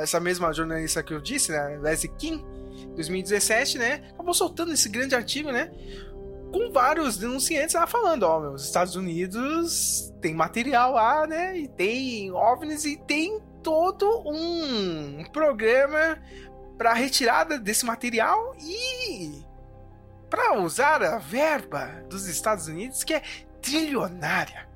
[0.00, 1.78] Essa mesma jornalista que eu disse, né?
[1.80, 2.44] Leslie King,
[2.94, 4.10] 2017, né?
[4.14, 5.70] Acabou soltando esse grande artigo, né?
[6.52, 11.58] com vários denunciantes lá falando, ó, os Estados Unidos tem material lá, né?
[11.58, 16.18] E tem OVNIs e tem todo um programa
[16.76, 19.44] para retirada desse material e
[20.30, 23.22] para usar a verba dos Estados Unidos que é
[23.60, 24.68] trilionária.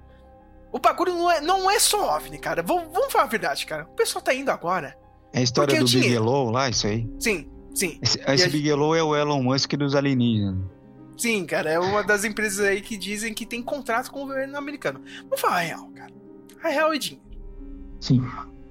[0.72, 2.62] O bagulho não é, não é só OVNI, cara.
[2.62, 3.84] Vamos, vamos falar a verdade, cara.
[3.84, 4.96] O pessoal tá indo agora.
[5.32, 7.08] É a história do Bigelow lá, isso aí?
[7.18, 7.98] Sim, sim.
[8.02, 10.56] Esse, esse Bigelow é o Elon Musk dos alienígenas.
[11.16, 14.56] Sim, cara, é uma das empresas aí que dizem que tem contrato com o governo
[14.56, 15.00] americano.
[15.24, 16.12] Vamos falar a real, cara.
[16.62, 17.22] A real é dinheiro.
[18.00, 18.22] Sim.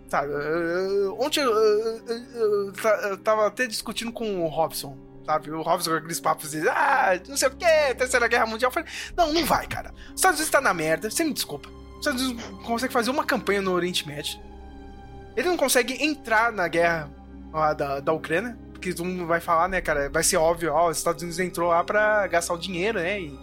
[0.09, 0.33] Sabe,
[1.17, 2.73] ontem eu, eu, eu,
[3.03, 4.97] eu, tava até discutindo com o Robson,
[5.32, 5.52] sabe?
[5.52, 8.70] O Robson com aqueles papos de, ah, não sei o que, terceira guerra mundial.
[8.70, 9.94] Eu falei, não, não vai, cara.
[10.10, 11.70] Os Estados Unidos tá na merda, você me desculpa.
[11.94, 14.40] Os Estados Unidos consegue fazer uma campanha no Oriente Médio.
[15.36, 17.10] Ele não consegue entrar na guerra
[17.53, 20.10] lá da, da Ucrânia porque todo mundo vai falar, né, cara?
[20.10, 23.22] Vai ser óbvio, ó, os Estados Unidos entrou lá pra gastar o dinheiro, né?
[23.22, 23.40] E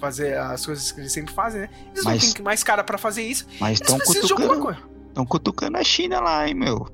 [0.00, 1.70] fazer as coisas que eles sempre fazem, né?
[1.92, 3.48] Eles mas, não têm mais cara para fazer isso.
[3.58, 4.76] Mas estão cutucando,
[5.08, 6.88] estão cutucando a China lá, hein, meu?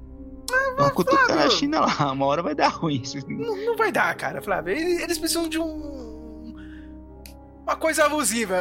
[0.51, 2.13] Estão ah, cutucando Flávio, a China lá.
[2.13, 3.03] Uma hora vai dar ruim.
[3.29, 4.75] Não, não vai dar, cara, Flávio.
[4.75, 6.07] Eles, precisam de um
[7.67, 8.57] uma coisa abusiva.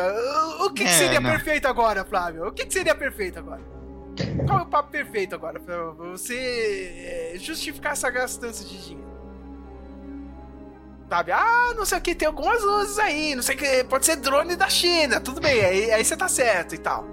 [0.62, 1.30] O que, é, que seria não.
[1.30, 2.48] perfeito agora, Flávio?
[2.48, 3.62] O que, que seria perfeito agora?
[4.48, 9.06] Qual é o papo perfeito agora pra você é, justificar essa gastança de dinheiro?
[11.08, 11.32] Sabe?
[11.32, 14.16] Ah, não sei o que, tem algumas luzes aí, não sei o que, pode ser
[14.16, 17.06] drone da China, tudo bem, aí, aí você tá certo e tal.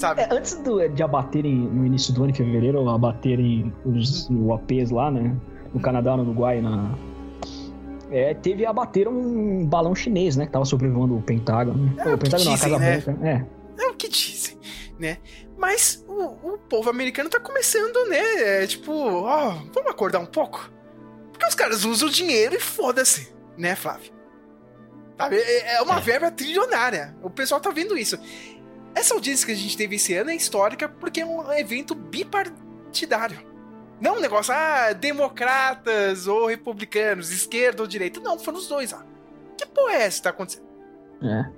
[0.00, 0.22] Sabe?
[0.22, 5.10] É, antes do- de abaterem no início do ano, em fevereiro, abaterem os UAPs lá,
[5.10, 5.36] né?
[5.72, 6.90] No Canadá, no Uruguai, na.
[8.10, 10.46] É, teve abateram um balão chinês, né?
[10.46, 11.94] Que tava sobrevoando o Pentágono.
[11.98, 12.98] É, o Pentágono não, a dizem, Casa né?
[12.98, 13.26] Branca.
[13.28, 13.84] É.
[13.84, 14.58] É o que dizem,
[14.98, 15.18] né?
[15.56, 18.18] Mas o, o povo americano tá começando, né?
[18.62, 20.70] É, tipo, ó, vamos acordar um pouco?
[21.30, 24.12] Porque os caras usam o dinheiro e foda-se, né, Flávio?
[25.30, 27.14] É, é uma verba trilionária.
[27.22, 28.18] O pessoal tá vendo isso.
[28.94, 33.38] Essa audiência que a gente teve esse ano é histórica porque é um evento bipartidário.
[34.00, 38.18] Não um negócio, ah, democratas ou republicanos, esquerda ou direita.
[38.20, 39.02] Não, foram os dois, ó.
[39.56, 40.66] Que porra é essa que tá acontecendo?
[41.22, 41.50] É.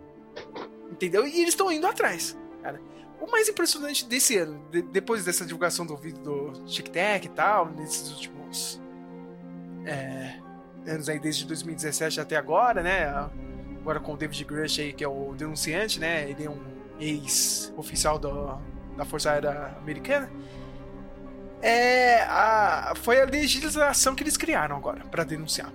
[0.91, 1.27] Entendeu?
[1.27, 2.81] E eles estão indo atrás, cara.
[3.21, 7.29] O mais impressionante desse ano, de- depois dessa divulgação do vídeo do Tic Tac e
[7.29, 8.81] tal, nesses últimos
[9.87, 10.35] é,
[10.87, 13.07] anos aí, desde 2017 até agora, né?
[13.81, 16.29] Agora com o David Grush aí, que é o denunciante, né?
[16.29, 16.61] Ele é um
[17.03, 20.31] ex-oficial da Força Aérea Americana.
[21.61, 25.73] É, a, foi a legislação que eles criaram agora para denunciar.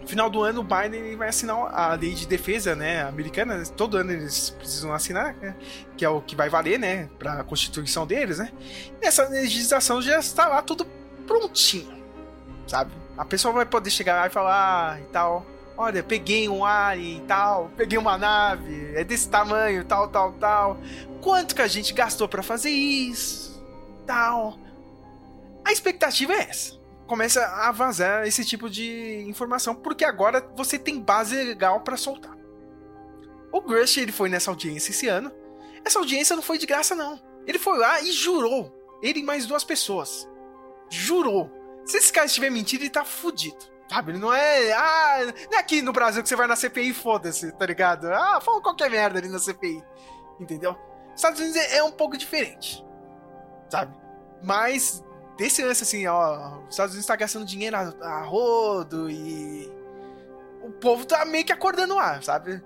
[0.00, 3.62] No final do ano, o Biden vai assinar a lei de defesa né, americana.
[3.76, 5.56] Todo ano eles precisam assinar, né,
[5.96, 8.38] que é o que vai valer né, para a constituição deles.
[8.38, 8.52] Né?
[9.02, 10.86] Nessa legislação já está lá tudo
[11.26, 12.02] prontinho,
[12.66, 12.92] sabe?
[13.16, 15.44] A pessoa vai poder chegar lá e falar ah, e tal.
[15.78, 20.76] Olha, peguei um alien e tal, peguei uma nave, é desse tamanho, tal, tal, tal.
[21.20, 23.64] Quanto que a gente gastou para fazer isso?
[24.04, 24.58] Tal.
[25.64, 26.76] A expectativa é essa.
[27.06, 32.36] Começa a vazar esse tipo de informação, porque agora você tem base legal pra soltar.
[33.52, 35.30] O Grush, ele foi nessa audiência esse ano.
[35.84, 37.20] Essa audiência não foi de graça, não.
[37.46, 38.74] Ele foi lá e jurou.
[39.00, 40.28] Ele e mais duas pessoas.
[40.90, 41.48] Jurou.
[41.86, 43.77] Se esse cara estiver mentindo, ele tá fudido.
[43.88, 44.12] Sabe?
[44.12, 44.72] Ele não é.
[44.72, 45.18] Ah,
[45.50, 48.06] não é aqui no Brasil que você vai na CPI foda-se, tá ligado?
[48.12, 49.82] Ah, fala qualquer merda ali na CPI.
[50.38, 50.76] Entendeu?
[51.14, 52.84] Estados Unidos é é um pouco diferente.
[53.70, 53.96] Sabe?
[54.42, 55.02] Mas
[55.36, 59.72] desse lance assim, ó, os Estados Unidos tá gastando dinheiro a, a rodo e
[60.62, 62.62] o povo tá meio que acordando lá, sabe?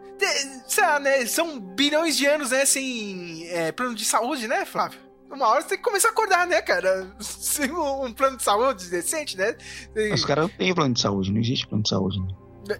[0.67, 1.25] Sei lá, né?
[1.27, 4.99] São bilhões de anos, né, sem é, plano de saúde, né, Flávio?
[5.33, 7.11] Uma hora você tem que começar a acordar, né, cara?
[7.21, 9.55] Sem um plano de saúde decente, né?
[9.95, 12.21] Tem- Os caras não têm plano de saúde, não existe plano de saúde.
[12.21, 12.29] né?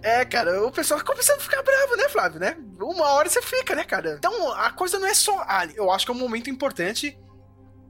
[0.01, 2.55] É, cara, o pessoal tá começando a ficar bravo, né, Flávio, né?
[2.79, 4.15] Uma hora você fica, né, cara?
[4.17, 5.43] Então, a coisa não é só.
[5.47, 7.17] Ah, eu acho que é um momento importante.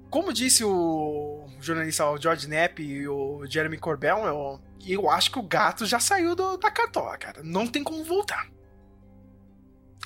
[0.09, 5.39] Como disse o jornalista o George Knapp e o Jeremy Corbell, eu, eu acho que
[5.39, 7.41] o gato já saiu do- da cartola, cara.
[7.43, 8.47] Não tem como voltar.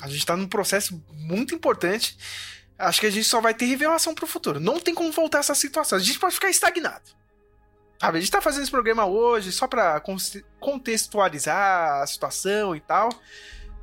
[0.01, 2.17] A gente tá num processo muito importante.
[2.77, 4.59] Acho que a gente só vai ter revelação pro futuro.
[4.59, 5.97] Não tem como voltar essa situação.
[5.97, 7.17] A gente pode ficar estagnado.
[7.99, 10.17] Sabe, a gente tá fazendo esse programa hoje só pra con-
[10.59, 13.09] contextualizar a situação e tal.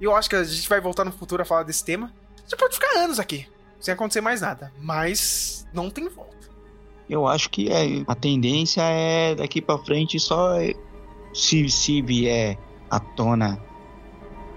[0.00, 2.12] E eu acho que a gente vai voltar no futuro a falar desse tema.
[2.36, 3.48] A gente pode ficar anos aqui,
[3.80, 4.72] sem acontecer mais nada.
[4.78, 6.34] Mas não tem volta.
[7.10, 10.54] Eu acho que é, a tendência é daqui pra frente só
[11.34, 12.56] se, se vier
[12.90, 13.60] à tona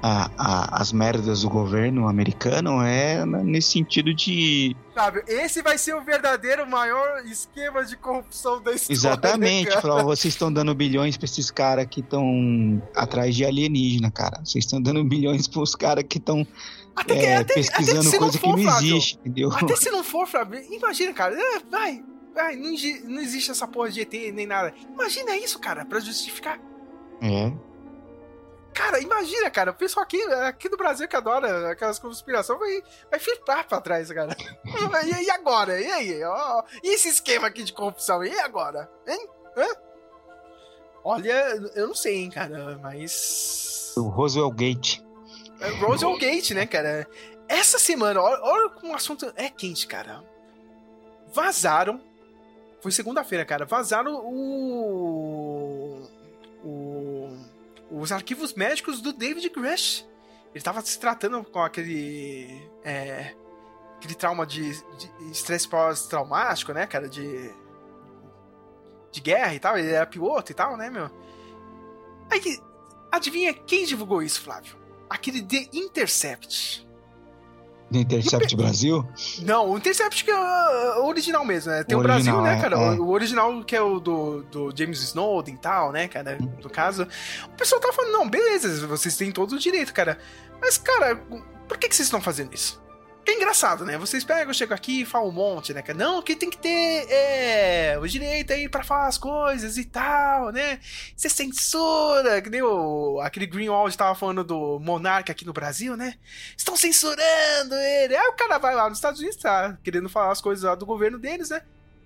[0.01, 5.95] a, a- as merdas do governo americano é nesse sentido de Sabe, esse vai ser
[5.95, 8.93] o verdadeiro maior esquema de corrupção da história.
[8.97, 14.11] exatamente né, falar vocês estão dando bilhões pra esses caras que estão atrás de alienígena
[14.11, 16.45] cara vocês estão dando bilhões pros caras que estão
[17.09, 20.27] é, pesquisando se não coisa que for, não Flávio, existe entendeu Até se não for,
[20.27, 21.35] Flávio, imagina, cara.
[21.39, 22.03] é, Vai,
[22.33, 22.71] vai, não,
[23.05, 24.73] não existe essa porra de ET nem nada.
[24.93, 26.59] Imagina isso, cara, pra justificar.
[27.21, 27.51] é
[28.77, 33.19] Cara, imagina, cara, o pessoal aqui, aqui do Brasil que adora aquelas conspirações vai, vai
[33.19, 34.37] filtrar pra trás, cara.
[35.03, 35.81] E, e agora?
[35.81, 36.23] E aí?
[36.23, 38.23] Ó, e esse esquema aqui de corrupção?
[38.23, 38.87] E agora?
[39.07, 39.27] Hein?
[39.57, 39.67] Hã?
[41.03, 41.33] Olha,
[41.73, 43.95] eu não sei, hein, cara, mas.
[43.97, 44.99] o Roswell Gate
[45.59, 47.07] É Roswell Gate, né, cara?
[47.47, 50.23] Essa semana, olha, olha como o assunto é quente, cara.
[51.33, 51.99] Vazaram.
[52.79, 53.65] Foi segunda-feira, cara.
[53.65, 56.07] Vazaram o.
[56.63, 57.16] o
[57.89, 60.05] os arquivos médicos do David Grush.
[60.53, 62.69] Ele tava se tratando com aquele.
[62.83, 63.35] É,
[63.97, 67.07] aquele trauma de de estresse pós-traumático, né, cara?
[67.07, 67.53] De.
[69.11, 69.77] de guerra e tal.
[69.77, 71.09] Ele era piloto e tal, né, meu?
[72.29, 72.59] Aí,
[73.11, 74.75] adivinha quem divulgou isso, Flávio?
[75.09, 76.86] Aquele The Intercept.
[77.89, 79.07] Do Intercept Brasil
[79.43, 80.35] Não, o Intercept que é
[80.99, 81.83] o original mesmo, né?
[81.83, 82.75] Tem o, O Brasil, original, né, é, cara?
[82.75, 82.99] é.
[82.99, 86.37] O original que é o do, do James Snowden e tal, né, cara?
[86.61, 87.07] No caso.
[87.45, 90.17] O pessoal tá falando, não, beleza, vocês têm todo o direito, cara.
[90.61, 91.15] Mas, cara,
[91.67, 92.81] por que, que vocês estão fazendo isso?
[93.27, 93.97] Que é engraçado, né?
[93.97, 95.81] Vocês pegam, chegam aqui e falam um monte, né?
[95.81, 99.83] Que não, que tem que ter é, o direito aí pra falar as coisas e
[99.83, 100.79] tal, né?
[101.13, 106.13] Você censura, que nem o, aquele Greenwald tava falando do monarca aqui no Brasil, né?
[106.55, 108.15] Estão censurando ele.
[108.15, 110.85] Aí o cara vai lá nos Estados Unidos, tá querendo falar as coisas lá do
[110.85, 111.61] governo deles, né?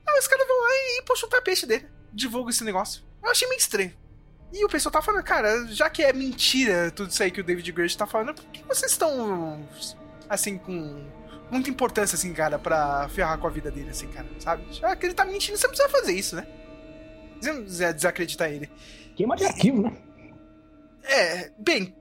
[0.07, 1.88] Aí os caras vão lá e puxam o tapete dele.
[2.11, 3.03] Divulga esse negócio.
[3.22, 3.93] Eu achei meio estranho.
[4.52, 7.43] E o pessoal tá falando, cara, já que é mentira tudo isso aí que o
[7.43, 9.64] David Grush tá falando, por que vocês estão
[10.32, 11.06] assim, com
[11.52, 14.66] muita importância, assim, cara, pra ferrar com a vida dele, assim, cara, sabe?
[14.74, 16.48] Já que ele tá mentindo, você não precisa fazer isso, né?
[17.40, 18.72] Você não precisa desacreditar ele.
[19.16, 19.98] Queima de arquivo, né?
[21.03, 21.95] É, bem,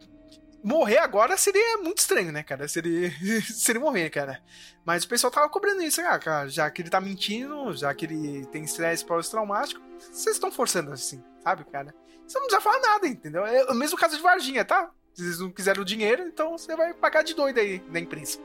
[0.62, 2.68] morrer agora seria muito estranho, né, cara?
[2.68, 3.10] Seria,
[3.42, 4.40] seria morrer, cara.
[4.84, 8.06] Mas o pessoal tava cobrando isso, ah, cara, já que ele tá mentindo, já que
[8.06, 11.94] ele tem estresse pós-traumático, vocês estão forçando assim, sabe, cara?
[12.26, 13.44] Você não precisa falar nada, entendeu?
[13.44, 14.90] É o mesmo caso de Varginha, tá?
[15.14, 18.38] Se eles não quiserem o dinheiro, então você vai pagar de doido aí na imprensa.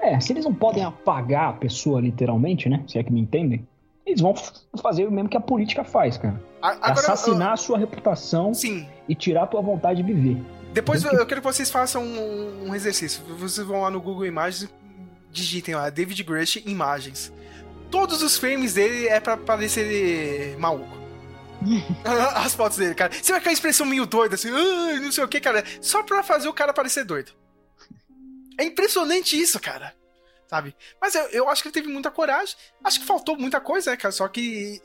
[0.00, 2.84] É, se eles não podem apagar a pessoa literalmente, né?
[2.88, 3.66] Se é que me entendem,
[4.04, 4.34] eles vão
[4.82, 6.42] fazer o mesmo que a política faz, cara.
[6.60, 7.54] Agora, Assassinar eu...
[7.54, 8.88] a sua reputação Sim.
[9.08, 10.42] e tirar a tua vontade de viver.
[10.72, 13.22] Depois eu, eu quero que vocês façam um, um, exercício.
[13.36, 14.72] Vocês vão lá no Google Imagens
[15.32, 17.32] digitem lá David Grush Imagens.
[17.90, 21.01] Todos os frames dele é pra parecer maluco.
[22.36, 23.12] As fotos dele, cara.
[23.12, 25.64] Você vai com a expressão meio doida, assim, ah, não sei o que, cara.
[25.80, 27.32] Só pra fazer o cara parecer doido.
[28.58, 29.94] É impressionante isso, cara.
[30.48, 30.76] Sabe?
[31.00, 32.54] Mas eu, eu acho que ele teve muita coragem.
[32.84, 34.12] Acho que faltou muita coisa, né, cara?
[34.12, 34.80] Só que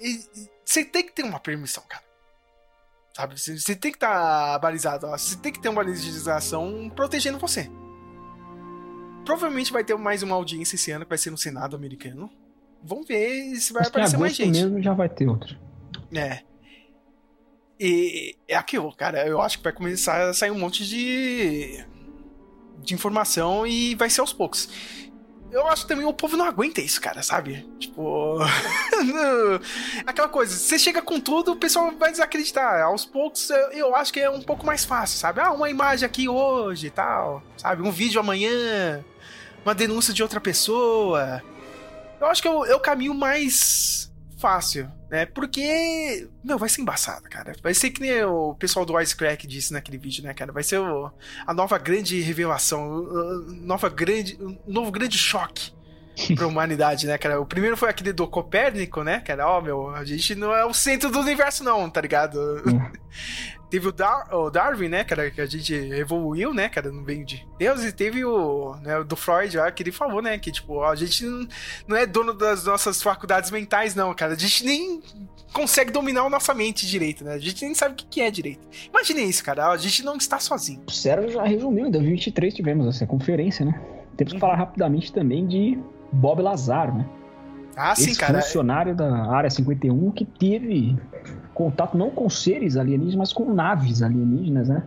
[0.63, 2.03] você tem que ter uma permissão, cara.
[3.13, 3.37] Sabe?
[3.37, 5.07] Você tem que estar tá balizado.
[5.07, 7.69] Você tem que ter uma legislação protegendo você.
[9.25, 12.31] Provavelmente vai ter mais uma audiência esse ano que vai ser no Senado americano.
[12.81, 14.61] Vamos ver se vai Acho aparecer mais gente.
[14.61, 15.59] mesmo já vai ter outra.
[16.13, 16.46] É.
[17.79, 19.27] E é aquilo, cara.
[19.27, 21.83] Eu acho que vai começar a sair um monte de.
[22.79, 24.69] de informação e vai ser aos poucos.
[25.51, 27.67] Eu acho que também o povo não aguenta isso, cara, sabe?
[27.79, 28.39] Tipo.
[30.05, 32.81] Aquela coisa, você chega com tudo, o pessoal vai desacreditar.
[32.83, 35.39] Aos poucos, eu acho que é um pouco mais fácil, sabe?
[35.39, 37.81] Ah, uma imagem aqui hoje e tal, sabe?
[37.83, 39.05] Um vídeo amanhã,
[39.63, 41.41] uma denúncia de outra pessoa.
[42.19, 45.25] Eu acho que é o caminho mais fácil, né?
[45.25, 47.53] Porque, meu, vai ser embaçado, cara.
[47.61, 50.51] Vai ser que nem o pessoal do Wisecrack disse naquele vídeo, né, cara?
[50.51, 51.11] Vai ser o,
[51.45, 53.03] a nova grande revelação,
[53.61, 55.76] nova grande, um novo grande choque
[56.35, 57.39] pra humanidade, né, cara?
[57.39, 59.47] O primeiro foi aquele do Copérnico, né, cara?
[59.47, 62.37] Ó, oh, meu, a gente não é o centro do universo, não, tá ligado?
[63.69, 67.25] teve o, Dar o, Darwin, né, cara, que a gente evoluiu, né, cara, não veio
[67.25, 70.51] de Deus, e teve o, né, o do Freud lá, que ele falou, né, que,
[70.51, 71.47] tipo, a gente não,
[71.87, 75.01] não é dono das nossas faculdades mentais, não, cara, a gente nem
[75.53, 78.67] consegue dominar a nossa mente direito, né, a gente nem sabe o que é direito.
[78.89, 80.83] Imagine isso, cara, a gente não está sozinho.
[80.87, 83.79] O Sérgio já resumiu, em 2023 tivemos essa conferência, né,
[84.17, 85.79] temos que falar rapidamente também de
[86.11, 87.05] Bob Lazar, né,
[87.77, 88.41] ah, sim, Esse cara.
[88.41, 90.97] funcionário da Área 51 que teve
[91.53, 94.81] contato não com seres alienígenas, mas com naves alienígenas, né?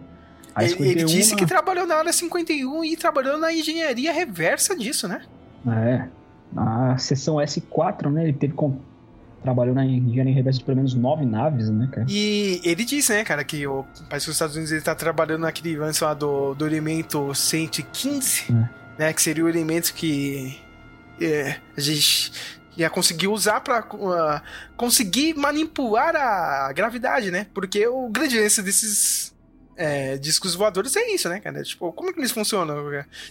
[0.59, 5.23] Ele, ele, disse que trabalhou na Área 51 e trabalhou na engenharia reversa disso, né?
[5.69, 6.09] É.
[6.53, 8.25] Na seção S4, né?
[8.25, 8.79] Ele teve com...
[9.41, 12.07] trabalhou na engenharia reversa de pelo menos nove naves, né, cara?
[12.11, 15.43] E ele disse, né, cara, que o, parece que os Estados Unidos ele tá trabalhando
[15.43, 18.80] naquele lance lá do, do elemento 115, é.
[19.01, 19.15] Né?
[19.15, 20.61] Que seria o elemento que
[21.19, 22.33] é, a gente
[22.77, 24.43] ia conseguir usar para uh, ah,
[24.77, 27.47] conseguir manipular a gravidade, né?
[27.55, 29.35] Porque o grande lance desses
[29.75, 31.63] é, discos voadores é isso, né, cara?
[31.63, 32.77] Tipo, como é que eles funcionam?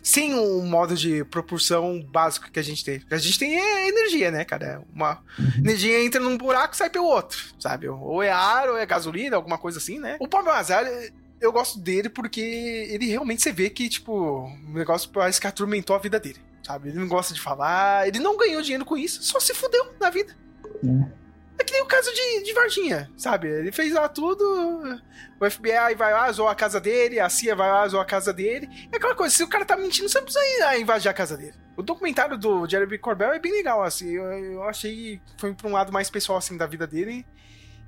[0.01, 2.97] Sem um modo de propulsão básico que a gente tem.
[2.97, 4.81] O que a gente tem é energia, né, cara?
[4.91, 5.23] Uma
[5.55, 7.87] energia entra num buraco e sai pelo outro, sabe?
[7.87, 10.17] Ou é ar, ou é gasolina, alguma coisa assim, né?
[10.19, 10.83] O Pablo Azar,
[11.41, 15.95] eu gosto dele porque ele realmente você vê que, tipo, o negócio parece que atormentou
[15.95, 16.39] a vida dele
[16.69, 16.89] sabe?
[16.89, 20.11] Ele não gosta de falar, ele não ganhou dinheiro com isso, só se fudeu na
[20.11, 20.35] vida.
[20.85, 23.47] É, é que nem o caso de, de Varginha, sabe?
[23.47, 24.43] Ele fez lá tudo,
[25.39, 28.31] o FBI vai lá, zoou a casa dele, a CIA vai lá, zoou a casa
[28.31, 28.69] dele.
[28.91, 31.13] É aquela coisa, se o cara tá mentindo, você não precisa ir lá invadir a
[31.13, 31.55] casa dele.
[31.75, 35.67] O documentário do Jeremy Corbell é bem legal, assim, eu, eu achei que foi pra
[35.67, 37.25] um lado mais pessoal, assim, da vida dele.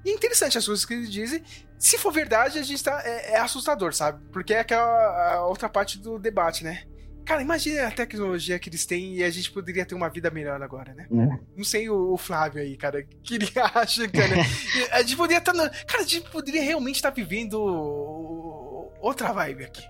[0.03, 1.43] E é interessante as coisas que ele dizem.
[1.77, 3.01] Se for verdade, a gente tá.
[3.03, 4.23] É, é assustador, sabe?
[4.31, 6.83] Porque é aquela outra parte do debate, né?
[7.25, 10.61] Cara, imagina a tecnologia que eles têm e a gente poderia ter uma vida melhor
[10.61, 11.05] agora, né?
[11.09, 11.39] É.
[11.55, 14.35] Não sei o, o, Flávio aí, cara, que ele acha, cara.
[14.91, 15.53] a gente poderia estar.
[15.53, 17.59] Tá cara, a gente poderia realmente estar tá vivendo
[18.99, 19.83] outra vibe aqui.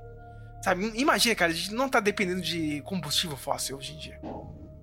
[0.61, 0.91] Sabe?
[0.95, 4.19] Imagina, cara, a gente não tá dependendo de combustível fóssil hoje em dia.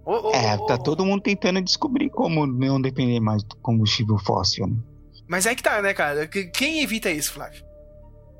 [0.04, 4.18] Oh, oh, é, tá oh, todo mundo tentando descobrir como não depender mais do combustível
[4.18, 4.76] fóssil, né?
[5.28, 6.26] Mas é que tá, né, cara?
[6.26, 7.62] Quem evita isso, Flávio?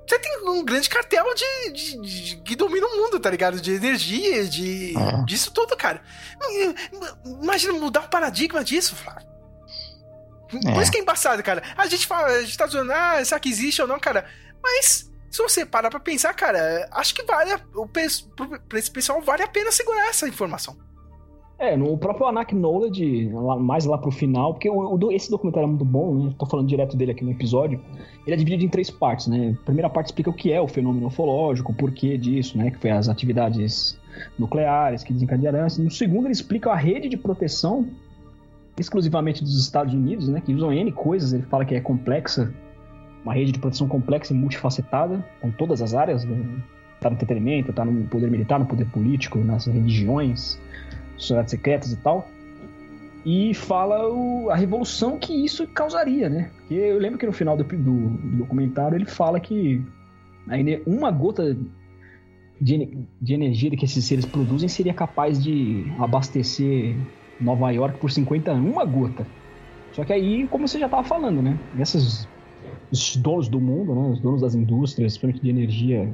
[0.09, 3.60] Você tem um grande cartel de, de- de- que domina o mundo, tá ligado?
[3.60, 5.24] De energia, de É.
[5.27, 6.01] disso tudo, cara.
[7.43, 9.28] Imagina mudar o paradigma disso, Flávio.
[10.51, 10.82] Por É.
[10.82, 11.62] isso que é embaçado, cara.
[11.77, 14.24] A gente fala, a gente tá dizendo, ah, será que existe ou não, cara?
[14.62, 17.52] Mas, se você parar pra pensar, cara, acho que vale.
[17.52, 20.78] a- O, pra esse pessoal vale a pena segurar essa informação.
[21.59, 25.68] É, no próprio Acknowledge, lá, mais lá pro final, porque o, o esse documentário é
[25.68, 26.35] muito bom, né?
[26.39, 27.80] Tô falando direto dele aqui no episódio.
[28.24, 29.56] Ele é dividido em três partes, né?
[29.60, 32.70] A primeira parte explica o que é o fenômeno ufológico, o porquê disso, né?
[32.70, 33.98] Que foi as atividades
[34.39, 35.66] nucleares que desencadearam.
[35.80, 37.89] No segundo, ele explica a rede de proteção
[38.78, 40.40] exclusivamente dos Estados Unidos, né?
[40.40, 42.55] Que usam N coisas, ele fala que é complexa,
[43.24, 46.62] uma rede de proteção complexa e multifacetada, com todas as áreas, né?
[47.01, 50.60] tá no entretenimento, tá no poder militar, no poder político, nas religiões,
[51.19, 52.28] sociedades secretas e tal.
[53.24, 56.51] E fala o- a revolução que isso causaria, né?
[56.57, 59.82] Porque eu lembro que no final do, do- do documentário ele fala que
[60.86, 61.55] uma gota
[62.61, 66.97] de, de energia que esses seres produzem seria capaz de abastecer
[67.40, 68.70] Nova York por 50 anos.
[68.73, 69.27] Uma gota.
[69.93, 71.59] Só que aí, como você já estava falando, né?
[71.78, 72.28] Esses
[72.90, 74.09] os donos do mundo, né?
[74.11, 76.12] Os donos das indústrias, principalmente de energia,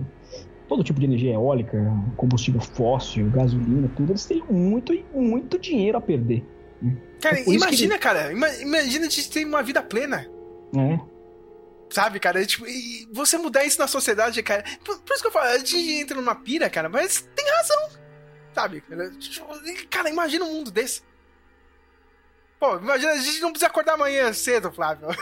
[0.69, 1.79] todo tipo de energia eólica,
[2.17, 6.45] combustível fóssil, gasolina, tudo, eles teriam muito e muito dinheiro a perder.
[6.83, 6.97] né?
[7.21, 10.27] Cara, É imagina, cara, ima- imagina a gente ter uma vida plena.
[10.77, 11.15] É.
[11.91, 12.43] Sabe, cara?
[12.43, 14.65] É, Tipo, e você mudar isso na sociedade, cara.
[14.85, 18.01] Por, por isso que eu falo, a gente entra numa pira, cara, mas tem razão.
[18.55, 18.81] Sabe?
[18.81, 19.11] cara?
[19.13, 19.47] Tipo,
[19.91, 21.03] Cara, imagina um mundo desse.
[22.59, 25.09] Pô, imagina, a gente não precisa acordar amanhã cedo, Flávio.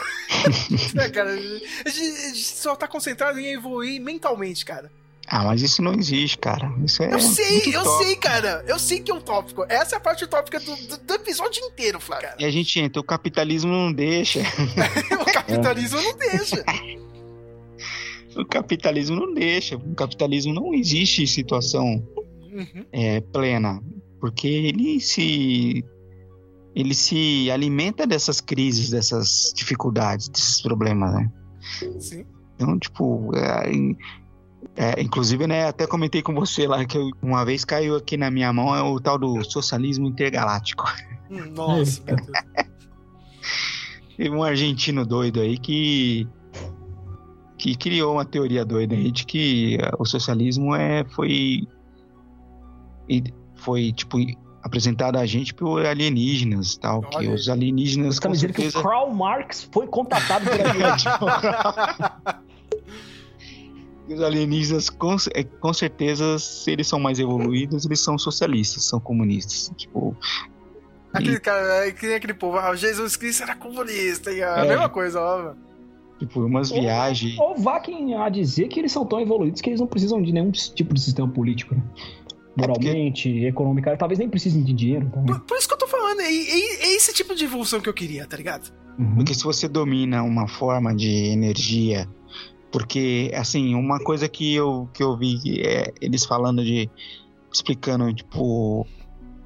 [0.99, 4.91] É, cara, a gente, a gente só tá concentrado em evoluir mentalmente, cara.
[5.35, 6.71] Ah, mas isso não existe, cara.
[6.85, 7.11] Isso é.
[7.11, 8.63] Eu sei, eu sei, cara.
[8.67, 9.65] Eu sei que é utópico.
[9.67, 12.29] Essa é a parte utópica do, do, do episódio inteiro, Flávio.
[12.37, 14.41] E a gente entra, o capitalismo não deixa.
[15.19, 16.63] o capitalismo não deixa.
[18.35, 19.75] O capitalismo não deixa.
[19.75, 22.03] O capitalismo não existe situação
[22.51, 22.85] Uhum.
[22.91, 23.79] é, plena.
[24.19, 25.83] Porque ele se.
[26.75, 31.31] Ele se alimenta dessas crises, dessas dificuldades, desses problemas, né?
[31.99, 32.25] Sim.
[32.55, 33.69] Então, tipo, é,
[34.75, 38.31] é, inclusive, né, até comentei com você lá que eu- uma vez caiu aqui na
[38.31, 40.85] minha mão é o tal do socialismo intergaláctico.
[41.29, 42.27] Hum, Nossa, meu Deus.
[44.17, 46.27] Teve um argentino doido aí que
[47.57, 51.61] que criou uma teoria doida aí de que eh, o socialismo é foi
[53.07, 53.23] e
[53.55, 54.17] foi tipo
[54.61, 57.33] apresentado a gente por alienígenas, tal, que Olha.
[57.33, 60.59] os alienígenas Você tá com me dizendo que o certeza Karl Marx foi contatado por
[60.67, 61.03] aliens.
[64.07, 68.99] os alienígenas com, eh, com certeza se eles são mais evoluídos, eles são socialistas, são
[68.99, 70.15] comunistas, tipo
[71.13, 74.57] Aquele cara, é que nem aquele povo, ah, o Jesus Cristo era comunista, e a
[74.65, 74.67] É.
[74.67, 75.53] mesma coisa, ó.
[76.19, 79.79] tipo umas viagens Ou vá quem a dizer que eles são tão evoluídos que eles
[79.79, 81.83] não precisam de nenhum tipo de sistema político, né?
[82.55, 85.09] Moralmente, economicamente, talvez nem precisem de dinheiro.
[85.25, 87.89] Por, por isso que eu tô falando, é, é- é esse tipo de evolução que
[87.89, 88.71] eu queria, tá ligado?
[89.15, 92.07] Porque se você domina uma forma de energia,
[92.73, 96.89] porque assim, uma coisa que eu, que eu vi é eles falando de
[97.53, 98.85] explicando tipo,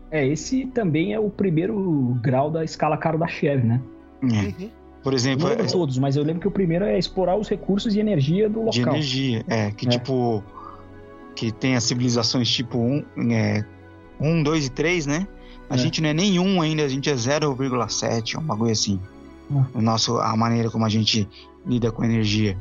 [0.09, 3.81] É, esse também é o primeiro grau da escala Kardashev, né?
[4.23, 4.69] é,
[5.03, 7.93] por exemplo, Não lembro todos, mas eu lembro que o primeiro é explorar os recursos
[7.95, 8.71] e energia do local.
[8.71, 9.89] de energia, é, que É.
[9.89, 10.43] tipo
[11.35, 13.63] que tem as civilizações tipo 1, é,
[14.19, 15.27] 1 2 e 3, né?
[15.69, 15.77] A É.
[15.77, 18.99] gente não é nenhum ainda, a gente é 0,7, um bagulho assim.
[19.53, 19.65] Ah.
[19.75, 21.27] O nosso, a maneira como a gente
[21.65, 22.57] lida com energia.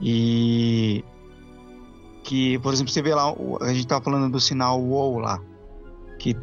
[0.00, 1.04] E
[2.22, 5.40] que, por exemplo, você vê lá, a gente tava falando do sinal WOW lá,
[6.18, 6.36] que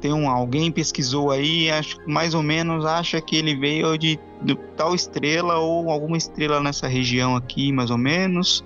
[0.00, 4.54] tem um alguém pesquisou aí, acho mais ou menos acha que ele veio de, de
[4.76, 8.64] tal estrela ou alguma estrela nessa região aqui, mais ou menos.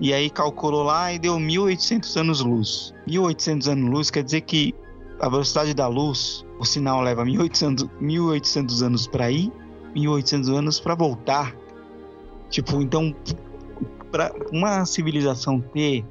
[0.00, 2.94] E aí calculou lá e deu 1800 anos-luz.
[3.06, 4.74] 1800 anos-luz quer dizer que
[5.20, 9.52] a velocidade da luz, o sinal leva 1800, 1800 anos para ir,
[9.94, 11.54] 1800 anos para voltar.
[12.50, 13.14] Tipo, então,
[14.12, 16.04] para uma civilização ter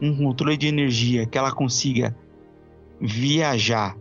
[0.00, 2.16] um controle de energia que ela consiga
[3.00, 3.96] viajar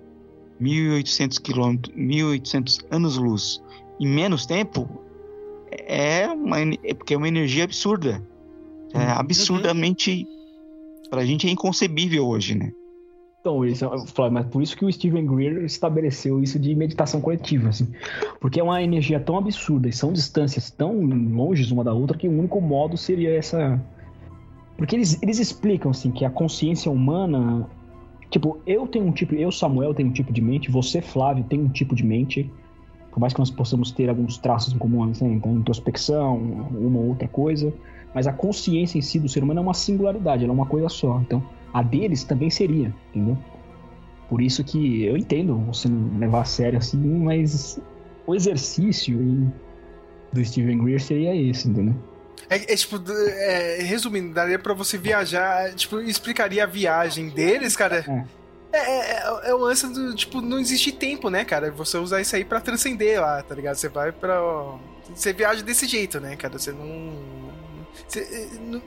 [0.60, 3.62] 1800 quilômetros, 1800 anos-luz
[4.00, 4.88] em menos tempo,
[5.72, 8.26] é uma é porque é uma energia absurda.
[8.94, 10.28] É absurdamente
[11.10, 12.72] pra gente é inconcebível hoje, né?
[13.42, 17.70] Então, eu falo, mas por isso que o Steven Greer estabeleceu isso de meditação coletiva,
[17.70, 17.88] assim.
[18.40, 22.28] Porque é uma energia tão absurda e são distâncias tão longe uma da outra que
[22.28, 23.84] o único modo seria essa.
[24.78, 27.68] Porque eles, eles explicam, assim, que a consciência humana.
[28.30, 29.34] Tipo, eu tenho um tipo.
[29.34, 32.48] Eu, Samuel, tenho um tipo de mente, você, Flávio, tem um tipo de mente.
[33.10, 37.08] Por mais que nós possamos ter alguns traços em comum, assim, então, introspecção, uma ou
[37.08, 37.74] outra coisa.
[38.14, 40.88] Mas a consciência em si do ser humano é uma singularidade, ela é uma coisa
[40.90, 41.20] só.
[41.22, 41.44] Então,
[41.74, 43.38] a deles também seria, entendeu?
[44.30, 47.80] Por isso que eu entendo você não levar a sério assim, mas
[48.26, 49.18] o exercício
[50.32, 51.96] do Steven Greer seria esse, entendeu?
[52.50, 58.06] É, é tipo, é, resumindo, daria pra você viajar, tipo, explicaria a viagem deles, cara.
[58.74, 61.72] É, é, é, é o lance do, tipo, não existe tempo, né, cara?
[61.72, 63.76] Você usar isso aí pra transcender lá, tá ligado?
[63.76, 64.40] Você vai pra.
[65.14, 66.58] Você viaja desse jeito, né, cara?
[66.58, 67.52] Você não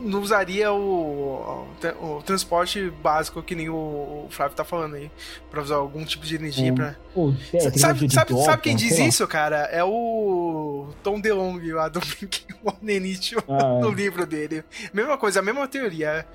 [0.01, 1.67] não usaria o,
[2.01, 5.11] o, transporte básico que nem o, o Flávio tá falando aí,
[5.51, 6.75] pra usar algum tipo de energia Hum.
[6.75, 6.97] pra.
[7.15, 9.59] Pô, é, sabe, sabe, sabe, sabe quem diz isso, cara?
[9.71, 12.01] É o Tom DeLonge lá do
[12.83, 13.81] Nenite Ah, é.
[13.81, 14.65] no livro dele.
[14.93, 16.27] Mesma coisa, a mesma teoria.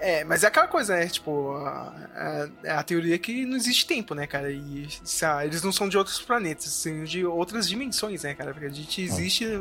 [0.00, 1.06] É, mas é aquela coisa, né?
[1.06, 4.50] Tipo, a, a, a teoria que não existe tempo, né, cara?
[4.50, 4.86] E
[5.44, 8.52] eles não são de outros planetas, são de outras dimensões, né, cara?
[8.52, 9.46] Porque a gente existe.
[9.46, 9.60] é,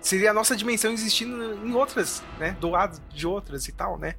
[0.00, 2.56] seria a nossa dimensão existindo em outras, né?
[2.60, 4.14] Do lado de outras e tal, né?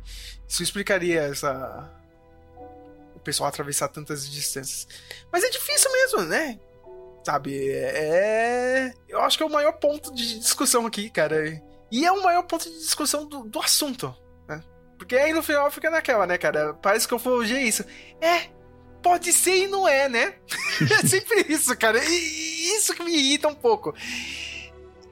[0.48, 1.90] Isso explicaria essa.
[3.16, 4.88] O pessoal atravessar tantas distâncias.
[5.32, 6.60] Mas é difícil mesmo, né?
[7.24, 7.70] Sabe?
[7.70, 8.94] É.
[9.08, 11.62] Eu acho que é o maior ponto de discussão aqui, cara.
[11.92, 14.16] E é o maior ponto de discussão do, do assunto,
[14.48, 14.62] né?
[14.98, 16.74] Porque aí no final fica naquela, né, cara?
[16.74, 17.86] Parece que ufologia é isso.
[18.22, 18.50] É,
[19.02, 20.36] pode ser e não é, né?
[21.00, 21.98] é sempre isso, cara.
[22.04, 23.94] E isso que me irrita um pouco.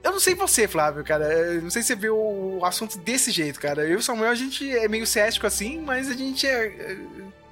[0.06, 1.24] Eu não sei você, Flávio, cara.
[1.32, 3.82] Eu não sei se você vê o assunto desse jeito, cara.
[3.82, 6.66] Eu e o Samuel, a gente é meio cético assim, mas a gente é.
[6.66, 6.96] é,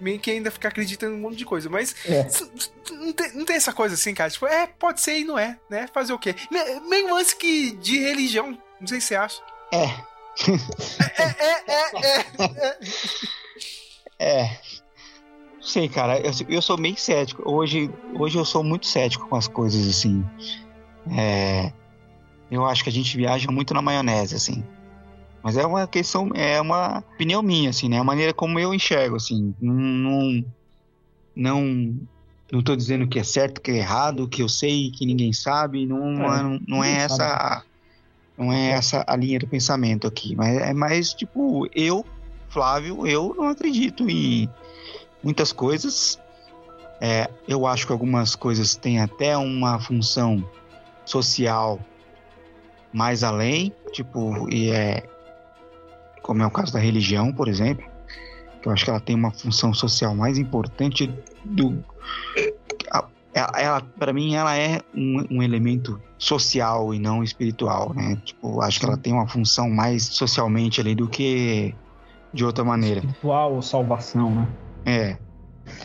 [0.01, 1.71] Meio que ainda fica acreditando em um monte de coisa.
[1.71, 2.27] Mas É.
[2.91, 4.29] não, tem, não tem essa coisa assim, cara.
[4.31, 5.87] Tipo, é, pode ser e não é, né?
[5.95, 6.35] Fazer o quê?
[6.51, 8.59] Me- Meio lance que de religião.
[8.81, 9.41] Não sei se você acha.
[9.73, 9.85] É.
[11.17, 12.77] É, é, é,
[14.19, 14.43] é.
[14.43, 14.59] É.
[15.61, 17.49] Sei, cara, eu, eu sou meio cético.
[17.51, 20.25] Hoje, hoje eu sou muito cético com as coisas, assim.
[21.17, 21.73] É,
[22.55, 24.65] eu acho que a gente viaja muito na maionese, assim.
[25.43, 27.99] Mas é uma questão, é uma opinião minha, assim, né?
[27.99, 29.55] A maneira como eu enxergo, assim.
[29.61, 30.45] Não,
[31.35, 31.99] não,
[32.51, 35.85] não, tô dizendo que é certo, que é errado, que eu sei, que ninguém sabe.
[35.85, 37.63] Não, É, não, não é essa, sabe.
[38.39, 40.35] não é essa a linha do pensamento aqui.
[40.35, 42.07] Mas é mais tipo eu,
[42.49, 44.49] Flávio, eu não acredito em
[45.23, 46.19] muitas coisas.
[47.01, 50.43] É, eu acho que algumas coisas têm até uma função
[51.05, 51.79] social
[52.95, 55.03] mais além, tipo, e é
[56.23, 57.85] como é o caso da religião, por exemplo,
[58.62, 61.12] que eu acho que ela tem uma função social mais importante
[61.45, 61.85] do
[63.35, 68.16] ela para mim ela é um, um elemento social e não espiritual, né?
[68.25, 71.75] Tipo, acho que ela tem uma função mais socialmente ali do que
[72.33, 73.01] de outra maneira.
[73.01, 74.49] Espiritual ou salvação, né?
[74.87, 75.19] É.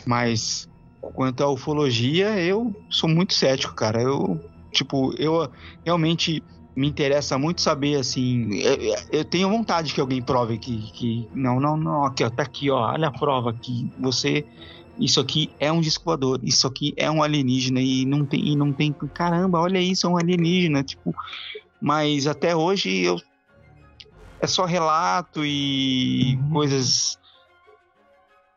[0.06, 0.68] Mas
[1.00, 4.00] quanto à ufologia, eu sou muito cético, cara.
[4.00, 5.50] Eu, tipo, eu
[5.84, 6.42] realmente
[6.74, 8.54] me interessa muito saber, assim.
[8.54, 11.28] Eu, eu tenho vontade que alguém prove que, que.
[11.34, 12.04] Não, não, não.
[12.04, 12.92] Aqui, ó, tá aqui, ó.
[12.92, 13.90] Olha a prova aqui.
[13.98, 14.44] Você.
[14.98, 18.56] Isso aqui é um disco voador, isso aqui é um alienígena e não tem, e
[18.56, 18.92] não tem.
[18.92, 20.82] Caramba, olha isso, é um alienígena.
[20.82, 21.14] Tipo,
[21.80, 23.20] mas até hoje eu.
[24.42, 27.19] É só relato e coisas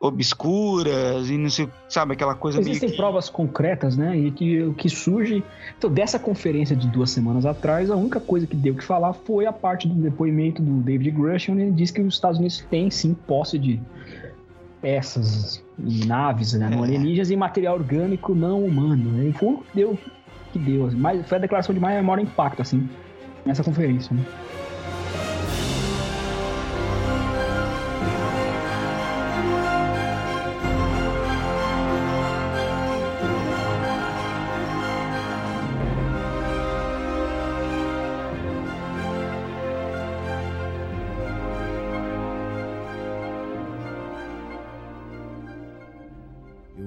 [0.03, 2.97] obscuras e não sei, sabe, aquela coisa Existem que...
[2.97, 4.17] provas concretas, né?
[4.17, 5.41] E que o que surge.
[5.77, 9.45] Então, dessa conferência de duas semanas atrás, a única coisa que deu que falar foi
[9.45, 12.91] a parte do depoimento do David Grushin, onde ele diz que os Estados Unidos têm
[12.91, 13.79] sim posse de
[14.81, 19.23] peças e naves né, não alienígenas e material orgânico não humano.
[19.23, 19.97] E foi o que deu,
[20.51, 22.89] que deu mas foi a declaração de maior impacto, assim,
[23.45, 24.13] nessa conferência.
[24.13, 24.25] Né?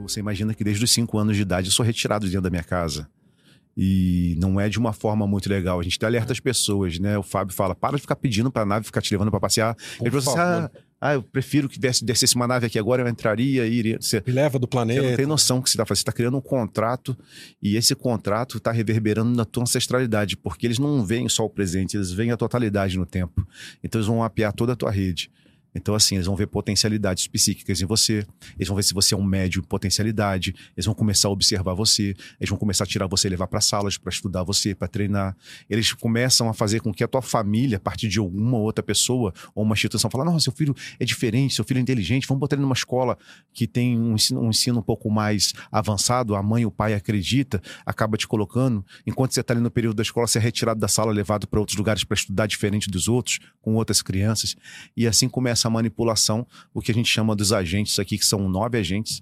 [0.08, 2.50] Você imagina que desde os 5 anos de idade eu sou retirado de dentro da
[2.50, 3.08] minha casa.
[3.78, 5.78] E não é de uma forma muito legal.
[5.78, 7.18] A gente alerta as pessoas, né?
[7.18, 9.76] O Fábio fala: para de ficar pedindo pra nave ficar te levando pra passear.
[10.00, 13.08] Ele falou assim: ah, ah, eu prefiro que desse- descesse uma nave aqui agora, eu
[13.08, 13.98] entraria e iria.
[14.00, 15.02] Você, Me leva do planeta.
[15.02, 15.98] Você não tem noção que você está fazendo.
[15.98, 17.14] Você está criando um contrato
[17.62, 21.98] e esse contrato está reverberando na tua ancestralidade, porque eles não veem só o presente,
[21.98, 23.46] eles veem a totalidade no tempo.
[23.84, 25.30] Então eles vão mapear toda a tua rede.
[25.76, 28.26] Então, assim, eles vão ver potencialidades psíquicas em você,
[28.56, 31.74] eles vão ver se você é um médio em potencialidade, eles vão começar a observar
[31.74, 34.88] você, eles vão começar a tirar você e levar para salas para estudar você, para
[34.88, 35.36] treinar.
[35.68, 39.34] Eles começam a fazer com que a tua família, a partir de alguma outra pessoa
[39.54, 42.56] ou uma instituição, fala: não, seu filho é diferente, seu filho é inteligente, vamos botar
[42.56, 43.18] ele numa escola
[43.52, 47.60] que tem um ensino, um ensino um pouco mais avançado, a mãe, o pai acredita,
[47.84, 48.84] acaba te colocando.
[49.06, 51.60] Enquanto você está ali no período da escola, você é retirado da sala, levado para
[51.60, 54.56] outros lugares para estudar diferente dos outros, com outras crianças.
[54.96, 58.48] E assim começa a manipulação, o que a gente chama dos agentes aqui, que são
[58.48, 59.20] nove agentes.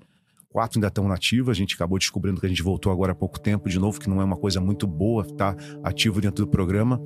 [0.54, 3.40] Quatro ainda estão nativos, a gente acabou descobrindo que a gente voltou agora há pouco
[3.40, 6.48] tempo de novo, que não é uma coisa muito boa estar tá ativo dentro do
[6.48, 7.02] programa.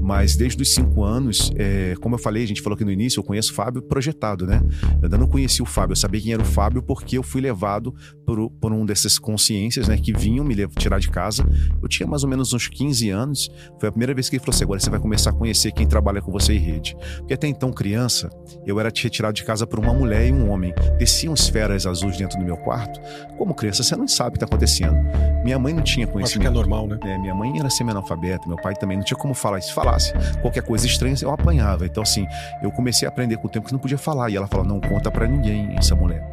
[0.00, 3.20] Mas desde os cinco anos, é, como eu falei, a gente falou aqui no início,
[3.20, 4.62] eu conheço o Fábio projetado, né?
[4.94, 7.42] Eu ainda não conheci o Fábio, eu sabia quem era o Fábio porque eu fui
[7.42, 7.94] levado
[8.24, 11.46] por, por um dessas consciências, né, que vinham me tirar de casa.
[11.82, 14.54] Eu tinha mais ou menos uns 15 anos, foi a primeira vez que ele falou
[14.54, 16.96] assim: agora você vai começar a conhecer quem trabalha com você em rede.
[17.18, 18.30] Porque até então, criança,
[18.64, 20.72] eu era retirado de casa por uma mulher e um homem.
[20.96, 23.00] Desciam esferas azuis dentro do meu quarto quarto.
[23.36, 24.96] Como criança, você não sabe o que está acontecendo.
[25.42, 26.26] Minha mãe não tinha conhecimento.
[26.26, 26.98] Acho que é normal, né?
[27.04, 29.60] É, minha mãe era semi-analfabeta, meu pai também não tinha como falar.
[29.60, 31.86] Se falasse qualquer coisa estranha, eu apanhava.
[31.86, 32.26] Então, assim,
[32.62, 34.30] eu comecei a aprender com o tempo que não podia falar.
[34.30, 36.24] E ela falou: não conta para ninguém essa mulher.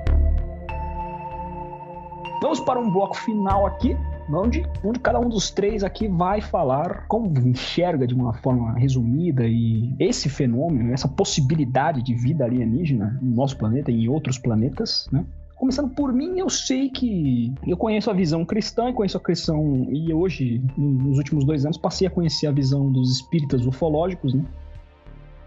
[2.41, 3.97] Vamos para um bloco final aqui,
[4.29, 9.47] onde, onde cada um dos três aqui vai falar como enxerga de uma forma resumida
[9.47, 15.07] e esse fenômeno, essa possibilidade de vida alienígena no nosso planeta e em outros planetas,
[15.09, 15.25] né?
[15.63, 19.87] Começando por mim, eu sei que eu conheço a visão cristã e conheço a cristão
[19.89, 24.43] e hoje, nos últimos dois anos, passei a conhecer a visão dos espíritas ufológicos, né?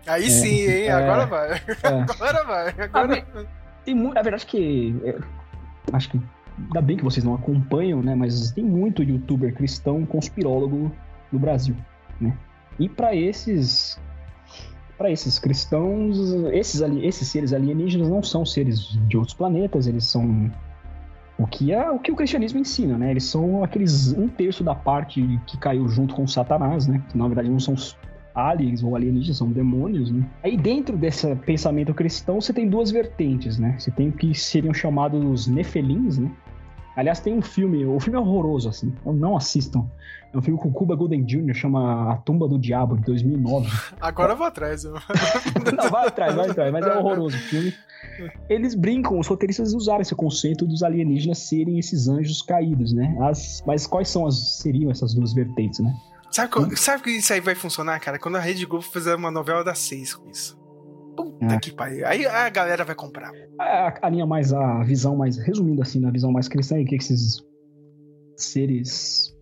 [0.06, 0.84] Aí é, sim, hein?
[0.84, 1.50] É, agora vai.
[1.50, 1.60] É.
[2.10, 2.74] Agora vai.
[2.78, 3.18] Agora...
[3.18, 3.44] A,
[3.84, 4.94] tem muito, a verdade é que
[5.92, 6.20] acho que
[6.64, 8.14] ainda bem que vocês não acompanham, né?
[8.14, 10.90] Mas tem muito youtuber cristão conspirólogo
[11.30, 11.76] no Brasil,
[12.18, 12.34] né?
[12.78, 14.00] E para esses
[14.96, 16.18] para esses cristãos,
[16.52, 20.50] esses, esses seres alienígenas não são seres de outros planetas, eles são
[21.38, 23.10] o que é o que o cristianismo ensina, né?
[23.10, 27.02] Eles são aqueles um terço da parte que caiu junto com Satanás, né?
[27.10, 27.74] Que na verdade não são
[28.34, 30.24] aliens ou alienígenas, são demônios, né?
[30.42, 33.76] Aí dentro desse pensamento cristão você tem duas vertentes, né?
[33.78, 36.30] Você tem o que seriam chamados nefelins, né?
[36.96, 39.86] Aliás, tem um filme, o filme é horroroso, assim, não assistam.
[40.32, 43.70] É um filme com Cuba Golden Jr., chama A Tumba do Diabo, de 2009.
[44.00, 44.84] Agora eu vou atrás.
[44.84, 44.94] Eu...
[45.76, 47.74] não, vai atrás, vai atrás, mas é horroroso o filme.
[48.48, 53.14] Eles brincam, os roteiristas usaram esse conceito dos alienígenas serem esses anjos caídos, né?
[53.20, 55.94] As, mas quais são as, seriam essas duas vertentes, né?
[56.30, 58.18] Sabe, sabe que isso aí vai funcionar, cara?
[58.18, 60.58] Quando a Rede Globo fizer uma novela das seis com isso.
[61.38, 61.58] Puta é.
[61.58, 62.06] que pariu.
[62.06, 63.30] Aí a galera vai comprar.
[63.60, 66.94] A, a, linha mais, a visão mais, resumindo assim, na visão mais cristã, é que
[66.94, 67.42] esses
[68.36, 69.34] seres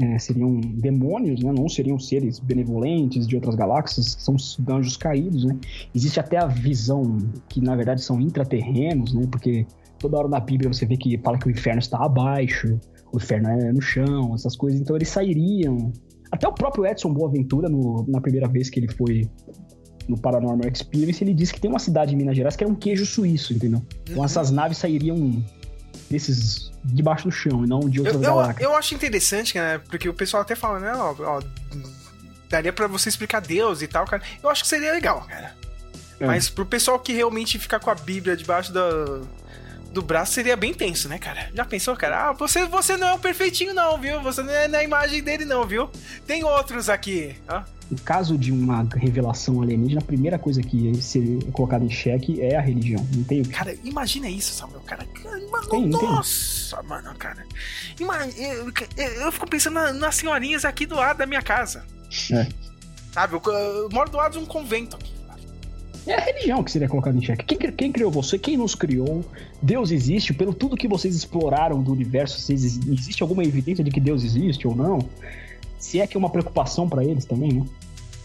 [0.00, 1.52] é, seriam demônios, né?
[1.56, 4.36] Não seriam seres benevolentes de outras galáxias, são
[4.68, 5.56] anjos caídos, né?
[5.94, 7.18] Existe até a visão
[7.48, 9.26] que, na verdade, são intraterrenos, né?
[9.30, 9.66] Porque
[9.98, 12.78] toda hora na Bíblia você vê que fala que o inferno está abaixo,
[13.12, 14.80] o inferno é no chão, essas coisas.
[14.80, 15.92] Então eles sairiam.
[16.32, 19.30] Até o próprio Edson Boaventura, no, na primeira vez que ele foi
[20.08, 22.76] no Paranormal Experience, ele disse que tem uma cidade em Minas Gerais que era um
[22.76, 23.82] queijo suíço, entendeu?
[24.04, 24.24] Então uhum.
[24.24, 25.42] essas naves sairiam
[26.10, 28.60] desses debaixo do chão e não de outras eu, galáxias.
[28.60, 29.78] Eu, eu acho interessante, né?
[29.78, 30.92] Porque o pessoal até fala, né?
[30.94, 31.42] Ó, ó,
[32.48, 34.22] daria para você explicar Deus e tal, cara.
[34.42, 35.54] Eu acho que seria legal, cara.
[36.20, 36.26] É.
[36.26, 39.20] Mas pro pessoal que realmente fica com a Bíblia debaixo da,
[39.94, 41.50] do braço seria bem tenso, né, cara?
[41.54, 42.28] Já pensou, cara?
[42.28, 44.20] Ah, você, você não é o perfeitinho, não, viu?
[44.20, 45.88] Você não é na imagem dele, não, viu?
[46.26, 47.36] Tem outros aqui.
[47.48, 47.64] Ah.
[47.90, 52.56] No caso de uma revelação alienígena, a primeira coisa que ser colocada em xeque é
[52.56, 53.06] a religião.
[53.14, 54.80] Não tem o Cara, imagina isso, Samuel.
[54.80, 55.06] Cara,
[55.50, 56.88] mano, tem, nossa, tem.
[56.88, 57.46] mano, cara.
[58.00, 61.84] eu, eu, eu, fico pensando nas, nas senhorinhas aqui do lado da minha casa.
[62.32, 62.48] É.
[63.12, 65.13] Sabe, eu, eu moro do lado de um convento aqui.
[66.06, 67.44] É a religião que seria colocada em xeque.
[67.44, 68.38] Quem, quem, criou você?
[68.38, 69.24] Quem nos criou?
[69.62, 70.34] Deus existe?
[70.34, 74.68] Pelo tudo que vocês exploraram do universo, vocês, existe alguma evidência de que Deus existe
[74.68, 75.08] ou não?
[75.78, 77.66] Se é que é uma preocupação para eles também, né?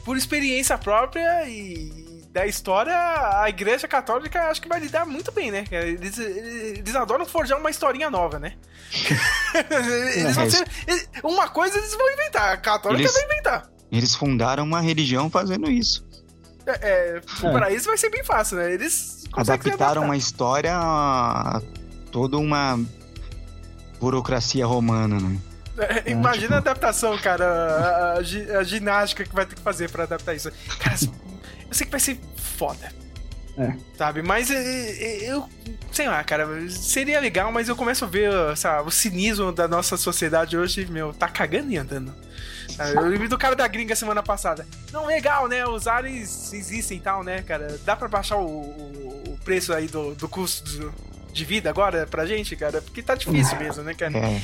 [0.03, 2.93] Por experiência própria e da história,
[3.41, 5.65] a Igreja Católica acho que vai lidar muito bem, né?
[5.71, 8.53] Eles, eles adoram forjar uma historinha nova, né?
[10.15, 10.65] eles vão ser,
[11.23, 13.69] uma coisa eles vão inventar, a Católica eles, vai inventar.
[13.91, 16.08] Eles fundaram uma religião fazendo isso.
[16.81, 18.71] É, é, Pra isso vai ser bem fácil, né?
[18.71, 21.61] Eles adaptaram uma história a
[22.11, 22.79] toda uma
[23.99, 25.37] burocracia romana, né?
[25.77, 26.53] É, imagina tipo...
[26.55, 27.45] a adaptação, cara.
[27.45, 30.51] A, a, a, ginástica que vai ter que fazer pra adaptar isso.
[30.79, 30.95] Cara,
[31.67, 32.91] eu sei que vai ser foda.
[33.57, 33.73] É.
[33.97, 34.21] Sabe?
[34.21, 35.47] Mas é, é, eu.
[35.91, 36.69] Sei lá, cara.
[36.69, 41.13] Seria legal, mas eu começo a ver sabe, o cinismo da nossa sociedade hoje, meu,
[41.13, 42.13] tá cagando e andando.
[42.69, 42.95] Sabe?
[42.95, 44.65] Eu vi do cara da gringa semana passada.
[44.91, 45.65] Não, legal, né?
[45.65, 47.79] Os ares existem e tal, né, cara?
[47.85, 50.93] Dá pra baixar o, o, o preço aí do, do custo do,
[51.31, 52.81] de vida agora pra gente, cara?
[52.81, 54.17] Porque tá difícil mesmo, né, cara?
[54.17, 54.41] É.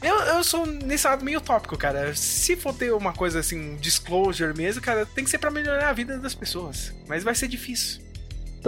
[0.00, 2.14] Eu, eu sou nesse lado meio utópico, cara.
[2.14, 5.88] Se for ter uma coisa assim, um disclosure mesmo, cara, tem que ser pra melhorar
[5.88, 6.94] a vida das pessoas.
[7.08, 8.00] Mas vai ser difícil.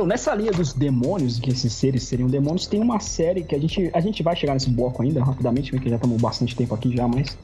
[0.01, 3.59] Então, nessa linha dos demônios, que esses seres seriam demônios, tem uma série que a
[3.59, 6.97] gente, a gente vai chegar nesse bloco ainda, rapidamente, porque já estamos bastante tempo aqui
[6.97, 7.37] já, mas...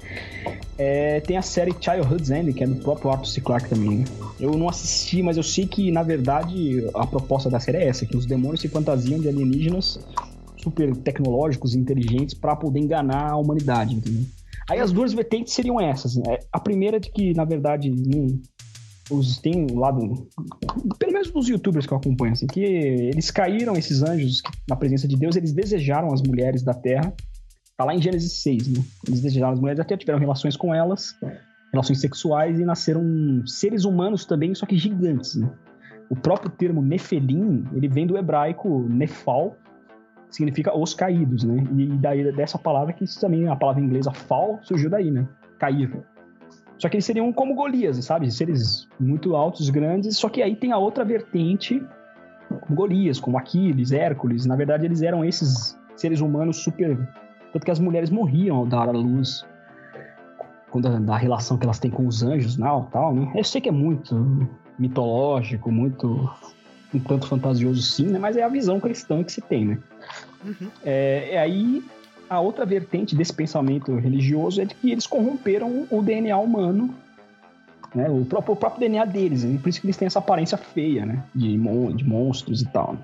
[0.78, 3.42] É, tem a série Childhood's End, que é do próprio Arthur C.
[3.42, 4.04] Clarke também, né?
[4.40, 8.06] Eu não assisti, mas eu sei que, na verdade, a proposta da série é essa,
[8.06, 10.00] que os demônios se fantasiam de alienígenas
[10.56, 14.24] super tecnológicos e inteligentes para poder enganar a humanidade, entendeu?
[14.70, 16.16] Aí as duas vertentes seriam essas.
[16.16, 16.38] Né?
[16.50, 18.40] A primeira é de que, na verdade, não,
[19.10, 20.28] os, tem um lado,
[20.98, 25.06] pelo menos dos youtubers que eu acompanho, assim, que eles caíram, esses anjos, na presença
[25.06, 27.12] de Deus, eles desejaram as mulheres da terra.
[27.76, 28.84] Tá lá em Gênesis 6, né?
[29.06, 31.14] Eles desejaram as mulheres até tiveram relações com elas,
[31.72, 33.02] relações sexuais, e nasceram
[33.46, 35.50] seres humanos também, só que gigantes, né?
[36.08, 39.56] O próprio termo Nefelim, ele vem do hebraico Nefal,
[40.28, 41.64] que significa os caídos, né?
[41.76, 45.28] E daí dessa palavra que isso também, a palavra inglesa fall, surgiu daí, né?
[45.58, 45.90] Cair.
[46.78, 48.30] Só que eles seriam como Golias, sabe?
[48.30, 50.16] Seres muito altos, grandes.
[50.16, 51.82] Só que aí tem a outra vertente,
[52.48, 54.44] como Golias, como Aquiles, Hércules.
[54.44, 56.96] Na verdade, eles eram esses seres humanos super.
[57.52, 59.46] Tanto que as mulheres morriam ao dar à luz.
[60.70, 63.32] Quando da relação que elas têm com os anjos, não, tal, né?
[63.34, 64.46] Eu sei que é muito
[64.78, 66.30] mitológico, muito
[66.92, 68.18] um tanto fantasioso sim, né?
[68.18, 69.78] Mas é a visão cristã que se tem, né?
[70.44, 70.68] Uhum.
[70.84, 71.82] É, é aí
[72.28, 76.94] a outra vertente desse pensamento religioso é de que eles corromperam o DNA humano,
[77.94, 78.08] né?
[78.10, 81.06] O próprio, o próprio DNA deles, e por isso que eles têm essa aparência feia,
[81.06, 81.22] né?
[81.34, 82.96] De, mon de monstros e tal.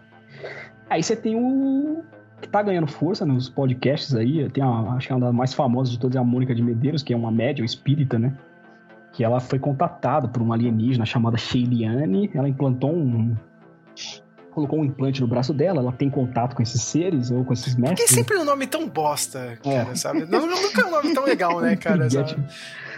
[0.91, 2.03] Aí você tem o
[2.41, 5.55] que tá ganhando força nos podcasts aí, tem a, acho que é uma das mais
[5.55, 8.35] famosas de todas, é a Mônica de Medeiros, que é uma médium espírita, né?
[9.13, 13.35] Que ela foi contatada por uma alienígena chamada Sheiliane, ela implantou um
[14.53, 17.75] colocou um implante no braço dela, ela tem contato com esses seres ou com esses
[17.75, 18.11] que mestres.
[18.11, 19.95] sempre um nome tão bosta, cara, É.
[19.95, 20.27] sabe?
[20.27, 22.09] Não, nunca é um nome tão legal, né, cara?
[22.11, 22.37] sabe?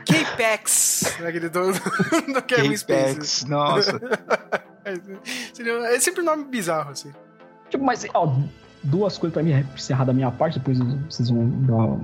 [0.04, 1.72] K-Pax, aquele do,
[2.32, 3.14] do Kevin Space.
[3.14, 4.00] K-Pax, nossa.
[4.84, 7.10] É sempre um nome bizarro, assim.
[7.70, 8.36] Tipo, mas, ó,
[8.82, 10.78] duas coisas pra mim, é encerrar da minha parte, depois
[11.08, 11.96] vocês vão dar,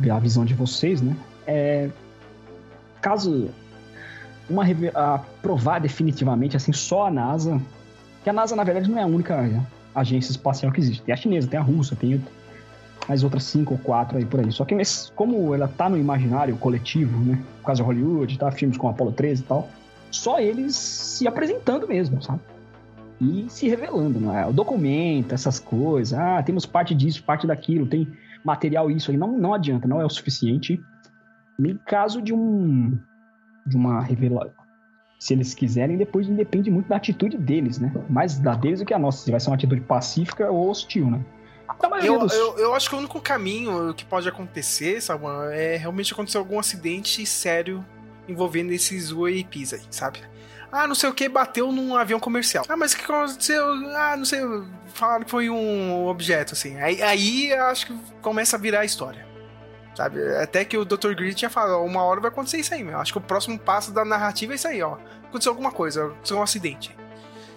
[0.00, 1.14] ver a visão de vocês, né?
[1.46, 1.90] É,
[3.02, 3.50] caso
[4.48, 4.64] uma
[4.94, 7.60] a provar definitivamente, assim, só a NASA,
[8.22, 9.38] que a NASA, na verdade, não é a única
[9.94, 11.02] agência espacial que existe.
[11.02, 12.22] Tem a chinesa, tem a russa, tem
[13.08, 14.50] mais outras cinco ou quatro aí por aí.
[14.52, 17.42] Só que nesse- como ela tá no imaginário coletivo, né?
[17.60, 18.50] Por causa de Hollywood, tá?
[18.52, 19.68] Filmes como Apollo 13 e tal,
[20.10, 22.40] só eles se apresentando mesmo, sabe?
[23.20, 24.44] e se revelando, não é?
[24.44, 28.08] O documento, essas coisas, ah, temos parte disso, parte daquilo, tem
[28.44, 30.82] material isso aí, não, não adianta, não é o suficiente.
[31.56, 32.98] Nem caso de um
[33.64, 34.61] de uma revelação.
[35.22, 37.92] Se eles quiserem, depois depende muito da atitude deles, né?
[38.10, 41.08] Mais da deles do que a nossa, se vai ser uma atitude pacífica ou hostil,
[41.08, 41.20] né?
[41.88, 45.76] Maioria Eu, dos- eu, eu acho que o único caminho que pode acontecer, sabe, é
[45.76, 47.84] realmente acontecer algum acidente sério
[48.28, 50.18] envolvendo esses UAPs aí, sabe?
[50.72, 52.64] Ah, não sei o que, bateu num avião comercial.
[52.68, 53.64] Ah, mas o que aconteceu?
[53.96, 54.40] Ah, não sei,
[54.92, 56.80] falaram que foi um objeto, assim.
[56.80, 59.24] Aí, aí eu acho que começa a virar a história.
[59.94, 60.36] Sabe?
[60.36, 61.14] Até que o Dr.
[61.14, 62.98] Grid tinha falado, uma hora vai acontecer isso aí, meu.
[62.98, 64.96] Acho que o próximo passo da narrativa é isso aí, ó.
[65.28, 66.96] Aconteceu alguma coisa, aconteceu um acidente.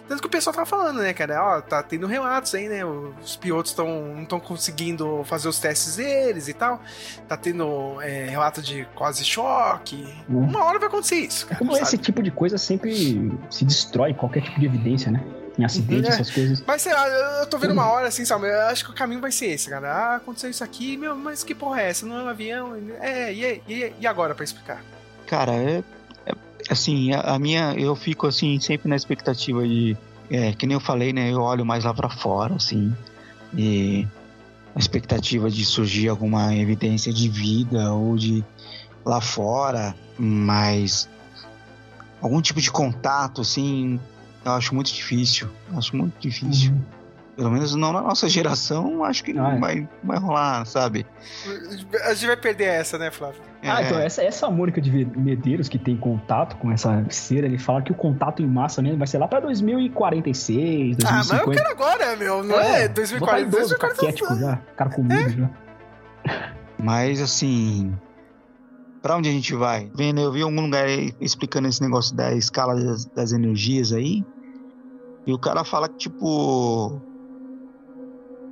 [0.08, 1.42] Tanto que o pessoal tá falando, né, cara?
[1.42, 2.84] Ó, tá tendo relatos aí, né?
[2.84, 6.80] Os pilotos tão, não estão conseguindo fazer os testes deles e tal.
[7.26, 10.06] Tá tendo é, relato de quase choque.
[10.28, 11.58] Uma hora vai acontecer isso, cara.
[11.58, 11.82] Como sabe?
[11.82, 15.24] esse tipo de coisa sempre se destrói qualquer tipo de evidência, né?
[15.58, 16.10] Em acidente, É.
[16.10, 16.62] essas coisas.
[16.66, 18.46] Mas sei lá, eu tô vendo uma hora assim, sabe?
[18.46, 19.90] Eu acho que o caminho vai ser esse, cara.
[19.90, 22.04] Ah, aconteceu isso aqui, meu, mas que porra é essa?
[22.04, 22.76] Não é um avião?
[23.00, 23.62] É, e, aí?
[23.66, 24.84] e, e agora pra explicar?
[25.26, 25.82] Cara, é,
[26.26, 26.34] é-
[26.68, 29.96] assim, a, a minha, eu fico assim sempre na expectativa de,
[30.30, 31.32] é, que nem eu falei, né?
[31.32, 32.94] Eu olho mais lá pra fora, assim,
[33.56, 34.06] e
[34.74, 38.44] a expectativa de surgir alguma evidência de vida ou de
[39.02, 41.08] lá fora, mas
[42.20, 43.98] algum tipo de contato, assim,
[44.46, 45.48] eu acho muito difícil.
[45.76, 46.72] Acho muito difícil.
[47.36, 49.58] Pelo menos não na nossa geração, acho que não Ah, é.
[49.58, 51.04] vai, vai rolar, sabe?
[52.06, 53.42] A gente vai perder essa, né, Flávio?
[53.62, 53.86] Ah, É.
[53.86, 57.92] então essa, essa Mônica de Medeiros que tem contato com essa cera, ele fala que
[57.92, 61.52] o contato em massa mesmo vai ser lá pra 2046, Ah, mas eu 2050.
[61.52, 62.42] quero agora, meu.
[62.42, 63.94] Não é, 2040, Botar idoso, 2040.
[63.96, 65.50] caquético já, cara comigo já.
[66.78, 67.94] Mas assim,
[69.02, 69.90] pra onde a gente vai?
[69.94, 73.92] Vendo, eu vi em algum lugar aí explicando esse negócio da escala das, das energias
[73.92, 74.24] aí.
[75.26, 77.02] E o cara fala que, tipo.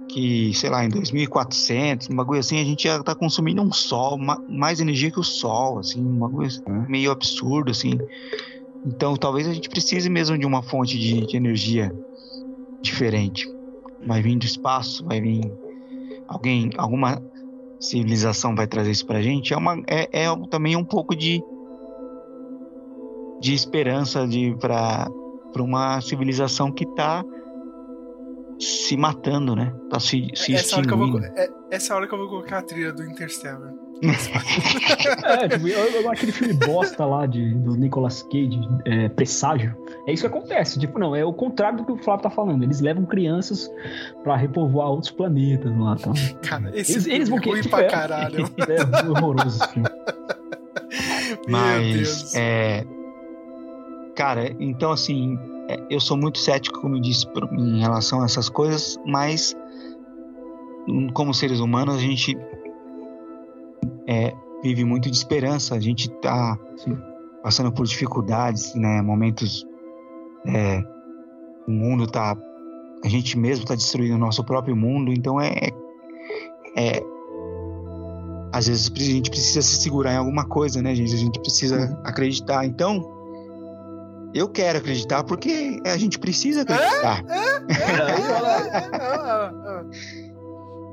[0.08, 4.16] Que, sei lá, em 2400, um bagulho assim, a gente já tá consumindo um sol,
[4.18, 7.92] ma- mais energia que o sol, assim, um bagulho assim, meio absurdo, assim.
[8.84, 11.92] Então, talvez a gente precise mesmo de uma fonte de, de energia
[12.82, 13.46] diferente.
[14.06, 15.52] Vai vir do espaço, vai vir
[16.26, 17.22] alguém, alguma
[17.80, 19.54] civilização vai trazer isso pra gente.
[19.54, 21.44] É, uma, é, é também um pouco de,
[23.40, 24.56] de esperança de
[25.54, 27.24] para uma civilização que tá
[28.58, 29.72] se matando, né?
[29.88, 31.38] Tá se, se essa, hora que eu vou, extinguindo.
[31.40, 33.72] é- essa hora que eu vou colocar a trilha do Interstellar.
[35.24, 39.74] É, tipo, eu- eu- aquele filme bosta lá de, do Nicolas Cage, é, Presságio.
[40.06, 40.78] É isso que acontece.
[40.78, 42.62] Tipo, não, é o contrário do que o Flávio tá falando.
[42.62, 43.70] Eles levam crianças
[44.22, 45.96] pra repovoar outros planetas lá.
[45.96, 46.12] Tá?
[46.46, 48.44] Cara, esse eles, eles vão filme é ruim tipo, pra é- caralho.
[48.68, 49.88] É horroroso esse filme.
[51.48, 52.84] Mas é,
[54.14, 55.38] cara, então assim,
[55.68, 59.56] é, eu sou muito cético, como eu disse, em relação a essas coisas, mas
[60.88, 62.36] hum, como seres humanos a gente
[64.06, 64.32] é,
[64.62, 65.74] vive muito de esperança.
[65.74, 66.58] A gente tá
[67.42, 69.02] passando por dificuldades, né?
[69.02, 69.66] Momentos,
[70.46, 70.82] é,
[71.68, 72.36] o mundo tá,
[73.04, 75.12] a gente mesmo tá destruindo o nosso próprio mundo.
[75.12, 75.52] Então é,
[76.76, 77.02] é
[78.52, 81.12] às vezes a gente precisa se segurar em alguma coisa, né, gente?
[81.12, 82.64] A gente precisa acreditar.
[82.64, 83.02] Então,
[84.34, 87.22] eu quero acreditar porque a gente precisa acreditar.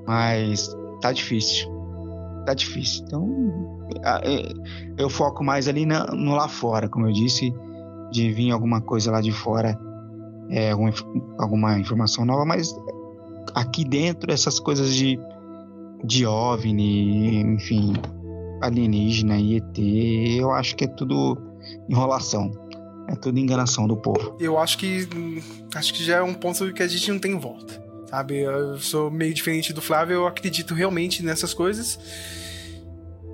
[0.05, 0.69] Mas
[1.01, 1.67] tá difícil.
[2.45, 3.03] Tá difícil.
[3.05, 3.27] Então,
[4.23, 4.53] é,
[4.97, 7.53] eu foco mais ali no lá fora, como eu disse,
[8.11, 9.77] de vir alguma coisa lá de fora,
[10.49, 10.93] é, alguma,
[11.39, 12.75] alguma informação nova, mas
[13.55, 15.19] aqui dentro, essas coisas de,
[16.03, 17.93] de OVNI, enfim,
[18.61, 19.77] alienígena e ET,
[20.39, 21.37] eu acho que é tudo
[21.89, 22.51] enrolação.
[23.11, 24.37] É tudo enganação do povo.
[24.39, 25.41] Eu acho que hum,
[25.75, 27.81] acho que já é um ponto que a gente não tem volta.
[28.09, 28.39] Sabe?
[28.39, 31.99] Eu sou meio diferente do Flávio, eu acredito realmente nessas coisas.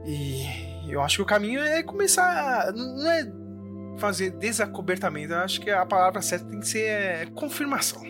[0.06, 0.45] E
[0.90, 2.72] eu acho que o caminho é começar.
[2.74, 3.32] Não é
[3.98, 8.02] fazer desacobertamento, eu acho que a palavra certa tem que ser é, confirmação.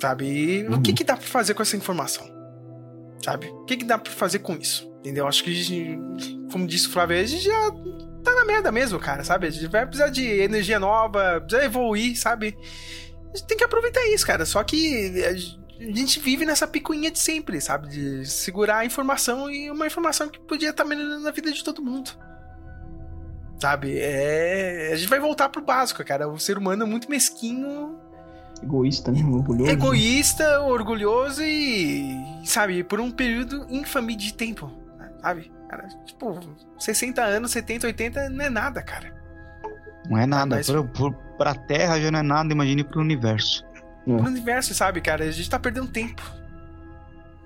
[0.00, 0.26] Sabe?
[0.26, 2.26] E o que, que dá pra fazer com essa informação?
[3.24, 3.46] Sabe?
[3.48, 4.88] O que, que dá pra fazer com isso?
[5.00, 5.26] Entendeu?
[5.26, 5.98] Acho que,
[6.52, 7.70] como disse o Flávio, a gente já
[8.22, 9.46] tá na merda mesmo, cara, sabe?
[9.46, 12.56] A gente vai precisar de energia nova, precisa evoluir, sabe?
[13.32, 14.44] A gente tem que aproveitar isso, cara.
[14.44, 15.32] Só que a
[15.96, 17.88] gente vive nessa picuinha de sempre, sabe?
[17.88, 21.82] De segurar a informação e uma informação que podia estar melhorando a vida de todo
[21.82, 22.10] mundo.
[23.60, 23.98] Sabe?
[23.98, 24.90] É...
[24.92, 26.28] A gente vai voltar pro básico, cara.
[26.28, 27.98] O ser humano é muito mesquinho,
[28.62, 29.24] Egoísta, né?
[29.24, 29.70] Orgulhoso.
[29.70, 32.12] egoísta, orgulhoso e.
[32.44, 32.82] Sabe?
[32.82, 34.70] Por um período infame de tempo.
[35.20, 35.50] Sabe?
[35.68, 36.40] Cara, tipo,
[36.78, 39.12] 60 anos, 70, 80 não é nada, cara.
[40.08, 40.56] Não é nada.
[40.56, 43.64] mas- pro, pra Terra já não é nada, imagine pro universo.
[44.04, 45.24] Pro universo, sabe, cara?
[45.24, 46.22] A gente tá perdendo tempo.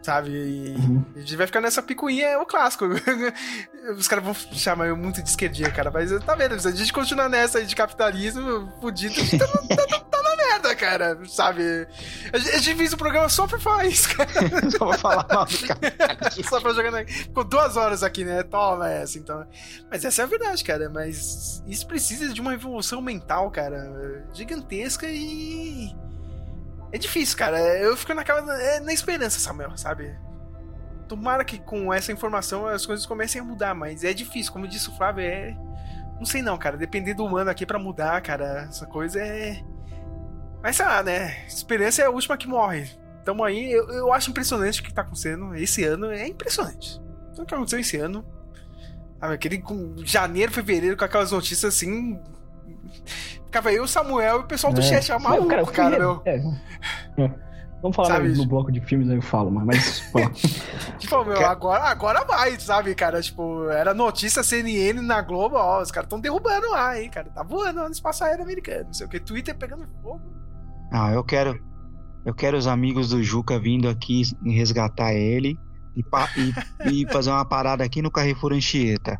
[0.02, 0.30] Sabe?
[0.32, 0.74] E
[1.16, 2.86] a gente vai ficar nessa picuinha, é o clássico.
[3.96, 5.90] Os caras vão chamar eu muito de esquerdinha, cara.
[5.92, 6.58] Mas tá vendo?
[6.58, 10.22] Se a gente continuar nessa aí de capitalismo fudido, a gente tá, tá- tá- tá
[10.22, 11.18] na merda, cara.
[11.28, 11.86] Sabe?
[12.32, 14.30] A gente, fez o programa só pra falar isso, cara.
[14.76, 15.52] só pra falar mal do
[16.48, 17.04] Só pra jogar na...
[17.06, 18.42] Ficou duas horas aqui, né?
[18.42, 19.46] Toma essa, então.
[19.88, 20.90] Mas essa é a verdade, cara.
[20.90, 25.94] Mas isso precisa de uma evolução mental, cara, gigantesca e.
[26.92, 27.58] É difícil, cara.
[27.78, 28.40] Eu fico naquela.
[28.60, 30.14] é na esperança, Samuel, sabe?
[31.08, 34.52] Tomara que com essa informação as coisas comecem a mudar, mas é difícil.
[34.52, 35.56] Como disse o Flávio, é.
[36.18, 36.76] Não sei não, cara.
[36.76, 39.62] Depender do humano aqui pra mudar, cara, essa coisa é.
[40.62, 41.44] Mas sei lá, né?
[41.46, 42.88] Esperança é a última que morre.
[43.24, 43.72] Tamo aí.
[43.72, 46.12] Eu, eu acho impressionante o que tá acontecendo esse ano.
[46.12, 47.00] É impressionante.
[47.34, 48.24] Tudo que aconteceu esse ano.
[49.18, 52.20] Sabe, aquele com janeiro, fevereiro, com aquelas notícias assim.
[53.46, 54.82] Ficava eu, o Samuel e o pessoal do É.
[54.82, 55.12] chat.
[55.12, 56.22] É maluco, cara, cara, eu meu.
[56.24, 56.36] é.
[57.24, 57.52] É.
[57.82, 60.02] Vamos falar Sabe, no bloco de filmes aí eu falo, mas.
[60.14, 60.42] mas.
[60.98, 63.20] Tipo, meu, agora, agora vai, sabe, cara?
[63.20, 67.28] Tipo, era notícia CNN na Globo, ó, os caras estão derrubando lá, hein, cara.
[67.30, 68.84] Tá voando lá no espaço aéreo americano.
[68.86, 69.18] Não sei o que.
[69.18, 70.20] Twitter pegando fogo.
[70.92, 71.60] Não, eu quero.
[72.24, 75.58] Eu quero os amigos do Juca vindo aqui resgatar ele
[75.96, 79.18] e, pa- e- e fazer uma parada aqui no Carrefour Anchieta.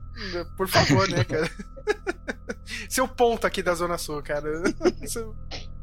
[0.56, 1.51] Por favor, né, cara?
[2.89, 4.62] Seu ponto aqui da Zona Sul, cara.
[5.07, 5.35] Seu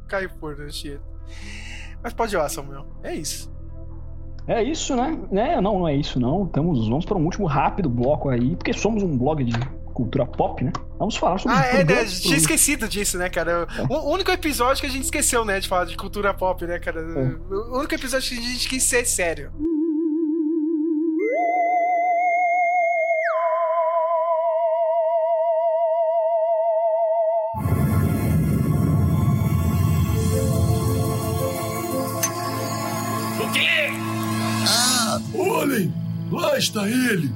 [0.08, 1.04] Carrefour, né, Chieta.
[2.04, 2.86] Mas pode ir lá, Samuel.
[3.04, 3.52] É isso.
[4.48, 5.18] É isso, né?
[5.32, 6.46] É, não, não é isso, não.
[6.46, 9.54] Estamos, vamos para um último rápido bloco aí, porque somos um blog de
[9.94, 10.72] cultura pop, né?
[10.98, 12.06] Vamos falar sobre Ah, é, né?
[12.06, 13.68] Tinha esquecido disso, né, cara?
[13.90, 17.02] O único episódio que a gente esqueceu, né, de falar de cultura pop, né, cara?
[17.50, 19.52] O único episódio que a gente quis ser sério.
[36.58, 37.34] Está ele.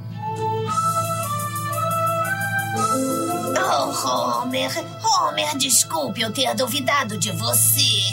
[3.56, 4.70] Oh, Homer.
[5.02, 8.12] Homer, desculpe eu ter duvidado de você.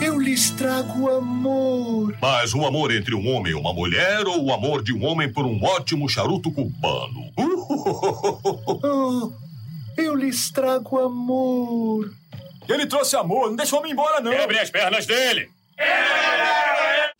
[0.00, 2.16] Eu lhes trago amor.
[2.20, 5.32] Mas o amor entre um homem e uma mulher ou o amor de um homem
[5.32, 7.32] por um ótimo charuto cubano?
[8.86, 9.32] Oh,
[9.96, 12.12] eu lhes trago amor.
[12.68, 14.30] Ele trouxe amor, não deixa o homem embora, não.
[14.30, 15.50] Quebre as pernas dele.
[15.78, 17.13] Hey,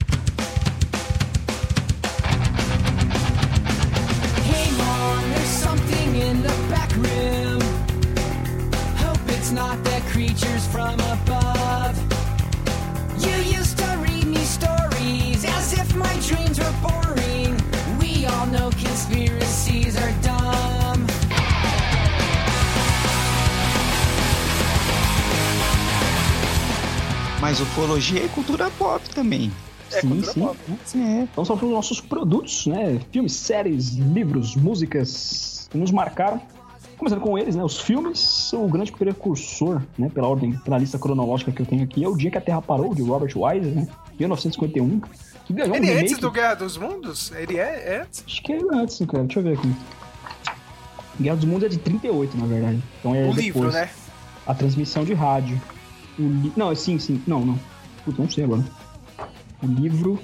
[27.45, 29.53] Mas ufologia é cultura pop também.
[29.93, 31.05] É sim, sim.
[31.05, 31.29] É.
[31.31, 32.99] Então são os nossos produtos, né?
[33.13, 36.41] Filmes, séries, livros, músicas que nos marcaram.
[36.97, 37.63] Começando com eles, né?
[37.63, 40.09] Os filmes, o grande precursor, né?
[40.09, 42.63] Pela ordem, pela lista cronológica que eu tenho aqui, é o Dia que a Terra
[42.63, 43.89] Parou, de Robert Wise, né?
[44.19, 45.03] 1951.
[45.45, 47.31] Que ganhou Ele um é antes do Guerra dos Mundos?
[47.37, 48.25] Ele é, é antes?
[48.27, 49.25] Acho que é antes, cara.
[49.25, 49.75] Deixa eu ver aqui.
[51.21, 52.83] Guerra dos Mundos é de 38, na verdade.
[53.01, 53.45] Então é O depois.
[53.45, 53.91] livro, né?
[54.47, 55.61] A transmissão de rádio.
[56.19, 56.53] O.
[56.57, 57.23] Não, sim, sim.
[57.27, 57.59] Não, não.
[58.05, 58.65] Putz, não sei agora.
[59.63, 60.19] O livro.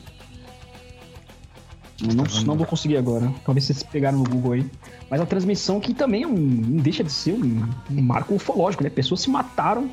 [2.03, 3.33] Eu não, não vou conseguir agora.
[3.45, 4.67] Talvez vocês pegaram no Google aí.
[5.11, 8.85] Mas a transmissão que também é um, não deixa de ser um, um marco ufológico,
[8.85, 8.89] né?
[8.89, 9.91] Pessoas se mataram,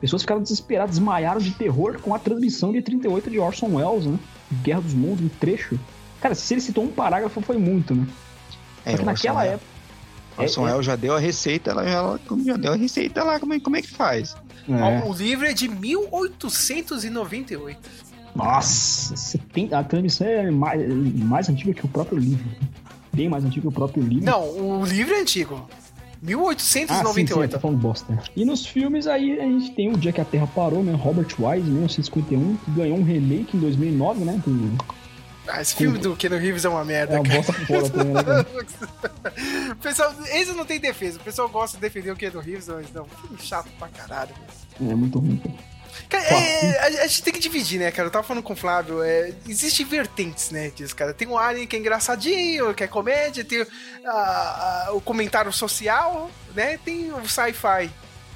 [0.00, 4.18] pessoas ficaram desesperadas, desmaiaram de terror com a transmissão de 38 de Orson Welles, né?
[4.62, 5.78] Guerra dos Mundos, um trecho.
[6.20, 8.06] Cara, se ele citou um parágrafo, foi muito, né?
[8.84, 9.69] É, Só que naquela época.
[10.40, 13.60] Orson Welles já deu a receita, ela já, já deu a receita lá, como é,
[13.60, 14.34] como é que faz?
[14.68, 15.04] É.
[15.06, 17.78] O livro é de 1898.
[18.34, 20.80] Nossa, você tem, a transmissão é mais,
[21.16, 22.44] mais antiga que o próprio livro.
[23.12, 24.24] Bem mais antiga que o próprio livro.
[24.24, 25.68] Não, o livro é antigo.
[25.72, 25.76] Ah,
[26.58, 27.50] sim, sim, 1898.
[27.50, 28.18] tá falando bosta.
[28.36, 30.92] E nos filmes aí a gente tem o Dia que a Terra Parou, né?
[30.92, 34.40] Robert Wise, 1951, que ganhou um remake em 2009, né?
[34.44, 34.76] Com...
[35.46, 37.64] Ah, esse filme do Keanu Reeves é uma merda, É uma cara.
[37.66, 41.18] bosta também, né, pessoal, esse não tem defesa.
[41.18, 43.04] O pessoal gosta de defender o Keanu Reeves, mas não.
[43.06, 44.34] Filme chato pra caralho.
[44.80, 45.70] É muito ruim, cara.
[46.08, 48.08] Cara, é, a, a gente tem que dividir, né, cara?
[48.08, 51.12] Eu tava falando com o Flávio, é, existe vertentes, né, disso, cara.
[51.12, 53.66] Tem o Alien que é engraçadinho, que é comédia, tem
[54.04, 56.78] ah, ah, o comentário social, né?
[56.84, 57.90] Tem o sci-fi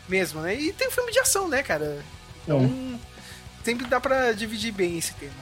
[0.08, 0.54] mesmo, né?
[0.54, 2.02] E tem o filme de ação, né, cara?
[2.42, 2.98] Então,
[3.64, 5.32] sempre dá pra dividir bem esse tema.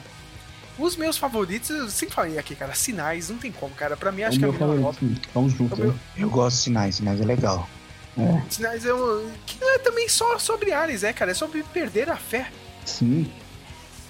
[0.77, 3.95] Os meus favoritos, eu sempre falei aqui, cara, sinais, não tem como, cara.
[3.95, 5.29] Pra mim, acho é que o é meu o melhor favorito.
[5.33, 5.77] Vamos juntos.
[5.79, 5.99] É meu- né?
[6.17, 7.69] Eu gosto de sinais, sinais é legal.
[8.17, 8.41] É.
[8.49, 11.31] Sinais é um, que não é também só sobre aliens, né, cara?
[11.31, 12.49] É sobre perder a fé.
[12.85, 13.31] Sim.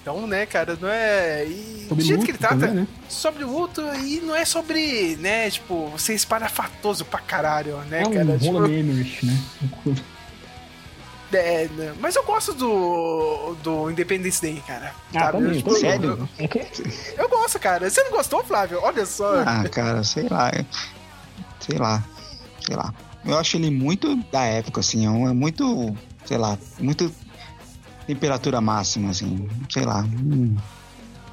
[0.02, 1.44] Então, né, cara, não é.
[1.46, 2.54] E Sobre do jeito luto que ele trata.
[2.56, 2.86] também, né?
[3.08, 8.06] Sobre o luto e não é sobre, né, tipo, você espalhafatoso pra caralho, né, É
[8.06, 8.38] um cara?
[8.38, 9.38] Tipo, Roland Emmerich, né?
[11.36, 14.92] é, né, mas eu gosto do, do Independence Day, cara.
[15.14, 15.32] Ah, sabe?
[15.38, 15.50] também.
[15.50, 16.28] Eu, tipo, Sério?
[16.38, 16.66] É que...
[17.16, 17.88] eu gosto, cara.
[17.88, 18.80] Você não gostou, Flávio?
[18.82, 19.42] Olha só.
[19.46, 20.50] Ah, cara, sei lá.
[21.60, 22.02] Sei lá.
[22.64, 22.92] Sei lá.
[23.24, 25.06] Eu acho ele muito da época, assim.
[25.06, 25.96] É um- é muito,
[26.26, 27.10] sei lá, muito
[28.06, 29.48] temperatura máxima, assim.
[29.70, 30.02] Sei lá.
[30.02, 30.56] Hum.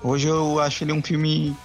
[0.03, 1.55] Hoje eu acho ele um filme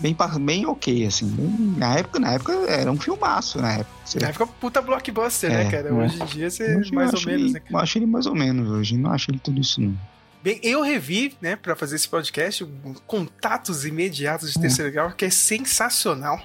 [0.00, 1.26] bem, bem ok, assim.
[1.28, 3.90] Bem- Na época, na época era um filmaço, na época.
[4.04, 5.94] Você- Na época, puta blockbuster, É, né, cara?
[5.94, 7.72] Hoje em dia você mais ou menos, ele- né, cara?
[7.74, 8.96] Eu acho ele mais ou menos hoje.
[8.96, 9.94] Não acho ele tudo isso, não.
[10.44, 12.66] Bem, eu revi, né, pra fazer esse podcast,
[13.06, 16.38] Contatos Imediatos de Terceiro Grau, que é sensacional.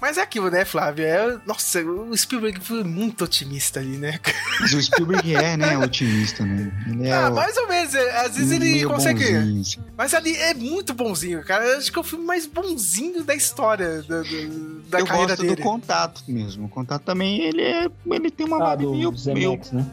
[0.00, 1.04] Mas é aquilo, né, Flávio?
[1.04, 4.18] É, nossa, o Spielberg foi muito otimista ali, né?
[4.60, 6.72] Mas o Spielberg é, né, otimista, né?
[6.88, 7.94] Ele é ah, o- mais ou menos.
[7.94, 9.24] é, Às vezes ele consegue.
[9.32, 9.78] bonzinho, assim.
[9.96, 11.64] Mas ali é muito bonzinho, cara.
[11.64, 15.28] Eu acho que é o filme mais bonzinho da história da, do- da eu carreira
[15.36, 15.54] gosto dele.
[15.56, 16.66] do contato mesmo.
[16.66, 17.88] O contato também, ele é.
[18.04, 19.60] Ele tem uma Ah, vibe do meio, meio.
[19.72, 19.86] Né?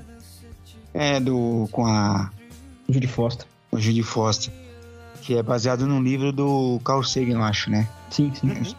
[0.95, 1.69] É, do.
[1.71, 2.31] com a.
[2.89, 3.45] Judy Foster.
[3.71, 4.53] O Judy Foster.
[5.21, 7.87] Que é baseado num livro do Carl Sagan, eu acho, né?
[8.11, 8.75] Sim, sim.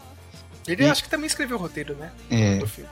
[0.67, 2.11] Ele E- acho que também escreveu o roteiro, né?
[2.29, 2.57] É.
[2.57, 2.89] Do filme.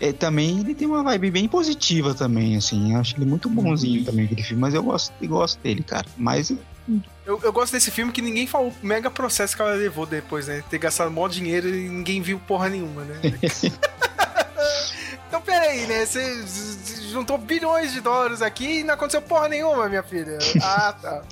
[0.00, 2.92] É, também ele tem uma vibe bem positiva também, assim.
[2.94, 4.04] Eu acho ele muito bonzinho Uhum.
[4.04, 4.60] também, aquele filme.
[4.60, 6.06] Mas eu gosto, eu gosto dele, cara.
[6.16, 6.52] Mas
[7.24, 10.46] Eu, eu gosto desse filme que ninguém falou o mega processo que ela levou depois,
[10.48, 10.62] né?
[10.68, 13.20] Ter gastado mó dinheiro e ninguém viu porra nenhuma, né?
[15.34, 16.06] então peraí, né?
[16.06, 16.44] Você
[17.10, 20.38] juntou bilhões de dólares aqui e não aconteceu porra nenhuma, minha filha.
[20.62, 21.22] Ah, tá.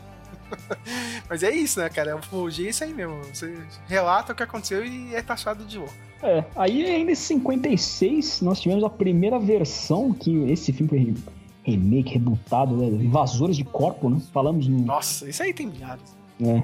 [1.29, 2.17] Mas é isso, né, cara?
[2.17, 3.21] Ufologia é isso aí mesmo.
[3.33, 3.57] Você
[3.87, 5.95] relata o que aconteceu e é taxado de louco.
[6.23, 11.15] É, aí ainda em 56 nós tivemos a primeira versão que esse filme foi re-
[11.65, 12.87] remake, rebutado, né?
[12.87, 14.21] Invasores de Corpo, né?
[14.33, 14.81] Falamos no.
[14.85, 16.15] Nossa, isso aí tem milhares.
[16.41, 16.63] É.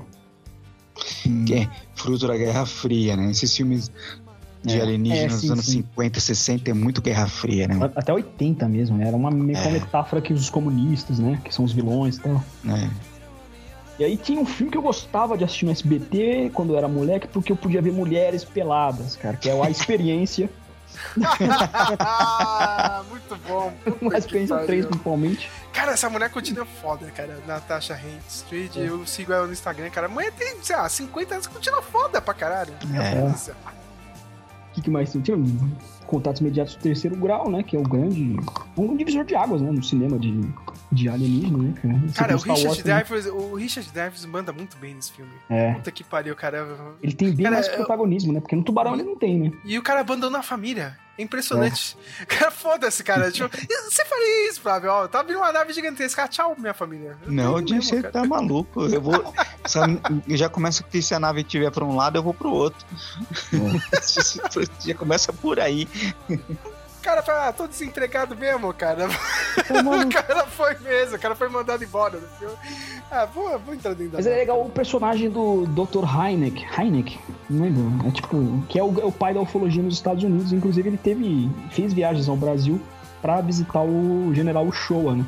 [1.46, 3.30] que é fruto da Guerra Fria, né?
[3.30, 3.90] Esses filmes
[4.62, 4.82] de É.
[4.82, 5.72] alienígenas É, sim, anos sim.
[5.72, 7.78] 50, 60 é muito Guerra Fria, né?
[7.96, 9.08] Até 80 mesmo, né?
[9.08, 9.80] Era uma meio que uma É.
[9.80, 11.40] metáfora que os comunistas, né?
[11.44, 12.42] Que são os vilões e tal.
[12.68, 12.88] É.
[14.00, 16.86] E aí tinha um filme que eu gostava de assistir no SBT quando eu era
[16.86, 20.48] moleque, porque eu podia ver mulheres peladas, cara, que é a experiência.
[23.10, 23.72] Muito bom.
[24.12, 24.66] a experiência pariu.
[24.66, 25.50] 3, principalmente.
[25.72, 27.38] Cara, essa mulher continua foda, cara.
[27.46, 27.98] Natasha
[28.28, 30.06] Street, eu sigo ela no Instagram, cara.
[30.06, 32.72] A mulher tem, sei lá, 50 anos, continua foda pra caralho.
[32.94, 33.22] É.
[33.22, 33.34] O
[34.82, 35.12] que, mais?
[35.12, 35.70] Tinha um
[36.08, 37.62] contatos imediatos do terceiro grau, né?
[37.62, 38.36] Que é o grande.
[38.76, 39.70] Um divisor de águas, né?
[39.70, 40.40] No cinema de,
[40.90, 41.74] de alienígena, né?
[41.80, 42.82] Cara, Você Cara, o Richard Wars.
[42.82, 45.30] Dreyfuss, o Richard Dreyfuss manda muito bem nesse filme.
[45.48, 45.74] É.
[45.74, 46.66] Puta que pariu, cara.
[47.02, 48.40] Ele tem bem Cara, mais eu- protagonismo, né?
[48.40, 49.52] Porque no Tubarão ele não tem, né?
[49.64, 50.96] E o cara abandonou a família.
[51.18, 51.98] É impressionante.
[52.28, 53.28] Cara, foda-se, cara.
[53.32, 53.48] Tipo,
[53.90, 54.88] você faria isso, Flávio?
[54.88, 56.22] Ó, tá vindo uma nave gigantesca.
[56.22, 57.16] Ah, Tchau, minha família.
[57.26, 58.82] Eu Não, mesmo, você tá maluco.
[58.86, 59.34] Eu vou.
[59.66, 59.82] só-
[60.28, 62.86] eu já começa que se a nave estiver pra um lado, eu vou pro outro.
[64.86, 65.88] já começa por aí.
[66.98, 69.06] O cara fala, ah, tô desempregado mesmo, cara.
[69.08, 72.54] o cara foi mesmo, o cara foi mandado embora filme.
[73.10, 76.04] Ah, vou, vou entrar dentro da Mas é legal o personagem do Dr.
[76.04, 76.66] Heineck.
[76.78, 77.18] Heineck?
[77.48, 78.06] Não lembro.
[78.06, 80.52] É tipo, que é o, é o pai da ufologia nos Estados Unidos.
[80.52, 81.48] Inclusive, ele teve.
[81.70, 82.80] fez viagens ao Brasil
[83.22, 85.24] pra visitar o general Uchoa, né?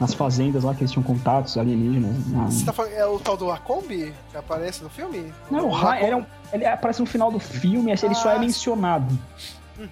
[0.00, 2.26] Nas fazendas lá que eles tinham contatos alienígenas.
[2.28, 5.32] na- Você tá falando, é o tal do Lacombe que aparece no filme?
[5.50, 9.16] Não, o ele, é um- ele aparece no final do filme, ele só é mencionado.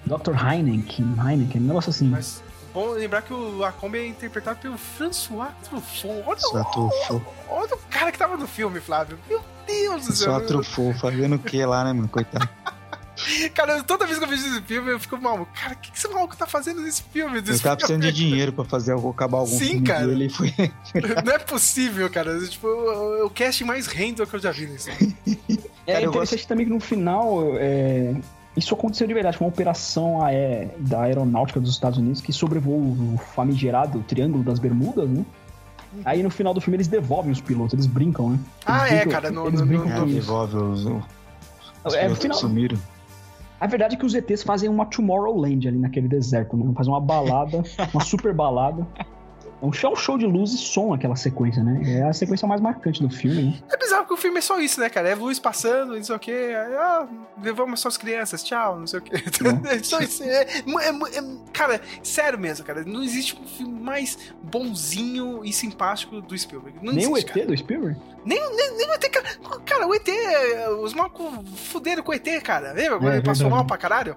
[0.06, 0.34] Dr.
[0.34, 2.08] Heineck, Heineck, um negócio assim.
[2.08, 2.42] Mas
[2.72, 6.22] bom lembrar que o Lacombe é interpretado pelo François Truffaut.
[6.26, 7.26] Olha, Truffaut.
[7.48, 9.18] olha o cara que tava no filme, Flávio.
[9.28, 10.46] Meu Deus do Só céu.
[10.46, 12.08] Truffaut fazendo o que lá, né, mano?
[12.08, 12.48] Coitado.
[13.54, 15.52] Cara, toda vez que eu vejo esse filme, eu fico maluco.
[15.54, 17.38] Cara, o que, que esse maluco tá fazendo nesse filme?
[17.38, 20.06] Ele tava precisando de dinheiro pra fazer algo, acabar algum Sim, filme cara.
[20.06, 20.28] dele.
[20.28, 20.52] Foi...
[21.24, 22.38] Não é possível, cara.
[22.48, 25.16] Tipo, o, o cast mais random que eu já vi nesse filme.
[25.84, 28.14] É Cara, eu interessante também que no final, é,
[28.56, 29.36] isso aconteceu de verdade.
[29.38, 34.58] Foi uma operação aé- da aeronáutica dos Estados Unidos que sobrevoou o famigerado Triângulo das
[34.58, 35.24] Bermudas, né?
[36.04, 38.38] Aí no final do filme eles devolvem os pilotos, eles brincam, né?
[38.64, 39.30] Ah, Eles é, brincam- cara.
[39.30, 40.14] No, eles no, brincam no- com isso.
[40.20, 42.78] Devolve os, os É, no pilotos final- sumiram.
[43.60, 46.68] A verdade é que os ETs fazem uma Tomorrowland ali naquele deserto, né?
[46.74, 47.62] Fazem uma balada,
[47.94, 48.86] uma super balada.
[49.62, 51.80] É um show, um show de luz e som aquela sequência, né?
[51.86, 53.58] É a sequência mais marcante do filme, né?
[53.72, 55.08] É bizarro que o filme é só isso, né, cara?
[55.08, 56.32] É luz passando, não sei o quê.
[56.32, 57.06] Aí, ah,
[57.40, 59.12] levamos só as crianças, tchau, não sei o quê.
[59.70, 60.24] É só isso.
[60.24, 62.82] É, é- é- cara, sério mesmo, cara.
[62.84, 66.78] Não existe um filme mais bonzinho e simpático do Spielberg.
[66.82, 67.46] Não Nem o existe, ET cara.
[67.46, 68.00] do Spielberg?
[68.24, 69.28] Nem, nem, nem o ET, cara.
[69.64, 70.08] Cara, o ET,
[70.82, 72.72] os malucos fuderam com o ET, cara.
[72.72, 72.98] Lembra?
[72.98, 74.16] Quando É, ele passou mal pra caralho?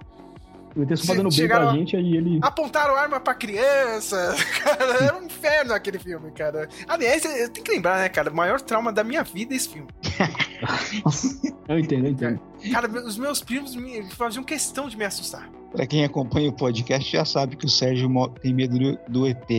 [0.76, 2.39] O ET só fazendo bem pra gente, aí ele.
[2.41, 4.35] Apontaram arma pra criança.
[4.61, 6.68] Cara, era um inferno aquele filme, cara.
[6.88, 8.30] Aliás, eu tenho que lembrar, né, cara?
[8.30, 9.88] O maior trauma da minha vida é esse filme.
[11.68, 12.39] Eu entendo, eu entendo.
[12.72, 15.49] Cara, os meus primos me faziam questão de me assustar.
[15.72, 18.07] Pra quem acompanha o podcast já sabe que o Sérgio
[18.41, 19.49] tem medo do, do ET.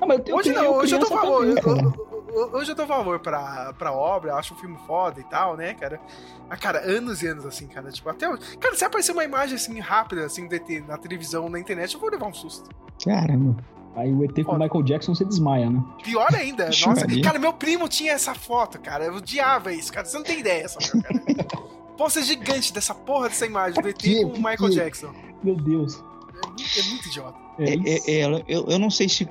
[0.00, 3.20] Não, mas eu tenho Hoje eu não, hoje eu dou criança Hoje eu dou valor
[3.20, 6.00] pra, pra obra, eu acho o filme foda e tal, né, cara?
[6.48, 7.90] Mas, cara, anos e anos assim, cara.
[7.90, 8.26] Tipo, até.
[8.58, 12.00] Cara, se aparecer uma imagem assim rápida, assim, do ET na televisão, na internet, eu
[12.00, 12.68] vou levar um susto.
[13.04, 13.56] Caramba.
[13.96, 15.82] Aí o ET com o Michael Jackson você desmaia, né?
[16.02, 17.06] Pior ainda, nossa.
[17.22, 19.04] Cara, meu primo tinha essa foto, cara.
[19.04, 20.04] Eu odiava isso, cara.
[20.04, 21.22] Você não tem ideia, só, cara.
[21.96, 24.70] Pôster gigante dessa porra dessa imagem do ET com o Michael?
[24.70, 25.14] Jackson.
[25.44, 26.02] Meu Deus.
[26.42, 27.38] É muito, é muito idiota.
[27.58, 29.28] É, é, é, eu, eu não sei se.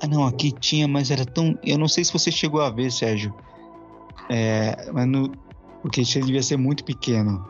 [0.00, 1.58] Ah, não, aqui tinha, mas era tão.
[1.64, 3.34] Eu não sei se você chegou a ver, Sérgio.
[4.30, 5.30] É, mas no,
[5.82, 7.44] porque você devia ser muito pequeno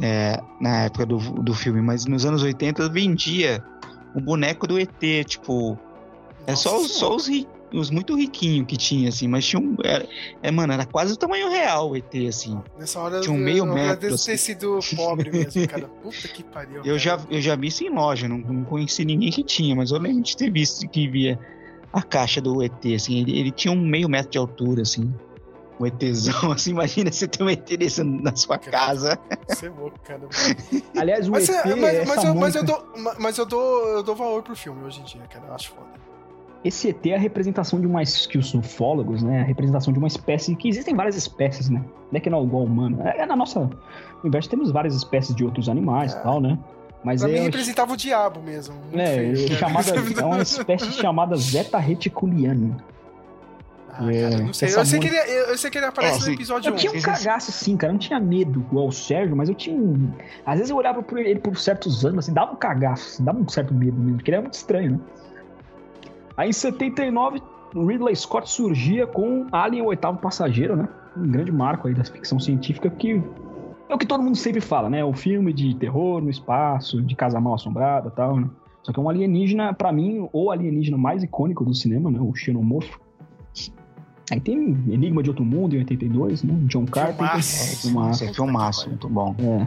[0.00, 3.62] é, na época do, do filme, mas nos anos 80 vendia
[4.14, 5.78] um boneco do ET, tipo.
[6.46, 9.76] É só, os- só os, ri- os muito riquinhos que tinha, assim, mas tinha um.
[9.84, 10.06] Era,
[10.42, 12.60] é, mano, era quase o tamanho real o ET, assim.
[12.78, 14.44] Nessa hora Tinha um eu, meio eu metro, agradeço ter assim.
[14.54, 15.88] sido pobre mesmo, cara.
[16.02, 16.82] Puta que pariu.
[16.84, 19.90] Eu já, eu já vi isso em loja, não, não conheci ninguém que tinha, mas
[19.90, 21.38] eu lembro de ter visto que via
[21.92, 25.12] a caixa do ET, assim, ele, ele tinha um meio metro de altura, assim.
[25.78, 29.18] Um ETzão, assim, imagina você ter um ET desse na sua casa.
[29.48, 30.20] Você é louco, cara.
[30.96, 33.46] Aliás, o Mas, ET, é, mas, essa mas eu, mas, eu dou, ma- mas eu
[33.46, 35.46] dou, eu dou valor pro filme hoje em dia, cara.
[35.46, 36.09] Eu acho foda.
[36.62, 39.40] Esse ET é a representação de uma que os ufólogos, né?
[39.40, 41.82] A representação de uma espécie que existem várias espécies, né?
[42.12, 43.00] Não é que não é igual ao humano.
[43.02, 43.70] É, é na nossa
[44.22, 46.58] universo temos várias espécies de outros animais e tal, né?
[47.02, 48.74] Mas Pra é, mim representava o diabo mesmo.
[48.92, 52.76] É, feio, é chamada, é uma espécie chamada Zeta reticuliana.
[53.92, 54.74] Ah, É, cara, não sei.
[54.74, 56.32] Eu sei, que ele, eu, eu sei que ele aparece no sim.
[56.32, 56.76] episódio Eu 1.
[56.76, 57.90] tinha um cagaço assim, cara.
[57.90, 60.12] Eu não tinha medo igual o Sérgio, mas eu tinha um.
[60.44, 63.38] Às vezes eu olhava por ele por certos anos, assim, dava um cagaço, assim, dava
[63.38, 64.98] um certo medo mesmo, porque ele era muito estranho, né?
[66.40, 67.42] Aí em 79,
[67.74, 70.88] Ridley Scott surgia com Alien, o oitavo passageiro, né?
[71.14, 73.22] Um grande marco aí da ficção científica que
[73.86, 75.04] é o que todo mundo sempre fala, né?
[75.04, 78.48] O filme de terror no espaço, de casa mal assombrada e tal, né?
[78.82, 82.18] Só que é um alienígena, pra mim, o alienígena mais icônico do cinema, né?
[82.18, 82.98] O xenomorfo.
[84.32, 84.56] Aí tem
[84.88, 86.54] Enigma de Outro Mundo, em 82, né?
[86.62, 87.42] John Carpenter.
[87.42, 87.82] Filmaço.
[87.82, 89.36] Filmaço, é filmaço, muito bom.
[89.38, 89.66] É.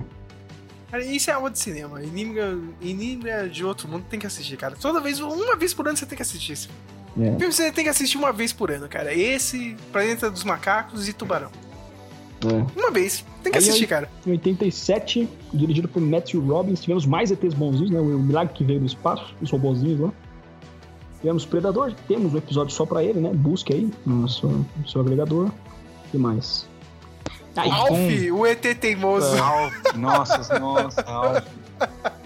[0.94, 2.03] Cara, isso é algo de cinema.
[2.03, 4.76] Enigma, Enigma de Outro Mundo tem que assistir, cara.
[4.80, 7.30] Toda vez, uma vez por ano você tem que assistir esse filme.
[7.30, 7.36] É.
[7.40, 9.11] Filme você tem que assistir uma vez por ano, cara.
[9.11, 11.49] Esse, Planeta dos Macacos e Tubarão.
[12.45, 12.80] É.
[12.80, 13.26] Uma vez.
[13.41, 14.10] Tem que Aí, assistir, aí, cara.
[14.24, 17.99] Em 87, dirigido por Matthew Robbins, tivemos mais ETs bonzinhos, né?
[17.99, 20.14] O Milagre que veio do espaço, os robôzinhos lá.
[21.22, 23.32] Tivemos Predador, temos um episódio só pra ele, né?
[23.34, 25.48] Busque aí no seu, no seu agregador.
[25.48, 26.68] O que mais?
[27.55, 29.38] Aí, Alf, com- o ET teimoso.
[29.41, 31.43] Alf, nossa, nossa, Alf.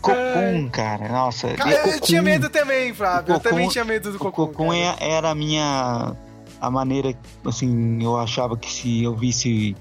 [0.00, 1.48] Cocum, cara, nossa.
[1.54, 3.32] Cara, eu Cocum- tinha medo também, Flávio.
[3.34, 4.46] Eu Cocum- também tinha medo do Cocum.
[4.46, 6.14] Cocum é- era a minha.
[6.60, 7.14] A maneira,
[7.44, 9.76] assim, eu achava que se eu visse.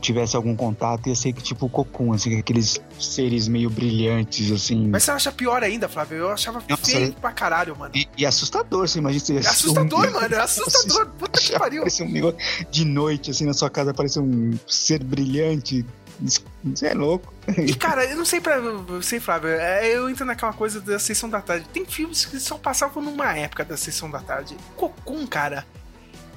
[0.00, 4.88] Tivesse algum contato, ia ser que tipo o Cocum, assim, aqueles seres meio brilhantes, assim.
[4.88, 6.18] Mas você acha pior ainda, Flávio?
[6.18, 7.92] Eu achava Nossa, feio é- pra caralho, mano.
[7.94, 10.34] E, e assustador, você imagina você É assustador, mano.
[10.34, 11.06] É assustador.
[11.18, 11.82] Puta que pariu.
[11.82, 12.38] Aparece um negócio
[12.70, 15.84] de noite, assim, na sua casa, aparece um ser brilhante.
[16.64, 17.32] Você é louco.
[17.58, 19.48] E, cara, eu não sei pra você, Flávio.
[19.50, 21.66] é, Eu entro naquela coisa da sessão da tarde.
[21.72, 24.56] Tem filmes que só passavam numa época da sessão da tarde.
[24.76, 25.66] Cocum, cara.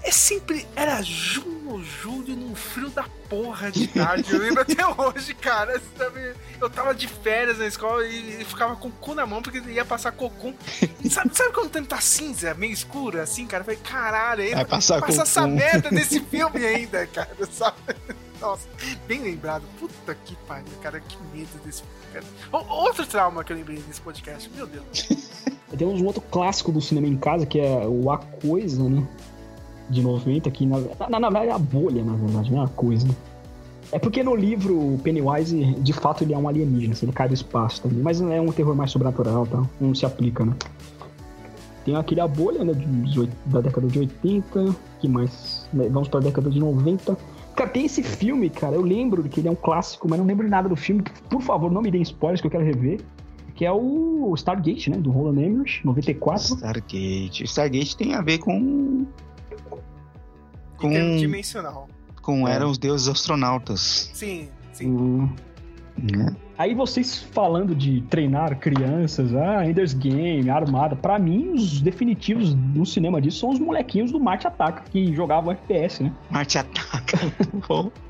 [0.08, 0.68] É sempre.
[0.76, 4.32] Era junho, julho, num frio da porra de tarde.
[4.32, 5.82] Eu lembro até hoje, cara.
[5.98, 6.34] sabe?
[6.62, 9.58] Eu tava de férias na escola e e ficava com o cu na mão porque
[9.70, 10.54] ia passar cocum.
[11.04, 13.62] E sabe, sabe quando o tempo tá cinza, meio escuro, assim, cara?
[13.62, 17.76] Eu falei, caralho, ainda Vai passar passa essa merda desse filme ainda, cara, sabe?
[18.40, 18.68] Nossa,
[19.08, 19.64] bem lembrado.
[19.80, 21.00] Puta que pariu, cara.
[21.00, 22.26] Que medo desse filme, cara.
[22.52, 25.08] O- outro trauma que eu lembrei nesse podcast, meu Deus.
[25.76, 29.06] Temos um outro clássico do cinema em casa, que é o A Coisa, né?
[29.90, 30.80] De 90, que na,
[31.10, 33.08] na, na verdade é a bolha, na verdade, não é a coisa.
[33.92, 37.34] É porque no livro Pennywise, de fato, ele é um alienígena, assim, ele cai do
[37.34, 38.00] espaço também.
[38.00, 39.64] Mas é um terror mais sobrenatural, tá?
[39.80, 40.54] Não se aplica, né?
[41.86, 42.74] Tem aquele A Bolha, né?
[42.74, 44.76] de da década de 80.
[45.00, 45.70] que mais?
[45.72, 47.16] Né, Vamos pra década de 90.
[47.56, 48.76] Cara, tem esse filme, cara.
[48.76, 51.04] Eu lembro que ele é um clássico, mas não lembro nada do filme.
[51.30, 53.00] Por favor, não me deem spoilers que eu quero rever.
[53.54, 54.98] Que é o Stargate, né?
[54.98, 56.56] Do Roland Emmerich, 94.
[56.56, 57.44] Stargate.
[57.46, 59.06] Stargate tem a ver com.
[60.78, 60.92] Com.
[60.92, 61.88] Interdimensional.
[62.22, 64.10] Com eram os deuses astronautas.
[64.14, 64.88] Sim, sim.
[64.88, 65.30] Hum.
[65.98, 66.36] Né?
[66.58, 72.86] Aí vocês falando de treinar crianças, ah, Ender's Game, Armada, pra mim os definitivos no
[72.86, 76.12] cinema disso são os molequinhos do Marte Ataca, que jogavam FPS, né?
[76.30, 77.20] Marte Ataca.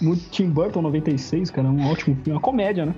[0.00, 2.94] No Tim Burton 96, cara, um ótimo filme, uma comédia, né?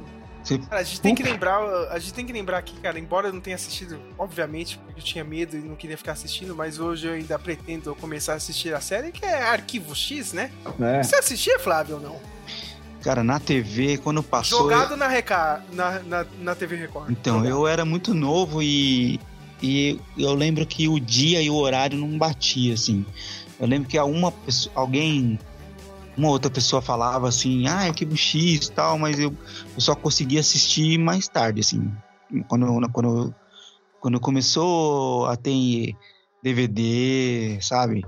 [0.68, 1.59] Cara, a gente tem que lembrar,
[1.90, 5.05] a gente tem que lembrar aqui, cara, embora eu não tenha assistido, obviamente, porque eu
[5.05, 8.74] tinha medo e não queria ficar assistindo, mas hoje eu ainda pretendo começar a assistir
[8.74, 10.51] a série, que é Arquivo X, né?
[10.81, 11.02] É.
[11.02, 12.36] Você assistia, Flávio, ou não?
[13.02, 14.62] Cara, na TV, quando passou.
[14.62, 15.62] Jogado na, Reca...
[15.73, 17.10] na, na, na TV Record.
[17.10, 19.20] Então, eu era muito novo e,
[19.62, 23.06] e eu lembro que o dia e o horário não batia, assim.
[23.60, 25.39] Eu lembro que uma pessoa, alguém,
[26.17, 29.35] uma outra pessoa falava assim, ah, Arquivo X e tal, mas eu,
[29.75, 31.93] eu só conseguia assistir mais tarde, assim.
[32.49, 33.35] Quando, quando,
[34.01, 35.95] quando começou a ter
[36.43, 38.05] DVD, sabe?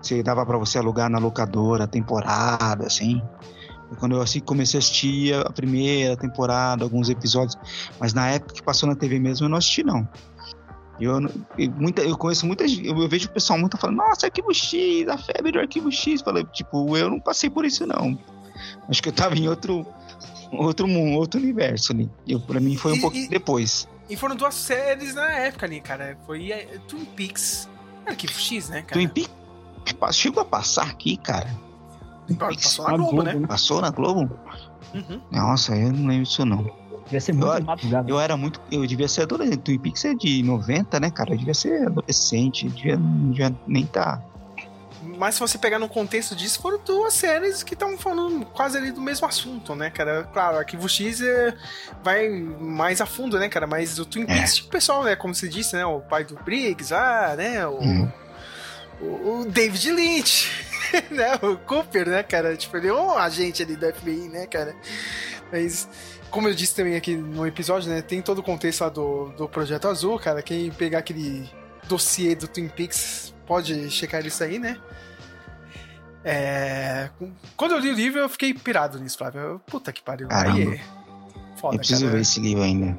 [0.00, 3.22] Você dava pra você alugar na locadora, temporada, assim.
[3.98, 7.56] Quando eu assim, comecei a assistir a primeira temporada, alguns episódios,
[8.00, 10.08] mas na época que passou na TV mesmo eu não assisti não.
[11.04, 11.18] Eu,
[11.58, 14.52] e muita, eu conheço muita gente, eu, eu vejo o pessoal muito falando, nossa, Arquivo
[14.54, 16.20] X, a febre do Arquivo X.
[16.22, 18.18] Falei, tipo, eu não passei por isso não.
[18.88, 19.84] Acho que eu tava em outro,
[20.52, 22.10] outro mundo, outro universo ali.
[22.26, 23.88] Eu, pra mim foi um E- pouquinho e- depois.
[24.08, 26.18] E foram duas séries na época ali, cara.
[26.26, 27.68] Foi é, Twin Peaks.
[28.04, 28.92] Arquivo X, né, cara?
[28.94, 29.32] Twin Peaks
[30.16, 31.48] chegou a passar aqui, cara.
[32.38, 33.46] Passou na Globo, né?
[33.46, 34.38] Passou na Globo?
[34.94, 35.20] Uhum.
[35.30, 36.81] Nossa, eu não lembro disso não.
[37.12, 38.10] Devia ser muito eu, madrugada.
[38.10, 38.60] eu era muito.
[38.70, 39.58] Eu devia ser adolescente.
[39.58, 41.32] Twin Peaks é de 90, né, cara?
[41.32, 42.64] Eu devia ser adolescente.
[42.64, 44.22] Eu devia, não devia nem tá.
[45.02, 48.90] Mas se você pegar no contexto disso, foram duas séries que estão falando quase ali
[48.92, 50.24] do mesmo assunto, né, cara?
[50.32, 51.54] Claro, Arquivo X é,
[52.02, 53.66] vai mais a fundo, né, cara?
[53.66, 56.34] Mas o Twin Peaks, tipo, o pessoal, né, como você disse, né, o pai do
[56.36, 58.08] Briggs, ah, né, o,
[59.00, 60.50] o, o David Lynch,
[61.10, 62.56] né, o Cooper, né, cara?
[62.56, 64.74] Tipo, ele é um agente ali da FBI, né, cara?
[65.52, 65.86] Mas,
[66.32, 69.46] como eu disse também aqui no episódio, né, tem todo o contexto lá do, do
[69.48, 70.42] Projeto Azul, cara.
[70.42, 71.48] Quem pegar aquele
[71.88, 74.78] dossiê do Twin Peaks pode checar isso aí, né?
[76.24, 77.10] É...
[77.56, 79.40] Quando eu li o livro, eu fiquei pirado nisso, Flávio.
[79.40, 80.28] Eu, Puta que pariu.
[80.28, 80.56] Caramba.
[80.58, 80.80] Aí é
[81.56, 82.12] foda, eu preciso cara.
[82.16, 82.98] ver esse livro ainda.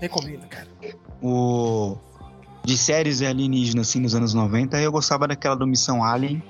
[0.00, 0.68] Recomendo, cara.
[1.22, 1.96] o
[2.64, 6.42] de séries alienígenas assim nos anos 90, eu gostava daquela do Missão Alien,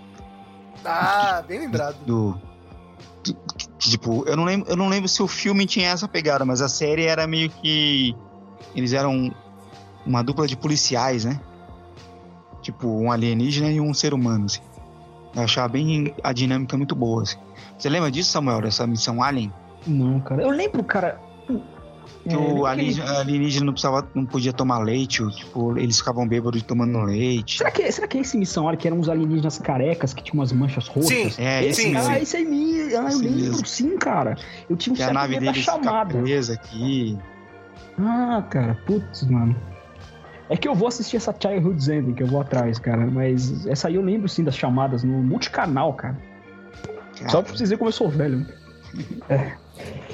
[0.85, 1.97] Ah, bem lembrado.
[2.05, 2.37] do
[3.79, 6.69] tipo, eu não lembro, eu não lembro se o filme tinha essa pegada, mas a
[6.69, 8.15] série era meio que
[8.75, 9.35] eles eram
[10.05, 11.41] uma dupla de policiais, né?
[12.63, 14.61] Tipo, um alienígena e um ser humano, assim.
[15.35, 17.39] Eu achava bem a dinâmica muito boa, assim.
[17.79, 19.53] Você lembra disso, Samuel, dessa missão Alien?
[19.87, 20.43] Não, cara.
[20.43, 21.21] Eu lembro, cara.
[22.29, 25.99] Que É, o lembra alienígena, alienígena não, precisava, não podia tomar leite, ou, tipo, eles
[25.99, 27.59] ficavam bêbados tomando leite.
[27.59, 30.41] Será que, será que é esse missão Alien que eram uns alienígenas carecas que tinham
[30.41, 31.35] umas manchas roxas?
[31.35, 32.11] Sim, é, esse mesmo.
[32.11, 32.83] Ah, esse aí me.
[32.95, 33.67] Ah, eu Esse lembro, mesmo.
[33.67, 34.37] sim, cara.
[34.69, 36.19] Eu tinha um Que a certo nave fica chamada.
[36.21, 37.19] presa aqui.
[37.99, 39.57] Ah, cara, putz, mano.
[40.51, 43.07] É que eu vou assistir essa Childhood's Ending, que eu vou atrás, cara.
[43.07, 46.17] Mas essa aí eu lembro sim das chamadas no multicanal, cara.
[47.29, 48.47] Só pra vocês verem como eu sou velho.
[49.29, 49.53] É.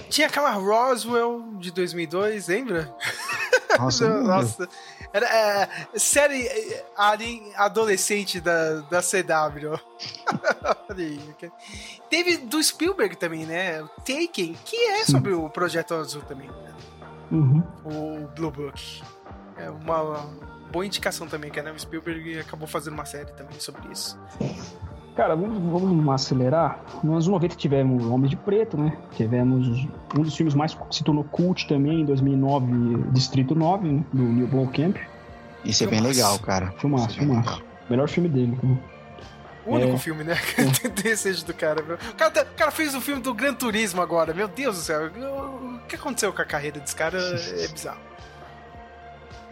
[0.09, 2.95] Tinha aquela Roswell de 2002, lembra?
[3.79, 4.09] Nossa.
[4.23, 4.69] Nossa.
[5.13, 9.79] Era é, série é, alien adolescente da, da CW.
[12.11, 13.83] Teve do Spielberg também, né?
[13.83, 16.49] O Taken, que é sobre o Projeto Azul também.
[16.49, 16.75] né?
[17.31, 17.63] Uhum.
[17.85, 19.03] O Blue Book.
[19.57, 20.27] É uma
[20.73, 21.71] boa indicação também, que né?
[21.71, 24.19] o Spielberg acabou fazendo uma série também sobre isso.
[25.17, 26.81] Cara, vamos, vamos acelerar.
[27.03, 28.97] Nos anos 90 tivemos Homens de Preto, né?
[29.13, 29.87] Tivemos
[30.19, 34.05] um dos filmes mais que se tornou cult também, em 2009, Distrito 9, né?
[34.13, 34.97] Do Neil Blomkamp.
[35.65, 36.73] Isso é bem legal, cara.
[36.79, 37.63] Filmaço, filmaço.
[37.89, 38.59] Melhor filme dele.
[38.63, 38.77] né?
[39.65, 39.99] O único É.
[39.99, 40.37] filme, né?
[41.03, 41.81] Desejo do cara.
[41.83, 44.35] O cara, tá- o cara fez o filme do Gran Turismo agora.
[44.35, 45.07] Meu Deus do céu.
[45.07, 47.99] O que aconteceu com a carreira desse cara é bizarro.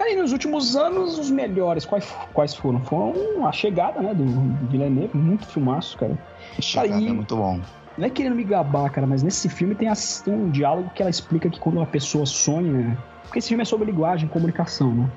[0.02, 2.80] Aí nos últimos anos, os melhores, quais, quais foram?
[2.84, 6.18] Foram a chegada, né, do, do Villeneuve, muito filmaço, cara.
[6.60, 7.60] Chegada Cara, e- é muito bom.
[7.96, 11.02] Não é querendo me gabar, cara, mas nesse filme tem, as- tem um diálogo que
[11.02, 12.98] ela explica que quando uma pessoa sonha.
[13.24, 15.10] Porque esse filme é sobre linguagem e comunicação, né?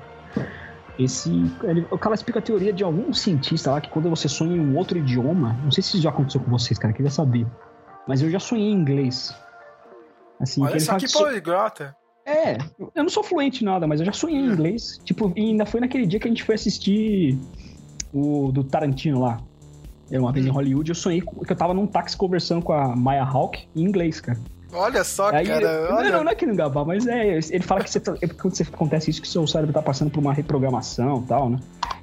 [0.98, 1.30] Esse.
[1.64, 4.60] Ele, o cara explica a teoria de algum cientista lá que quando você sonha em
[4.60, 5.54] um outro idioma.
[5.64, 7.46] Não sei se isso já aconteceu com vocês, cara, queria saber.
[8.06, 9.34] Mas eu já sonhei em inglês.
[10.40, 11.96] Assim, Olha ele só fala que que so- poliglota.
[12.26, 12.58] É,
[12.94, 15.00] eu não sou fluente em nada, mas eu já sonhei em inglês.
[15.04, 17.38] Tipo, e ainda foi naquele dia que a gente foi assistir
[18.12, 19.40] o do Tarantino lá.
[20.10, 22.94] Era uma vez em Hollywood, eu sonhei que eu tava num táxi conversando com a
[22.94, 24.38] Maya Hawke em inglês, cara.
[24.72, 25.88] Olha só, Aí, cara.
[25.88, 26.10] não, Olha.
[26.10, 27.38] não, não é que não gabar, mas é.
[27.50, 30.10] Ele fala que você tá- é quando você acontece isso, que seu cérebro tá passando
[30.10, 31.58] por uma reprogramação e tal, né?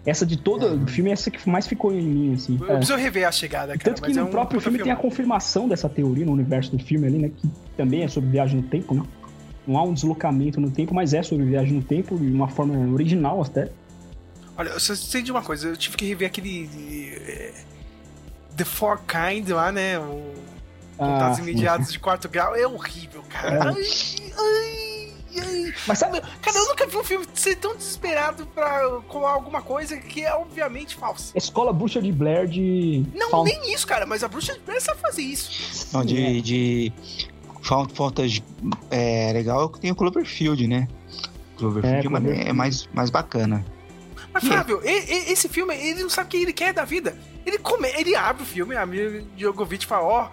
[0.05, 2.57] Essa de todo o filme é essa que mais ficou em mim, assim.
[2.59, 2.75] Eu É.
[2.77, 3.83] preciso rever a chegada, cara.
[3.95, 6.75] Tanto que é no um próprio puta filme tem a confirmação dessa teoria no universo
[6.75, 7.29] do filme ali, né?
[7.35, 7.47] Que
[7.77, 9.03] também é sobre viagem no tempo, né?
[9.65, 12.75] Não há um deslocamento no tempo, mas é sobre viagem no tempo de uma forma
[12.93, 13.69] original até.
[14.57, 15.69] Olha, eu só sei de uma coisa.
[15.69, 16.69] Eu tive que rever aquele.
[17.27, 17.53] eh,
[18.57, 19.97] The Four Kind lá, né?
[19.99, 20.33] O
[20.97, 22.55] Contatos Ah, Imediatos de quarto grau.
[22.55, 23.55] É horrível, cara.
[23.55, 23.59] É.
[23.69, 25.73] Ai, ai, ai.
[25.87, 26.21] Mas sabe.
[26.41, 30.31] Cara, eu nunca vi um filme ser tão desesperado pra colar alguma coisa que é
[30.35, 31.35] obviamente falsa.
[31.35, 33.03] Escola Bruxa de Blair de.
[33.15, 34.05] Não, Faun- nem isso, cara.
[34.05, 35.87] Mas a bruxa de Blair sabe fazer isso.
[35.93, 36.93] Não, de, de
[37.63, 38.43] Found Footage
[38.91, 40.87] é, legal tem o Cloverfield, né?
[41.57, 42.49] Cloverfield É, é, uma- Cloverfield.
[42.49, 43.65] é mais, mais bacana.
[44.33, 47.15] Mas, Flávio, e- e- esse filme, ele não sabe o que ele quer da vida.
[47.45, 50.29] Ele, come, ele abre o filme, a Mila Djokovic fala, ó,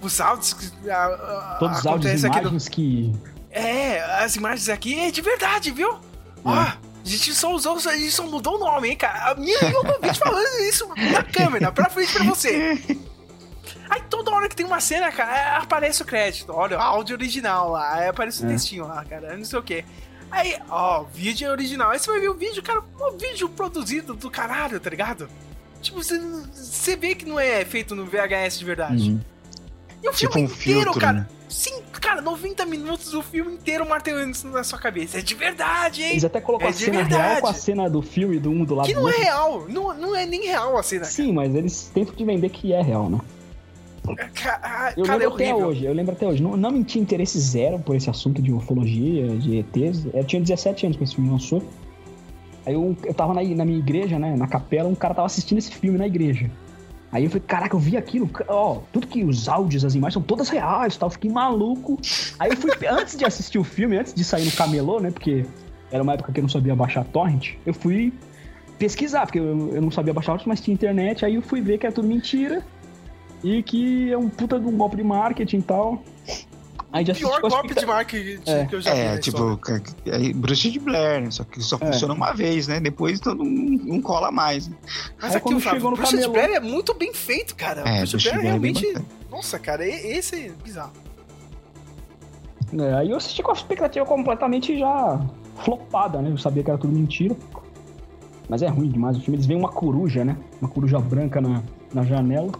[0.00, 3.12] os áudios que a- a- Todos os áudios imagens que.
[3.50, 5.98] É, as imagens aqui é de verdade, viu?
[6.44, 9.32] Ó, a gente só usou, a gente só mudou o nome, hein, cara.
[9.32, 12.78] A minha Djokovic falando isso na câmera, pra frente pra você.
[13.92, 16.50] Aí toda hora que tem uma cena, cara, aparece o crédito.
[16.50, 18.48] Olha, áudio original lá, aí aparece o É.
[18.52, 19.84] textinho lá, cara, não sei o quê.
[20.30, 21.90] Aí, ó, vídeo é original.
[21.90, 25.28] Aí você vai ver o vídeo, cara, um vídeo produzido do caralho, tá ligado?
[25.82, 26.18] Tipo, você-
[26.54, 29.10] você vê que não é feito no VHS de verdade.
[29.10, 29.20] Uhum.
[30.02, 31.12] E o Tipo filme um inteiro, filtro, cara.
[31.12, 31.26] né?
[31.50, 35.18] Sim, cara, 90 minutos do filme inteiro martelando isso na sua cabeça.
[35.18, 36.12] É de verdade, hein?
[36.12, 37.22] Eles até colocam é a cena verdade.
[37.28, 39.22] real com a cena do filme do um do lado Que do não é outro.
[39.24, 39.66] real.
[39.68, 41.04] Não, não é nem real a cena.
[41.04, 43.18] Sim, mas eles tentam te vender que é real, né?
[44.34, 45.68] Cara, Eu é lembro até horrível.
[45.68, 46.42] hoje, eu lembro até hoje.
[46.42, 50.06] Não, não tinha interesse zero por esse assunto de ufologia, de ETs.
[50.12, 51.62] Eu tinha 17 anos quando esse filme lançou.
[52.66, 54.36] Aí eu, eu tava na, na minha igreja, né?
[54.36, 56.50] Na capela, um cara tava assistindo esse filme na igreja.
[57.12, 60.22] Aí eu falei, caraca, eu vi aquilo, ó, tudo que os áudios, as imagens são
[60.22, 62.00] todas reais e tal, eu fiquei maluco.
[62.38, 65.44] Aí eu fui, antes de assistir o filme, antes de sair no camelô, né, porque
[65.90, 68.14] era uma época que eu não sabia baixar torrent, eu fui
[68.78, 71.76] pesquisar, porque eu, eu não sabia baixar torrent, mas tinha internet, aí eu fui ver
[71.76, 72.64] que era tudo mentira
[73.42, 76.02] e que é um puta de um golpe de marketing e tal.
[76.92, 78.66] Aí já Pior golpe de marketing É.
[78.66, 79.00] que eu já vi.
[79.00, 79.58] É, na tipo,
[80.04, 81.30] é, bruxa de Blair, né?
[81.30, 81.86] Só que só É.
[81.86, 82.80] funciona uma vez, né?
[82.80, 84.68] Depois todo mundo não cola mais.
[84.68, 84.76] né?
[85.20, 87.80] Mas Aí aqui o Flávio, chegou no Bruxa de Blair é muito bem feito, cara.
[87.80, 88.94] É, Bruxa de Bruxa de Blair é é realmente.
[89.30, 90.92] Nossa, cara, esse é bizarro.
[92.78, 95.18] É, aí eu assisti com a expectativa completamente já
[95.64, 96.30] flopada, né?
[96.30, 97.34] Eu sabia que era tudo mentira.
[98.50, 99.36] Mas é ruim demais o filme.
[99.36, 100.36] Eles veem uma coruja, né?
[100.60, 101.62] Uma coruja branca na,
[101.94, 102.52] na janela.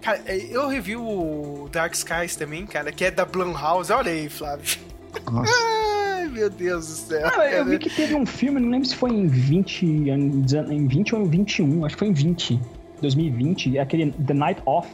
[0.00, 3.92] Cara, é, eu revi o Dark Skies também, cara, que é da Blumhouse.
[3.92, 4.78] Olha aí, Flávio.
[5.26, 7.20] Ai, meu Deus do céu.
[7.20, 7.64] Eu cara.
[7.64, 11.28] vi que teve um filme, não lembro se foi em 20, em 20 ou em
[11.28, 12.60] 21, acho que foi em 20,
[13.00, 14.88] 2020, é aquele The Night Off.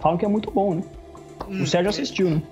[0.00, 0.82] Falam que é muito bom, né?
[1.48, 2.42] Hum, o Sérgio assistiu, né?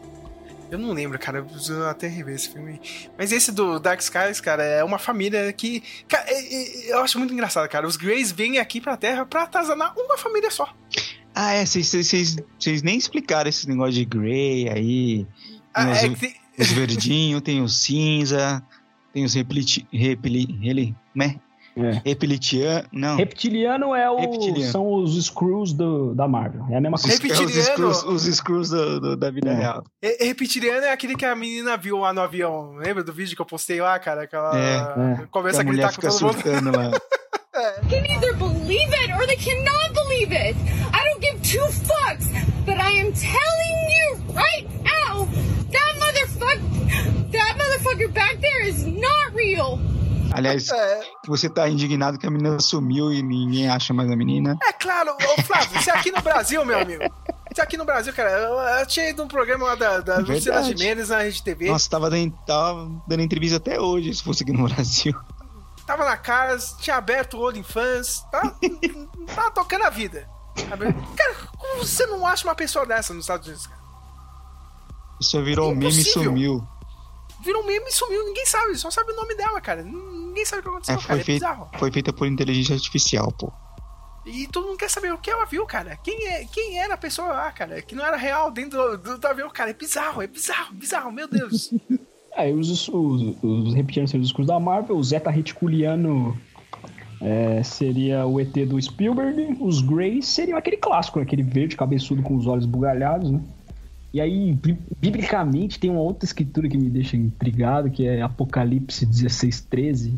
[0.71, 1.39] Eu não lembro, cara.
[1.39, 2.81] Eu preciso até rever esse filme.
[3.19, 5.83] Mas esse do Dark Skies, cara, é uma família que.
[6.07, 7.87] Cara, é- eu acho muito engraçado, cara.
[7.89, 10.73] Os Greys vêm aqui pra Terra pra atazanar uma família só.
[11.35, 15.27] Ah, é, vocês- nem explicaram esse negócio de Grey aí.
[15.73, 18.63] Ah, os, é que tem- os verdinhos, tem os cinza,
[19.13, 21.37] tem os repliti, repli, ele, né?
[22.05, 23.17] Reptiliano, não.
[23.17, 24.17] Reptiliano é o.
[24.19, 24.71] Reptiliano.
[24.73, 26.67] São os Screws do, da Marvel.
[26.69, 27.17] É a mesma coisa.
[27.17, 29.85] é os screws, os screws do- do- da vida real.
[30.03, 32.73] É, reptiliano é aquele que a menina viu lá no avião.
[32.75, 34.27] Lembra do vídeo que eu postei lá, cara?
[34.27, 36.33] Que ela É, começa a que a gritar com fica todo mundo.
[36.43, 36.91] surtando lá.
[37.89, 40.57] can either believe it or they cannot believe it.
[41.51, 42.31] Two fucks,
[42.65, 45.25] but I am telling you right now,
[45.75, 49.81] that motherfucker, that motherfucker back there is not real.
[50.33, 50.69] Aliás,
[51.27, 54.57] você tá indignado que a menina sumiu e ninguém acha mais a menina.
[54.63, 57.03] É claro, ô Flávio, se aqui no Brasil, meu amigo.
[57.53, 60.61] Se aqui no Brasil, cara, eu, eu tinha ido num programa lá da, da Luciana
[60.61, 60.79] Verdade.
[60.79, 61.69] Gimenez na Rede TV.
[61.69, 65.13] Nossa, tava dando, tava dando entrevista até hoje, se fosse aqui no Brasil.
[65.85, 68.55] Tava na casa, tinha aberto o olho em fãs, tá,
[69.35, 70.29] tava tocando a vida.
[70.55, 73.81] Cara, como você não acha uma pessoa dessa nos Estados Unidos, cara?
[75.21, 76.67] Isso virou um meme e sumiu.
[77.45, 79.83] Virou um meme e sumiu, ninguém sabe, só sabe o nome dela, cara.
[79.83, 81.09] Ninguém sabe o que aconteceu, É, cara.
[81.09, 81.71] foi, É feita, bizarro.
[81.79, 83.53] foi feita por inteligência artificial, pô.
[84.27, 85.97] E todo mundo quer saber o que ela viu, cara.
[85.97, 87.81] Quem, é, quem era a pessoa lá, cara?
[87.81, 89.71] Que não era real dentro do, do, do avião, cara.
[89.71, 91.71] É bizarro, é bizarro, bizarro, meu Deus.
[92.33, 92.89] É, os, os,
[93.43, 96.41] os reptilianos seriam os Screws da Marvel, o Zeta Reticuliano
[97.21, 101.25] é, seria o ET do Spielberg, os Greys seriam aquele clássico, né?
[101.25, 103.41] aquele verde cabeçudo com os olhos bugalhados, né?
[104.13, 109.07] E aí, bi- biblicamente, tem uma outra escritura que me deixa intrigado, que é Apocalipse
[109.07, 110.15] 16, 13.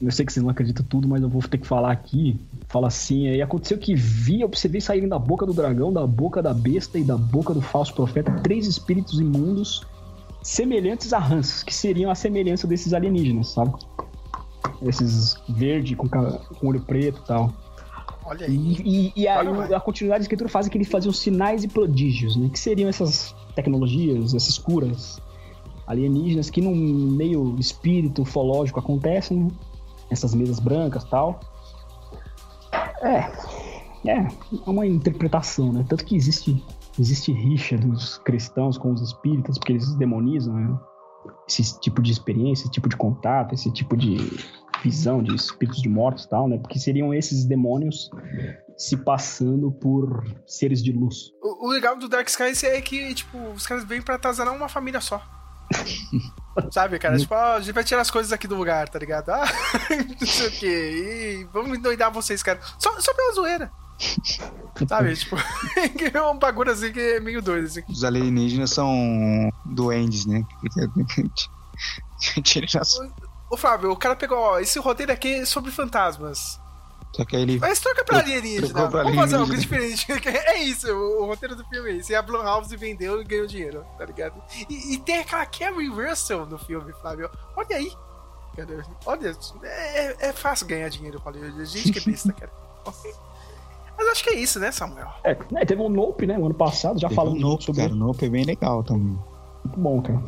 [0.00, 2.38] Eu sei que vocês não acreditam tudo, mas eu vou ter que falar aqui.
[2.68, 6.54] Fala assim, aí aconteceu que vi, observei saírem da boca do dragão, da boca da
[6.54, 9.82] besta e da boca do falso profeta três espíritos imundos
[10.42, 13.72] semelhantes a rãs, que seriam a semelhança desses alienígenas, sabe?
[14.82, 17.52] Esses verde com, com olho preto e tal.
[18.24, 18.54] Olha aí.
[18.84, 22.36] E, e aí o- a continuidade da escritura faz que eles faziam sinais e prodígios,
[22.36, 22.48] né?
[22.50, 25.20] Que seriam essas tecnologias, essas curas
[25.86, 29.50] alienígenas que no meio espírito ufológico acontecem, né?
[30.10, 31.40] essas mesas brancas e tal.
[33.02, 33.30] É,
[34.08, 35.84] é, é uma interpretação, né?
[35.88, 36.62] Tanto que existe,
[36.98, 40.78] existe rixa dos cristãos com os espíritas, porque eles demonizam né?
[41.48, 44.16] Esse tipo de experiência, esse tipo de contato, esse tipo de
[44.82, 46.58] visão de espíritos de mortos e tal, né?
[46.58, 48.10] Porque seriam esses demônios
[48.76, 51.30] se passando por seres de luz.
[51.42, 54.68] O, o legal do Dark Skies é que, tipo, os caras vêm pra atazanar uma
[54.68, 55.22] família só.
[56.70, 57.18] Sabe, cara?
[57.18, 59.30] Tipo, ó, a gente vai tirar as coisas aqui do lugar, tá ligado?
[59.30, 59.44] Ah,
[60.20, 61.40] não sei o quê.
[61.40, 62.60] E vamos endoidar vocês, cara.
[62.78, 63.70] Só, só pela zoeira.
[64.88, 65.14] Sabe?
[65.14, 65.36] Tipo,
[66.12, 67.82] é um bagulho assim que é meio doido, assim.
[67.88, 70.44] Os alienígenas são duendes, né?
[73.50, 76.60] Ô, Flávio, o cara pegou, ó, esse roteiro aqui é sobre fantasmas.
[77.14, 77.58] Só que aí ele.
[77.60, 78.72] Mas troca pra alienígena.
[78.72, 79.96] Pra Vamos fazer algo alienígena.
[79.96, 80.06] diferente.
[80.48, 82.10] É isso, o, roteiro do filme é isso.
[82.10, 84.42] E a Blumhouse vendeu e ganhou dinheiro, tá ligado?
[84.68, 87.30] E, e tem aquela Carrie Russell no filme, Flávio.
[87.56, 87.92] Olha aí.
[88.56, 91.64] Cara, olha, é, é fácil ganhar dinheiro com Hollywood.
[91.66, 92.52] Gente que é besta, cara.
[92.84, 93.08] Nossa.
[93.96, 95.08] Mas acho que é isso, né, Samuel?
[95.22, 96.38] É, né, teve um Nope, né?
[96.38, 97.92] O ano passado, já Teve falamos um Nope, sobre cara.
[97.92, 99.18] O Nope é bem legal também.
[99.64, 100.22] Muito bom, cara.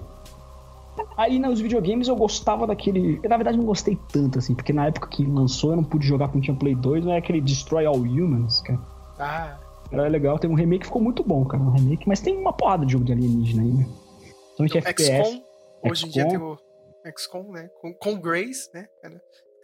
[1.16, 3.20] Aí nos videogames eu gostava daquele.
[3.22, 6.06] Eu, na verdade, não gostei tanto, assim, porque na época que lançou eu não pude
[6.06, 8.80] jogar com tinha Play 2, não é aquele Destroy All Humans, cara.
[9.18, 9.58] Ah,
[9.90, 11.62] Era legal, tem um remake que ficou muito bom, cara.
[11.62, 13.88] Um remake, mas tem uma porrada de jogo de alienígena aí, né?
[14.56, 15.30] Principalmente FPS.
[15.30, 15.42] XCOM.
[15.90, 16.58] Hoje em dia tem o
[17.16, 17.68] XCOM, né?
[17.80, 18.86] Com, com Grace, né?
[19.02, 19.20] cara?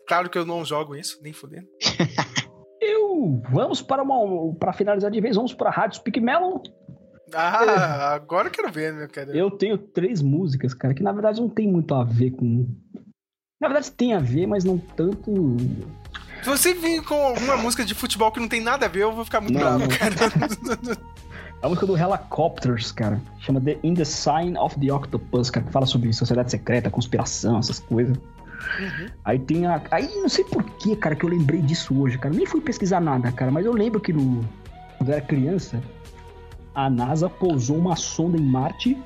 [0.06, 1.66] Claro que eu não jogo isso, nem fudendo.
[2.82, 3.40] Eu.
[3.50, 4.54] Vamos para uma.
[4.54, 6.60] Para finalizar de vez, vamos para Rádio Speak Melon.
[7.34, 9.34] Ah, agora eu quero ver, meu cara.
[9.36, 12.66] Eu tenho três músicas, cara, que na verdade não tem muito a ver com.
[13.60, 15.32] Na verdade tem a ver, mas não tanto.
[16.42, 19.12] Se você vir com alguma música de futebol que não tem nada a ver, eu
[19.12, 19.88] vou ficar muito Não, bravo, não.
[19.88, 20.14] cara.
[21.62, 23.20] É a música do Helicopters, cara.
[23.38, 27.58] Chama The In the Sign of the Octopus, cara, que fala sobre sociedade secreta, conspiração,
[27.60, 28.18] essas coisas.
[29.24, 29.82] Aí tem a.
[29.90, 32.34] Aí não sei por que, cara, que eu lembrei disso hoje, cara.
[32.34, 34.44] Nem fui pesquisar nada, cara, mas eu lembro que no.
[34.98, 35.82] Quando eu era criança,
[36.74, 38.96] a NASA pousou uma sonda em Marte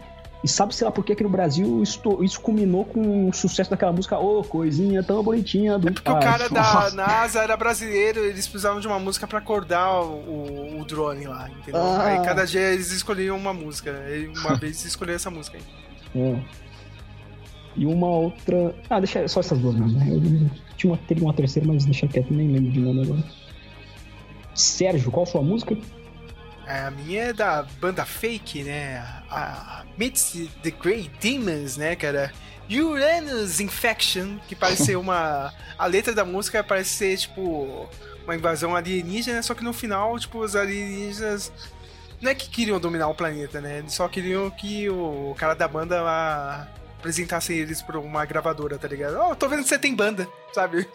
[0.42, 3.92] E sabe-se lá por que aqui no Brasil isso, isso culminou com o sucesso daquela
[3.92, 8.46] música Ô, coisinha tão bonitinha do É porque o cara da NASA era brasileiro, eles
[8.46, 11.80] precisavam de uma música pra acordar o, o, o drone lá, entendeu?
[11.80, 12.04] Ah.
[12.04, 13.90] Aí cada dia eles escolhiam uma música.
[14.06, 15.64] Aí uma vez escolheu essa música aí.
[16.14, 16.65] É.
[17.76, 18.74] E uma outra.
[18.88, 19.98] Ah, deixa só essas duas mesmo.
[19.98, 20.06] né?
[20.10, 23.22] Eu tinha uma, teria uma terceira, mas deixa quieto, nem lembro de nome agora.
[24.54, 25.76] Sérgio, qual sua música?
[26.66, 28.98] A minha é da banda Fake, né?
[29.30, 32.32] A Meets the Grey Demons, né, cara?
[32.68, 35.52] Uranus Infection, que parece ser uma.
[35.78, 37.88] A letra da música parece ser, tipo,
[38.24, 41.52] uma invasão alienígena, só que no final, tipo, os alienígenas.
[42.20, 43.78] Não é que queriam dominar o planeta, né?
[43.78, 46.66] Eles só queriam que o cara da banda lá
[47.06, 49.16] apresentasse eles pra uma gravadora, tá ligado?
[49.16, 50.88] Ó, tô vendo que você tem banda, sabe?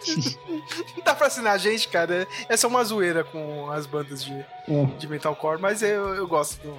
[0.97, 2.27] Não dá pra assinar a gente, cara.
[2.49, 4.85] É só uma zoeira com as bandas de, É.
[4.99, 6.77] de metalcore, mas eu, eu gosto do,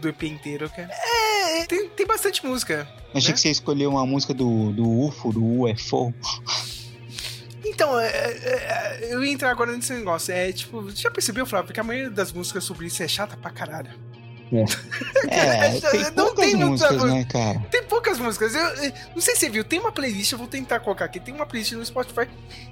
[0.00, 0.88] do EP inteiro, cara.
[0.90, 2.88] É, tem, tem bastante música.
[3.14, 3.34] Achei né?
[3.34, 6.14] que você escolheu uma música do, do UFO, do UFO.
[7.62, 10.32] Então, é, é, é, eu ia entrar agora nesse negócio.
[10.32, 13.36] É tipo, você já percebeu, Flávio, porque a maioria das músicas sobre isso é chata
[13.36, 13.90] pra caralho.
[15.28, 17.14] É, tem Não poucas tem muita músicas, música.
[17.14, 17.60] né, cara?
[17.70, 18.54] Tem poucas músicas.
[18.54, 21.20] Eu, eu- não sei se você viu, tem uma playlist, eu vou tentar colocar aqui.
[21.20, 22.28] Tem uma playlist no Spotify.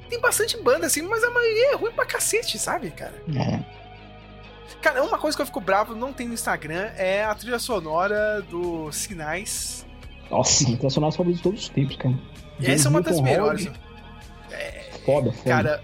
[0.09, 3.15] Tem bastante banda, assim, mas a maioria é ruim pra cacete, sabe, cara?
[3.37, 3.79] É.
[4.83, 8.41] Cara, uma coisa que eu fico bravo, não tem no Instagram, é a trilha sonora
[8.43, 9.85] do Sinais.
[10.31, 12.15] Nossa, a trilha sonora favorita de todos os tempos, cara.
[12.63, 13.65] Essa é uma das melhores.
[13.65, 13.89] Newton Howard,
[15.05, 15.45] Foda, foda.
[15.49, 15.83] Cara,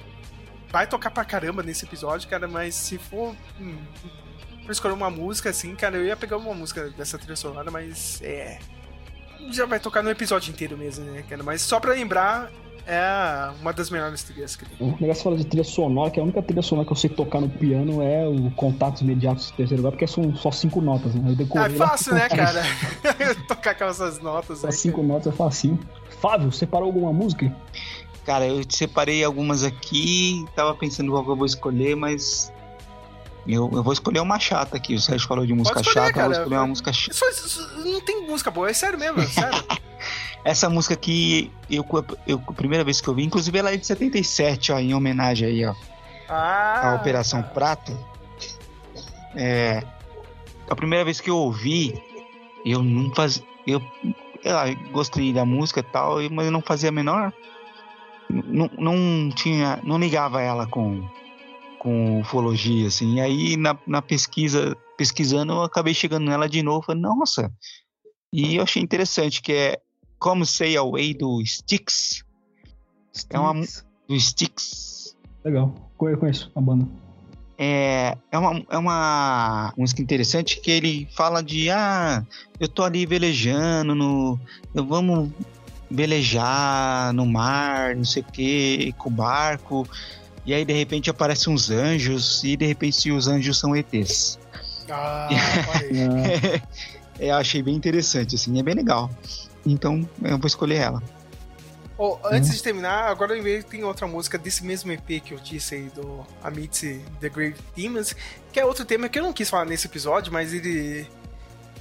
[0.68, 3.76] vai tocar pra caramba nesse episódio, cara, mas se for hum,
[4.64, 8.20] pra escolher uma música assim, cara, eu ia pegar uma música dessa trilha sonora, mas
[8.22, 8.58] é.
[9.50, 11.42] Já vai tocar no episódio inteiro mesmo, né, cara?
[11.42, 12.50] Mas só pra lembrar,
[12.86, 14.88] é uma das melhores trilhas que tem.
[14.88, 17.40] O negócio fala de trilha sonora, que a única trilha sonora que eu sei tocar
[17.40, 21.22] no piano é o Contatos Imediatos do terceiro lugar, porque são só cinco notas, né?
[21.28, 22.62] Eu Ah, decorei é lá, fácil, né, cara?
[23.48, 24.72] tocar aquelas notas Só aí.
[24.72, 25.78] cinco notas é facinho.
[26.20, 27.54] Fábio, separou alguma música?
[28.24, 32.50] Cara, eu separei algumas aqui, tava pensando qual que eu vou escolher, mas.
[33.46, 34.94] Eu, eu vou escolher uma chata aqui.
[34.94, 36.32] O Sérgio falou de música escolher, chata, eu vou cara.
[36.42, 37.14] escolher uma música chata.
[37.14, 39.64] Só- só- não tem música boa, é sério mesmo, é sério.
[40.44, 41.84] Essa música aqui, eu,
[42.26, 45.48] eu, a primeira vez que eu vi, inclusive ela é de 77, ó, em homenagem
[45.48, 45.74] aí, ó.
[46.28, 47.92] Ah, a Operação Prata.
[49.34, 49.82] É,
[50.68, 52.00] a primeira vez que eu ouvi,
[52.64, 53.42] eu não fazia.
[53.66, 53.80] Eu,
[54.42, 57.32] eu gostei da música e tal, mas eu não fazia a menor.
[58.28, 59.80] Não, não tinha.
[59.82, 61.02] Não ligava ela com,
[61.84, 63.16] com ufologia, assim.
[63.16, 66.86] E aí na, na pesquisa, pesquisando, eu acabei chegando nela de novo.
[66.86, 67.52] Falei, nossa!
[68.32, 69.78] E eu achei interessante que é
[70.18, 72.24] Como Say Away do Styx.
[73.28, 73.52] É uma
[74.08, 75.14] do Styx.
[75.44, 76.88] Legal, eu conheço a banda.
[77.58, 82.24] É, é, uma, é uma música interessante que ele fala de ah,
[82.58, 84.40] eu tô ali velejando no.
[84.74, 85.30] Eu vamos
[85.90, 89.86] velejar no mar, não sei o que, com o barco.
[90.46, 94.38] E aí de repente aparecem uns anjos, e de repente os anjos são ETs.
[94.90, 95.28] Ah.
[97.16, 99.08] É, eu achei bem interessante, assim, é bem legal.
[99.64, 101.02] Então eu vou escolher ela.
[101.96, 105.32] Ô, antes de terminar, agora eu lembrei que tem outra música desse mesmo EP que
[105.32, 108.16] eu disse aí, do Amidst The Great Demons,
[108.52, 111.06] que é outro tema que eu não quis falar nesse episódio, mas ele.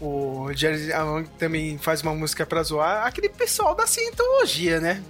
[0.02, 5.02] O Jerry Along também faz uma música pra zoar aquele pessoal da cientologia, né?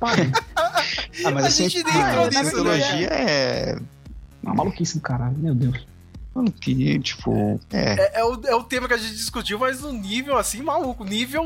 [0.00, 2.50] Ah, mas A a, gente nem entrou a nisso, né?
[2.50, 3.78] cientologia é.
[4.42, 5.86] Uma maluquice do caralho, meu Deus.
[6.60, 7.94] Que, tipo, é.
[8.16, 11.04] É, é o, é o tema que a gente discutiu, mas no nível assim, maluco,
[11.04, 11.44] nível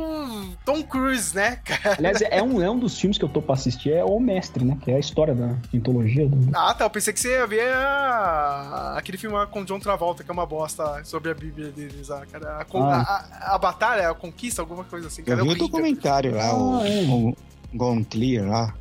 [0.64, 1.96] Tom Cruise, né, cara?
[1.98, 4.64] Aliás, é um, é um dos filmes que eu tô pra assistir, é O Mestre,
[4.64, 4.78] né?
[4.80, 6.28] Que é a história da mitologia.
[6.28, 6.50] Do...
[6.56, 6.84] Ah, tá.
[6.84, 10.32] Eu pensei que você ia ver a- aquele filme lá com John Travolta, que é
[10.32, 12.58] uma bosta sobre a Bíblia deles lá, cara.
[12.60, 13.00] A, con- Ah.
[13.02, 15.22] a- a- a batalha, a conquista, alguma coisa assim.
[15.22, 15.68] Eu Cara, vi o horrível.
[15.68, 17.02] documentário lá, o, Ah, é.
[17.08, 17.36] o
[17.74, 18.74] Gone Clear lá.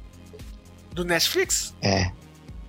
[0.93, 1.73] Do Netflix?
[1.81, 2.11] É.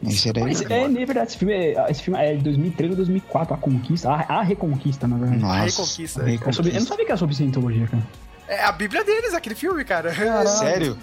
[0.02, 2.96] Esse era Mas é, é verdade, esse filme é, esse filme é de 2003 ou
[2.96, 5.40] 2004, A Conquista, a, a Reconquista, na verdade.
[5.42, 6.22] Nossa, A Reconquista.
[6.22, 8.02] a É sobre- eu não sabia que era sobre cientologia, cara.
[8.48, 10.14] É a Bíblia deles, aquele filme, cara.
[10.46, 10.96] Sério?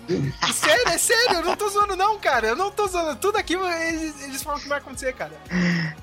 [0.53, 2.47] sério, é sério, eu não tô zoando, não, cara.
[2.47, 3.17] Eu não tô zoando.
[3.17, 5.33] Tudo aqui eles, eles falam que vai acontecer, cara.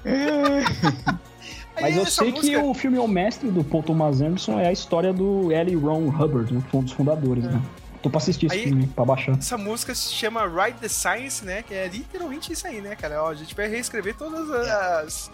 [1.81, 4.73] Mas eu sei música- que o filme O Mestre, do Paul Thomas Anderson, é a
[4.73, 5.75] história do L.
[5.77, 6.60] Ron Hubbard, né?
[6.65, 7.60] Que foi um dos fundadores, né?
[8.03, 9.33] Tô pra assistir esse Aí- filme, pra baixar.
[9.37, 11.62] Essa música se chama Ride the Science, né?
[11.62, 13.23] Que é literalmente isso aí, né, cara?
[13.23, 15.31] Ó, a gente vai reescrever todas as.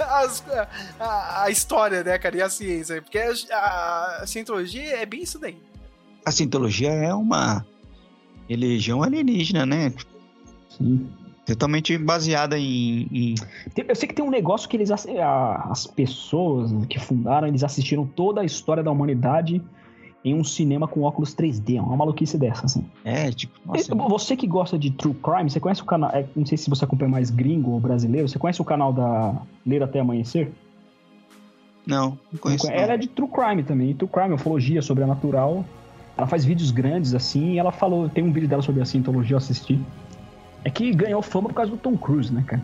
[0.00, 0.44] as-
[1.00, 2.36] a, a história, né, cara?
[2.36, 3.00] E a ciência.
[3.00, 5.56] Porque a, a cientologia é bem isso daí.
[6.26, 7.64] A cientologia é uma
[8.48, 9.92] religião alienígena, né?
[10.76, 11.08] Sim.
[11.46, 13.34] Totalmente baseada em, em-
[13.74, 18.04] Eu sei que tem um negócio que eles a- as pessoas que fundaram, eles assistiram
[18.06, 19.62] toda a história da humanidade
[20.24, 22.84] em um cinema com óculos 3D, é uma maluquice dessa, assim.
[23.04, 26.10] É, tipo, E Você que gosta de True Crime, você conhece o canal.
[26.10, 29.34] é, não sei se você acompanha mais gringo ou brasileiro, você conhece o canal da
[29.64, 30.50] Ler Até Amanhecer?
[31.86, 32.66] Não, não conheço.
[32.66, 32.74] não.
[32.74, 33.94] Ela é de True Crime também.
[33.94, 35.64] True Crime, ufologia sobrenatural.
[36.16, 38.08] Ela faz vídeos grandes assim e ela falou.
[38.08, 39.80] Tem um vídeo dela sobre a cientologia, eu assisti.
[40.64, 42.62] É que ganhou fama por causa do Tom Cruise, né, cara?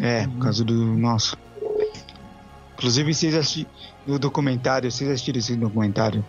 [0.00, 0.74] É, por causa do.
[0.74, 1.36] Nossa.
[2.74, 3.70] Inclusive, vocês assistiram.
[4.06, 6.24] No documentário, vocês assistiram esse documentário?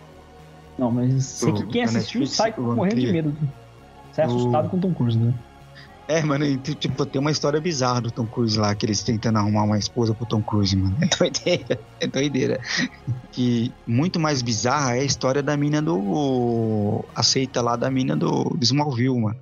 [0.78, 3.36] Não, mas sei que quem assistiu Netflix, sai morrendo de medo.
[4.12, 5.34] Sai O- assustado com o Tom Cruise, né?
[6.08, 9.38] É, mano, e, tipo, tem uma história bizarra do Tom Cruise lá, que eles tentando
[9.38, 10.94] arrumar uma esposa pro Tom Cruise, mano.
[11.00, 12.60] É doideira, é doideira.
[13.30, 17.04] Que muito mais bizarra é a história da mina do.
[17.14, 19.38] A seita lá da mina do, do Smallville, mano.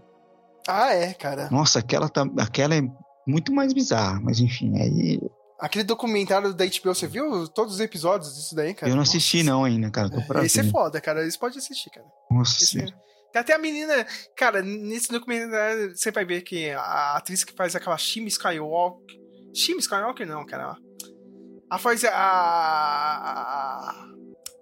[0.68, 1.49] Ah, é, cara.
[1.50, 2.83] Nossa, aquela, tá, aquela é
[3.26, 5.20] muito mais bizarra, mas enfim, aí.
[5.61, 8.91] Aquele documentário da HBO, você viu todos os episódios disso daí, cara?
[8.91, 10.09] eu não assisti não ainda, cara.
[10.11, 10.71] Tô pra Esse é ver.
[10.71, 11.27] foda, cara.
[11.27, 12.07] Esse pode assistir, cara.
[12.31, 12.87] Nossa Esse é-.
[13.33, 14.07] Tem até a menina.
[14.37, 19.17] Cara, nesse documentário você vai ver que a atriz que faz aquela Shima Skywalker.
[19.55, 20.77] Shima Skywalker não, cara.
[21.71, 22.11] Ela faz a.
[22.13, 24.05] A,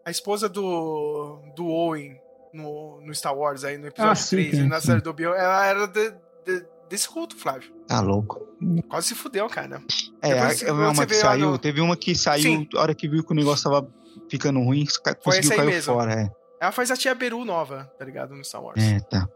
[0.05, 1.41] a esposa do.
[1.57, 2.17] Do Owen
[2.53, 4.87] no, no Star Wars aí, no episódio Ah, sim, 3, sim, na sim.
[4.89, 5.35] série do Bill.
[5.35, 6.11] Ela era de-
[6.45, 7.73] de- desse culto, Flávio.
[7.89, 8.47] Tá louco.
[8.89, 9.83] Quase se fudeu, cara.
[10.21, 12.69] É, Depois, a, quando uma que saiu, no- teve uma que saiu, Sim.
[12.77, 13.89] a hora que viu que o negócio tava
[14.31, 14.85] ficando ruim,
[15.25, 15.95] conseguiu cair mesmo.
[15.95, 16.31] fora, é.
[16.61, 18.35] Ela faz a tia Beru nova, tá ligado?
[18.35, 18.83] No Star Wars.
[18.83, 19.29] É, tá.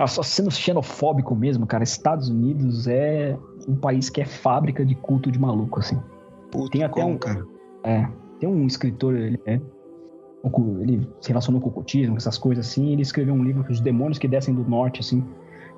[0.00, 4.94] Ah, só sendo xenofóbico mesmo, cara, Estados Unidos é um país que é fábrica de
[4.94, 6.00] culto de maluco, assim.
[6.72, 7.18] tem até um.
[7.84, 8.08] É,
[8.40, 9.60] tem um escritor, ele é.
[10.80, 12.86] Ele se relacionou com o ocultismo, com essas coisas assim.
[12.88, 15.24] e Ele escreveu um livro que os demônios que descem do norte, assim,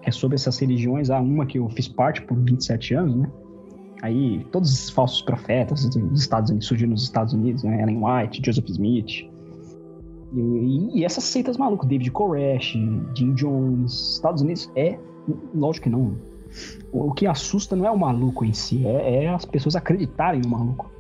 [0.05, 1.11] é sobre essas religiões.
[1.11, 3.31] Há uma que eu fiz parte por 27 anos, né?
[4.03, 7.81] Aí, todos os falsos profetas dos Estados Unidos surgiram nos Estados Unidos, né?
[7.83, 9.09] Ellen White, Joseph Smith.
[10.35, 12.73] E, e essas seitas malucas, David Koresh,
[13.17, 14.99] Jim Jones, Estados Unidos é,
[15.55, 16.17] lógico que não.
[16.93, 20.49] O que assusta não é o maluco em si, é, é as pessoas acreditarem no
[20.51, 20.91] maluco.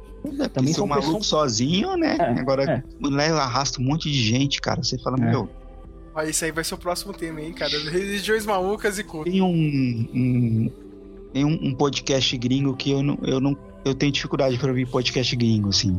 [0.52, 2.16] Também são maluco pessoas- sozinho, né?
[2.18, 2.83] É, Agora, é.
[3.07, 4.83] leva, arrasta um monte de gente, cara.
[4.83, 5.31] Você fala, É.
[5.31, 5.49] meu,
[6.15, 7.73] Aí isso aí vai ser o próximo tema, hein, cara?
[7.91, 9.31] Religiões malucas e culto.
[9.31, 9.49] tem um,
[10.15, 10.70] um,
[11.33, 13.57] tem um, um podcast gringo que eu não, eu não.
[13.84, 15.99] Eu tenho dificuldade para ouvir podcast gringo, assim.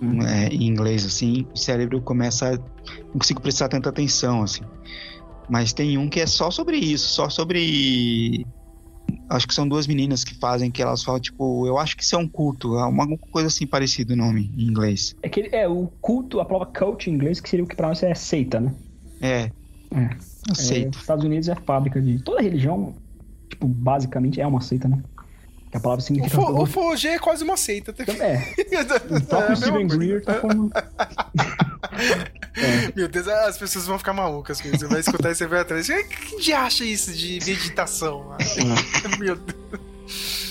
[0.00, 0.22] Uhum.
[0.22, 2.54] É, em inglês, assim, o cérebro começa.
[2.54, 4.62] a- Não consigo prestar tanta atenção, assim.
[5.48, 8.46] Mas tem um que é só sobre isso, só sobre.
[9.28, 12.14] Acho que são duas meninas que fazem, que elas falam, tipo, eu acho que isso
[12.14, 15.14] é um culto, é uma coisa assim parecida o nome em inglês.
[15.22, 17.88] É que é o culto, a palavra cult em inglês, que seria o que pra
[17.88, 18.72] nós é seita, né?
[19.26, 19.50] É.
[19.94, 20.10] É.
[20.50, 20.98] Aceito.
[20.98, 22.18] É, Estados Unidos é fábrica de.
[22.22, 22.94] Toda religião,
[23.48, 25.02] tipo, basicamente é uma seita, né?
[25.70, 26.40] Que a palavra significa.
[26.40, 27.92] Ufo- Ufologia é quase uma seita.
[27.92, 28.04] tá?
[28.12, 28.54] É.
[29.16, 30.70] O próprio Steven Greer tá falando.
[32.94, 34.78] Meu Deus, as pessoas vão ficar malucas com isso.
[34.78, 35.86] Você vai escutar isso e vai atrás.
[35.88, 38.36] Quem já acha isso de meditação?
[39.18, 39.80] Meu Deus.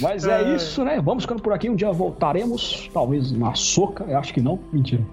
[0.01, 0.41] Mas Ah.
[0.41, 0.99] é isso, né?
[1.01, 1.69] Vamos ficando por aqui.
[1.69, 2.89] Um dia voltaremos.
[2.93, 4.03] Talvez na soca.
[4.05, 4.59] Eu acho que não.
[4.71, 5.03] Mentira.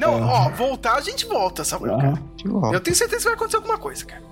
[0.00, 0.20] Não, É.
[0.22, 2.74] ó, voltar a gente volta, Samuel, Ah, cara.
[2.74, 4.22] Eu tenho certeza que vai acontecer alguma coisa, cara.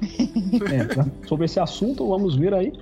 [0.72, 1.06] É, tá?
[1.26, 2.72] Sobre esse assunto, vamos ver aí.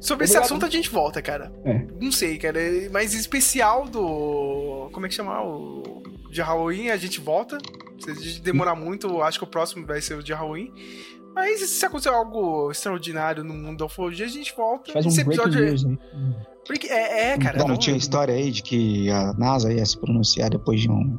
[0.00, 0.44] Sobre esse Obrigado.
[0.44, 1.52] assunto a gente volta, cara.
[1.64, 1.84] É.
[2.00, 2.60] Não sei, cara.
[2.60, 4.88] é Mais especial do.
[4.92, 5.42] Como é que chama?
[5.42, 6.02] O.
[6.30, 7.58] De Halloween a gente volta.
[7.98, 10.72] Se a gente demorar muito, acho que o próximo vai ser o de Halloween.
[11.34, 14.92] Mas se acontecer algo extraordinário no mundo da ufologia, a gente volta.
[14.92, 15.98] Faz um Esse episódio news aí.
[16.66, 17.58] Break- É, é, cara.
[17.58, 21.18] Não, vamos- tinha história aí de que a NASA ia se pronunciar depois de um,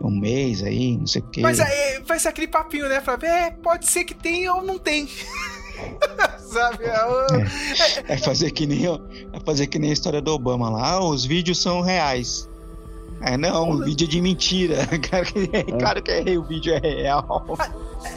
[0.00, 1.40] um mês aí, não sei o quê.
[1.40, 3.28] Mas aí vai ser aquele papinho, né, Flávio?
[3.28, 5.08] É, pode ser que tenha ou não tem.
[6.38, 6.84] Sabe?
[6.84, 7.26] É, o-
[8.08, 10.92] É fazer que nem, é fazer que nem a história do Obama lá.
[10.92, 12.48] Ah, os vídeos são reais.
[13.22, 14.76] É, não, o vídeo é de mentira.
[15.08, 15.46] Claro que,
[15.78, 17.46] claro que é, o vídeo é real.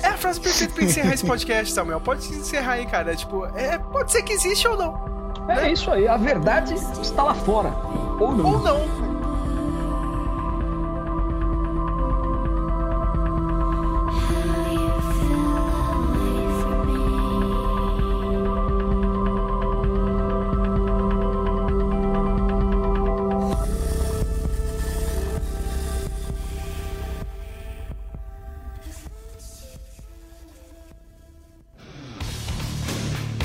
[0.04, 2.02] É a frase perfeita pra encerrar esse podcast, Samuel.
[2.02, 3.16] Pode encerrar aí, cara.
[3.16, 5.48] Tipo, é, pode ser que existe ou não.
[5.50, 6.08] É isso aí.
[6.08, 7.70] A verdade está lá fora.
[8.20, 8.46] Ou não.
[8.46, 9.19] Ou não.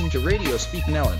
[0.00, 1.18] listen to Radio Speak Nellen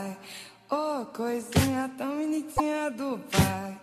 [0.00, 0.16] pai.
[0.70, 3.78] Oh, coisinha tão bonitinha do pai.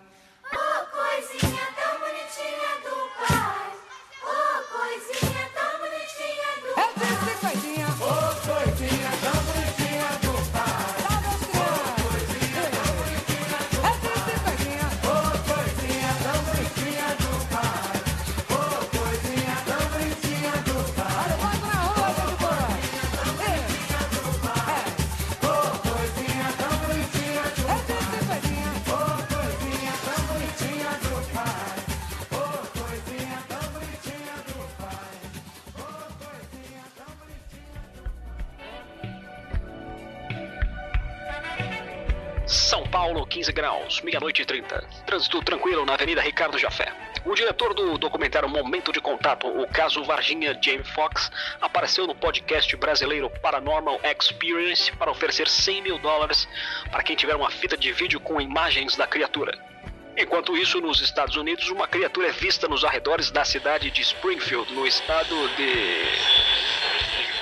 [0.52, 1.77] Oh, coisinha tão
[43.28, 44.84] 15 graus, meia-noite e 30.
[45.06, 46.92] Trânsito tranquilo na Avenida Ricardo Jafé.
[47.24, 52.74] O diretor do documentário Momento de Contato, o caso Varginha James Fox, apareceu no podcast
[52.76, 56.48] brasileiro Paranormal Experience para oferecer 100 mil dólares
[56.90, 59.52] para quem tiver uma fita de vídeo com imagens da criatura.
[60.16, 64.72] Enquanto isso, nos Estados Unidos, uma criatura é vista nos arredores da cidade de Springfield,
[64.72, 66.02] no estado de.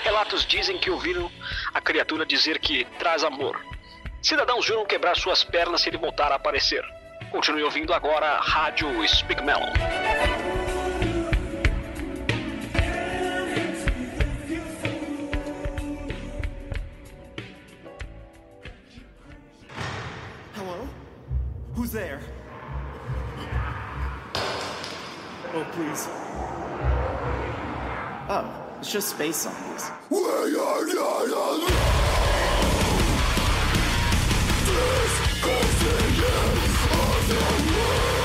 [0.02, 1.30] Relatos dizem que ouviram
[1.72, 3.58] a criatura dizer que traz amor,
[4.26, 6.84] Cidadãos juram quebrar suas pernas se ele voltar a aparecer.
[7.30, 9.72] Continue ouvindo agora Rádio Speak Melon.
[20.56, 20.88] Hello?
[21.76, 22.18] Who's there?
[25.54, 26.08] Oh, please.
[28.28, 28.44] Oh,
[28.80, 29.92] it's just space zombies.
[34.76, 36.58] This is the end
[36.92, 38.15] of the world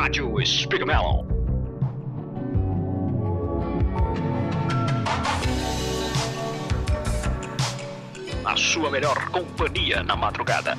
[0.00, 1.26] Rádio Speak Melon.
[8.46, 10.74] A sua melhor companhia na madrugada.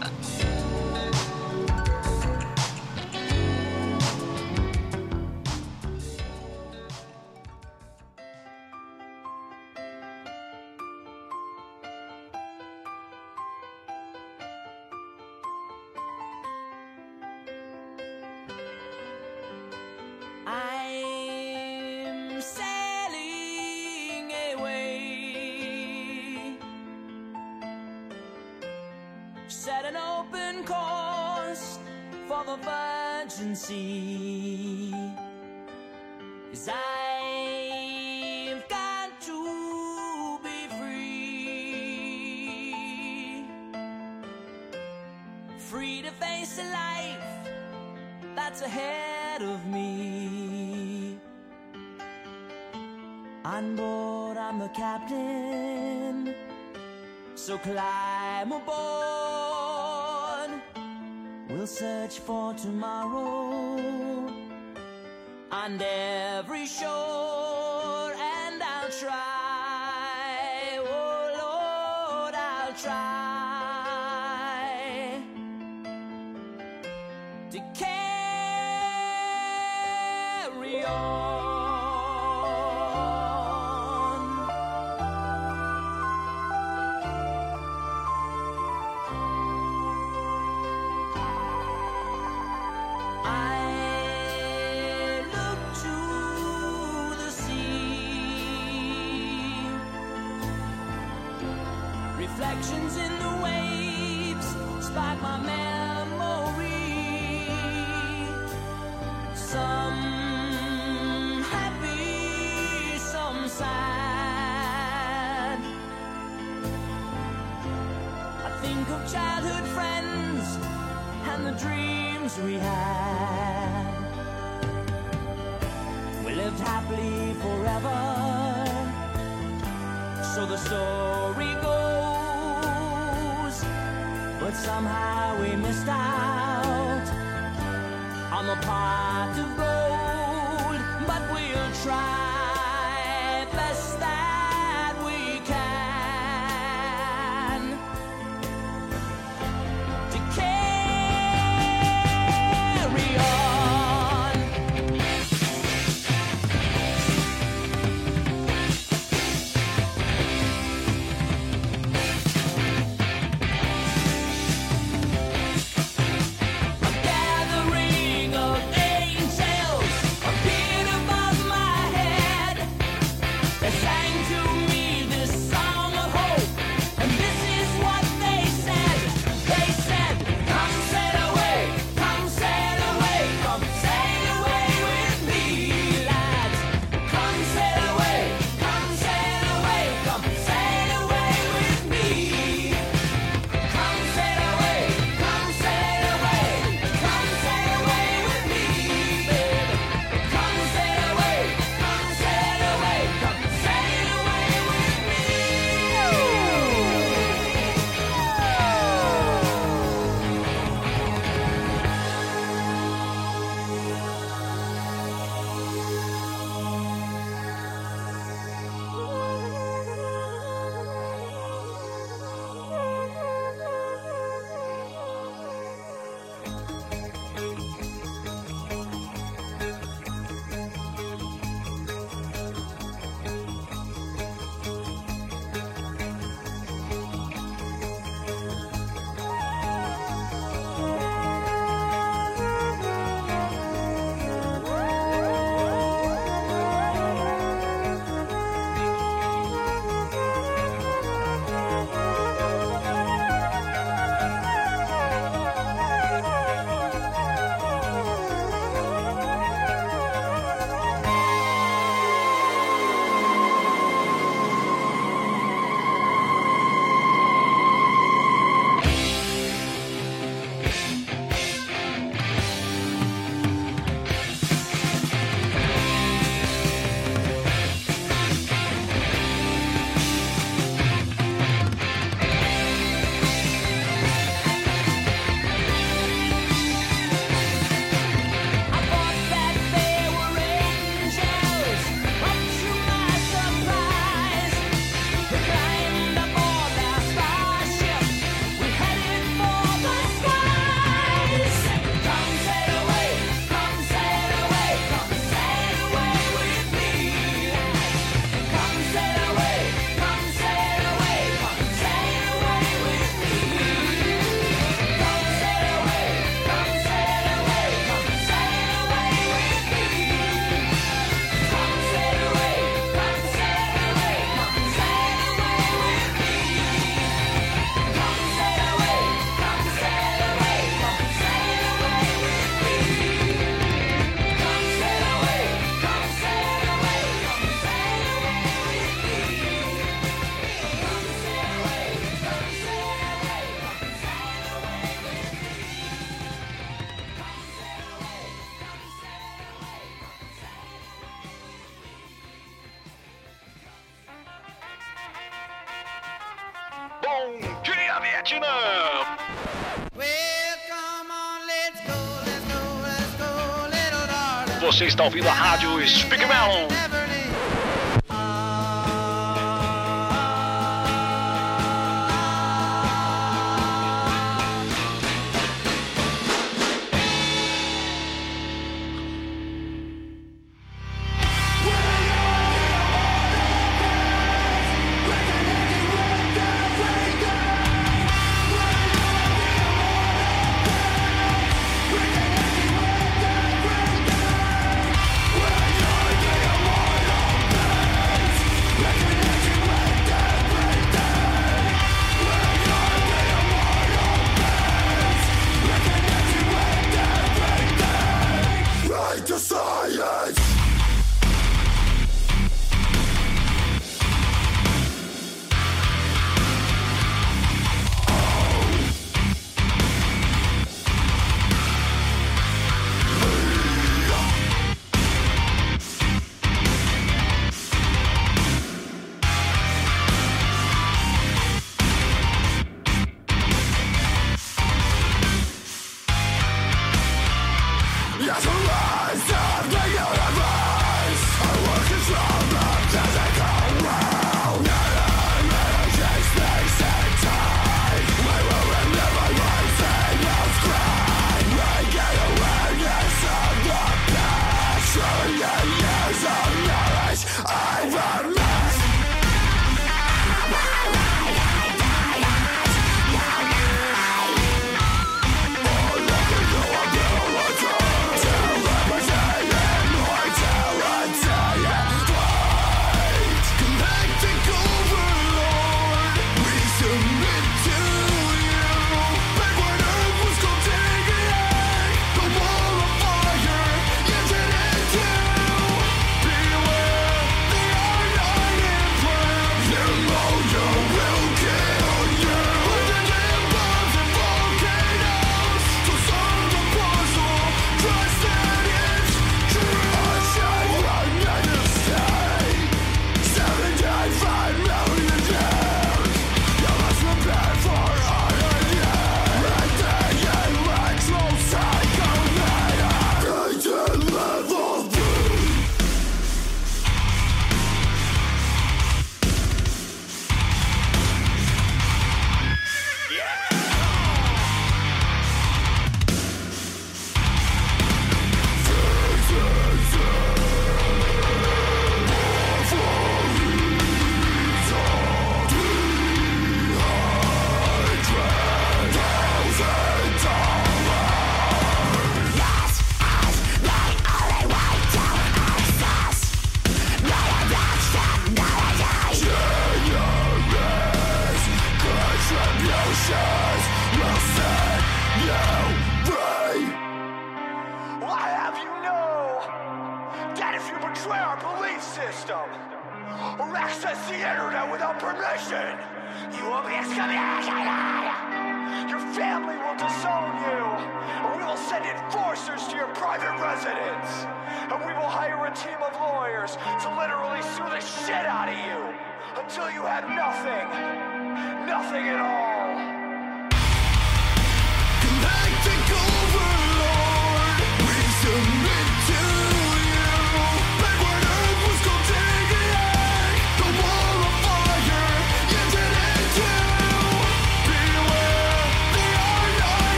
[364.81, 366.80] Você está ouvindo a rádio Speak Melon.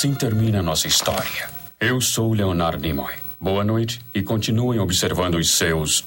[0.00, 1.50] assim termina nossa história.
[1.78, 3.12] Eu sou Leonardo Nimoy.
[3.38, 6.00] Boa noite e continuem observando os seus.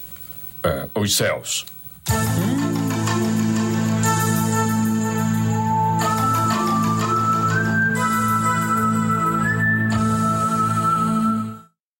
[0.66, 1.64] Uh, os céus.